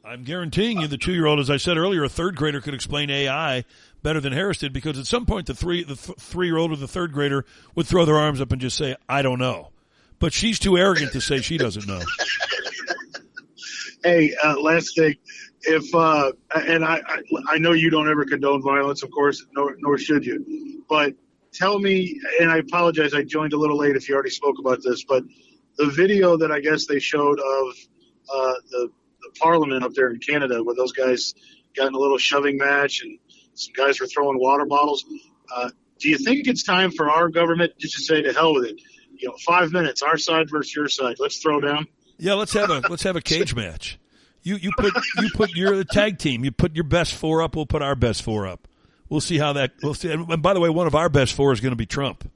I'm 0.03 0.23
guaranteeing 0.23 0.79
you 0.81 0.87
the 0.87 0.97
two 0.97 1.13
year 1.13 1.25
old, 1.25 1.39
as 1.39 1.49
I 1.49 1.57
said 1.57 1.77
earlier, 1.77 2.03
a 2.03 2.09
third 2.09 2.35
grader 2.35 2.61
could 2.61 2.73
explain 2.73 3.09
AI 3.09 3.63
better 4.01 4.19
than 4.19 4.33
Harris 4.33 4.59
did 4.59 4.73
because 4.73 4.97
at 4.97 5.05
some 5.05 5.25
point 5.25 5.47
the 5.47 5.53
three 5.53 5.83
the 5.83 5.95
th- 5.95 6.17
three 6.17 6.47
year 6.47 6.57
old 6.57 6.71
or 6.71 6.75
the 6.75 6.87
third 6.87 7.11
grader 7.11 7.45
would 7.75 7.87
throw 7.87 8.05
their 8.05 8.17
arms 8.17 8.41
up 8.41 8.51
and 8.51 8.61
just 8.61 8.77
say, 8.77 8.95
"I 9.07 9.21
don't 9.21 9.39
know," 9.39 9.69
but 10.19 10.33
she's 10.33 10.59
too 10.59 10.77
arrogant 10.77 11.13
to 11.13 11.21
say 11.21 11.41
she 11.41 11.57
doesn't 11.57 11.87
know. 11.87 12.01
hey, 14.03 14.35
uh, 14.43 14.59
last 14.59 14.95
thing, 14.95 15.15
if 15.63 15.93
uh, 15.93 16.31
and 16.53 16.83
I, 16.85 17.01
I 17.05 17.21
I 17.49 17.57
know 17.57 17.73
you 17.73 17.89
don't 17.89 18.09
ever 18.09 18.25
condone 18.25 18.61
violence, 18.61 19.03
of 19.03 19.11
course, 19.11 19.45
nor 19.55 19.75
nor 19.79 19.97
should 19.97 20.25
you, 20.25 20.83
but 20.87 21.13
tell 21.51 21.79
me, 21.79 22.19
and 22.39 22.51
I 22.51 22.57
apologize, 22.57 23.13
I 23.13 23.23
joined 23.23 23.53
a 23.53 23.57
little 23.57 23.77
late 23.77 23.95
if 23.95 24.07
you 24.07 24.15
already 24.15 24.29
spoke 24.29 24.59
about 24.59 24.79
this, 24.83 25.03
but 25.03 25.23
the 25.77 25.87
video 25.87 26.37
that 26.37 26.51
I 26.51 26.59
guess 26.59 26.85
they 26.85 26.99
showed 26.99 27.39
of 27.39 27.75
uh, 28.33 28.53
the 28.69 28.89
the 29.21 29.39
parliament 29.39 29.83
up 29.83 29.93
there 29.93 30.09
in 30.09 30.19
Canada 30.19 30.63
where 30.63 30.75
those 30.75 30.93
guys 30.93 31.33
got 31.75 31.87
in 31.87 31.93
a 31.93 31.97
little 31.97 32.17
shoving 32.17 32.57
match 32.57 33.01
and 33.03 33.19
some 33.59 33.73
guys 33.75 33.99
were 33.99 34.07
throwing 34.07 34.39
water 34.39 34.65
bottles. 34.65 35.05
Uh, 35.53 35.69
do 35.99 36.09
you 36.09 36.17
think 36.17 36.47
it's 36.47 36.63
time 36.63 36.91
for 36.91 37.09
our 37.09 37.29
government 37.29 37.73
to 37.79 37.87
just 37.87 38.07
say 38.07 38.21
to 38.21 38.33
hell 38.33 38.53
with 38.53 38.65
it? 38.65 38.81
You 39.17 39.27
know, 39.27 39.35
five 39.45 39.71
minutes, 39.71 40.01
our 40.01 40.17
side 40.17 40.49
versus 40.49 40.73
your 40.73 40.87
side. 40.87 41.17
Let's 41.19 41.37
throw 41.39 41.59
down. 41.59 41.87
Yeah, 42.17 42.33
let's 42.33 42.53
have 42.53 42.69
a 42.69 42.79
let's 42.89 43.03
have 43.03 43.15
a 43.15 43.21
cage 43.21 43.53
match. 43.53 43.99
You 44.43 44.55
you 44.55 44.71
put 44.77 44.93
you 45.17 45.29
put 45.33 45.51
your 45.51 45.83
tag 45.83 46.17
team. 46.17 46.45
You 46.45 46.51
put 46.51 46.75
your 46.75 46.85
best 46.85 47.13
four 47.13 47.41
up. 47.41 47.55
We'll 47.55 47.65
put 47.65 47.81
our 47.81 47.95
best 47.95 48.23
four 48.23 48.47
up. 48.47 48.67
We'll 49.09 49.21
see 49.21 49.37
how 49.37 49.53
that. 49.53 49.71
We'll 49.83 49.93
see. 49.93 50.11
And 50.11 50.41
by 50.41 50.53
the 50.53 50.59
way, 50.59 50.69
one 50.69 50.87
of 50.87 50.95
our 50.95 51.09
best 51.09 51.33
four 51.33 51.51
is 51.51 51.59
going 51.59 51.71
to 51.71 51.77
be 51.77 51.85
Trump. 51.85 52.29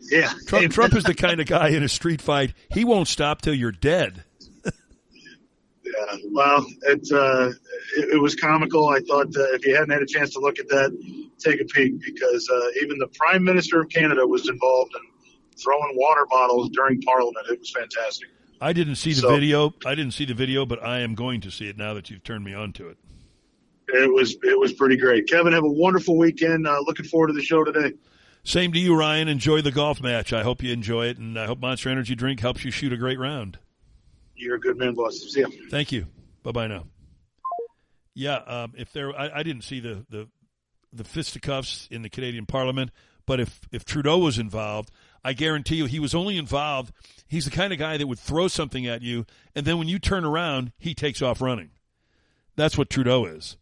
Yeah, 0.00 0.32
Trump. 0.46 0.72
Trump 0.72 0.94
is 0.94 1.04
the 1.04 1.14
kind 1.14 1.40
of 1.40 1.46
guy 1.46 1.68
in 1.68 1.82
a 1.82 1.88
street 1.88 2.20
fight. 2.20 2.54
He 2.70 2.84
won't 2.84 3.08
stop 3.08 3.42
till 3.42 3.54
you're 3.54 3.72
dead. 3.72 4.24
Yeah, 5.96 6.16
well, 6.32 6.66
it, 6.82 7.06
uh, 7.12 7.50
it, 7.96 8.14
it 8.14 8.20
was 8.20 8.34
comical. 8.34 8.88
I 8.88 9.00
thought 9.00 9.26
uh, 9.36 9.52
if 9.54 9.64
you 9.66 9.74
hadn't 9.74 9.90
had 9.90 10.02
a 10.02 10.06
chance 10.06 10.32
to 10.34 10.40
look 10.40 10.58
at 10.58 10.68
that, 10.68 10.90
take 11.38 11.60
a 11.60 11.64
peek 11.64 12.00
because 12.04 12.48
uh, 12.50 12.68
even 12.82 12.98
the 12.98 13.08
Prime 13.18 13.44
Minister 13.44 13.80
of 13.80 13.88
Canada 13.90 14.26
was 14.26 14.48
involved 14.48 14.92
in 14.94 15.56
throwing 15.62 15.92
water 15.94 16.26
bottles 16.30 16.70
during 16.70 17.00
Parliament. 17.02 17.46
It 17.50 17.60
was 17.60 17.70
fantastic. 17.70 18.28
I 18.60 18.72
didn't 18.72 18.96
see 18.96 19.12
the 19.12 19.20
So- 19.22 19.30
video. 19.34 19.74
I 19.84 19.94
didn't 19.94 20.14
see 20.14 20.24
the 20.24 20.34
video, 20.34 20.64
but 20.66 20.82
I 20.82 21.00
am 21.00 21.14
going 21.14 21.40
to 21.42 21.50
see 21.50 21.68
it 21.68 21.76
now 21.76 21.94
that 21.94 22.10
you've 22.10 22.24
turned 22.24 22.44
me 22.44 22.54
on 22.54 22.72
to 22.74 22.88
it. 22.88 22.96
It 23.88 24.10
was 24.12 24.34
it 24.42 24.58
was 24.58 24.72
pretty 24.72 24.96
great. 24.96 25.28
Kevin, 25.28 25.52
have 25.52 25.62
a 25.64 25.68
wonderful 25.70 26.16
weekend. 26.16 26.66
Uh, 26.66 26.78
looking 26.86 27.04
forward 27.04 27.26
to 27.28 27.32
the 27.34 27.42
show 27.42 27.62
today. 27.64 27.92
Same 28.42 28.72
to 28.72 28.78
you, 28.78 28.96
Ryan. 28.96 29.28
Enjoy 29.28 29.60
the 29.60 29.70
golf 29.72 30.00
match. 30.00 30.32
I 30.32 30.42
hope 30.42 30.62
you 30.62 30.72
enjoy 30.72 31.06
it, 31.08 31.18
and 31.18 31.38
I 31.38 31.44
hope 31.46 31.60
Monster 31.60 31.90
Energy 31.90 32.14
Drink 32.14 32.40
helps 32.40 32.64
you 32.64 32.70
shoot 32.70 32.92
a 32.92 32.96
great 32.96 33.18
round. 33.18 33.58
You're 34.36 34.56
a 34.56 34.60
good 34.60 34.76
man, 34.76 34.94
boss. 34.94 35.18
See 35.32 35.40
you. 35.40 35.68
Thank 35.70 35.92
you. 35.92 36.06
Bye 36.42 36.52
bye 36.52 36.66
now. 36.66 36.84
Yeah, 38.14 38.36
um, 38.36 38.72
if 38.76 38.92
there, 38.92 39.18
I, 39.18 39.40
I 39.40 39.42
didn't 39.42 39.62
see 39.62 39.80
the, 39.80 40.04
the 40.08 40.28
the 40.92 41.04
fisticuffs 41.04 41.88
in 41.90 42.02
the 42.02 42.08
Canadian 42.08 42.46
Parliament, 42.46 42.90
but 43.26 43.40
if 43.40 43.60
if 43.72 43.84
Trudeau 43.84 44.18
was 44.18 44.38
involved, 44.38 44.90
I 45.24 45.32
guarantee 45.32 45.76
you 45.76 45.86
he 45.86 45.98
was 45.98 46.14
only 46.14 46.36
involved. 46.36 46.92
He's 47.26 47.44
the 47.44 47.50
kind 47.50 47.72
of 47.72 47.78
guy 47.78 47.96
that 47.96 48.06
would 48.06 48.18
throw 48.18 48.48
something 48.48 48.86
at 48.86 49.02
you, 49.02 49.26
and 49.54 49.66
then 49.66 49.78
when 49.78 49.88
you 49.88 49.98
turn 49.98 50.24
around, 50.24 50.72
he 50.78 50.94
takes 50.94 51.22
off 51.22 51.40
running. 51.40 51.70
That's 52.56 52.78
what 52.78 52.90
Trudeau 52.90 53.24
is. 53.24 53.56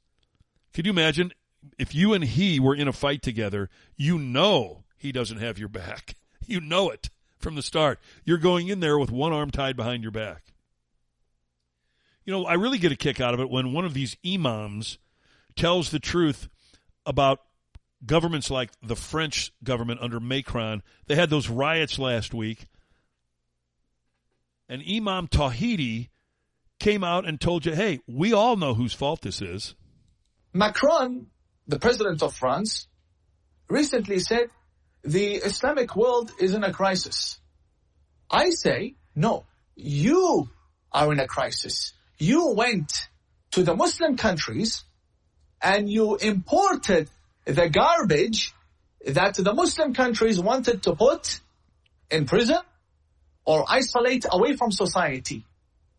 Could 0.74 0.86
you 0.86 0.93
imagine 0.93 1.32
if 1.78 1.94
you 1.94 2.12
and 2.12 2.24
he 2.24 2.61
were 2.61 2.74
in 2.74 2.89
a 2.89 2.93
fight 2.93 3.23
together? 3.23 3.70
You 3.97 4.19
know 4.19 4.85
he 4.99 5.12
doesn't 5.12 5.39
have 5.39 5.59
your 5.59 5.69
back. 5.69 6.16
You 6.44 6.61
know 6.61 6.90
it 6.90 7.09
from 7.39 7.55
the 7.55 7.62
start. 7.62 8.01
You're 8.24 8.36
going 8.36 8.66
in 8.66 8.81
there 8.81 8.99
with 8.99 9.12
one 9.12 9.32
arm 9.32 9.53
tied 9.53 9.77
behind 9.77 10.03
your 10.03 10.11
back. 10.11 10.52
You 12.24 12.32
know, 12.32 12.44
I 12.44 12.55
really 12.55 12.78
get 12.78 12.93
a 12.93 12.97
kick 12.97 13.20
out 13.20 13.35
of 13.35 13.40
it 13.40 13.51
when 13.51 13.73
one 13.73 13.85
of 13.85 13.94
these 13.94 14.16
imams 14.24 14.99
tells 15.57 15.90
the 15.90 15.99
truth 15.99 16.49
about 17.05 17.40
governments 18.05 18.51
like 18.51 18.70
the 18.82 18.97
French 18.97 19.53
government 19.62 20.01
under 20.01 20.20
Macron. 20.20 20.82
They 21.07 21.15
had 21.15 21.31
those 21.31 21.49
riots 21.49 21.99
last 21.99 22.32
week. 22.32 22.66
And 24.69 24.82
Imam 24.89 25.28
Tawhidi 25.28 26.09
came 26.78 27.05
out 27.05 27.27
and 27.27 27.40
told 27.40 27.66
you, 27.66 27.74
hey, 27.74 28.01
we 28.07 28.32
all 28.32 28.57
know 28.57 28.74
whose 28.74 28.94
fault 28.94 29.20
this 29.20 29.40
is. 29.43 29.74
Macron, 30.53 31.27
the 31.66 31.78
president 31.78 32.23
of 32.23 32.35
France, 32.35 32.89
recently 33.69 34.19
said 34.19 34.49
the 35.03 35.35
Islamic 35.35 35.94
world 35.97 36.32
is 36.39 36.55
in 36.55 36.65
a 36.65 36.73
crisis. 36.73 37.40
I 38.31 38.51
say, 38.51 38.97
no, 39.15 39.47
you 39.77 40.49
are 40.93 41.12
in 41.12 41.20
a 41.20 41.27
crisis. 41.27 41.93
You 42.18 42.55
went 42.55 43.09
to 43.52 43.62
the 43.62 43.74
Muslim 43.74 44.16
countries 44.16 44.84
and 45.60 45.89
you 45.89 46.16
imported 46.16 47.09
the 47.44 47.68
garbage 47.68 48.52
that 49.06 49.34
the 49.34 49.55
Muslim 49.55 49.94
countries 49.94 50.40
wanted 50.40 50.82
to 50.84 50.94
put 50.94 51.40
in 52.10 52.26
prison 52.26 52.60
or 53.44 53.64
isolate 53.68 54.26
away 54.30 54.56
from 54.56 54.70
society. 54.70 55.44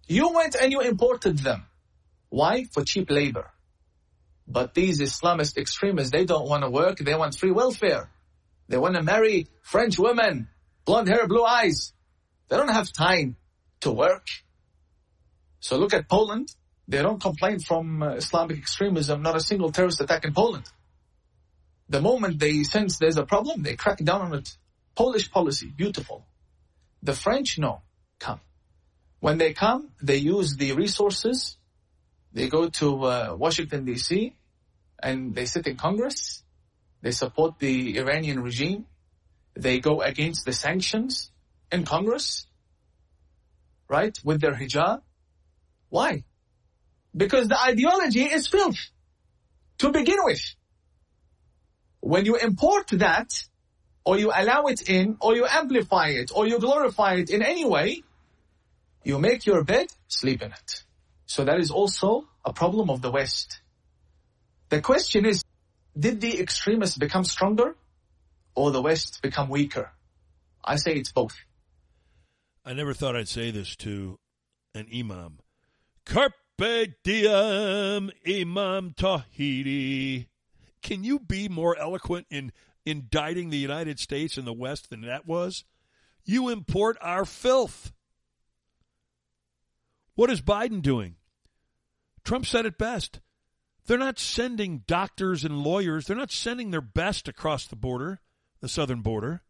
You 0.07 0.34
went 0.34 0.56
and 0.56 0.72
you 0.72 0.81
imported 0.81 1.40
them. 1.40 1.65
Why? 2.30 2.65
For 2.65 2.84
cheap 2.84 3.10
labor. 3.10 3.49
But 4.48 4.73
these 4.73 4.99
Islamist 4.99 5.57
extremists, 5.57 6.11
they 6.11 6.26
don't 6.26 6.48
want 6.48 6.64
to 6.64 6.69
work. 6.69 6.98
They 6.98 7.15
want 7.15 7.35
free 7.35 7.52
welfare. 7.52 8.10
They 8.68 8.77
want 8.77 8.95
to 8.95 9.03
marry 9.03 9.48
French 9.61 9.98
women, 9.98 10.48
blonde 10.85 11.07
hair, 11.07 11.27
blue 11.27 11.44
eyes. 11.44 11.94
They 12.49 12.57
don't 12.57 12.69
have 12.69 12.91
time 12.91 13.38
to 13.81 13.91
work. 13.91 14.27
So 15.64 15.77
look 15.77 15.94
at 15.94 16.10
Poland. 16.10 16.53
They 16.90 17.02
don't 17.02 17.22
complain 17.22 17.60
from 17.60 18.03
uh, 18.03 18.15
Islamic 18.15 18.57
extremism, 18.57 19.22
not 19.22 19.38
a 19.38 19.40
single 19.40 19.72
terrorist 19.72 20.02
attack 20.02 20.26
in 20.26 20.34
Poland. 20.34 20.65
The 21.88 22.02
moment 22.02 22.38
they 22.38 22.64
sense 22.64 22.98
there's 22.98 23.15
a 23.15 23.23
problem, 23.23 23.64
they 23.64 23.77
crack 23.77 23.99
down 24.03 24.22
on 24.23 24.34
it. 24.34 24.57
Polish 24.94 25.31
policy, 25.31 25.68
beautiful. 25.68 26.26
The 27.02 27.14
French, 27.14 27.57
no, 27.57 27.81
come. 28.19 28.41
When 29.22 29.38
they 29.38 29.53
come, 29.53 29.91
they 30.02 30.18
use 30.18 30.57
the 30.57 30.73
resources. 30.73 31.56
They 32.34 32.49
go 32.49 32.68
to 32.81 33.03
uh, 33.06 33.35
Washington, 33.40 33.85
D.C., 33.85 34.35
and 35.02 35.34
they 35.34 35.45
sit 35.45 35.65
in 35.65 35.77
Congress. 35.77 36.44
They 37.02 37.11
support 37.11 37.60
the 37.60 37.98
Iranian 37.99 38.41
regime. 38.41 38.85
They 39.53 39.80
go 39.80 40.02
against 40.02 40.45
the 40.45 40.52
sanctions 40.52 41.31
in 41.72 41.85
Congress, 41.85 42.48
right, 43.88 44.18
with 44.26 44.41
their 44.41 44.56
hijab. 44.56 45.03
Why? 45.94 46.24
Because 47.15 47.48
the 47.48 47.61
ideology 47.61 48.24
is 48.24 48.48
filth 48.48 48.80
to 49.78 49.91
begin 49.91 50.18
with. 50.24 50.44
When 51.99 52.26
you 52.26 52.36
import 52.36 52.88
that, 52.94 53.30
or 54.03 54.18
you 54.18 54.32
allow 54.34 54.64
it 54.74 54.90
in, 54.90 55.18
or 55.20 55.36
you 55.36 55.45
amplify 55.45 56.07
it, 56.22 56.32
or 56.34 56.48
you 56.48 56.57
glorify 56.57 57.14
it 57.22 57.30
in 57.30 57.44
any 57.44 57.64
way, 57.64 58.02
you 59.03 59.20
make 59.20 59.45
your 59.45 59.64
bed, 59.64 59.86
sleep 60.07 60.41
in 60.41 60.52
it. 60.52 60.84
So 61.28 61.45
that 61.45 61.60
is 61.60 61.70
also 61.70 62.28
a 62.44 62.53
problem 62.53 62.90
of 62.90 63.03
the 63.03 63.11
West. 63.11 63.61
The 64.70 64.82
question 64.82 65.28
is, 65.28 65.44
did 65.95 66.22
the 66.22 66.40
extremists 66.40 66.98
become 66.98 67.24
stronger 67.24 67.76
or 68.56 68.72
the 68.72 68.82
West 68.82 69.22
become 69.22 69.48
weaker? 69.48 69.91
I 70.65 70.78
say 70.78 70.94
it's 70.95 71.11
both. 71.11 71.36
I 72.65 72.74
never 72.74 72.95
thought 72.95 73.15
I'd 73.15 73.28
say 73.28 73.52
this 73.52 73.76
to 73.86 74.18
an 74.74 74.88
imam. 74.91 75.43
Carpe 76.06 76.34
diem, 77.04 78.12
Imam 78.28 78.92
Tawhidi. 78.92 80.28
Can 80.82 81.04
you 81.04 81.20
be 81.20 81.48
more 81.48 81.78
eloquent 81.78 82.28
in 82.30 82.52
indicting 82.86 83.50
the 83.50 83.58
United 83.58 84.00
States 84.00 84.38
and 84.38 84.46
the 84.46 84.54
West 84.54 84.90
than 84.90 85.02
that 85.02 85.26
was? 85.26 85.64
You 86.26 86.50
import 86.50 86.98
our 87.02 87.26
filth. 87.26 87.92
What 90.16 90.30
is 90.30 90.42
Biden 90.42 90.82
doing? 90.82 91.16
Trump 92.24 92.46
said 92.46 92.66
it 92.66 92.78
best. 92.78 93.20
They're 93.86 93.98
not 93.98 94.20
sending 94.20 94.84
doctors 94.88 95.44
and 95.44 95.64
lawyers, 95.64 96.08
they're 96.08 96.16
not 96.16 96.32
sending 96.32 96.72
their 96.72 96.82
best 96.82 97.28
across 97.28 97.68
the 97.68 97.76
border, 97.76 98.22
the 98.62 98.70
southern 98.70 99.02
border. 99.02 99.42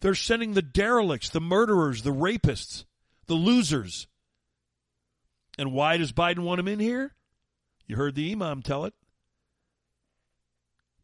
They're 0.00 0.14
sending 0.14 0.54
the 0.54 0.62
derelicts, 0.62 1.28
the 1.28 1.40
murderers, 1.40 2.02
the 2.02 2.10
rapists, 2.10 2.84
the 3.26 3.34
losers. 3.34 4.08
And 5.60 5.72
why 5.72 5.98
does 5.98 6.10
Biden 6.10 6.38
want 6.38 6.56
them 6.56 6.68
in 6.68 6.78
here? 6.78 7.12
You 7.86 7.96
heard 7.96 8.14
the 8.14 8.32
imam 8.32 8.62
tell 8.62 8.86
it. 8.86 8.94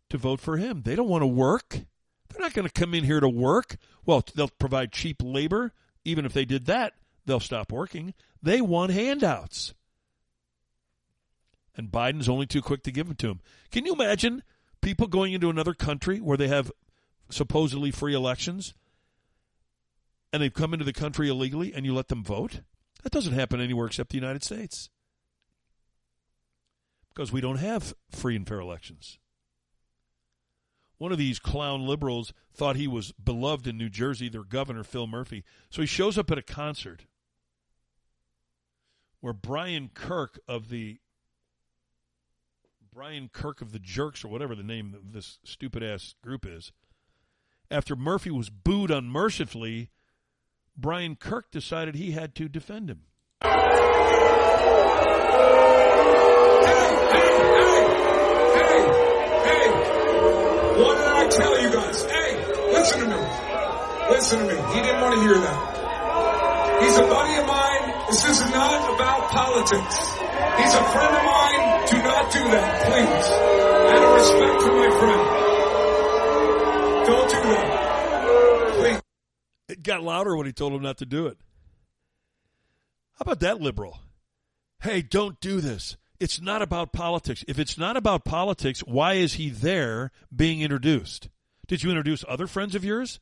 To 0.09 0.17
vote 0.17 0.41
for 0.41 0.57
him. 0.57 0.81
They 0.81 0.97
don't 0.97 1.11
want 1.11 1.21
to 1.21 1.27
work. 1.27 1.69
They're 1.69 2.41
not 2.41 2.55
going 2.55 2.67
to 2.67 2.73
come 2.73 2.95
in 2.95 3.05
here 3.05 3.21
to 3.21 3.29
work. 3.29 3.77
Well, 4.07 4.25
they'll 4.35 4.49
provide 4.49 4.93
cheap 4.93 5.19
labor. 5.23 5.75
Even 6.07 6.25
if 6.25 6.33
they 6.33 6.47
did 6.47 6.65
that, 6.67 6.95
they'll 7.27 7.39
stop 7.39 7.71
working. 7.71 8.15
They 8.43 8.63
want 8.63 8.93
handouts. 8.93 9.75
And 11.77 11.93
Biden's 11.93 12.29
only 12.29 12.47
too 12.47 12.63
quick 12.63 12.83
to 12.85 12.91
give 12.91 13.09
them 13.09 13.17
to 13.17 13.27
them. 13.27 13.41
Can 13.71 13.85
you 13.85 13.93
imagine 13.93 14.43
people 14.81 15.07
going 15.07 15.35
into 15.35 15.51
another 15.51 15.75
country 15.75 16.19
where 16.19 16.39
they 16.39 16.49
have 16.49 16.73
supposedly 17.29 17.91
free 17.91 18.15
elections 18.15 18.73
and 20.33 20.43
they've 20.43 20.55
come 20.55 20.73
into 20.73 20.87
the 20.87 20.95
country 20.95 21.29
illegally 21.29 21.75
and 21.75 21.85
you 21.85 21.93
let 21.93 22.09
them 22.09 22.25
vote? 22.25 22.63
That 23.03 23.13
doesn't 23.13 23.35
happen 23.35 23.61
anywhere 23.61 23.87
except 23.87 24.11
the 24.11 24.17
United 24.17 24.43
States. 24.43 24.91
Because 27.09 27.33
we 27.33 27.41
don't 27.41 27.59
have 27.59 27.95
free 28.11 28.37
and 28.37 28.47
fair 28.47 28.61
elections. 28.61 29.19
One 30.99 31.13
of 31.13 31.19
these 31.19 31.39
clown 31.39 31.87
liberals 31.87 32.33
thought 32.55 32.77
he 32.77 32.89
was 32.89 33.13
beloved 33.13 33.67
in 33.67 33.77
New 33.77 33.91
Jersey, 33.91 34.29
their 34.29 34.45
governor, 34.45 34.83
Phil 34.83 35.07
Murphy. 35.07 35.45
So 35.71 35.83
he 35.83 35.87
shows 35.87 36.17
up 36.17 36.31
at 36.31 36.39
a 36.39 36.43
concert 36.43 37.07
where 39.21 39.35
Brian 39.35 39.91
Kirk 39.93 40.39
of 40.49 40.69
the 40.69 40.99
Brian 42.93 43.29
Kirk 43.29 43.61
of 43.61 43.73
the 43.73 43.79
Jirks, 43.79 44.25
or 44.25 44.29
whatever 44.29 44.55
the 44.55 44.63
name 44.63 44.95
of 44.95 45.13
this 45.13 45.39
stupid 45.45 45.83
ass 45.83 46.15
group 46.23 46.47
is, 46.47 46.73
after 47.71 47.95
Murphy 47.95 48.31
was 48.31 48.49
booed 48.49 48.91
unmercifully, 48.91 49.91
Brian 50.77 51.17
Kirk 51.17 51.51
decided 51.51 51.95
he 51.95 52.13
had 52.13 52.35
to 52.37 52.49
defend 52.49 52.91
him. 52.91 53.01
Hey, 53.43 53.49
hey, 57.17 57.83
hey, 58.57 58.81
hey, 59.47 59.67
what 60.81 60.95
did 60.99 61.09
I 61.09 61.29
tell 61.31 61.63
you 61.63 61.71
guys? 61.73 62.05
Hey, 62.05 62.37
listen 62.73 63.01
to 63.01 63.07
me. 63.07 63.17
Listen 64.11 64.39
to 64.41 64.45
me. 64.45 64.75
He 64.75 64.81
didn't 64.83 65.01
want 65.01 65.15
to 65.15 65.21
hear 65.23 65.39
that. 65.39 66.83
He's 66.83 66.97
a 66.99 67.07
buddy 67.09 67.37
of 67.41 67.47
mine. 67.47 68.07
This 68.11 68.25
is 68.29 68.41
not 68.53 68.95
about 68.95 69.31
politics. 69.31 69.97
He's 70.61 70.75
a 70.75 70.85
friend 70.93 71.13
of 71.17 71.25
mine. 71.25 71.87
Do 71.89 71.97
not 72.03 72.31
do 72.33 72.43
that, 72.53 72.85
please. 72.85 73.27
Out 73.97 74.03
of 74.05 74.13
respect 74.15 74.63
for 74.63 74.73
my 74.77 74.91
friend. 75.01 75.56
It 79.77 79.83
got 79.83 80.03
louder 80.03 80.35
when 80.37 80.47
he 80.47 80.53
told 80.53 80.73
him 80.73 80.83
not 80.83 80.99
to 80.99 81.07
do 81.07 81.27
it. 81.27 81.37
How 83.13 83.23
about 83.23 83.41
that 83.41 83.61
liberal? 83.61 84.01
Hey, 84.81 85.03
don't 85.03 85.39
do 85.41 85.61
this. 85.61 85.97
It's 86.19 86.41
not 86.41 86.63
about 86.63 86.93
politics. 86.93 87.45
If 87.47 87.59
it's 87.59 87.77
not 87.77 87.97
about 87.97 88.25
politics, 88.25 88.81
why 88.81 89.15
is 89.15 89.35
he 89.35 89.51
there 89.51 90.13
being 90.35 90.63
introduced? 90.63 91.29
Did 91.67 91.83
you 91.83 91.91
introduce 91.91 92.25
other 92.27 92.47
friends 92.47 92.75
of 92.75 92.85
yours? 92.85 93.21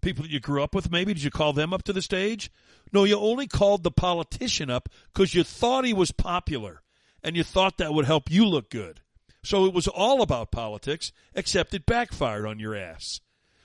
People 0.00 0.22
that 0.22 0.30
you 0.30 0.40
grew 0.40 0.62
up 0.62 0.74
with, 0.74 0.90
maybe? 0.90 1.12
Did 1.12 1.24
you 1.24 1.30
call 1.30 1.52
them 1.52 1.74
up 1.74 1.82
to 1.84 1.92
the 1.92 2.02
stage? 2.02 2.50
No, 2.90 3.04
you 3.04 3.18
only 3.18 3.46
called 3.46 3.82
the 3.82 3.90
politician 3.90 4.70
up 4.70 4.88
because 5.12 5.34
you 5.34 5.44
thought 5.44 5.84
he 5.84 5.92
was 5.92 6.10
popular 6.10 6.82
and 7.22 7.36
you 7.36 7.44
thought 7.44 7.76
that 7.78 7.92
would 7.92 8.06
help 8.06 8.30
you 8.30 8.46
look 8.46 8.70
good. 8.70 9.00
So 9.44 9.66
it 9.66 9.74
was 9.74 9.88
all 9.88 10.22
about 10.22 10.52
politics, 10.52 11.12
except 11.34 11.74
it 11.74 11.84
backfired 11.84 12.46
on 12.46 12.58
your 12.58 12.74
ass 12.74 13.20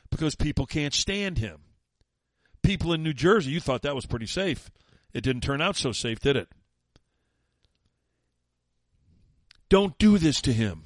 because 0.10 0.36
people 0.36 0.66
can't 0.66 0.94
stand 0.94 1.38
him. 1.38 1.62
People 2.68 2.92
in 2.92 3.02
New 3.02 3.14
Jersey, 3.14 3.52
you 3.52 3.62
thought 3.62 3.84
that 3.84 3.96
was 3.96 4.06
pretty 4.06 4.26
safe. 4.26 4.70
It 5.14 5.22
didn't 5.22 5.44
turn 5.44 5.62
out 5.62 5.78
so 5.78 5.94
safe, 5.94 6.20
did 6.20 6.36
it? 6.36 6.50
Don't 9.70 9.98
do 9.98 10.18
this 10.18 10.42
to 10.42 10.52
him. 10.52 10.84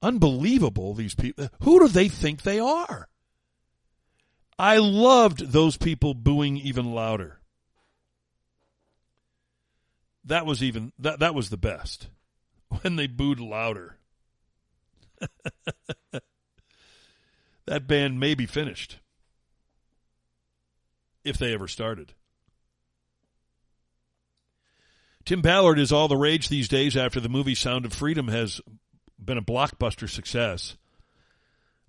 Unbelievable, 0.00 0.94
these 0.94 1.14
people. 1.14 1.50
Who 1.64 1.80
do 1.80 1.88
they 1.88 2.08
think 2.08 2.40
they 2.40 2.58
are? 2.58 3.10
I 4.58 4.78
loved 4.78 5.52
those 5.52 5.76
people 5.76 6.14
booing 6.14 6.56
even 6.56 6.94
louder. 6.94 7.38
That 10.24 10.46
was 10.46 10.62
even 10.62 10.92
that 10.98 11.18
that 11.18 11.34
was 11.34 11.50
the 11.50 11.58
best. 11.58 12.08
When 12.80 12.96
they 12.96 13.06
booed 13.06 13.38
louder. 13.38 13.98
that 17.66 17.86
band 17.86 18.18
may 18.18 18.34
be 18.34 18.46
finished. 18.46 18.98
If 21.28 21.38
they 21.38 21.54
ever 21.54 21.68
started. 21.68 22.14
Tim 25.24 25.42
Ballard 25.42 25.78
is 25.78 25.92
all 25.92 26.08
the 26.08 26.16
rage 26.16 26.48
these 26.48 26.68
days 26.68 26.96
after 26.96 27.20
the 27.20 27.28
movie 27.28 27.54
Sound 27.54 27.84
of 27.84 27.92
Freedom 27.92 28.28
has 28.28 28.62
been 29.22 29.36
a 29.36 29.42
blockbuster 29.42 30.08
success. 30.08 30.76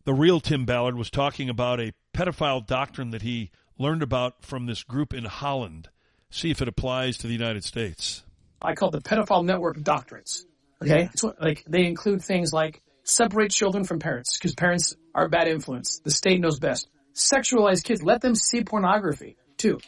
The 0.03 0.13
real 0.13 0.41
Tim 0.41 0.65
Ballard 0.65 0.95
was 0.95 1.09
talking 1.09 1.49
about 1.49 1.79
a 1.79 1.93
pedophile 2.13 2.65
doctrine 2.65 3.11
that 3.11 3.21
he 3.21 3.51
learned 3.77 4.03
about 4.03 4.43
from 4.43 4.65
this 4.65 4.83
group 4.83 5.13
in 5.13 5.23
Holland. 5.23 5.87
See 6.29 6.51
if 6.51 6.61
it 6.61 6.67
applies 6.67 7.17
to 7.19 7.27
the 7.27 7.33
United 7.33 7.63
States. 7.63 8.23
I 8.61 8.75
call 8.75 8.91
the 8.91 8.99
pedophile 8.99 9.45
network 9.45 9.81
doctrines. 9.81 10.45
Okay, 10.81 11.09
so, 11.15 11.33
like 11.39 11.63
they 11.67 11.85
include 11.85 12.21
things 12.21 12.51
like 12.51 12.81
separate 13.03 13.51
children 13.51 13.83
from 13.83 13.99
parents 13.99 14.37
because 14.37 14.53
parents 14.53 14.95
are 15.15 15.25
a 15.25 15.29
bad 15.29 15.47
influence. 15.47 15.99
The 15.99 16.11
state 16.11 16.39
knows 16.39 16.59
best. 16.59 16.89
Sexualize 17.13 17.83
kids. 17.83 18.01
Let 18.03 18.21
them 18.21 18.35
see 18.35 18.63
pornography. 18.63 19.35
Two. 19.57 19.79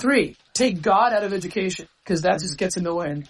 Three. 0.00 0.36
Take 0.54 0.82
God 0.82 1.12
out 1.12 1.22
of 1.22 1.32
education 1.32 1.88
because 2.04 2.22
that 2.22 2.40
just 2.40 2.58
gets 2.58 2.76
in 2.76 2.84
the 2.84 2.94
way. 2.94 3.24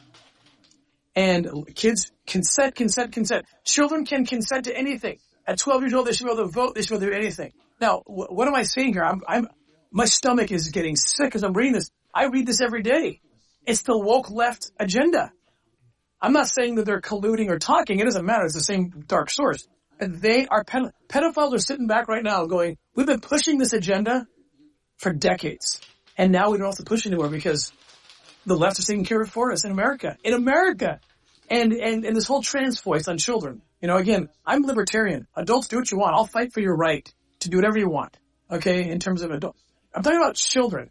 And 1.14 1.66
kids 1.74 2.10
consent, 2.26 2.74
consent, 2.74 3.12
consent. 3.12 3.46
Children 3.64 4.06
can 4.06 4.24
consent 4.24 4.64
to 4.64 4.76
anything. 4.76 5.18
At 5.46 5.58
12 5.58 5.82
years 5.82 5.94
old, 5.94 6.06
they 6.06 6.12
should 6.12 6.24
be 6.24 6.32
able 6.32 6.44
to 6.44 6.50
vote. 6.50 6.74
They 6.74 6.82
should 6.82 6.90
be 6.90 6.96
able 6.96 7.06
to 7.06 7.10
do 7.12 7.16
anything. 7.16 7.52
Now, 7.80 7.98
wh- 8.06 8.30
what 8.30 8.48
am 8.48 8.54
I 8.54 8.62
saying 8.62 8.92
here? 8.92 9.04
I'm, 9.04 9.22
I'm, 9.26 9.48
my 9.90 10.04
stomach 10.04 10.52
is 10.52 10.68
getting 10.68 10.96
sick 10.96 11.34
as 11.34 11.42
I'm 11.42 11.52
reading 11.52 11.74
this. 11.74 11.90
I 12.14 12.26
read 12.26 12.46
this 12.46 12.60
every 12.60 12.82
day. 12.82 13.20
It's 13.66 13.82
the 13.82 13.98
woke 13.98 14.30
left 14.30 14.70
agenda. 14.78 15.32
I'm 16.20 16.32
not 16.32 16.48
saying 16.48 16.76
that 16.76 16.86
they're 16.86 17.00
colluding 17.00 17.50
or 17.50 17.58
talking. 17.58 17.98
It 17.98 18.04
doesn't 18.04 18.24
matter. 18.24 18.44
It's 18.44 18.54
the 18.54 18.60
same 18.60 19.04
dark 19.06 19.28
source. 19.30 19.66
And 20.02 20.20
they 20.20 20.48
are 20.48 20.64
ped- 20.64 20.92
pedophiles 21.08 21.54
are 21.54 21.60
sitting 21.60 21.86
back 21.86 22.08
right 22.08 22.24
now 22.24 22.46
going, 22.46 22.76
we've 22.96 23.06
been 23.06 23.20
pushing 23.20 23.58
this 23.58 23.72
agenda 23.72 24.26
for 24.96 25.12
decades. 25.12 25.80
And 26.18 26.32
now 26.32 26.50
we 26.50 26.58
don't 26.58 26.66
have 26.66 26.76
to 26.76 26.82
push 26.82 27.06
anymore 27.06 27.28
because 27.28 27.72
the 28.44 28.56
left 28.56 28.80
is 28.80 28.86
taking 28.86 29.04
care 29.04 29.20
of 29.20 29.28
it 29.28 29.30
for 29.30 29.52
us 29.52 29.64
in 29.64 29.70
America. 29.70 30.16
In 30.24 30.34
America. 30.34 30.98
And, 31.48 31.72
and, 31.72 32.04
and 32.04 32.16
this 32.16 32.26
whole 32.26 32.42
trans 32.42 32.80
voice 32.80 33.06
on 33.06 33.16
children. 33.16 33.62
You 33.80 33.86
know, 33.86 33.96
again, 33.96 34.28
I'm 34.44 34.64
libertarian. 34.64 35.28
Adults 35.36 35.68
do 35.68 35.76
what 35.76 35.90
you 35.92 35.98
want. 35.98 36.16
I'll 36.16 36.26
fight 36.26 36.52
for 36.52 36.60
your 36.60 36.74
right 36.74 37.08
to 37.40 37.48
do 37.48 37.58
whatever 37.58 37.78
you 37.78 37.88
want. 37.88 38.18
Okay? 38.50 38.90
In 38.90 38.98
terms 38.98 39.22
of 39.22 39.30
adults. 39.30 39.62
I'm 39.94 40.02
talking 40.02 40.18
about 40.18 40.34
children. 40.34 40.90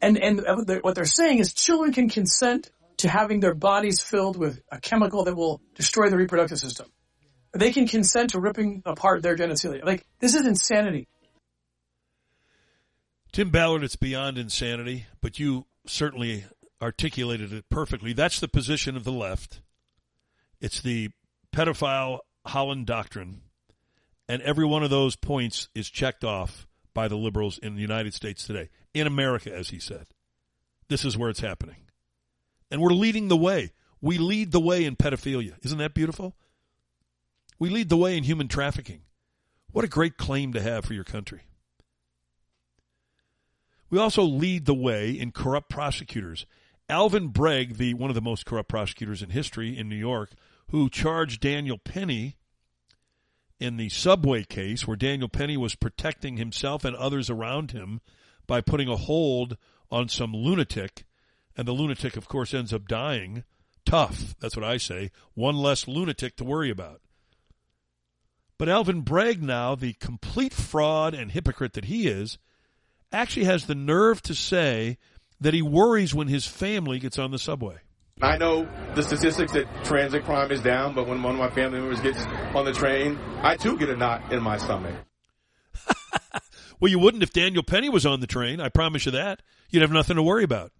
And, 0.00 0.16
and 0.18 0.40
what 0.82 0.94
they're 0.94 1.04
saying 1.04 1.40
is 1.40 1.52
children 1.52 1.92
can 1.92 2.08
consent 2.08 2.70
to 2.98 3.08
having 3.08 3.40
their 3.40 3.54
bodies 3.54 4.00
filled 4.00 4.36
with 4.38 4.60
a 4.70 4.78
chemical 4.78 5.24
that 5.24 5.36
will 5.36 5.60
destroy 5.74 6.10
the 6.10 6.16
reproductive 6.16 6.58
system. 6.58 6.86
They 7.52 7.72
can 7.72 7.88
consent 7.88 8.30
to 8.30 8.40
ripping 8.40 8.82
apart 8.86 9.22
their 9.22 9.36
genitalia. 9.36 9.84
Like, 9.84 10.06
this 10.20 10.34
is 10.34 10.46
insanity. 10.46 11.08
Tim 13.32 13.50
Ballard, 13.50 13.84
it's 13.84 13.96
beyond 13.96 14.38
insanity, 14.38 15.06
but 15.20 15.38
you 15.38 15.66
certainly 15.86 16.44
articulated 16.82 17.52
it 17.52 17.68
perfectly. 17.68 18.12
That's 18.12 18.40
the 18.40 18.48
position 18.48 18.96
of 18.96 19.04
the 19.04 19.12
left. 19.12 19.60
It's 20.60 20.80
the 20.80 21.10
pedophile 21.52 22.20
Holland 22.46 22.86
doctrine. 22.86 23.42
And 24.28 24.42
every 24.42 24.64
one 24.64 24.82
of 24.82 24.90
those 24.90 25.16
points 25.16 25.68
is 25.74 25.90
checked 25.90 26.24
off 26.24 26.66
by 26.94 27.08
the 27.08 27.16
liberals 27.16 27.58
in 27.58 27.74
the 27.74 27.82
United 27.82 28.14
States 28.14 28.46
today. 28.46 28.68
In 28.94 29.06
America, 29.06 29.54
as 29.54 29.70
he 29.70 29.78
said. 29.78 30.06
This 30.88 31.04
is 31.04 31.16
where 31.16 31.30
it's 31.30 31.40
happening. 31.40 31.76
And 32.70 32.80
we're 32.80 32.90
leading 32.90 33.28
the 33.28 33.36
way. 33.36 33.72
We 34.00 34.18
lead 34.18 34.50
the 34.52 34.60
way 34.60 34.84
in 34.84 34.96
pedophilia. 34.96 35.54
Isn't 35.62 35.78
that 35.78 35.94
beautiful? 35.94 36.34
We 37.60 37.68
lead 37.68 37.90
the 37.90 37.96
way 37.96 38.16
in 38.16 38.24
human 38.24 38.48
trafficking. 38.48 39.02
What 39.70 39.84
a 39.84 39.88
great 39.88 40.16
claim 40.16 40.54
to 40.54 40.62
have 40.62 40.84
for 40.86 40.94
your 40.94 41.04
country. 41.04 41.42
We 43.90 43.98
also 43.98 44.22
lead 44.22 44.64
the 44.64 44.74
way 44.74 45.10
in 45.10 45.30
corrupt 45.30 45.68
prosecutors. 45.68 46.46
Alvin 46.88 47.28
Bragg, 47.28 47.76
the 47.76 47.94
one 47.94 48.10
of 48.10 48.14
the 48.14 48.22
most 48.22 48.46
corrupt 48.46 48.70
prosecutors 48.70 49.22
in 49.22 49.30
history 49.30 49.78
in 49.78 49.88
New 49.88 49.96
York, 49.96 50.30
who 50.70 50.88
charged 50.88 51.42
Daniel 51.42 51.76
Penny 51.76 52.38
in 53.60 53.76
the 53.76 53.90
subway 53.90 54.42
case 54.42 54.86
where 54.86 54.96
Daniel 54.96 55.28
Penny 55.28 55.58
was 55.58 55.74
protecting 55.74 56.38
himself 56.38 56.82
and 56.82 56.96
others 56.96 57.28
around 57.28 57.72
him 57.72 58.00
by 58.46 58.62
putting 58.62 58.88
a 58.88 58.96
hold 58.96 59.58
on 59.90 60.08
some 60.08 60.32
lunatic, 60.32 61.04
and 61.56 61.68
the 61.68 61.72
lunatic, 61.72 62.16
of 62.16 62.26
course, 62.26 62.54
ends 62.54 62.72
up 62.72 62.88
dying. 62.88 63.44
Tough, 63.84 64.34
that's 64.40 64.56
what 64.56 64.64
I 64.64 64.78
say. 64.78 65.10
One 65.34 65.56
less 65.56 65.86
lunatic 65.86 66.36
to 66.36 66.44
worry 66.44 66.70
about. 66.70 67.02
But 68.60 68.68
Alvin 68.68 69.00
Bragg, 69.00 69.42
now, 69.42 69.74
the 69.74 69.94
complete 69.94 70.52
fraud 70.52 71.14
and 71.14 71.30
hypocrite 71.30 71.72
that 71.72 71.86
he 71.86 72.06
is, 72.08 72.36
actually 73.10 73.44
has 73.44 73.64
the 73.64 73.74
nerve 73.74 74.20
to 74.24 74.34
say 74.34 74.98
that 75.40 75.54
he 75.54 75.62
worries 75.62 76.14
when 76.14 76.28
his 76.28 76.46
family 76.46 76.98
gets 76.98 77.18
on 77.18 77.30
the 77.30 77.38
subway. 77.38 77.76
I 78.20 78.36
know 78.36 78.68
the 78.94 79.02
statistics 79.02 79.52
that 79.52 79.66
transit 79.86 80.26
crime 80.26 80.52
is 80.52 80.60
down, 80.60 80.94
but 80.94 81.06
when 81.06 81.22
one 81.22 81.36
of 81.36 81.40
my 81.40 81.48
family 81.48 81.80
members 81.80 82.00
gets 82.00 82.22
on 82.54 82.66
the 82.66 82.74
train, 82.74 83.18
I 83.40 83.56
too 83.56 83.78
get 83.78 83.88
a 83.88 83.96
knot 83.96 84.30
in 84.30 84.42
my 84.42 84.58
stomach. 84.58 84.94
well, 86.80 86.90
you 86.90 86.98
wouldn't 86.98 87.22
if 87.22 87.32
Daniel 87.32 87.62
Penny 87.62 87.88
was 87.88 88.04
on 88.04 88.20
the 88.20 88.26
train. 88.26 88.60
I 88.60 88.68
promise 88.68 89.06
you 89.06 89.12
that. 89.12 89.40
You'd 89.70 89.80
have 89.80 89.90
nothing 89.90 90.16
to 90.16 90.22
worry 90.22 90.44
about. 90.44 90.70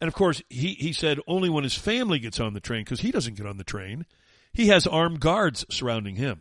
And 0.00 0.08
of 0.08 0.14
course, 0.14 0.42
he, 0.50 0.74
he 0.74 0.92
said 0.92 1.20
only 1.28 1.48
when 1.48 1.62
his 1.62 1.76
family 1.76 2.18
gets 2.18 2.40
on 2.40 2.54
the 2.54 2.60
train, 2.60 2.82
because 2.82 3.02
he 3.02 3.12
doesn't 3.12 3.36
get 3.36 3.46
on 3.46 3.56
the 3.56 3.62
train. 3.62 4.04
He 4.58 4.66
has 4.66 4.88
armed 4.88 5.20
guards 5.20 5.64
surrounding 5.70 6.16
him. 6.16 6.40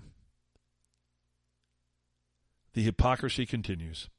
The 2.73 2.81
hypocrisy 2.81 3.45
continues. 3.45 4.09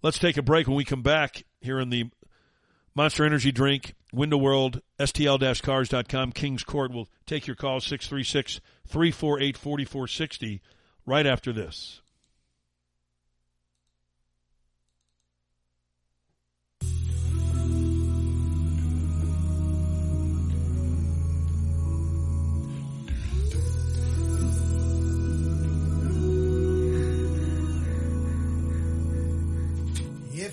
Let's 0.00 0.18
take 0.18 0.38
a 0.38 0.42
break. 0.42 0.66
When 0.66 0.78
we 0.78 0.86
come 0.86 1.02
back 1.02 1.42
here 1.60 1.78
in 1.78 1.90
the 1.90 2.06
Monster 2.94 3.26
Energy 3.26 3.52
Drink, 3.52 3.92
Window 4.14 4.38
World, 4.38 4.80
STL-Cars.com, 4.98 6.32
Kings 6.32 6.64
Court 6.64 6.90
will 6.90 7.10
take 7.26 7.46
your 7.46 7.54
call 7.54 7.80
636 7.80 8.62
348 8.86 9.58
4460 9.58 10.62
right 11.04 11.26
after 11.26 11.52
this. 11.52 12.00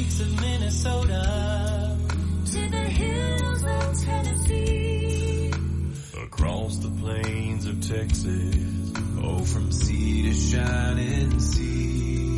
Lakes 0.00 0.20
of 0.20 0.40
Minnesota. 0.40 1.96
To 2.46 2.70
the 2.70 2.86
hills 3.00 3.62
of 3.62 4.04
Tennessee, 4.04 5.52
across 6.24 6.78
the 6.78 6.90
plains 7.00 7.66
of 7.66 7.80
Texas, 7.86 8.92
oh, 9.22 9.44
from 9.44 9.70
sea 9.70 10.22
to 10.22 10.34
shining 10.34 11.38
sea, 11.38 12.36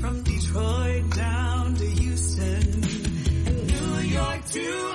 from 0.00 0.22
Detroit 0.22 1.10
down 1.16 1.74
to 1.74 1.86
Houston, 1.86 2.84
and 3.46 3.66
New 3.66 4.00
York 4.00 4.44
to 4.46 4.91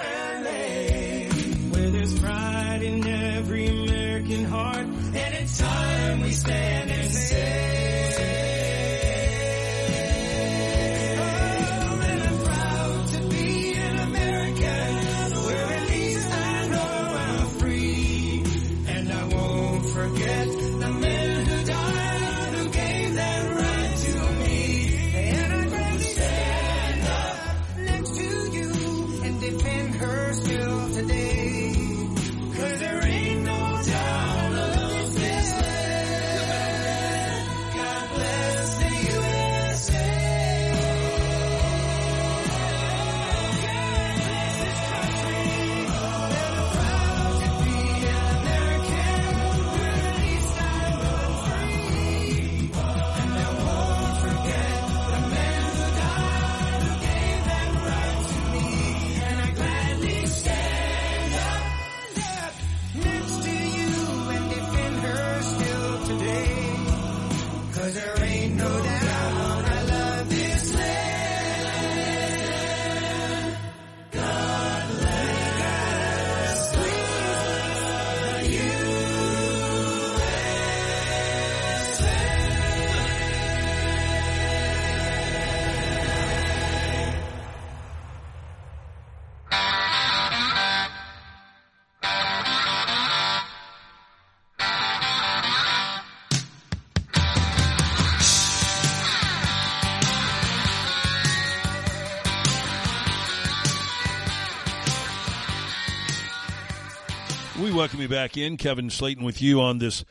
welcome 107.88 108.02
you 108.02 108.10
back 108.10 108.36
in. 108.36 108.58
Kevin 108.58 108.90
Slaten 108.90 109.24
with 109.24 109.42
you 109.42 109.62
on 109.62 109.78
this 109.78 110.04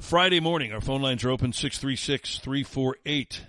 Friday 0.00 0.38
morning. 0.38 0.72
Our 0.72 0.80
phone 0.80 1.02
lines 1.02 1.24
are 1.24 1.30
open 1.30 1.52
636 1.52 2.38
348 2.38 3.46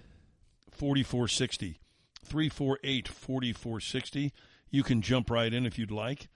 4460. 0.71 1.79
348 2.23 3.07
4460. 3.07 4.33
You 4.71 4.81
can 4.81 5.03
jump 5.03 5.29
right 5.29 5.53
in 5.53 5.67
if 5.67 5.77
you'd 5.77 5.91
like. 5.91 6.29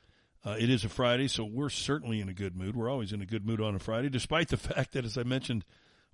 Uh, 0.46 0.58
it 0.60 0.70
is 0.70 0.84
a 0.84 0.90
Friday, 0.90 1.28
so 1.28 1.44
we're 1.44 1.72
certainly 1.72 2.22
in 2.22 2.30
a 2.30 2.36
good 2.36 2.56
mood. 2.56 2.76
We're 2.76 2.88
always 2.88 3.12
in 3.12 3.20
a 3.24 3.26
good 3.26 3.48
mood 3.48 3.60
on 3.60 3.74
a 3.74 3.80
Friday, 3.80 4.10
despite 4.10 4.50
the 4.50 4.58
fact 4.58 4.92
that, 4.92 5.04
as 5.04 5.18
I 5.18 5.24
mentioned 5.24 5.66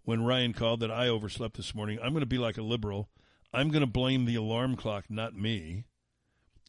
when 0.06 0.24
Ryan 0.24 0.53
called, 0.53 0.80
that 0.80 0.91
I 0.91 1.10
overslept 1.10 1.57
this 1.57 1.76
morning. 1.76 1.99
I'm 2.02 2.12
going 2.12 2.22
to 2.22 2.26
be 2.26 2.38
like 2.38 2.57
a 2.57 2.64
liberal. 2.64 3.10
I'm 3.53 3.72
going 3.72 3.82
to 3.82 3.88
blame 3.88 4.24
the 4.24 4.36
alarm 4.36 4.78
clock, 4.78 5.07
not 5.10 5.36
me. 5.36 5.84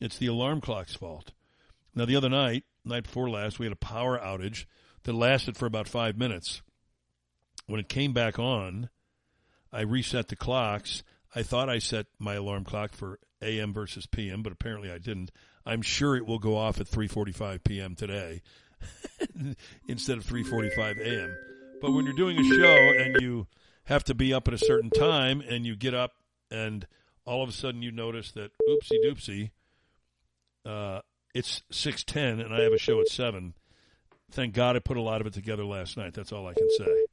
It's 0.00 0.18
the 0.18 0.26
alarm 0.26 0.60
clock's 0.60 0.96
fault. 0.96 1.30
Now, 1.94 2.04
the 2.04 2.16
other 2.16 2.28
night, 2.28 2.64
night 2.86 3.04
before 3.04 3.28
last, 3.28 3.58
we 3.58 3.66
had 3.66 3.72
a 3.72 3.76
power 3.76 4.18
outage 4.18 4.66
that 5.04 5.12
lasted 5.12 5.56
for 5.56 5.66
about 5.66 5.88
five 5.88 6.16
minutes. 6.16 6.62
When 7.66 7.80
it 7.80 7.88
came 7.88 8.12
back 8.12 8.38
on, 8.38 8.90
I 9.72 9.80
reset 9.82 10.28
the 10.28 10.36
clocks. 10.36 11.02
I 11.34 11.42
thought 11.42 11.68
I 11.68 11.78
set 11.78 12.06
my 12.18 12.34
alarm 12.34 12.64
clock 12.64 12.92
for 12.92 13.18
AM 13.42 13.72
versus 13.72 14.06
PM, 14.06 14.42
but 14.42 14.52
apparently 14.52 14.90
I 14.90 14.98
didn't. 14.98 15.30
I'm 15.64 15.82
sure 15.82 16.16
it 16.16 16.26
will 16.26 16.38
go 16.38 16.56
off 16.56 16.80
at 16.80 16.86
3:45 16.86 17.64
p.m. 17.64 17.94
today 17.94 18.42
instead 19.88 20.18
of 20.18 20.24
3:45 20.24 21.00
a.m. 21.00 21.36
But 21.80 21.92
when 21.92 22.04
you're 22.04 22.14
doing 22.14 22.38
a 22.38 22.44
show 22.44 22.76
and 22.76 23.16
you 23.20 23.46
have 23.84 24.04
to 24.04 24.14
be 24.14 24.32
up 24.32 24.48
at 24.48 24.54
a 24.54 24.58
certain 24.58 24.90
time 24.90 25.40
and 25.40 25.66
you 25.66 25.76
get 25.76 25.94
up 25.94 26.12
and 26.50 26.86
all 27.24 27.42
of 27.42 27.48
a 27.48 27.52
sudden 27.52 27.82
you 27.82 27.90
notice 27.90 28.32
that 28.32 28.52
oopsie 28.68 29.04
doopsie, 29.04 29.50
uh, 30.64 31.00
it's 31.36 31.62
6:10 31.70 32.40
and 32.40 32.54
I 32.54 32.62
have 32.62 32.72
a 32.72 32.78
show 32.78 33.00
at 33.00 33.08
7. 33.08 33.54
Thank 34.30 34.54
God 34.54 34.74
I 34.74 34.78
put 34.78 34.96
a 34.96 35.02
lot 35.02 35.20
of 35.20 35.26
it 35.26 35.34
together 35.34 35.64
last 35.64 35.96
night. 35.96 36.14
That's 36.14 36.32
all 36.32 36.46
I 36.46 36.54
can 36.54 36.68
say. 36.70 37.06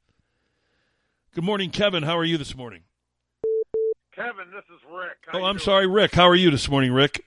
Good 1.34 1.44
morning, 1.44 1.70
Kevin. 1.70 2.02
How 2.02 2.16
are 2.16 2.24
you 2.24 2.38
this 2.38 2.56
morning? 2.56 2.82
Kevin, 4.14 4.50
this 4.50 4.64
is 4.74 4.80
Rick. 4.90 5.18
How 5.26 5.40
oh, 5.40 5.44
I'm 5.44 5.58
sorry, 5.58 5.86
Rick. 5.86 6.14
How 6.14 6.28
are 6.28 6.34
you 6.34 6.50
this 6.50 6.68
morning, 6.68 6.92
Rick? 6.92 7.24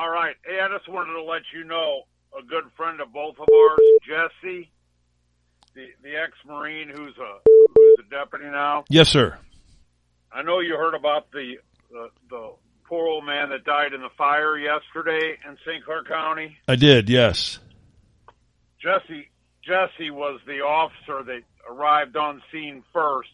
All 0.00 0.10
right. 0.10 0.36
Hey, 0.44 0.60
I 0.60 0.68
just 0.76 0.88
wanted 0.88 1.12
to 1.14 1.22
let 1.22 1.42
you 1.54 1.64
know 1.64 2.02
a 2.38 2.42
good 2.42 2.64
friend 2.76 3.00
of 3.00 3.12
both 3.12 3.34
of 3.38 3.48
ours, 3.52 3.80
Jesse, 4.06 4.70
the 5.74 5.88
the 6.02 6.16
ex-marine 6.16 6.88
who's 6.88 7.16
a 7.18 7.38
who's 7.74 7.98
a 8.06 8.10
deputy 8.10 8.46
now. 8.46 8.84
Yes, 8.88 9.08
sir. 9.08 9.38
I 10.32 10.42
know 10.42 10.60
you 10.60 10.76
heard 10.76 10.94
about 10.94 11.30
the 11.30 11.56
the, 11.90 12.08
the 12.30 12.52
poor 12.92 13.08
old 13.08 13.24
man 13.24 13.48
that 13.48 13.64
died 13.64 13.94
in 13.94 14.02
the 14.02 14.10
fire 14.18 14.58
yesterday 14.58 15.38
in 15.48 15.56
St. 15.66 15.82
Clair 15.82 16.04
County. 16.04 16.58
I 16.68 16.76
did. 16.76 17.08
Yes. 17.08 17.58
Jesse 18.82 19.30
Jesse 19.64 20.10
was 20.10 20.40
the 20.46 20.60
officer 20.60 21.22
that 21.24 21.40
arrived 21.66 22.18
on 22.18 22.42
scene 22.52 22.84
first 22.92 23.30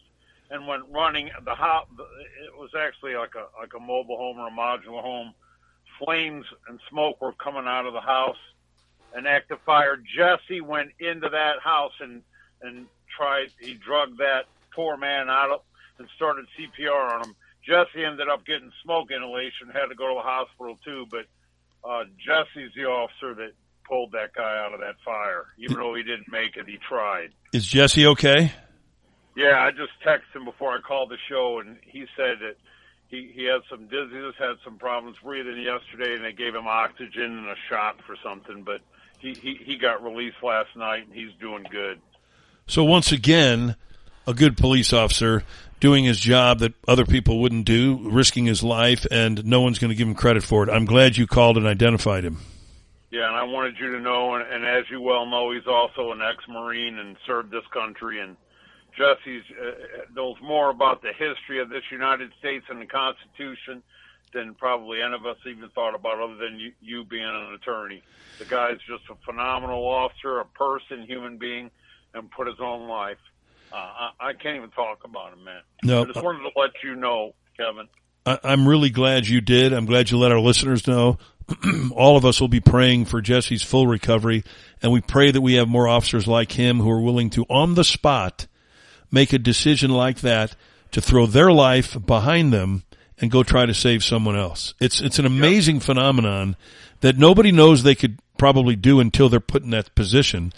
and 0.49 0.69
went 0.69 0.85
running 0.91 1.31
the 1.45 1.57
house. 1.57 1.89
It 1.99 2.57
was 2.57 2.71
actually 2.79 3.17
like 3.17 3.35
a 3.35 3.49
like 3.59 3.73
a 3.77 3.81
mobile 3.81 4.17
home 4.17 4.39
or 4.39 4.47
a 4.47 4.51
modular 4.53 5.03
home. 5.03 5.35
Flames 6.05 6.45
and 6.69 6.79
smoke 6.89 7.21
were 7.21 7.33
coming 7.33 7.65
out 7.67 7.85
of 7.85 7.95
the 7.95 8.01
house. 8.01 8.39
An 9.13 9.27
active 9.27 9.59
fire. 9.67 9.97
Jesse 9.97 10.61
went 10.61 10.91
into 11.01 11.31
that 11.31 11.59
house 11.65 11.95
and 11.99 12.23
and 12.63 12.87
tried. 13.17 13.49
He 13.59 13.75
drugged 13.75 14.19
that 14.19 14.45
poor 14.73 14.97
man 14.97 15.29
out 15.29 15.51
of 15.51 15.61
and 15.99 16.07
started 16.15 16.47
CPR 16.57 17.15
on 17.15 17.25
him. 17.25 17.35
Jesse 17.69 18.03
ended 18.03 18.29
up 18.33 18.47
getting 18.47 18.73
smoke 18.83 19.11
inhalation. 19.11 19.69
Had 19.69 19.93
to 19.93 19.95
go 19.95 20.09
to 20.09 20.15
the 20.15 20.25
hospital 20.25 20.79
too. 20.83 21.05
But 21.11 21.29
uh, 21.85 22.05
Jesse's 22.17 22.73
the 22.75 22.89
officer 22.89 23.35
that 23.35 23.53
pulled 23.87 24.13
that 24.13 24.33
guy 24.35 24.57
out 24.65 24.73
of 24.73 24.81
that 24.81 24.97
fire. 25.05 25.47
Even 25.59 25.77
though 25.77 25.95
he 25.95 26.03
didn't 26.03 26.33
make 26.33 26.57
it, 26.57 26.67
he 26.67 26.79
tried. 26.89 27.31
Is 27.53 27.67
Jesse 27.67 28.07
okay? 28.07 28.53
Yeah, 29.37 29.61
I 29.61 29.71
just 29.71 29.93
texted 30.05 30.35
him 30.35 30.45
before 30.47 30.73
I 30.73 30.81
called 30.81 31.11
the 31.11 31.19
show, 31.29 31.61
and 31.61 31.77
he 31.83 32.07
said 32.17 32.41
that 32.41 32.57
he 33.09 33.31
he 33.35 33.45
had 33.45 33.61
some 33.71 33.87
dizziness, 33.87 34.35
had 34.39 34.57
some 34.65 34.79
problems 34.79 35.17
breathing 35.23 35.63
yesterday, 35.63 36.15
and 36.15 36.25
they 36.25 36.33
gave 36.33 36.55
him 36.55 36.67
oxygen 36.67 37.39
and 37.39 37.49
a 37.49 37.55
shot 37.69 38.01
for 38.07 38.17
something. 38.25 38.65
But 38.65 38.81
he 39.19 39.35
he, 39.35 39.61
he 39.63 39.77
got 39.77 40.03
released 40.03 40.43
last 40.43 40.71
night, 40.75 41.07
and 41.07 41.15
he's 41.15 41.33
doing 41.39 41.65
good. 41.71 42.01
So 42.67 42.83
once 42.83 43.13
again, 43.13 43.77
a 44.27 44.35
good 44.35 44.57
police 44.57 44.93
officer 44.93 45.45
doing 45.81 46.05
his 46.05 46.19
job 46.19 46.61
that 46.61 46.75
other 46.87 47.07
people 47.07 47.41
wouldn't 47.41 47.65
do, 47.65 47.99
risking 48.11 48.47
his 48.47 48.63
life, 48.63 49.07
and 49.11 49.45
no 49.45 49.61
one's 49.61 49.79
going 49.79 49.91
to 49.91 49.97
give 49.97 50.09
him 50.09 50.15
credit 50.15 50.43
for 50.43 50.63
it. 50.63 50.71
I'm 50.71 50.85
glad 50.85 51.17
you 51.17 51.27
called 51.27 51.57
and 51.57 51.67
identified 51.67 52.25
him. 52.25 52.39
Yeah, 53.11 53.27
and 53.27 53.37
I 53.37 53.45
wanted 53.45 53.79
you 53.79 53.93
to 53.93 54.01
know, 54.01 54.35
and, 54.35 54.47
and 54.53 54.67
as 54.67 54.85
you 54.91 55.01
well 55.01 55.27
know, 55.27 55.53
he's 55.53 55.67
also 55.67 56.13
an 56.13 56.21
ex-marine 56.21 56.99
and 56.99 57.17
served 57.27 57.51
this 57.51 57.67
country 57.73 58.21
and 58.21 58.37
Jesse 58.99 59.43
uh, 59.53 59.71
knows 60.15 60.37
more 60.43 60.71
about 60.71 61.03
the 61.03 61.13
history 61.13 61.61
of 61.61 61.69
this 61.69 61.85
United 61.91 62.33
States 62.41 62.67
and 62.69 62.83
the 62.83 62.87
Constitution 62.87 63.83
than 64.35 64.55
probably 64.55 65.01
any 65.01 65.15
of 65.15 65.25
us 65.25 65.37
even 65.47 65.69
thought 65.71 65.95
about, 65.95 66.21
other 66.21 66.35
than 66.35 66.59
you, 66.59 66.73
you 66.83 67.05
being 67.05 67.25
an 67.25 67.55
attorney. 67.55 68.03
The 68.39 68.45
guy's 68.45 68.79
just 68.89 69.05
a 69.11 69.15
phenomenal 69.25 69.87
officer, 69.87 70.41
a 70.41 70.45
person, 70.45 71.07
human 71.07 71.39
being, 71.39 71.71
and 72.13 72.31
put 72.31 72.47
his 72.47 72.61
own 72.61 72.89
life. 72.89 73.19
Uh, 73.73 73.77
I, 73.77 74.11
I 74.21 74.33
can't 74.33 74.57
even 74.57 74.71
talk 74.71 75.05
about 75.05 75.33
him, 75.33 75.45
man. 75.45 75.61
No, 75.83 76.03
I 76.03 76.05
just 76.07 76.23
wanted 76.23 76.41
to 76.41 76.51
let 76.59 76.71
you 76.83 76.95
know, 76.97 77.35
Kevin. 77.57 77.89
I, 78.25 78.39
I'm 78.45 78.69
really 78.69 78.91
glad 78.91 79.27
you 79.27 79.41
did. 79.41 79.73
I'm 79.73 79.87
glad 79.87 80.11
you 80.11 80.19
let 80.19 80.33
our 80.33 80.41
listeners 80.41 80.87
know. 80.87 81.19
All 81.93 82.17
of 82.17 82.25
us 82.25 82.41
will 82.41 82.49
be 82.49 82.61
praying 82.61 83.07
for 83.07 83.21
Jesse's 83.21 83.63
full 83.63 83.87
recovery, 83.87 84.45
and 84.83 84.93
we 84.93 85.01
pray 85.01 85.31
that 85.31 85.41
we 85.41 85.55
have 85.55 85.69
more 85.69 85.89
officers 85.89 86.27
like 86.27 86.53
him 86.53 86.81
who 86.81 86.91
are 86.91 87.01
willing 87.01 87.31
to, 87.31 87.45
on 87.49 87.75
the 87.75 87.85
spot, 87.85 88.47
make 89.11 89.33
a 89.33 89.39
decision 89.39 89.91
like 89.91 90.21
that 90.21 90.55
to 90.93 91.01
throw 91.01 91.27
their 91.27 91.53
life 91.53 91.97
behind 92.07 92.53
them 92.53 92.85
and 93.21 93.31
go 93.31 93.43
try 93.43 93.67
to 93.67 93.75
save 93.75 94.05
someone 94.05 94.37
else. 94.37 94.75
It's 94.81 95.01
it's 95.01 95.19
an 95.19 95.27
amazing 95.27 95.77
yep. 95.77 95.85
phenomenon 95.85 96.57
that 97.01 97.19
nobody 97.19 97.53
knows 97.53 97.83
they 97.83 97.95
could 97.95 98.19
probably 98.37 98.77
do 98.77 99.01
until 99.01 99.29
they're 99.29 99.41
put 99.41 99.63
in 99.63 99.71
that 99.71 99.95
position. 99.95 100.53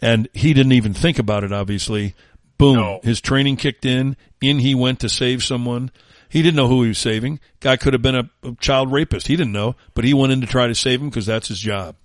And 0.00 0.28
he 0.32 0.54
didn't 0.54 0.72
even 0.72 0.94
think 0.94 1.18
about 1.18 1.44
it, 1.44 1.52
obviously. 1.52 2.14
Boom. 2.58 2.76
No. 2.76 3.00
His 3.02 3.20
training 3.20 3.56
kicked 3.56 3.84
in. 3.84 4.16
In 4.40 4.58
he 4.58 4.74
went 4.74 5.00
to 5.00 5.08
save 5.08 5.42
someone. 5.42 5.90
He 6.28 6.42
didn't 6.42 6.56
know 6.56 6.68
who 6.68 6.82
he 6.82 6.88
was 6.88 6.98
saving. 6.98 7.40
Guy 7.60 7.76
could 7.76 7.94
have 7.94 8.02
been 8.02 8.14
a, 8.14 8.30
a 8.42 8.54
child 8.60 8.92
rapist. 8.92 9.28
He 9.28 9.36
didn't 9.36 9.52
know, 9.52 9.76
but 9.94 10.04
he 10.04 10.12
went 10.12 10.32
in 10.32 10.40
to 10.42 10.46
try 10.46 10.66
to 10.66 10.74
save 10.74 11.00
him 11.00 11.08
because 11.08 11.26
that's 11.26 11.48
his 11.48 11.60
job. 11.60 11.96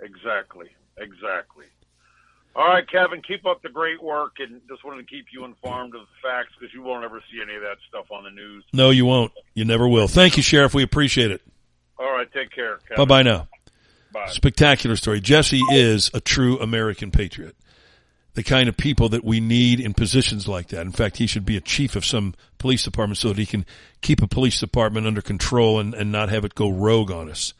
Exactly. 0.00 0.68
Exactly. 0.98 1.64
All 2.56 2.68
right, 2.68 2.88
Kevin, 2.88 3.20
keep 3.26 3.46
up 3.46 3.62
the 3.62 3.68
great 3.68 4.00
work, 4.00 4.34
and 4.38 4.60
just 4.68 4.84
wanted 4.84 5.08
to 5.08 5.12
keep 5.12 5.26
you 5.32 5.44
informed 5.44 5.94
of 5.96 6.02
the 6.02 6.06
facts 6.22 6.50
because 6.58 6.72
you 6.72 6.82
won't 6.82 7.04
ever 7.04 7.20
see 7.32 7.40
any 7.42 7.56
of 7.56 7.62
that 7.62 7.78
stuff 7.88 8.06
on 8.12 8.22
the 8.22 8.30
news. 8.30 8.62
No, 8.72 8.90
you 8.90 9.06
won't. 9.06 9.32
You 9.54 9.64
never 9.64 9.88
will. 9.88 10.06
Thank 10.06 10.36
you, 10.36 10.42
Sheriff. 10.42 10.72
We 10.72 10.84
appreciate 10.84 11.32
it. 11.32 11.42
All 11.98 12.12
right, 12.12 12.30
take 12.32 12.52
care. 12.52 12.78
Bye 12.96 13.04
bye 13.06 13.22
now. 13.22 13.48
Bye. 14.12 14.26
Spectacular 14.28 14.94
story. 14.94 15.20
Jesse 15.20 15.62
is 15.72 16.10
a 16.14 16.20
true 16.20 16.60
American 16.60 17.10
patriot. 17.10 17.56
The 18.34 18.42
kind 18.42 18.68
of 18.68 18.76
people 18.76 19.08
that 19.10 19.24
we 19.24 19.38
need 19.40 19.78
in 19.78 19.94
positions 19.94 20.48
like 20.48 20.68
that. 20.68 20.82
In 20.82 20.92
fact, 20.92 21.18
he 21.18 21.26
should 21.26 21.44
be 21.44 21.56
a 21.56 21.60
chief 21.60 21.94
of 21.94 22.04
some 22.04 22.34
police 22.58 22.82
department 22.82 23.18
so 23.18 23.28
that 23.28 23.38
he 23.38 23.46
can 23.46 23.64
keep 24.00 24.20
a 24.22 24.26
police 24.26 24.58
department 24.58 25.06
under 25.06 25.22
control 25.22 25.78
and, 25.78 25.94
and 25.94 26.10
not 26.10 26.30
have 26.30 26.44
it 26.44 26.56
go 26.56 26.68
rogue 26.68 27.12
on 27.12 27.30
us. 27.30 27.54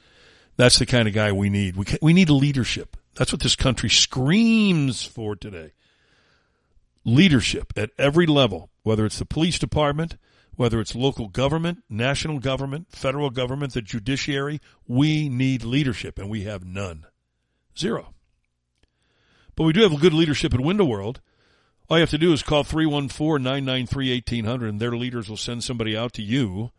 That's 0.56 0.78
the 0.78 0.86
kind 0.86 1.06
of 1.06 1.14
guy 1.14 1.32
we 1.32 1.48
need. 1.48 1.76
We, 1.76 1.86
we 2.02 2.12
need 2.12 2.30
leadership. 2.30 2.96
That's 3.14 3.32
what 3.32 3.42
this 3.42 3.56
country 3.56 3.88
screams 3.88 5.04
for 5.04 5.36
today. 5.36 5.72
Leadership 7.04 7.72
at 7.76 7.90
every 7.98 8.26
level, 8.26 8.70
whether 8.82 9.04
it's 9.04 9.18
the 9.18 9.26
police 9.26 9.58
department, 9.58 10.16
whether 10.56 10.80
it's 10.80 10.94
local 10.94 11.28
government, 11.28 11.82
national 11.88 12.38
government, 12.38 12.86
federal 12.90 13.30
government, 13.30 13.74
the 13.74 13.82
judiciary, 13.82 14.60
we 14.86 15.28
need 15.28 15.64
leadership 15.64 16.18
and 16.18 16.30
we 16.30 16.44
have 16.44 16.64
none. 16.64 17.06
Zero. 17.76 18.13
But 19.56 19.64
we 19.64 19.72
do 19.72 19.82
have 19.82 19.92
a 19.92 19.98
good 19.98 20.14
leadership 20.14 20.54
at 20.54 20.60
Window 20.60 20.84
World. 20.84 21.20
All 21.88 21.96
you 21.98 22.02
have 22.02 22.10
to 22.10 22.18
do 22.18 22.32
is 22.32 22.42
call 22.42 22.64
314-993-1800 22.64 24.68
and 24.68 24.80
their 24.80 24.96
leaders 24.96 25.28
will 25.28 25.36
send 25.36 25.62
somebody 25.62 25.96
out 25.96 26.12
to 26.14 26.22
you 26.22 26.72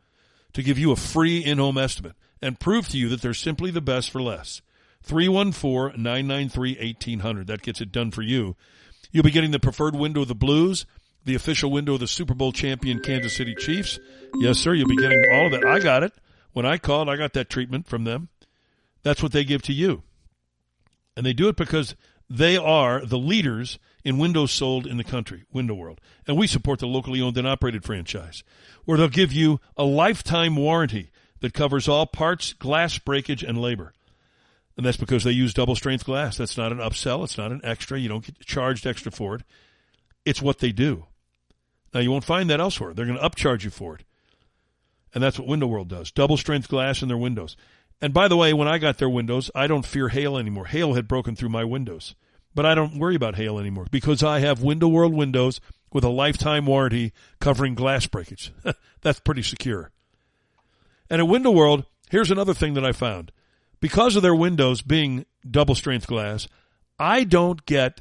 to 0.53 0.63
give 0.63 0.79
you 0.79 0.91
a 0.91 0.95
free 0.95 1.39
in-home 1.39 1.77
estimate 1.77 2.15
and 2.41 2.59
prove 2.59 2.89
to 2.89 2.97
you 2.97 3.07
that 3.09 3.21
they're 3.21 3.33
simply 3.33 3.71
the 3.71 3.81
best 3.81 4.09
for 4.09 4.21
less. 4.21 4.61
314-993-1800. 5.07 7.47
That 7.47 7.61
gets 7.61 7.79
it 7.81 7.91
done 7.91 8.09
for 8.11 8.23
you. 8.23 8.55
You'll 9.11 9.23
be 9.23 9.31
getting 9.31 9.51
the 9.51 9.59
preferred 9.59 9.95
window 9.95 10.23
of 10.23 10.27
the 10.27 10.35
Blues, 10.35 10.85
the 11.23 11.35
official 11.35 11.71
window 11.71 11.93
of 11.93 11.99
the 11.99 12.07
Super 12.07 12.33
Bowl 12.33 12.51
champion 12.51 12.99
Kansas 12.99 13.35
City 13.35 13.53
Chiefs. 13.55 13.99
Yes, 14.35 14.57
sir. 14.57 14.73
You'll 14.73 14.89
be 14.89 14.97
getting 14.97 15.23
all 15.31 15.45
of 15.45 15.51
that. 15.51 15.65
I 15.65 15.79
got 15.79 16.03
it. 16.03 16.13
When 16.53 16.65
I 16.65 16.77
called, 16.77 17.09
I 17.09 17.15
got 17.15 17.33
that 17.33 17.49
treatment 17.49 17.87
from 17.87 18.05
them. 18.05 18.29
That's 19.03 19.21
what 19.21 19.33
they 19.33 19.43
give 19.43 19.61
to 19.63 19.73
you. 19.73 20.03
And 21.15 21.25
they 21.25 21.33
do 21.33 21.47
it 21.47 21.55
because 21.55 21.95
they 22.29 22.57
are 22.57 23.05
the 23.05 23.17
leaders 23.17 23.79
in 24.03 24.17
windows 24.17 24.51
sold 24.51 24.85
in 24.85 24.97
the 24.97 25.03
country, 25.03 25.43
Window 25.51 25.73
World. 25.73 25.99
And 26.27 26.37
we 26.37 26.47
support 26.47 26.79
the 26.79 26.87
locally 26.87 27.21
owned 27.21 27.37
and 27.37 27.47
operated 27.47 27.83
franchise, 27.83 28.43
where 28.85 28.97
they'll 28.97 29.09
give 29.09 29.33
you 29.33 29.59
a 29.77 29.83
lifetime 29.83 30.55
warranty 30.55 31.11
that 31.41 31.53
covers 31.53 31.87
all 31.87 32.05
parts, 32.05 32.53
glass 32.53 32.97
breakage, 32.97 33.43
and 33.43 33.59
labor. 33.59 33.93
And 34.77 34.85
that's 34.85 34.97
because 34.97 35.23
they 35.23 35.31
use 35.31 35.53
double 35.53 35.75
strength 35.75 36.05
glass. 36.05 36.37
That's 36.37 36.57
not 36.57 36.71
an 36.71 36.79
upsell. 36.79 37.23
It's 37.23 37.37
not 37.37 37.51
an 37.51 37.61
extra. 37.63 37.99
You 37.99 38.09
don't 38.09 38.25
get 38.25 38.39
charged 38.39 38.85
extra 38.85 39.11
for 39.11 39.35
it. 39.35 39.43
It's 40.25 40.41
what 40.41 40.59
they 40.59 40.71
do. 40.71 41.05
Now 41.93 42.01
you 42.01 42.11
won't 42.11 42.25
find 42.25 42.49
that 42.49 42.59
elsewhere. 42.59 42.93
They're 42.93 43.05
going 43.05 43.17
to 43.17 43.29
upcharge 43.29 43.63
you 43.63 43.69
for 43.69 43.95
it. 43.95 44.03
And 45.13 45.23
that's 45.23 45.39
what 45.39 45.47
Window 45.47 45.67
World 45.67 45.87
does. 45.87 46.11
Double 46.11 46.35
strength 46.35 46.67
glass 46.67 47.01
in 47.01 47.07
their 47.07 47.17
windows. 47.17 47.55
And 48.01 48.13
by 48.13 48.27
the 48.27 48.37
way, 48.37 48.53
when 48.53 48.67
I 48.67 48.77
got 48.77 48.97
their 48.97 49.09
windows, 49.09 49.49
I 49.55 49.67
don't 49.67 49.85
fear 49.85 50.09
hail 50.09 50.37
anymore. 50.37 50.65
Hail 50.65 50.93
had 50.93 51.07
broken 51.07 51.35
through 51.35 51.49
my 51.49 51.63
windows. 51.63 52.15
But 52.53 52.65
I 52.65 52.73
don't 52.73 52.97
worry 52.97 53.15
about 53.15 53.35
hail 53.35 53.59
anymore 53.59 53.87
because 53.91 54.23
I 54.23 54.39
have 54.39 54.63
Window 54.63 54.87
World 54.87 55.13
windows 55.13 55.59
with 55.91 56.05
a 56.05 56.09
lifetime 56.09 56.65
warranty 56.65 57.11
covering 57.39 57.75
glass 57.75 58.07
breakage. 58.07 58.53
that's 59.01 59.19
pretty 59.19 59.43
secure. 59.43 59.91
And 61.09 61.21
at 61.21 61.27
Window 61.27 61.51
World, 61.51 61.85
here's 62.09 62.31
another 62.31 62.53
thing 62.53 62.73
that 62.75 62.85
I 62.85 62.93
found. 62.93 63.31
Because 63.81 64.15
of 64.15 64.23
their 64.23 64.33
windows 64.33 64.81
being 64.81 65.25
double 65.49 65.75
strength 65.75 66.07
glass, 66.07 66.47
I 66.97 67.25
don't 67.25 67.65
get 67.65 67.99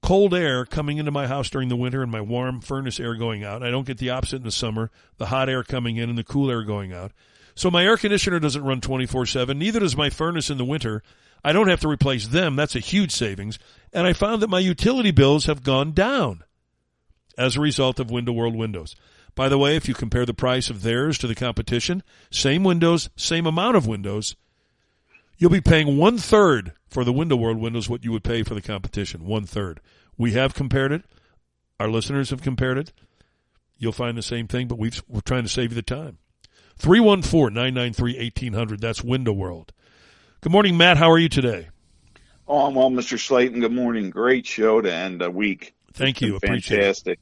cold 0.00 0.32
air 0.32 0.64
coming 0.64 0.98
into 0.98 1.10
my 1.10 1.26
house 1.26 1.50
during 1.50 1.68
the 1.68 1.76
winter 1.76 2.02
and 2.02 2.12
my 2.12 2.20
warm 2.20 2.60
furnace 2.60 3.00
air 3.00 3.16
going 3.16 3.42
out. 3.42 3.64
I 3.64 3.70
don't 3.70 3.86
get 3.86 3.98
the 3.98 4.10
opposite 4.10 4.36
in 4.36 4.42
the 4.44 4.52
summer, 4.52 4.92
the 5.18 5.26
hot 5.26 5.48
air 5.48 5.64
coming 5.64 5.96
in 5.96 6.08
and 6.08 6.16
the 6.16 6.24
cool 6.24 6.48
air 6.48 6.62
going 6.62 6.92
out. 6.92 7.10
So 7.56 7.70
my 7.70 7.84
air 7.84 7.96
conditioner 7.96 8.38
doesn't 8.38 8.62
run 8.62 8.80
24-7. 8.80 9.56
Neither 9.56 9.80
does 9.80 9.96
my 9.96 10.10
furnace 10.10 10.50
in 10.50 10.58
the 10.58 10.64
winter. 10.64 11.02
I 11.42 11.52
don't 11.52 11.68
have 11.68 11.80
to 11.80 11.88
replace 11.88 12.28
them. 12.28 12.54
That's 12.54 12.76
a 12.76 12.80
huge 12.80 13.10
savings. 13.10 13.58
And 13.92 14.06
I 14.06 14.12
found 14.12 14.42
that 14.42 14.50
my 14.50 14.58
utility 14.58 15.10
bills 15.10 15.46
have 15.46 15.62
gone 15.62 15.92
down 15.92 16.44
as 17.38 17.56
a 17.56 17.60
result 17.60 17.98
of 17.98 18.10
Window 18.10 18.32
World 18.32 18.54
windows. 18.54 18.94
By 19.34 19.48
the 19.48 19.58
way, 19.58 19.74
if 19.74 19.88
you 19.88 19.94
compare 19.94 20.26
the 20.26 20.34
price 20.34 20.68
of 20.68 20.82
theirs 20.82 21.16
to 21.18 21.26
the 21.26 21.34
competition, 21.34 22.02
same 22.30 22.62
windows, 22.62 23.08
same 23.16 23.46
amount 23.46 23.76
of 23.76 23.86
windows, 23.86 24.36
you'll 25.38 25.50
be 25.50 25.60
paying 25.62 25.96
one 25.96 26.18
third 26.18 26.72
for 26.88 27.04
the 27.04 27.12
Window 27.12 27.36
World 27.36 27.58
windows 27.58 27.88
what 27.88 28.04
you 28.04 28.12
would 28.12 28.24
pay 28.24 28.42
for 28.42 28.54
the 28.54 28.62
competition. 28.62 29.24
One 29.24 29.46
third. 29.46 29.80
We 30.18 30.32
have 30.32 30.54
compared 30.54 30.92
it. 30.92 31.04
Our 31.80 31.88
listeners 31.88 32.30
have 32.30 32.42
compared 32.42 32.76
it. 32.76 32.92
You'll 33.78 33.92
find 33.92 34.16
the 34.16 34.22
same 34.22 34.46
thing, 34.46 34.68
but 34.68 34.78
we 34.78 34.88
are 34.88 35.20
trying 35.22 35.44
to 35.44 35.48
save 35.48 35.70
you 35.70 35.76
the 35.76 35.82
time. 35.82 36.18
314-993-1800. 36.80 38.80
That's 38.80 39.02
Window 39.02 39.32
World. 39.32 39.72
Good 40.40 40.52
morning, 40.52 40.76
Matt. 40.76 40.98
How 40.98 41.10
are 41.10 41.18
you 41.18 41.28
today? 41.28 41.68
Oh, 42.46 42.66
I'm 42.66 42.74
well, 42.74 42.90
Mr. 42.90 43.18
Slaten. 43.18 43.60
Good 43.60 43.72
morning. 43.72 44.10
Great 44.10 44.46
show 44.46 44.80
to 44.80 44.92
end 44.92 45.22
a 45.22 45.30
week. 45.30 45.74
Thank 45.92 46.20
you. 46.20 46.38
Fantastic. 46.38 47.18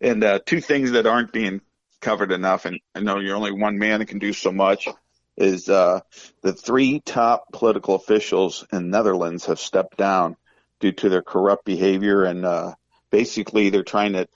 And 0.00 0.24
uh, 0.24 0.40
two 0.44 0.60
things 0.60 0.92
that 0.92 1.06
aren't 1.06 1.32
being 1.32 1.60
covered 2.00 2.32
enough, 2.32 2.64
and 2.64 2.80
I 2.94 3.00
know 3.00 3.18
you're 3.18 3.36
only 3.36 3.52
one 3.52 3.78
man 3.78 4.00
that 4.00 4.06
can 4.06 4.18
do 4.18 4.32
so 4.32 4.52
much, 4.52 4.88
is 5.36 5.68
uh, 5.68 6.00
the 6.42 6.52
three 6.52 7.00
top 7.00 7.52
political 7.52 7.94
officials 7.94 8.66
in 8.72 8.90
Netherlands 8.90 9.46
have 9.46 9.60
stepped 9.60 9.96
down 9.96 10.36
due 10.80 10.92
to 10.92 11.08
their 11.08 11.22
corrupt 11.22 11.64
behavior, 11.64 12.24
and 12.24 12.44
uh, 12.44 12.74
basically 13.10 13.70
they're 13.70 13.82
trying 13.82 14.14
to 14.14 14.26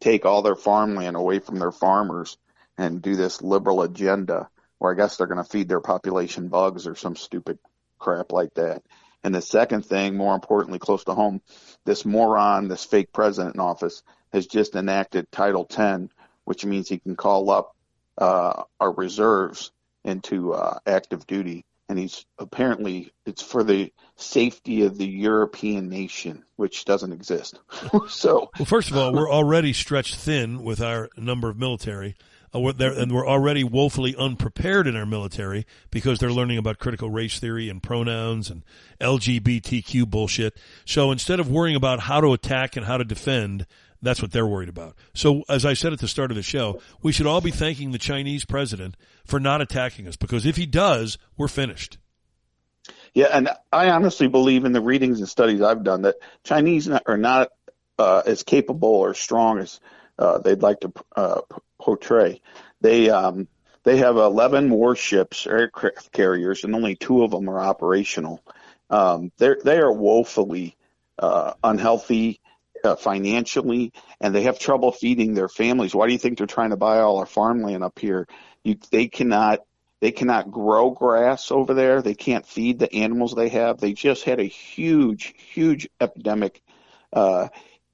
take 0.00 0.24
all 0.24 0.42
their 0.42 0.56
farmland 0.56 1.16
away 1.16 1.38
from 1.38 1.58
their 1.58 1.72
farmers 1.72 2.38
and 2.78 3.02
do 3.02 3.16
this 3.16 3.42
liberal 3.42 3.82
agenda, 3.82 4.48
where 4.78 4.92
I 4.92 4.96
guess 4.96 5.16
they're 5.16 5.26
going 5.26 5.42
to 5.42 5.48
feed 5.48 5.68
their 5.68 5.80
population 5.80 6.48
bugs 6.48 6.86
or 6.86 6.94
some 6.94 7.16
stupid 7.16 7.58
crap 7.98 8.32
like 8.32 8.54
that. 8.54 8.82
And 9.24 9.34
the 9.34 9.42
second 9.42 9.86
thing, 9.86 10.16
more 10.16 10.34
importantly, 10.34 10.78
close 10.78 11.04
to 11.04 11.14
home, 11.14 11.40
this 11.84 12.04
moron, 12.04 12.68
this 12.68 12.84
fake 12.84 13.12
president 13.12 13.54
in 13.54 13.60
office, 13.60 14.02
has 14.32 14.46
just 14.46 14.74
enacted 14.74 15.30
Title 15.30 15.64
10, 15.64 16.10
which 16.44 16.64
means 16.64 16.88
he 16.88 16.98
can 16.98 17.14
call 17.14 17.50
up 17.50 17.76
uh, 18.18 18.64
our 18.80 18.92
reserves 18.92 19.70
into 20.04 20.52
uh, 20.54 20.78
active 20.86 21.26
duty. 21.26 21.64
And 21.88 21.98
he's 21.98 22.24
apparently 22.38 23.12
it's 23.26 23.42
for 23.42 23.62
the 23.62 23.92
safety 24.16 24.82
of 24.82 24.96
the 24.96 25.06
European 25.06 25.88
nation, 25.88 26.42
which 26.56 26.84
doesn't 26.84 27.12
exist. 27.12 27.60
so, 28.08 28.50
well, 28.58 28.66
first 28.66 28.90
of 28.90 28.96
all, 28.96 29.12
we're 29.12 29.30
already 29.30 29.72
stretched 29.72 30.16
thin 30.16 30.64
with 30.64 30.80
our 30.80 31.10
number 31.16 31.50
of 31.50 31.58
military. 31.58 32.16
Uh, 32.54 32.60
we're 32.60 32.72
there, 32.72 32.92
and 32.92 33.12
we're 33.12 33.26
already 33.26 33.64
woefully 33.64 34.14
unprepared 34.16 34.86
in 34.86 34.96
our 34.96 35.06
military 35.06 35.66
because 35.90 36.18
they're 36.18 36.32
learning 36.32 36.58
about 36.58 36.78
critical 36.78 37.10
race 37.10 37.38
theory 37.38 37.68
and 37.68 37.82
pronouns 37.82 38.50
and 38.50 38.62
LGBTQ 39.00 40.08
bullshit. 40.08 40.56
So 40.84 41.10
instead 41.10 41.40
of 41.40 41.50
worrying 41.50 41.76
about 41.76 42.00
how 42.00 42.20
to 42.20 42.32
attack 42.32 42.76
and 42.76 42.86
how 42.86 42.98
to 42.98 43.04
defend, 43.04 43.66
that's 44.02 44.20
what 44.20 44.32
they're 44.32 44.46
worried 44.46 44.68
about. 44.68 44.96
So 45.14 45.44
as 45.48 45.64
I 45.64 45.74
said 45.74 45.92
at 45.92 46.00
the 46.00 46.08
start 46.08 46.30
of 46.30 46.36
the 46.36 46.42
show, 46.42 46.80
we 47.02 47.12
should 47.12 47.26
all 47.26 47.40
be 47.40 47.52
thanking 47.52 47.92
the 47.92 47.98
Chinese 47.98 48.44
president 48.44 48.96
for 49.24 49.38
not 49.38 49.60
attacking 49.60 50.08
us 50.08 50.16
because 50.16 50.44
if 50.44 50.56
he 50.56 50.66
does, 50.66 51.18
we're 51.36 51.48
finished. 51.48 51.98
Yeah, 53.14 53.28
and 53.32 53.48
I 53.70 53.90
honestly 53.90 54.26
believe 54.26 54.64
in 54.64 54.72
the 54.72 54.80
readings 54.80 55.20
and 55.20 55.28
studies 55.28 55.60
I've 55.60 55.84
done 55.84 56.02
that 56.02 56.16
Chinese 56.44 56.88
are 56.88 57.18
not 57.18 57.50
uh, 57.98 58.22
as 58.26 58.42
capable 58.42 58.88
or 58.88 59.14
strong 59.14 59.58
as 59.58 59.80
uh, 60.22 60.38
they'd 60.38 60.62
like 60.62 60.78
to 60.80 60.92
uh, 61.16 61.40
portray. 61.80 62.40
They 62.80 63.10
um, 63.10 63.48
they 63.82 63.96
have 63.96 64.16
11 64.16 64.70
warships, 64.70 65.48
aircraft 65.48 66.12
carriers, 66.12 66.62
and 66.62 66.74
only 66.76 66.94
two 66.94 67.24
of 67.24 67.32
them 67.32 67.50
are 67.50 67.58
operational. 67.58 68.40
Um, 68.88 69.32
they're 69.38 69.58
they 69.64 69.78
are 69.78 69.92
woefully 69.92 70.76
uh, 71.18 71.54
unhealthy 71.64 72.40
uh, 72.84 72.94
financially, 72.94 73.92
and 74.20 74.32
they 74.32 74.42
have 74.42 74.60
trouble 74.60 74.92
feeding 74.92 75.34
their 75.34 75.48
families. 75.48 75.92
Why 75.92 76.06
do 76.06 76.12
you 76.12 76.20
think 76.20 76.38
they're 76.38 76.46
trying 76.46 76.70
to 76.70 76.76
buy 76.76 77.00
all 77.00 77.18
our 77.18 77.26
farmland 77.26 77.82
up 77.82 77.98
here? 77.98 78.28
You, 78.62 78.76
they 78.92 79.08
cannot 79.08 79.60
they 79.98 80.12
cannot 80.12 80.52
grow 80.52 80.90
grass 80.90 81.50
over 81.50 81.74
there. 81.74 82.00
They 82.00 82.14
can't 82.14 82.46
feed 82.46 82.78
the 82.78 82.92
animals 82.94 83.34
they 83.34 83.48
have. 83.48 83.78
They 83.78 83.92
just 83.92 84.22
had 84.22 84.38
a 84.38 84.44
huge, 84.44 85.34
huge 85.52 85.88
epidemic 86.00 86.62
uh, 87.12 87.48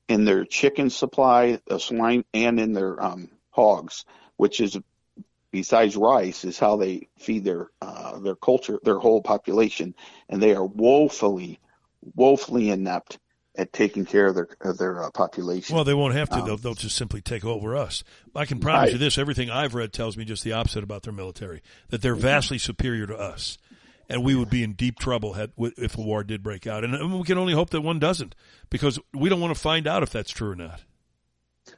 in 0.08 0.24
their 0.24 0.44
chicken 0.44 0.90
supply, 0.90 1.60
the 1.66 1.78
swine, 1.78 2.24
and 2.32 2.58
in 2.58 2.72
their 2.72 3.02
um, 3.02 3.30
hogs, 3.50 4.04
which 4.36 4.60
is 4.60 4.78
besides 5.50 5.96
rice 5.96 6.44
is 6.44 6.58
how 6.58 6.76
they 6.76 7.08
feed 7.18 7.44
their 7.44 7.70
uh, 7.80 8.18
their 8.18 8.36
culture, 8.36 8.78
their 8.82 8.98
whole 8.98 9.22
population, 9.22 9.94
and 10.28 10.42
they 10.42 10.54
are 10.54 10.64
woefully, 10.64 11.58
woefully 12.14 12.70
inept 12.70 13.18
at 13.56 13.72
taking 13.72 14.04
care 14.04 14.26
of 14.26 14.34
their 14.34 14.48
of 14.60 14.78
their 14.78 15.04
uh, 15.04 15.10
population. 15.10 15.74
Well, 15.74 15.84
they 15.84 15.94
won't 15.94 16.14
have 16.14 16.30
to. 16.30 16.36
Um, 16.36 16.46
they'll, 16.46 16.56
they'll 16.56 16.74
just 16.74 16.96
simply 16.96 17.20
take 17.20 17.44
over 17.44 17.76
us. 17.76 18.04
I 18.34 18.44
can 18.44 18.60
promise 18.60 18.90
I, 18.90 18.92
you 18.92 18.98
this: 18.98 19.18
everything 19.18 19.50
I've 19.50 19.74
read 19.74 19.92
tells 19.92 20.16
me 20.16 20.24
just 20.24 20.44
the 20.44 20.52
opposite 20.52 20.84
about 20.84 21.02
their 21.02 21.12
military. 21.12 21.62
That 21.88 22.02
they're 22.02 22.14
vastly 22.14 22.58
superior 22.58 23.06
to 23.06 23.16
us, 23.16 23.58
and 24.08 24.24
we 24.24 24.34
would 24.34 24.50
be 24.50 24.62
in 24.62 24.72
deep 24.72 24.98
trouble 24.98 25.34
had, 25.34 25.52
if 25.58 25.98
a 25.98 26.00
war 26.00 26.24
did 26.24 26.42
break 26.42 26.66
out. 26.66 26.84
And 26.84 27.18
we 27.18 27.24
can 27.24 27.38
only 27.38 27.52
hope 27.52 27.70
that 27.70 27.82
one 27.82 27.98
doesn't, 27.98 28.34
because 28.70 28.98
we 29.12 29.28
don't 29.28 29.40
want 29.40 29.54
to 29.54 29.60
find 29.60 29.86
out 29.86 30.02
if 30.02 30.10
that's 30.10 30.30
true 30.30 30.50
or 30.50 30.56
not. 30.56 30.82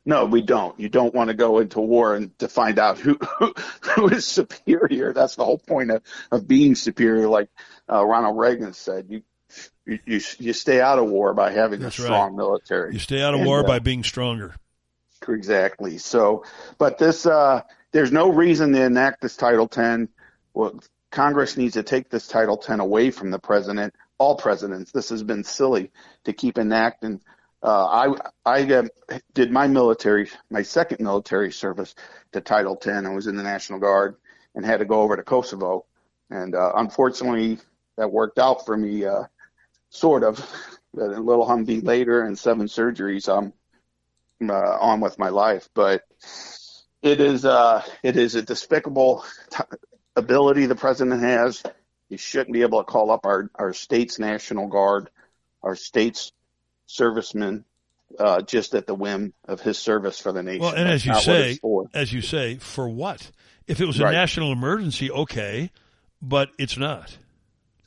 No, 0.04 0.24
we 0.24 0.40
don't. 0.40 0.78
You 0.78 0.88
don't 0.88 1.12
want 1.12 1.28
to 1.28 1.34
go 1.34 1.58
into 1.58 1.80
war 1.80 2.14
and 2.14 2.36
to 2.38 2.48
find 2.48 2.78
out 2.78 2.98
who 2.98 3.18
who, 3.38 3.54
who 3.82 4.08
is 4.08 4.24
superior. 4.24 5.12
That's 5.12 5.34
the 5.34 5.44
whole 5.44 5.58
point 5.58 5.90
of, 5.90 6.02
of 6.30 6.46
being 6.46 6.74
superior. 6.74 7.26
Like 7.28 7.48
uh, 7.90 8.04
Ronald 8.04 8.38
Reagan 8.38 8.72
said, 8.72 9.06
you 9.08 9.22
you, 9.84 9.98
you, 10.06 10.20
you 10.38 10.52
stay 10.52 10.80
out 10.80 10.98
of 10.98 11.08
war 11.08 11.34
by 11.34 11.50
having 11.50 11.80
That's 11.80 11.98
a 11.98 12.02
strong 12.02 12.30
right. 12.30 12.36
military. 12.36 12.92
You 12.92 12.98
stay 12.98 13.22
out 13.22 13.34
of 13.34 13.40
and, 13.40 13.48
war 13.48 13.60
uh, 13.60 13.66
by 13.66 13.78
being 13.80 14.04
stronger. 14.04 14.54
Exactly. 15.28 15.98
So, 15.98 16.44
but 16.78 16.98
this, 16.98 17.26
uh, 17.26 17.62
there's 17.92 18.12
no 18.12 18.30
reason 18.30 18.72
to 18.72 18.82
enact 18.82 19.20
this 19.20 19.36
Title 19.36 19.68
10. 19.68 20.08
Well, 20.54 20.80
Congress 21.10 21.56
needs 21.56 21.74
to 21.74 21.82
take 21.82 22.08
this 22.08 22.28
Title 22.28 22.56
10 22.56 22.80
away 22.80 23.10
from 23.10 23.30
the 23.30 23.38
president, 23.38 23.94
all 24.18 24.36
presidents. 24.36 24.92
This 24.92 25.08
has 25.10 25.22
been 25.22 25.44
silly 25.44 25.90
to 26.24 26.32
keep 26.32 26.58
enacting. 26.58 27.20
Uh, 27.62 28.14
I, 28.44 28.60
I 28.60 28.72
uh, 28.72 28.88
did 29.34 29.50
my 29.50 29.66
military, 29.66 30.30
my 30.50 30.62
second 30.62 31.04
military 31.04 31.52
service 31.52 31.94
to 32.32 32.40
Title 32.40 32.76
10. 32.76 33.06
I 33.06 33.10
was 33.10 33.26
in 33.26 33.36
the 33.36 33.42
National 33.42 33.78
Guard 33.78 34.16
and 34.54 34.64
had 34.64 34.78
to 34.78 34.86
go 34.86 35.02
over 35.02 35.16
to 35.16 35.22
Kosovo. 35.22 35.84
And, 36.30 36.54
uh, 36.54 36.72
unfortunately, 36.76 37.58
that 37.96 38.10
worked 38.10 38.38
out 38.38 38.64
for 38.64 38.76
me. 38.76 39.04
Uh, 39.04 39.24
sort 39.90 40.24
of. 40.24 40.38
A 40.96 41.04
little 41.04 41.46
Humvee 41.46 41.84
later 41.84 42.22
and 42.22 42.36
seven 42.38 42.66
surgeries. 42.66 43.28
I'm 43.28 43.52
uh, 44.48 44.78
on 44.80 45.00
with 45.00 45.18
my 45.18 45.28
life, 45.28 45.68
but 45.74 46.02
it 47.02 47.20
is 47.20 47.44
uh, 47.44 47.84
it 48.02 48.16
is 48.16 48.34
a 48.34 48.42
despicable 48.42 49.24
t- 49.50 49.62
ability 50.20 50.66
the 50.66 50.74
president 50.74 51.20
has. 51.22 51.62
He 52.08 52.16
shouldn't 52.16 52.52
be 52.52 52.62
able 52.62 52.78
to 52.78 52.84
call 52.84 53.10
up 53.10 53.26
our 53.26 53.50
our 53.54 53.72
state's 53.72 54.18
national 54.18 54.68
guard, 54.68 55.10
our 55.62 55.76
state's 55.76 56.32
servicemen, 56.86 57.64
uh, 58.18 58.42
just 58.42 58.74
at 58.74 58.86
the 58.86 58.94
whim 58.94 59.32
of 59.46 59.60
his 59.60 59.78
service 59.78 60.18
for 60.18 60.32
the 60.32 60.42
nation. 60.42 60.62
Well, 60.62 60.74
and 60.74 60.88
That's 60.88 61.06
as 61.06 61.06
you 61.06 61.14
say, 61.20 61.58
as 61.94 62.12
you 62.12 62.22
say, 62.22 62.56
for 62.56 62.88
what? 62.88 63.30
If 63.66 63.80
it 63.80 63.86
was 63.86 64.00
a 64.00 64.04
right. 64.04 64.12
national 64.12 64.50
emergency, 64.52 65.10
okay, 65.10 65.70
but 66.20 66.50
it's 66.58 66.76
not 66.76 67.16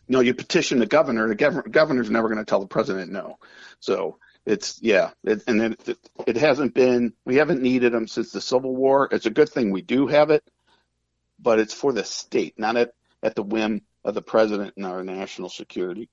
no, 0.08 0.20
you 0.20 0.34
petition 0.34 0.80
the 0.80 0.86
governor. 0.86 1.28
The 1.28 1.36
gov- 1.36 1.72
governor's 1.72 2.10
never 2.10 2.28
going 2.28 2.40
to 2.40 2.46
tell 2.46 2.60
the 2.60 2.68
president 2.68 3.12
no. 3.12 3.38
So 3.80 4.18
it's 4.46 4.80
yeah, 4.82 5.12
it, 5.24 5.44
and 5.48 5.62
it, 5.62 5.90
it, 5.90 5.98
it 6.28 6.38
hasn't 6.38 6.74
been. 6.74 7.14
We 7.26 7.38
haven't 7.38 7.62
needed 7.62 7.94
them 7.94 8.08
since 8.08 8.32
the 8.32 8.42
Civil 8.42 8.76
War. 8.76 9.08
It's 9.12 9.26
a 9.26 9.32
good 9.32 9.50
thing 9.50 9.72
we 9.72 9.82
do 9.82 10.08
have 10.08 10.30
it, 10.30 10.44
but 11.44 11.60
it's 11.60 11.74
for 11.74 11.94
the 11.94 12.04
state, 12.04 12.58
not 12.58 12.78
at 12.78 12.94
at 13.22 13.36
the 13.36 13.44
whim 13.44 13.82
of 14.04 14.14
the 14.16 14.22
president 14.22 14.74
and 14.76 14.86
our 14.86 15.04
national 15.04 15.50
security. 15.50 16.10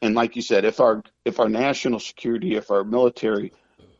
And 0.00 0.14
like 0.14 0.36
you 0.36 0.42
said, 0.42 0.64
if 0.64 0.80
our 0.80 1.02
if 1.24 1.40
our 1.40 1.48
national 1.48 2.00
security, 2.00 2.56
if 2.56 2.70
our 2.70 2.84
military 2.84 3.52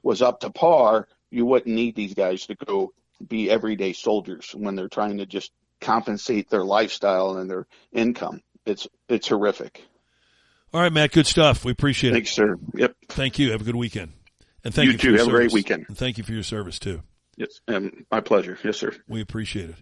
was 0.03 0.21
up 0.21 0.41
to 0.41 0.51
par, 0.51 1.07
you 1.31 1.47
wouldn't 1.47 1.75
need 1.75 1.95
these 1.95 2.15
guys 2.15 2.47
to 2.47 2.57
go 2.67 2.93
be 3.27 3.51
everyday 3.51 3.93
soldiers 3.93 4.53
when 4.55 4.75
they're 4.75 4.89
trying 4.89 5.19
to 5.19 5.27
just 5.27 5.53
compensate 5.81 6.51
their 6.51 6.65
lifestyle 6.65 7.37
and 7.37 7.49
their 7.49 7.67
income. 7.93 8.41
It's 8.67 8.89
it's 9.09 9.29
horrific. 9.29 9.83
All 10.75 10.81
right, 10.81 10.93
Matt. 10.93 11.13
Good 11.13 11.27
stuff. 11.27 11.65
We 11.65 11.73
appreciate 11.73 12.11
it. 12.11 12.15
Thanks, 12.15 12.31
sir. 12.31 12.57
Yep. 12.75 12.97
Thank 13.09 13.39
you. 13.39 13.53
Have 13.53 13.61
a 13.61 13.65
good 13.65 13.77
weekend. 13.77 14.13
And 14.65 14.73
thank 14.73 14.87
You 14.87 14.93
you, 14.93 14.99
for 14.99 15.03
too. 15.03 15.11
your 15.11 15.19
Have 15.19 15.29
a 15.29 15.31
great 15.31 15.53
weekend. 15.53 15.87
And 15.89 15.99
thank 15.99 16.19
you 16.19 16.25
for 16.25 16.33
your 16.33 16.43
service 16.43 16.79
too. 16.79 17.03
Yes, 17.37 17.61
um, 17.69 18.07
my 18.11 18.21
pleasure. 18.21 18.59
Yes, 18.63 18.79
sir. 18.79 18.95
We 19.09 19.21
appreciate 19.21 19.71
it. 19.71 19.77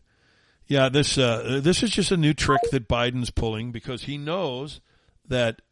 Yeah, 0.70 0.88
this 0.88 1.18
uh, 1.18 1.59
this 1.60 1.82
is 1.82 1.90
just 1.90 2.12
a 2.12 2.16
new 2.16 2.32
trick 2.32 2.60
that 2.70 2.86
Biden's 2.86 3.30
pulling 3.32 3.72
because 3.72 4.05
he 4.05 4.16
knows 4.16 4.80
that 5.26 5.62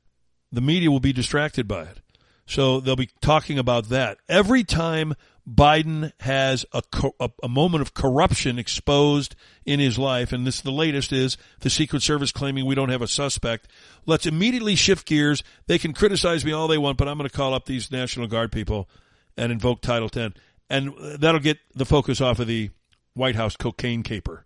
the 0.51 0.61
media 0.61 0.91
will 0.91 0.99
be 0.99 1.13
distracted 1.13 1.69
by 1.69 1.83
it. 1.83 2.01
So 2.47 2.81
they'll 2.81 2.97
be 2.97 3.11
talking 3.21 3.61
about 3.61 3.91
that 3.91 4.19
every 4.29 4.65
time 4.65 5.15
Biden 5.49 6.11
has 6.19 6.67
a, 6.73 6.83
a, 7.21 7.31
a 7.45 7.49
moment 7.49 7.83
of 7.83 7.95
corruption 7.95 8.59
exposed 8.59 9.37
in 9.65 9.79
his 9.79 10.01
life, 10.01 10.33
and 10.33 10.45
this 10.45 10.61
the 10.61 10.73
latest 10.73 11.13
is 11.13 11.37
the 11.61 11.71
Secret 11.71 12.03
Service 12.03 12.33
claiming 12.33 12.67
we 12.67 12.75
don't 12.75 12.89
have 12.89 13.01
a 13.01 13.07
suspect. 13.07 13.69
Let's 14.05 14.27
immediately 14.27 14.75
shift 14.75 15.07
gears. 15.07 15.45
They 15.69 15.79
can 15.79 15.93
criticize 15.93 16.45
me 16.45 16.51
all 16.51 16.67
they 16.67 16.77
want, 16.77 16.99
but 16.99 17.07
I'm 17.07 17.19
going 17.19 17.31
to 17.31 17.37
call 17.37 17.55
up 17.55 17.67
these 17.67 17.93
National 17.93 18.27
Guard 18.27 18.51
people 18.51 18.89
and 19.37 19.53
invoke 19.53 19.81
Title 19.81 20.09
10, 20.09 20.35
and 20.69 20.93
that'll 21.21 21.39
get 21.39 21.59
the 21.73 21.87
focus 21.87 22.21
off 22.21 22.41
of 22.41 22.49
the 22.49 22.71
White 23.15 23.37
House 23.37 23.55
cocaine 23.55 24.03
caper. 24.03 24.45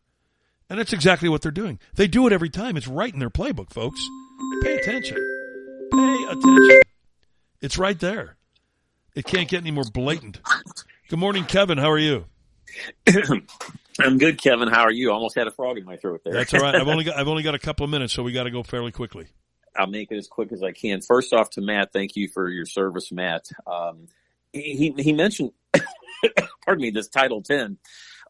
And 0.72 0.78
that's 0.78 0.94
exactly 0.94 1.28
what 1.28 1.42
they're 1.42 1.52
doing. 1.52 1.78
They 1.96 2.08
do 2.08 2.26
it 2.26 2.32
every 2.32 2.48
time. 2.48 2.78
It's 2.78 2.88
right 2.88 3.12
in 3.12 3.20
their 3.20 3.28
playbook, 3.28 3.74
folks. 3.74 4.00
Pay 4.62 4.76
attention. 4.76 5.18
Pay 5.92 6.24
attention. 6.30 6.80
It's 7.60 7.76
right 7.76 8.00
there. 8.00 8.38
It 9.14 9.26
can't 9.26 9.50
get 9.50 9.60
any 9.60 9.70
more 9.70 9.84
blatant. 9.92 10.40
Good 11.10 11.18
morning, 11.18 11.44
Kevin. 11.44 11.76
How 11.76 11.90
are 11.90 11.98
you? 11.98 12.24
I'm 14.00 14.16
good, 14.16 14.40
Kevin. 14.40 14.68
How 14.68 14.84
are 14.84 14.90
you? 14.90 15.12
Almost 15.12 15.34
had 15.34 15.46
a 15.46 15.50
frog 15.50 15.76
in 15.76 15.84
my 15.84 15.96
throat 15.96 16.22
there. 16.24 16.32
That's 16.32 16.54
all 16.54 16.60
right. 16.60 16.74
I've 16.74 16.88
only 16.88 17.04
got 17.04 17.18
I've 17.18 17.28
only 17.28 17.42
got 17.42 17.54
a 17.54 17.58
couple 17.58 17.84
of 17.84 17.90
minutes, 17.90 18.14
so 18.14 18.22
we 18.22 18.32
got 18.32 18.44
to 18.44 18.50
go 18.50 18.62
fairly 18.62 18.92
quickly. 18.92 19.26
I'll 19.76 19.88
make 19.88 20.10
it 20.10 20.16
as 20.16 20.26
quick 20.26 20.52
as 20.52 20.62
I 20.62 20.72
can. 20.72 21.02
First 21.02 21.34
off, 21.34 21.50
to 21.50 21.60
Matt, 21.60 21.92
thank 21.92 22.16
you 22.16 22.28
for 22.28 22.48
your 22.48 22.64
service, 22.64 23.12
Matt. 23.12 23.46
Um, 23.66 24.08
he 24.54 24.94
he 24.96 25.12
mentioned, 25.12 25.52
pardon 26.64 26.80
me, 26.80 26.88
this 26.88 27.08
Title 27.08 27.42
Ten, 27.42 27.76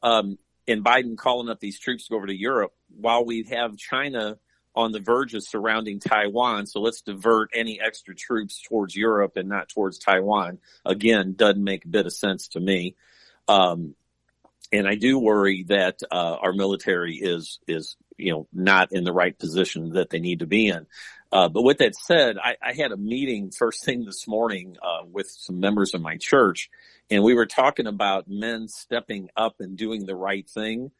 um, 0.02 0.38
and 0.68 0.84
Biden 0.84 1.16
calling 1.16 1.48
up 1.48 1.60
these 1.60 1.78
troops 1.78 2.04
to 2.04 2.10
go 2.10 2.16
over 2.16 2.26
to 2.26 2.36
Europe 2.36 2.72
while 2.88 3.24
we 3.24 3.44
have 3.50 3.76
China 3.76 4.38
on 4.74 4.92
the 4.92 5.00
verge 5.00 5.34
of 5.34 5.42
surrounding 5.42 6.00
Taiwan. 6.00 6.66
So 6.66 6.80
let's 6.80 7.02
divert 7.02 7.50
any 7.54 7.80
extra 7.80 8.14
troops 8.14 8.62
towards 8.62 8.96
Europe 8.96 9.36
and 9.36 9.48
not 9.48 9.68
towards 9.68 9.98
Taiwan. 9.98 10.58
Again, 10.84 11.34
doesn't 11.36 11.62
make 11.62 11.84
a 11.84 11.88
bit 11.88 12.06
of 12.06 12.12
sense 12.12 12.48
to 12.48 12.60
me. 12.60 12.96
Um, 13.48 13.94
and 14.72 14.88
I 14.88 14.94
do 14.94 15.18
worry 15.18 15.64
that 15.64 16.00
uh, 16.10 16.36
our 16.40 16.52
military 16.52 17.16
is 17.16 17.58
is 17.66 17.96
you 18.16 18.32
know 18.32 18.48
not 18.52 18.92
in 18.92 19.04
the 19.04 19.12
right 19.12 19.38
position 19.38 19.90
that 19.90 20.10
they 20.10 20.20
need 20.20 20.38
to 20.38 20.46
be 20.46 20.68
in. 20.68 20.86
Uh, 21.32 21.48
but 21.48 21.62
with 21.62 21.78
that 21.78 21.94
said, 21.96 22.36
I, 22.38 22.56
I 22.62 22.74
had 22.74 22.92
a 22.92 22.96
meeting 22.98 23.50
first 23.50 23.84
thing 23.84 24.04
this 24.04 24.28
morning 24.28 24.76
uh, 24.82 25.06
with 25.10 25.30
some 25.30 25.60
members 25.60 25.94
of 25.94 26.02
my 26.02 26.18
church, 26.18 26.70
and 27.10 27.24
we 27.24 27.34
were 27.34 27.46
talking 27.46 27.86
about 27.86 28.28
men 28.28 28.68
stepping 28.68 29.30
up 29.36 29.56
and 29.58 29.76
doing 29.76 30.04
the 30.04 30.14
right 30.14 30.48
thing. 30.48 30.90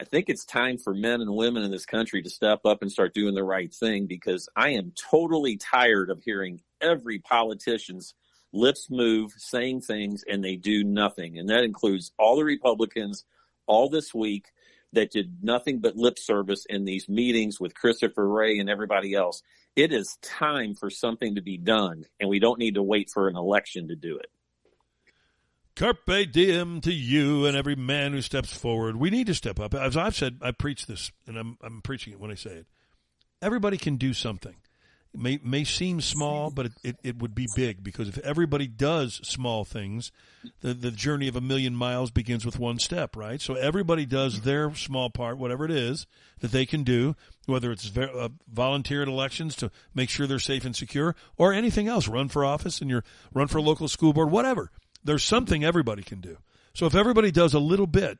I 0.00 0.04
think 0.04 0.28
it's 0.28 0.46
time 0.46 0.78
for 0.78 0.94
men 0.94 1.20
and 1.20 1.36
women 1.36 1.62
in 1.62 1.70
this 1.70 1.86
country 1.86 2.22
to 2.22 2.30
step 2.30 2.60
up 2.64 2.82
and 2.82 2.90
start 2.90 3.14
doing 3.14 3.34
the 3.34 3.44
right 3.44 3.72
thing 3.72 4.06
because 4.06 4.48
I 4.56 4.70
am 4.70 4.92
totally 5.10 5.58
tired 5.58 6.10
of 6.10 6.22
hearing 6.24 6.62
every 6.80 7.18
politician's 7.18 8.14
lips 8.52 8.88
move, 8.90 9.32
saying 9.36 9.82
things, 9.82 10.24
and 10.28 10.42
they 10.42 10.56
do 10.56 10.82
nothing. 10.82 11.38
And 11.38 11.48
that 11.50 11.62
includes 11.62 12.10
all 12.18 12.36
the 12.36 12.44
Republicans 12.44 13.24
all 13.66 13.88
this 13.90 14.14
week 14.14 14.46
that 14.94 15.12
did 15.12 15.42
nothing 15.42 15.80
but 15.80 15.96
lip 15.96 16.18
service 16.18 16.66
in 16.68 16.84
these 16.84 17.08
meetings 17.08 17.60
with 17.60 17.74
Christopher 17.74 18.26
Wray 18.26 18.58
and 18.58 18.70
everybody 18.70 19.14
else. 19.14 19.42
It 19.76 19.92
is 19.92 20.16
time 20.22 20.74
for 20.74 20.90
something 20.90 21.34
to 21.34 21.42
be 21.42 21.56
done, 21.56 22.04
and 22.20 22.28
we 22.28 22.38
don't 22.38 22.58
need 22.58 22.74
to 22.74 22.82
wait 22.82 23.10
for 23.12 23.28
an 23.28 23.36
election 23.36 23.88
to 23.88 23.96
do 23.96 24.18
it. 24.18 24.30
Carpe 25.76 26.30
diem 26.30 26.80
to 26.82 26.92
you 26.92 27.46
and 27.46 27.56
every 27.56 27.74
man 27.74 28.12
who 28.12 28.22
steps 28.22 28.56
forward. 28.56 28.96
We 28.96 29.10
need 29.10 29.26
to 29.26 29.34
step 29.34 29.58
up. 29.58 29.74
As 29.74 29.96
I've 29.96 30.14
said, 30.14 30.38
I 30.40 30.52
preach 30.52 30.86
this, 30.86 31.10
and 31.26 31.36
I'm, 31.36 31.58
I'm 31.60 31.82
preaching 31.82 32.12
it 32.12 32.20
when 32.20 32.30
I 32.30 32.34
say 32.34 32.50
it. 32.50 32.66
Everybody 33.42 33.76
can 33.76 33.96
do 33.96 34.14
something. 34.14 34.54
It 35.14 35.20
may, 35.20 35.38
may 35.44 35.62
seem 35.62 36.00
small, 36.00 36.50
but 36.50 36.66
it, 36.66 36.72
it, 36.82 36.96
it 37.04 37.18
would 37.18 37.36
be 37.36 37.46
big 37.54 37.84
because 37.84 38.08
if 38.08 38.18
everybody 38.18 38.66
does 38.66 39.20
small 39.22 39.64
things, 39.64 40.10
the, 40.60 40.74
the 40.74 40.90
journey 40.90 41.28
of 41.28 41.36
a 41.36 41.40
million 41.40 41.76
miles 41.76 42.10
begins 42.10 42.44
with 42.44 42.58
one 42.58 42.80
step, 42.80 43.14
right? 43.14 43.40
So 43.40 43.54
everybody 43.54 44.06
does 44.06 44.40
their 44.40 44.74
small 44.74 45.10
part, 45.10 45.38
whatever 45.38 45.64
it 45.64 45.70
is 45.70 46.08
that 46.40 46.50
they 46.50 46.66
can 46.66 46.82
do, 46.82 47.14
whether 47.46 47.70
it's 47.70 47.86
ver- 47.86 48.10
uh, 48.10 48.30
volunteer 48.52 49.02
at 49.02 49.08
elections 49.08 49.54
to 49.56 49.70
make 49.94 50.10
sure 50.10 50.26
they're 50.26 50.40
safe 50.40 50.64
and 50.64 50.74
secure 50.74 51.14
or 51.36 51.52
anything 51.52 51.86
else, 51.86 52.08
run 52.08 52.28
for 52.28 52.44
office 52.44 52.80
and 52.80 52.90
your 52.90 53.04
run 53.32 53.46
for 53.46 53.60
local 53.60 53.86
school 53.86 54.12
board, 54.12 54.32
whatever. 54.32 54.72
There's 55.04 55.22
something 55.22 55.64
everybody 55.64 56.02
can 56.02 56.20
do. 56.20 56.38
So 56.74 56.86
if 56.86 56.96
everybody 56.96 57.30
does 57.30 57.54
a 57.54 57.60
little 57.60 57.86
bit, 57.86 58.18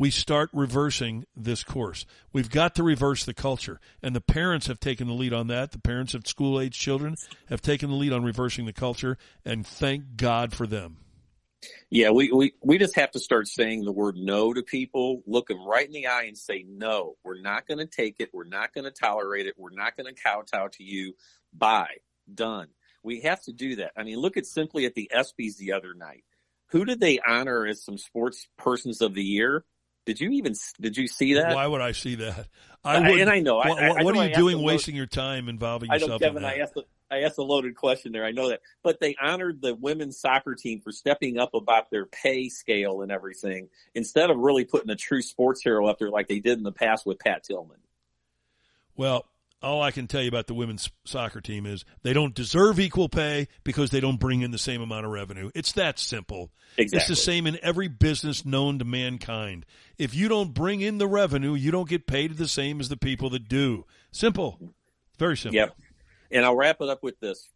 we 0.00 0.10
start 0.10 0.48
reversing 0.54 1.26
this 1.36 1.62
course. 1.62 2.06
We've 2.32 2.48
got 2.48 2.74
to 2.76 2.82
reverse 2.82 3.26
the 3.26 3.34
culture. 3.34 3.78
And 4.02 4.16
the 4.16 4.22
parents 4.22 4.66
have 4.68 4.80
taken 4.80 5.08
the 5.08 5.12
lead 5.12 5.34
on 5.34 5.48
that. 5.48 5.72
The 5.72 5.78
parents 5.78 6.14
of 6.14 6.26
school 6.26 6.58
age 6.58 6.78
children 6.78 7.16
have 7.50 7.60
taken 7.60 7.90
the 7.90 7.96
lead 7.96 8.14
on 8.14 8.24
reversing 8.24 8.64
the 8.64 8.72
culture. 8.72 9.18
And 9.44 9.66
thank 9.66 10.16
God 10.16 10.54
for 10.54 10.66
them. 10.66 10.96
Yeah, 11.90 12.12
we, 12.12 12.32
we, 12.32 12.54
we 12.64 12.78
just 12.78 12.96
have 12.96 13.10
to 13.10 13.18
start 13.18 13.46
saying 13.46 13.84
the 13.84 13.92
word 13.92 14.16
no 14.16 14.54
to 14.54 14.62
people, 14.62 15.22
look 15.26 15.48
them 15.48 15.62
right 15.66 15.84
in 15.84 15.92
the 15.92 16.06
eye 16.06 16.24
and 16.24 16.38
say, 16.38 16.64
no, 16.66 17.16
we're 17.22 17.42
not 17.42 17.68
going 17.68 17.76
to 17.76 17.86
take 17.86 18.20
it. 18.20 18.30
We're 18.32 18.44
not 18.44 18.72
going 18.72 18.84
to 18.84 18.90
tolerate 18.90 19.46
it. 19.46 19.54
We're 19.58 19.68
not 19.68 19.98
going 19.98 20.06
to 20.06 20.18
kowtow 20.18 20.68
to 20.68 20.82
you. 20.82 21.12
Bye. 21.52 21.96
Done. 22.32 22.68
We 23.02 23.20
have 23.20 23.42
to 23.42 23.52
do 23.52 23.76
that. 23.76 23.92
I 23.98 24.04
mean, 24.04 24.16
look 24.16 24.38
at 24.38 24.46
simply 24.46 24.86
at 24.86 24.94
the 24.94 25.10
ESPYs 25.14 25.58
the 25.58 25.74
other 25.74 25.92
night. 25.92 26.24
Who 26.68 26.86
did 26.86 27.00
they 27.00 27.18
honor 27.18 27.66
as 27.66 27.84
some 27.84 27.98
sports 27.98 28.48
persons 28.56 29.02
of 29.02 29.12
the 29.12 29.22
year? 29.22 29.66
Did 30.06 30.20
you 30.20 30.30
even 30.30 30.54
did 30.80 30.96
you 30.96 31.06
see 31.06 31.34
that? 31.34 31.54
Why 31.54 31.66
would 31.66 31.80
I 31.80 31.92
see 31.92 32.16
that? 32.16 32.46
I 32.82 33.00
wouldn't. 33.00 33.20
and 33.20 33.30
I 33.30 33.40
know. 33.40 33.56
What, 33.56 33.78
I, 33.78 33.88
I, 33.88 34.02
what 34.02 34.14
know 34.14 34.22
are 34.22 34.28
you 34.28 34.34
doing 34.34 34.62
wasting 34.62 34.96
your 34.96 35.06
time 35.06 35.48
involving 35.48 35.90
I 35.90 35.96
know, 35.96 36.04
yourself 36.04 36.22
Kevin. 36.22 36.38
in 36.38 36.42
that? 36.44 36.56
I 36.56 36.58
asked 36.60 36.76
a, 36.76 36.82
I 37.10 37.20
asked 37.22 37.38
a 37.38 37.42
loaded 37.42 37.76
question 37.76 38.12
there. 38.12 38.24
I 38.24 38.30
know 38.30 38.48
that, 38.48 38.60
but 38.82 39.00
they 39.00 39.16
honored 39.20 39.60
the 39.60 39.74
women's 39.74 40.18
soccer 40.18 40.54
team 40.54 40.80
for 40.80 40.90
stepping 40.90 41.38
up 41.38 41.52
about 41.54 41.90
their 41.90 42.06
pay 42.06 42.48
scale 42.48 43.02
and 43.02 43.12
everything, 43.12 43.68
instead 43.94 44.30
of 44.30 44.38
really 44.38 44.64
putting 44.64 44.90
a 44.90 44.96
true 44.96 45.20
sports 45.20 45.62
hero 45.62 45.86
up 45.86 45.98
there 45.98 46.10
like 46.10 46.28
they 46.28 46.40
did 46.40 46.56
in 46.56 46.64
the 46.64 46.72
past 46.72 47.04
with 47.04 47.18
Pat 47.18 47.44
Tillman. 47.44 47.78
Well, 48.96 49.26
all 49.62 49.82
I 49.82 49.90
can 49.90 50.06
tell 50.06 50.22
you 50.22 50.28
about 50.28 50.46
the 50.46 50.54
women's 50.54 50.90
soccer 51.04 51.40
team 51.40 51.66
is 51.66 51.84
they 52.02 52.12
don't 52.12 52.34
deserve 52.34 52.80
equal 52.80 53.08
pay 53.08 53.48
because 53.64 53.90
they 53.90 54.00
don't 54.00 54.18
bring 54.18 54.40
in 54.40 54.50
the 54.50 54.58
same 54.58 54.80
amount 54.80 55.04
of 55.04 55.12
revenue. 55.12 55.50
It's 55.54 55.72
that 55.72 55.98
simple. 55.98 56.50
It's 56.76 57.08
the 57.08 57.16
same 57.16 57.46
in 57.46 57.58
every 57.62 57.88
business 57.88 58.44
known 58.44 58.78
to 58.78 58.84
mankind. 58.84 59.66
If 59.98 60.14
you 60.14 60.28
don't 60.28 60.54
bring 60.54 60.80
in 60.80 60.98
the 60.98 61.06
revenue, 61.06 61.54
you 61.54 61.70
don't 61.70 61.88
get 61.88 62.06
paid 62.06 62.36
the 62.36 62.48
same 62.48 62.80
as 62.80 62.88
the 62.88 62.96
people 62.96 63.30
that 63.30 63.48
do. 63.48 63.84
Simple. 64.12 64.58
Very 65.18 65.36
simple. 65.36 65.56
Yep. 65.56 65.76
And 66.30 66.44
I'll 66.44 66.56
wrap 66.56 66.80
it 66.80 66.88
up 66.88 67.02
with 67.02 67.20
this. 67.20 67.48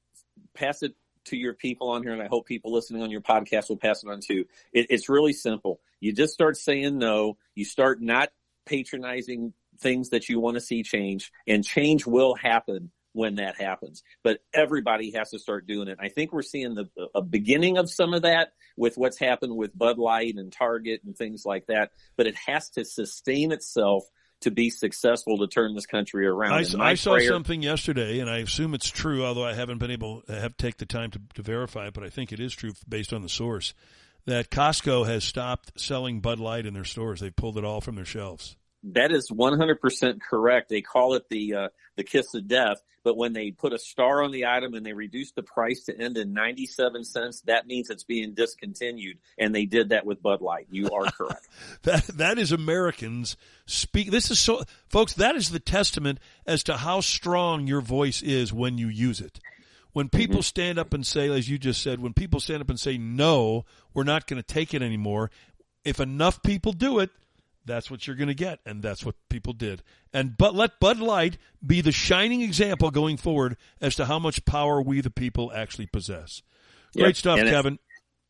Pass 0.52 0.82
it 0.82 0.94
to 1.26 1.36
your 1.36 1.54
people 1.54 1.88
on 1.88 2.02
here, 2.02 2.12
and 2.12 2.20
I 2.20 2.26
hope 2.26 2.46
people 2.46 2.72
listening 2.72 3.02
on 3.02 3.10
your 3.10 3.22
podcast 3.22 3.70
will 3.70 3.78
pass 3.78 4.02
it 4.02 4.10
on 4.10 4.20
too. 4.20 4.44
It, 4.72 4.88
it's 4.90 5.08
really 5.08 5.32
simple. 5.32 5.80
You 6.00 6.12
just 6.12 6.34
start 6.34 6.56
saying 6.56 6.98
no. 6.98 7.38
You 7.54 7.64
start 7.64 8.02
not 8.02 8.30
patronizing 8.66 9.54
things 9.78 10.10
that 10.10 10.28
you 10.28 10.40
want 10.40 10.54
to 10.54 10.60
see 10.60 10.82
change, 10.82 11.30
and 11.46 11.64
change 11.64 12.06
will 12.06 12.34
happen 12.34 12.90
when 13.12 13.36
that 13.36 13.56
happens. 13.56 14.02
But 14.22 14.40
everybody 14.52 15.12
has 15.12 15.30
to 15.30 15.38
start 15.38 15.66
doing 15.66 15.88
it. 15.88 15.98
I 16.00 16.08
think 16.08 16.32
we're 16.32 16.42
seeing 16.42 16.74
the 16.74 16.88
a 17.14 17.22
beginning 17.22 17.78
of 17.78 17.88
some 17.90 18.12
of 18.12 18.22
that 18.22 18.52
with 18.76 18.96
what's 18.96 19.18
happened 19.18 19.56
with 19.56 19.76
Bud 19.76 19.98
Light 19.98 20.34
and 20.36 20.52
Target 20.52 21.02
and 21.04 21.16
things 21.16 21.44
like 21.46 21.66
that. 21.66 21.92
But 22.16 22.26
it 22.26 22.34
has 22.46 22.70
to 22.70 22.84
sustain 22.84 23.52
itself 23.52 24.04
to 24.40 24.50
be 24.50 24.68
successful 24.68 25.38
to 25.38 25.46
turn 25.46 25.74
this 25.74 25.86
country 25.86 26.26
around. 26.26 26.52
I, 26.52 26.90
I 26.90 26.94
saw 26.94 27.14
prayer- 27.14 27.28
something 27.28 27.62
yesterday, 27.62 28.18
and 28.18 28.28
I 28.28 28.38
assume 28.38 28.74
it's 28.74 28.90
true, 28.90 29.24
although 29.24 29.44
I 29.44 29.54
haven't 29.54 29.78
been 29.78 29.92
able 29.92 30.22
to 30.22 30.38
have 30.38 30.56
take 30.56 30.76
the 30.76 30.86
time 30.86 31.10
to, 31.12 31.20
to 31.34 31.42
verify 31.42 31.86
it, 31.86 31.94
but 31.94 32.02
I 32.04 32.10
think 32.10 32.32
it 32.32 32.40
is 32.40 32.52
true 32.52 32.72
based 32.86 33.12
on 33.12 33.22
the 33.22 33.28
source, 33.28 33.74
that 34.26 34.50
Costco 34.50 35.06
has 35.06 35.24
stopped 35.24 35.80
selling 35.80 36.20
Bud 36.20 36.40
Light 36.40 36.66
in 36.66 36.74
their 36.74 36.84
stores. 36.84 37.20
They've 37.20 37.34
pulled 37.34 37.58
it 37.58 37.64
all 37.64 37.80
from 37.80 37.94
their 37.94 38.04
shelves. 38.04 38.56
That 38.92 39.12
is 39.12 39.30
100% 39.30 40.20
correct. 40.20 40.68
They 40.68 40.82
call 40.82 41.14
it 41.14 41.28
the 41.30 41.54
uh, 41.54 41.68
the 41.96 42.04
kiss 42.04 42.34
of 42.34 42.46
death, 42.46 42.82
but 43.02 43.16
when 43.16 43.32
they 43.32 43.50
put 43.50 43.72
a 43.72 43.78
star 43.78 44.22
on 44.22 44.30
the 44.30 44.46
item 44.46 44.74
and 44.74 44.84
they 44.84 44.92
reduce 44.92 45.32
the 45.32 45.42
price 45.42 45.84
to 45.84 45.98
end 45.98 46.16
in 46.18 46.32
97 46.32 47.04
cents, 47.04 47.40
that 47.42 47.66
means 47.66 47.88
it's 47.88 48.04
being 48.04 48.34
discontinued, 48.34 49.18
and 49.38 49.54
they 49.54 49.66
did 49.66 49.90
that 49.90 50.04
with 50.04 50.22
Bud 50.22 50.40
Light. 50.40 50.66
You 50.70 50.90
are 50.90 51.04
correct. 51.12 51.46
that 51.82 52.06
that 52.08 52.38
is 52.38 52.52
Americans 52.52 53.36
speak. 53.66 54.10
This 54.10 54.30
is 54.30 54.38
so, 54.38 54.62
folks. 54.88 55.14
That 55.14 55.36
is 55.36 55.50
the 55.50 55.60
testament 55.60 56.18
as 56.46 56.62
to 56.64 56.76
how 56.76 57.00
strong 57.00 57.66
your 57.66 57.80
voice 57.80 58.22
is 58.22 58.52
when 58.52 58.78
you 58.78 58.88
use 58.88 59.20
it. 59.20 59.40
When 59.92 60.08
people 60.08 60.36
mm-hmm. 60.36 60.42
stand 60.42 60.78
up 60.78 60.92
and 60.92 61.06
say, 61.06 61.30
as 61.30 61.48
you 61.48 61.56
just 61.56 61.80
said, 61.80 62.00
when 62.00 62.14
people 62.14 62.40
stand 62.40 62.60
up 62.60 62.68
and 62.68 62.80
say, 62.80 62.98
"No, 62.98 63.64
we're 63.92 64.04
not 64.04 64.26
going 64.26 64.42
to 64.42 64.46
take 64.46 64.74
it 64.74 64.82
anymore," 64.82 65.30
if 65.84 66.00
enough 66.00 66.42
people 66.42 66.72
do 66.72 66.98
it, 66.98 67.10
that's 67.64 67.90
what 67.90 68.06
you're 68.06 68.16
going 68.16 68.28
to 68.28 68.34
get, 68.34 68.60
and 68.66 68.82
that's 68.82 69.04
what 69.04 69.14
people 69.28 69.52
did. 69.52 69.82
And 70.12 70.36
but 70.36 70.54
let 70.54 70.80
Bud 70.80 70.98
Light 70.98 71.38
be 71.64 71.80
the 71.80 71.92
shining 71.92 72.42
example 72.42 72.90
going 72.90 73.16
forward 73.16 73.56
as 73.80 73.94
to 73.96 74.06
how 74.06 74.18
much 74.18 74.44
power 74.44 74.80
we 74.80 75.00
the 75.00 75.10
people 75.10 75.52
actually 75.54 75.86
possess. 75.86 76.42
Great 76.94 77.06
yep. 77.06 77.16
stuff, 77.16 77.38
and 77.38 77.48
Kevin. 77.48 77.78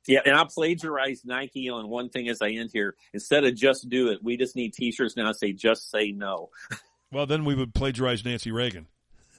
Yeah, 0.06 0.20
and 0.24 0.34
I'll 0.34 0.46
plagiarize 0.46 1.22
Nike 1.24 1.70
on 1.70 1.88
one 1.88 2.10
thing 2.10 2.28
as 2.28 2.42
I 2.42 2.50
end 2.50 2.70
here. 2.72 2.94
Instead 3.14 3.44
of 3.44 3.54
just 3.54 3.88
do 3.88 4.08
it, 4.08 4.22
we 4.22 4.36
just 4.36 4.54
need 4.54 4.74
T-shirts 4.74 5.16
now 5.16 5.32
say 5.32 5.52
just 5.52 5.90
say 5.90 6.12
no. 6.12 6.50
well, 7.12 7.26
then 7.26 7.44
we 7.44 7.54
would 7.54 7.74
plagiarize 7.74 8.24
Nancy 8.24 8.50
Reagan. 8.50 8.86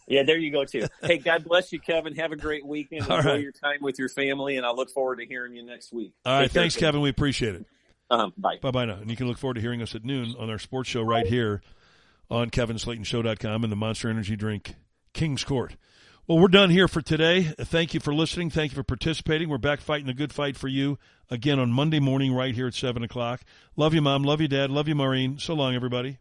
Yeah, 0.07 0.23
there 0.23 0.37
you 0.37 0.51
go 0.51 0.65
too. 0.65 0.85
Hey, 1.01 1.17
God 1.17 1.43
bless 1.45 1.71
you, 1.71 1.79
Kevin. 1.79 2.15
Have 2.15 2.31
a 2.31 2.35
great 2.35 2.65
weekend. 2.65 3.07
All 3.07 3.17
Enjoy 3.17 3.29
right. 3.29 3.41
your 3.41 3.51
time 3.51 3.79
with 3.81 3.97
your 3.97 4.09
family, 4.09 4.57
and 4.57 4.65
I 4.65 4.71
look 4.71 4.91
forward 4.91 5.17
to 5.17 5.25
hearing 5.25 5.55
you 5.55 5.63
next 5.63 5.91
week. 5.91 6.13
All 6.25 6.33
right, 6.33 6.43
Take 6.43 6.51
thanks, 6.51 6.75
care, 6.75 6.87
Kevin. 6.87 7.01
We 7.01 7.09
appreciate 7.09 7.55
it. 7.55 7.65
Um, 8.09 8.33
bye. 8.37 8.57
Bye 8.61 8.71
bye 8.71 8.85
now. 8.85 8.95
And 8.95 9.09
you 9.09 9.17
can 9.17 9.27
look 9.27 9.37
forward 9.37 9.55
to 9.55 9.61
hearing 9.61 9.81
us 9.81 9.95
at 9.95 10.03
noon 10.05 10.35
on 10.37 10.49
our 10.49 10.59
sports 10.59 10.89
show 10.89 11.01
right 11.01 11.25
here 11.25 11.61
on 12.29 12.49
KevinSlatenShow.com 12.49 13.63
and 13.63 13.71
the 13.71 13.75
Monster 13.77 14.09
Energy 14.09 14.35
Drink 14.35 14.75
King's 15.13 15.43
Court. 15.43 15.75
Well, 16.27 16.39
we're 16.39 16.47
done 16.47 16.71
here 16.71 16.87
for 16.87 17.01
today. 17.01 17.43
Thank 17.43 17.93
you 17.93 17.99
for 17.99 18.13
listening. 18.13 18.49
Thank 18.49 18.71
you 18.71 18.75
for 18.75 18.83
participating. 18.83 19.47
We're 19.47 19.59
back 19.59 19.79
fighting 19.79 20.07
the 20.07 20.13
good 20.13 20.33
fight 20.33 20.57
for 20.57 20.67
you 20.67 20.97
again 21.29 21.59
on 21.59 21.71
Monday 21.71 21.99
morning 21.99 22.33
right 22.33 22.55
here 22.55 22.67
at 22.67 22.73
7 22.73 23.03
o'clock. 23.03 23.41
Love 23.75 23.93
you, 23.93 24.01
Mom. 24.01 24.23
Love 24.23 24.41
you, 24.41 24.47
Dad. 24.47 24.71
Love 24.71 24.87
you, 24.87 24.95
Maureen. 24.95 25.37
So 25.37 25.53
long, 25.53 25.75
everybody. 25.75 26.17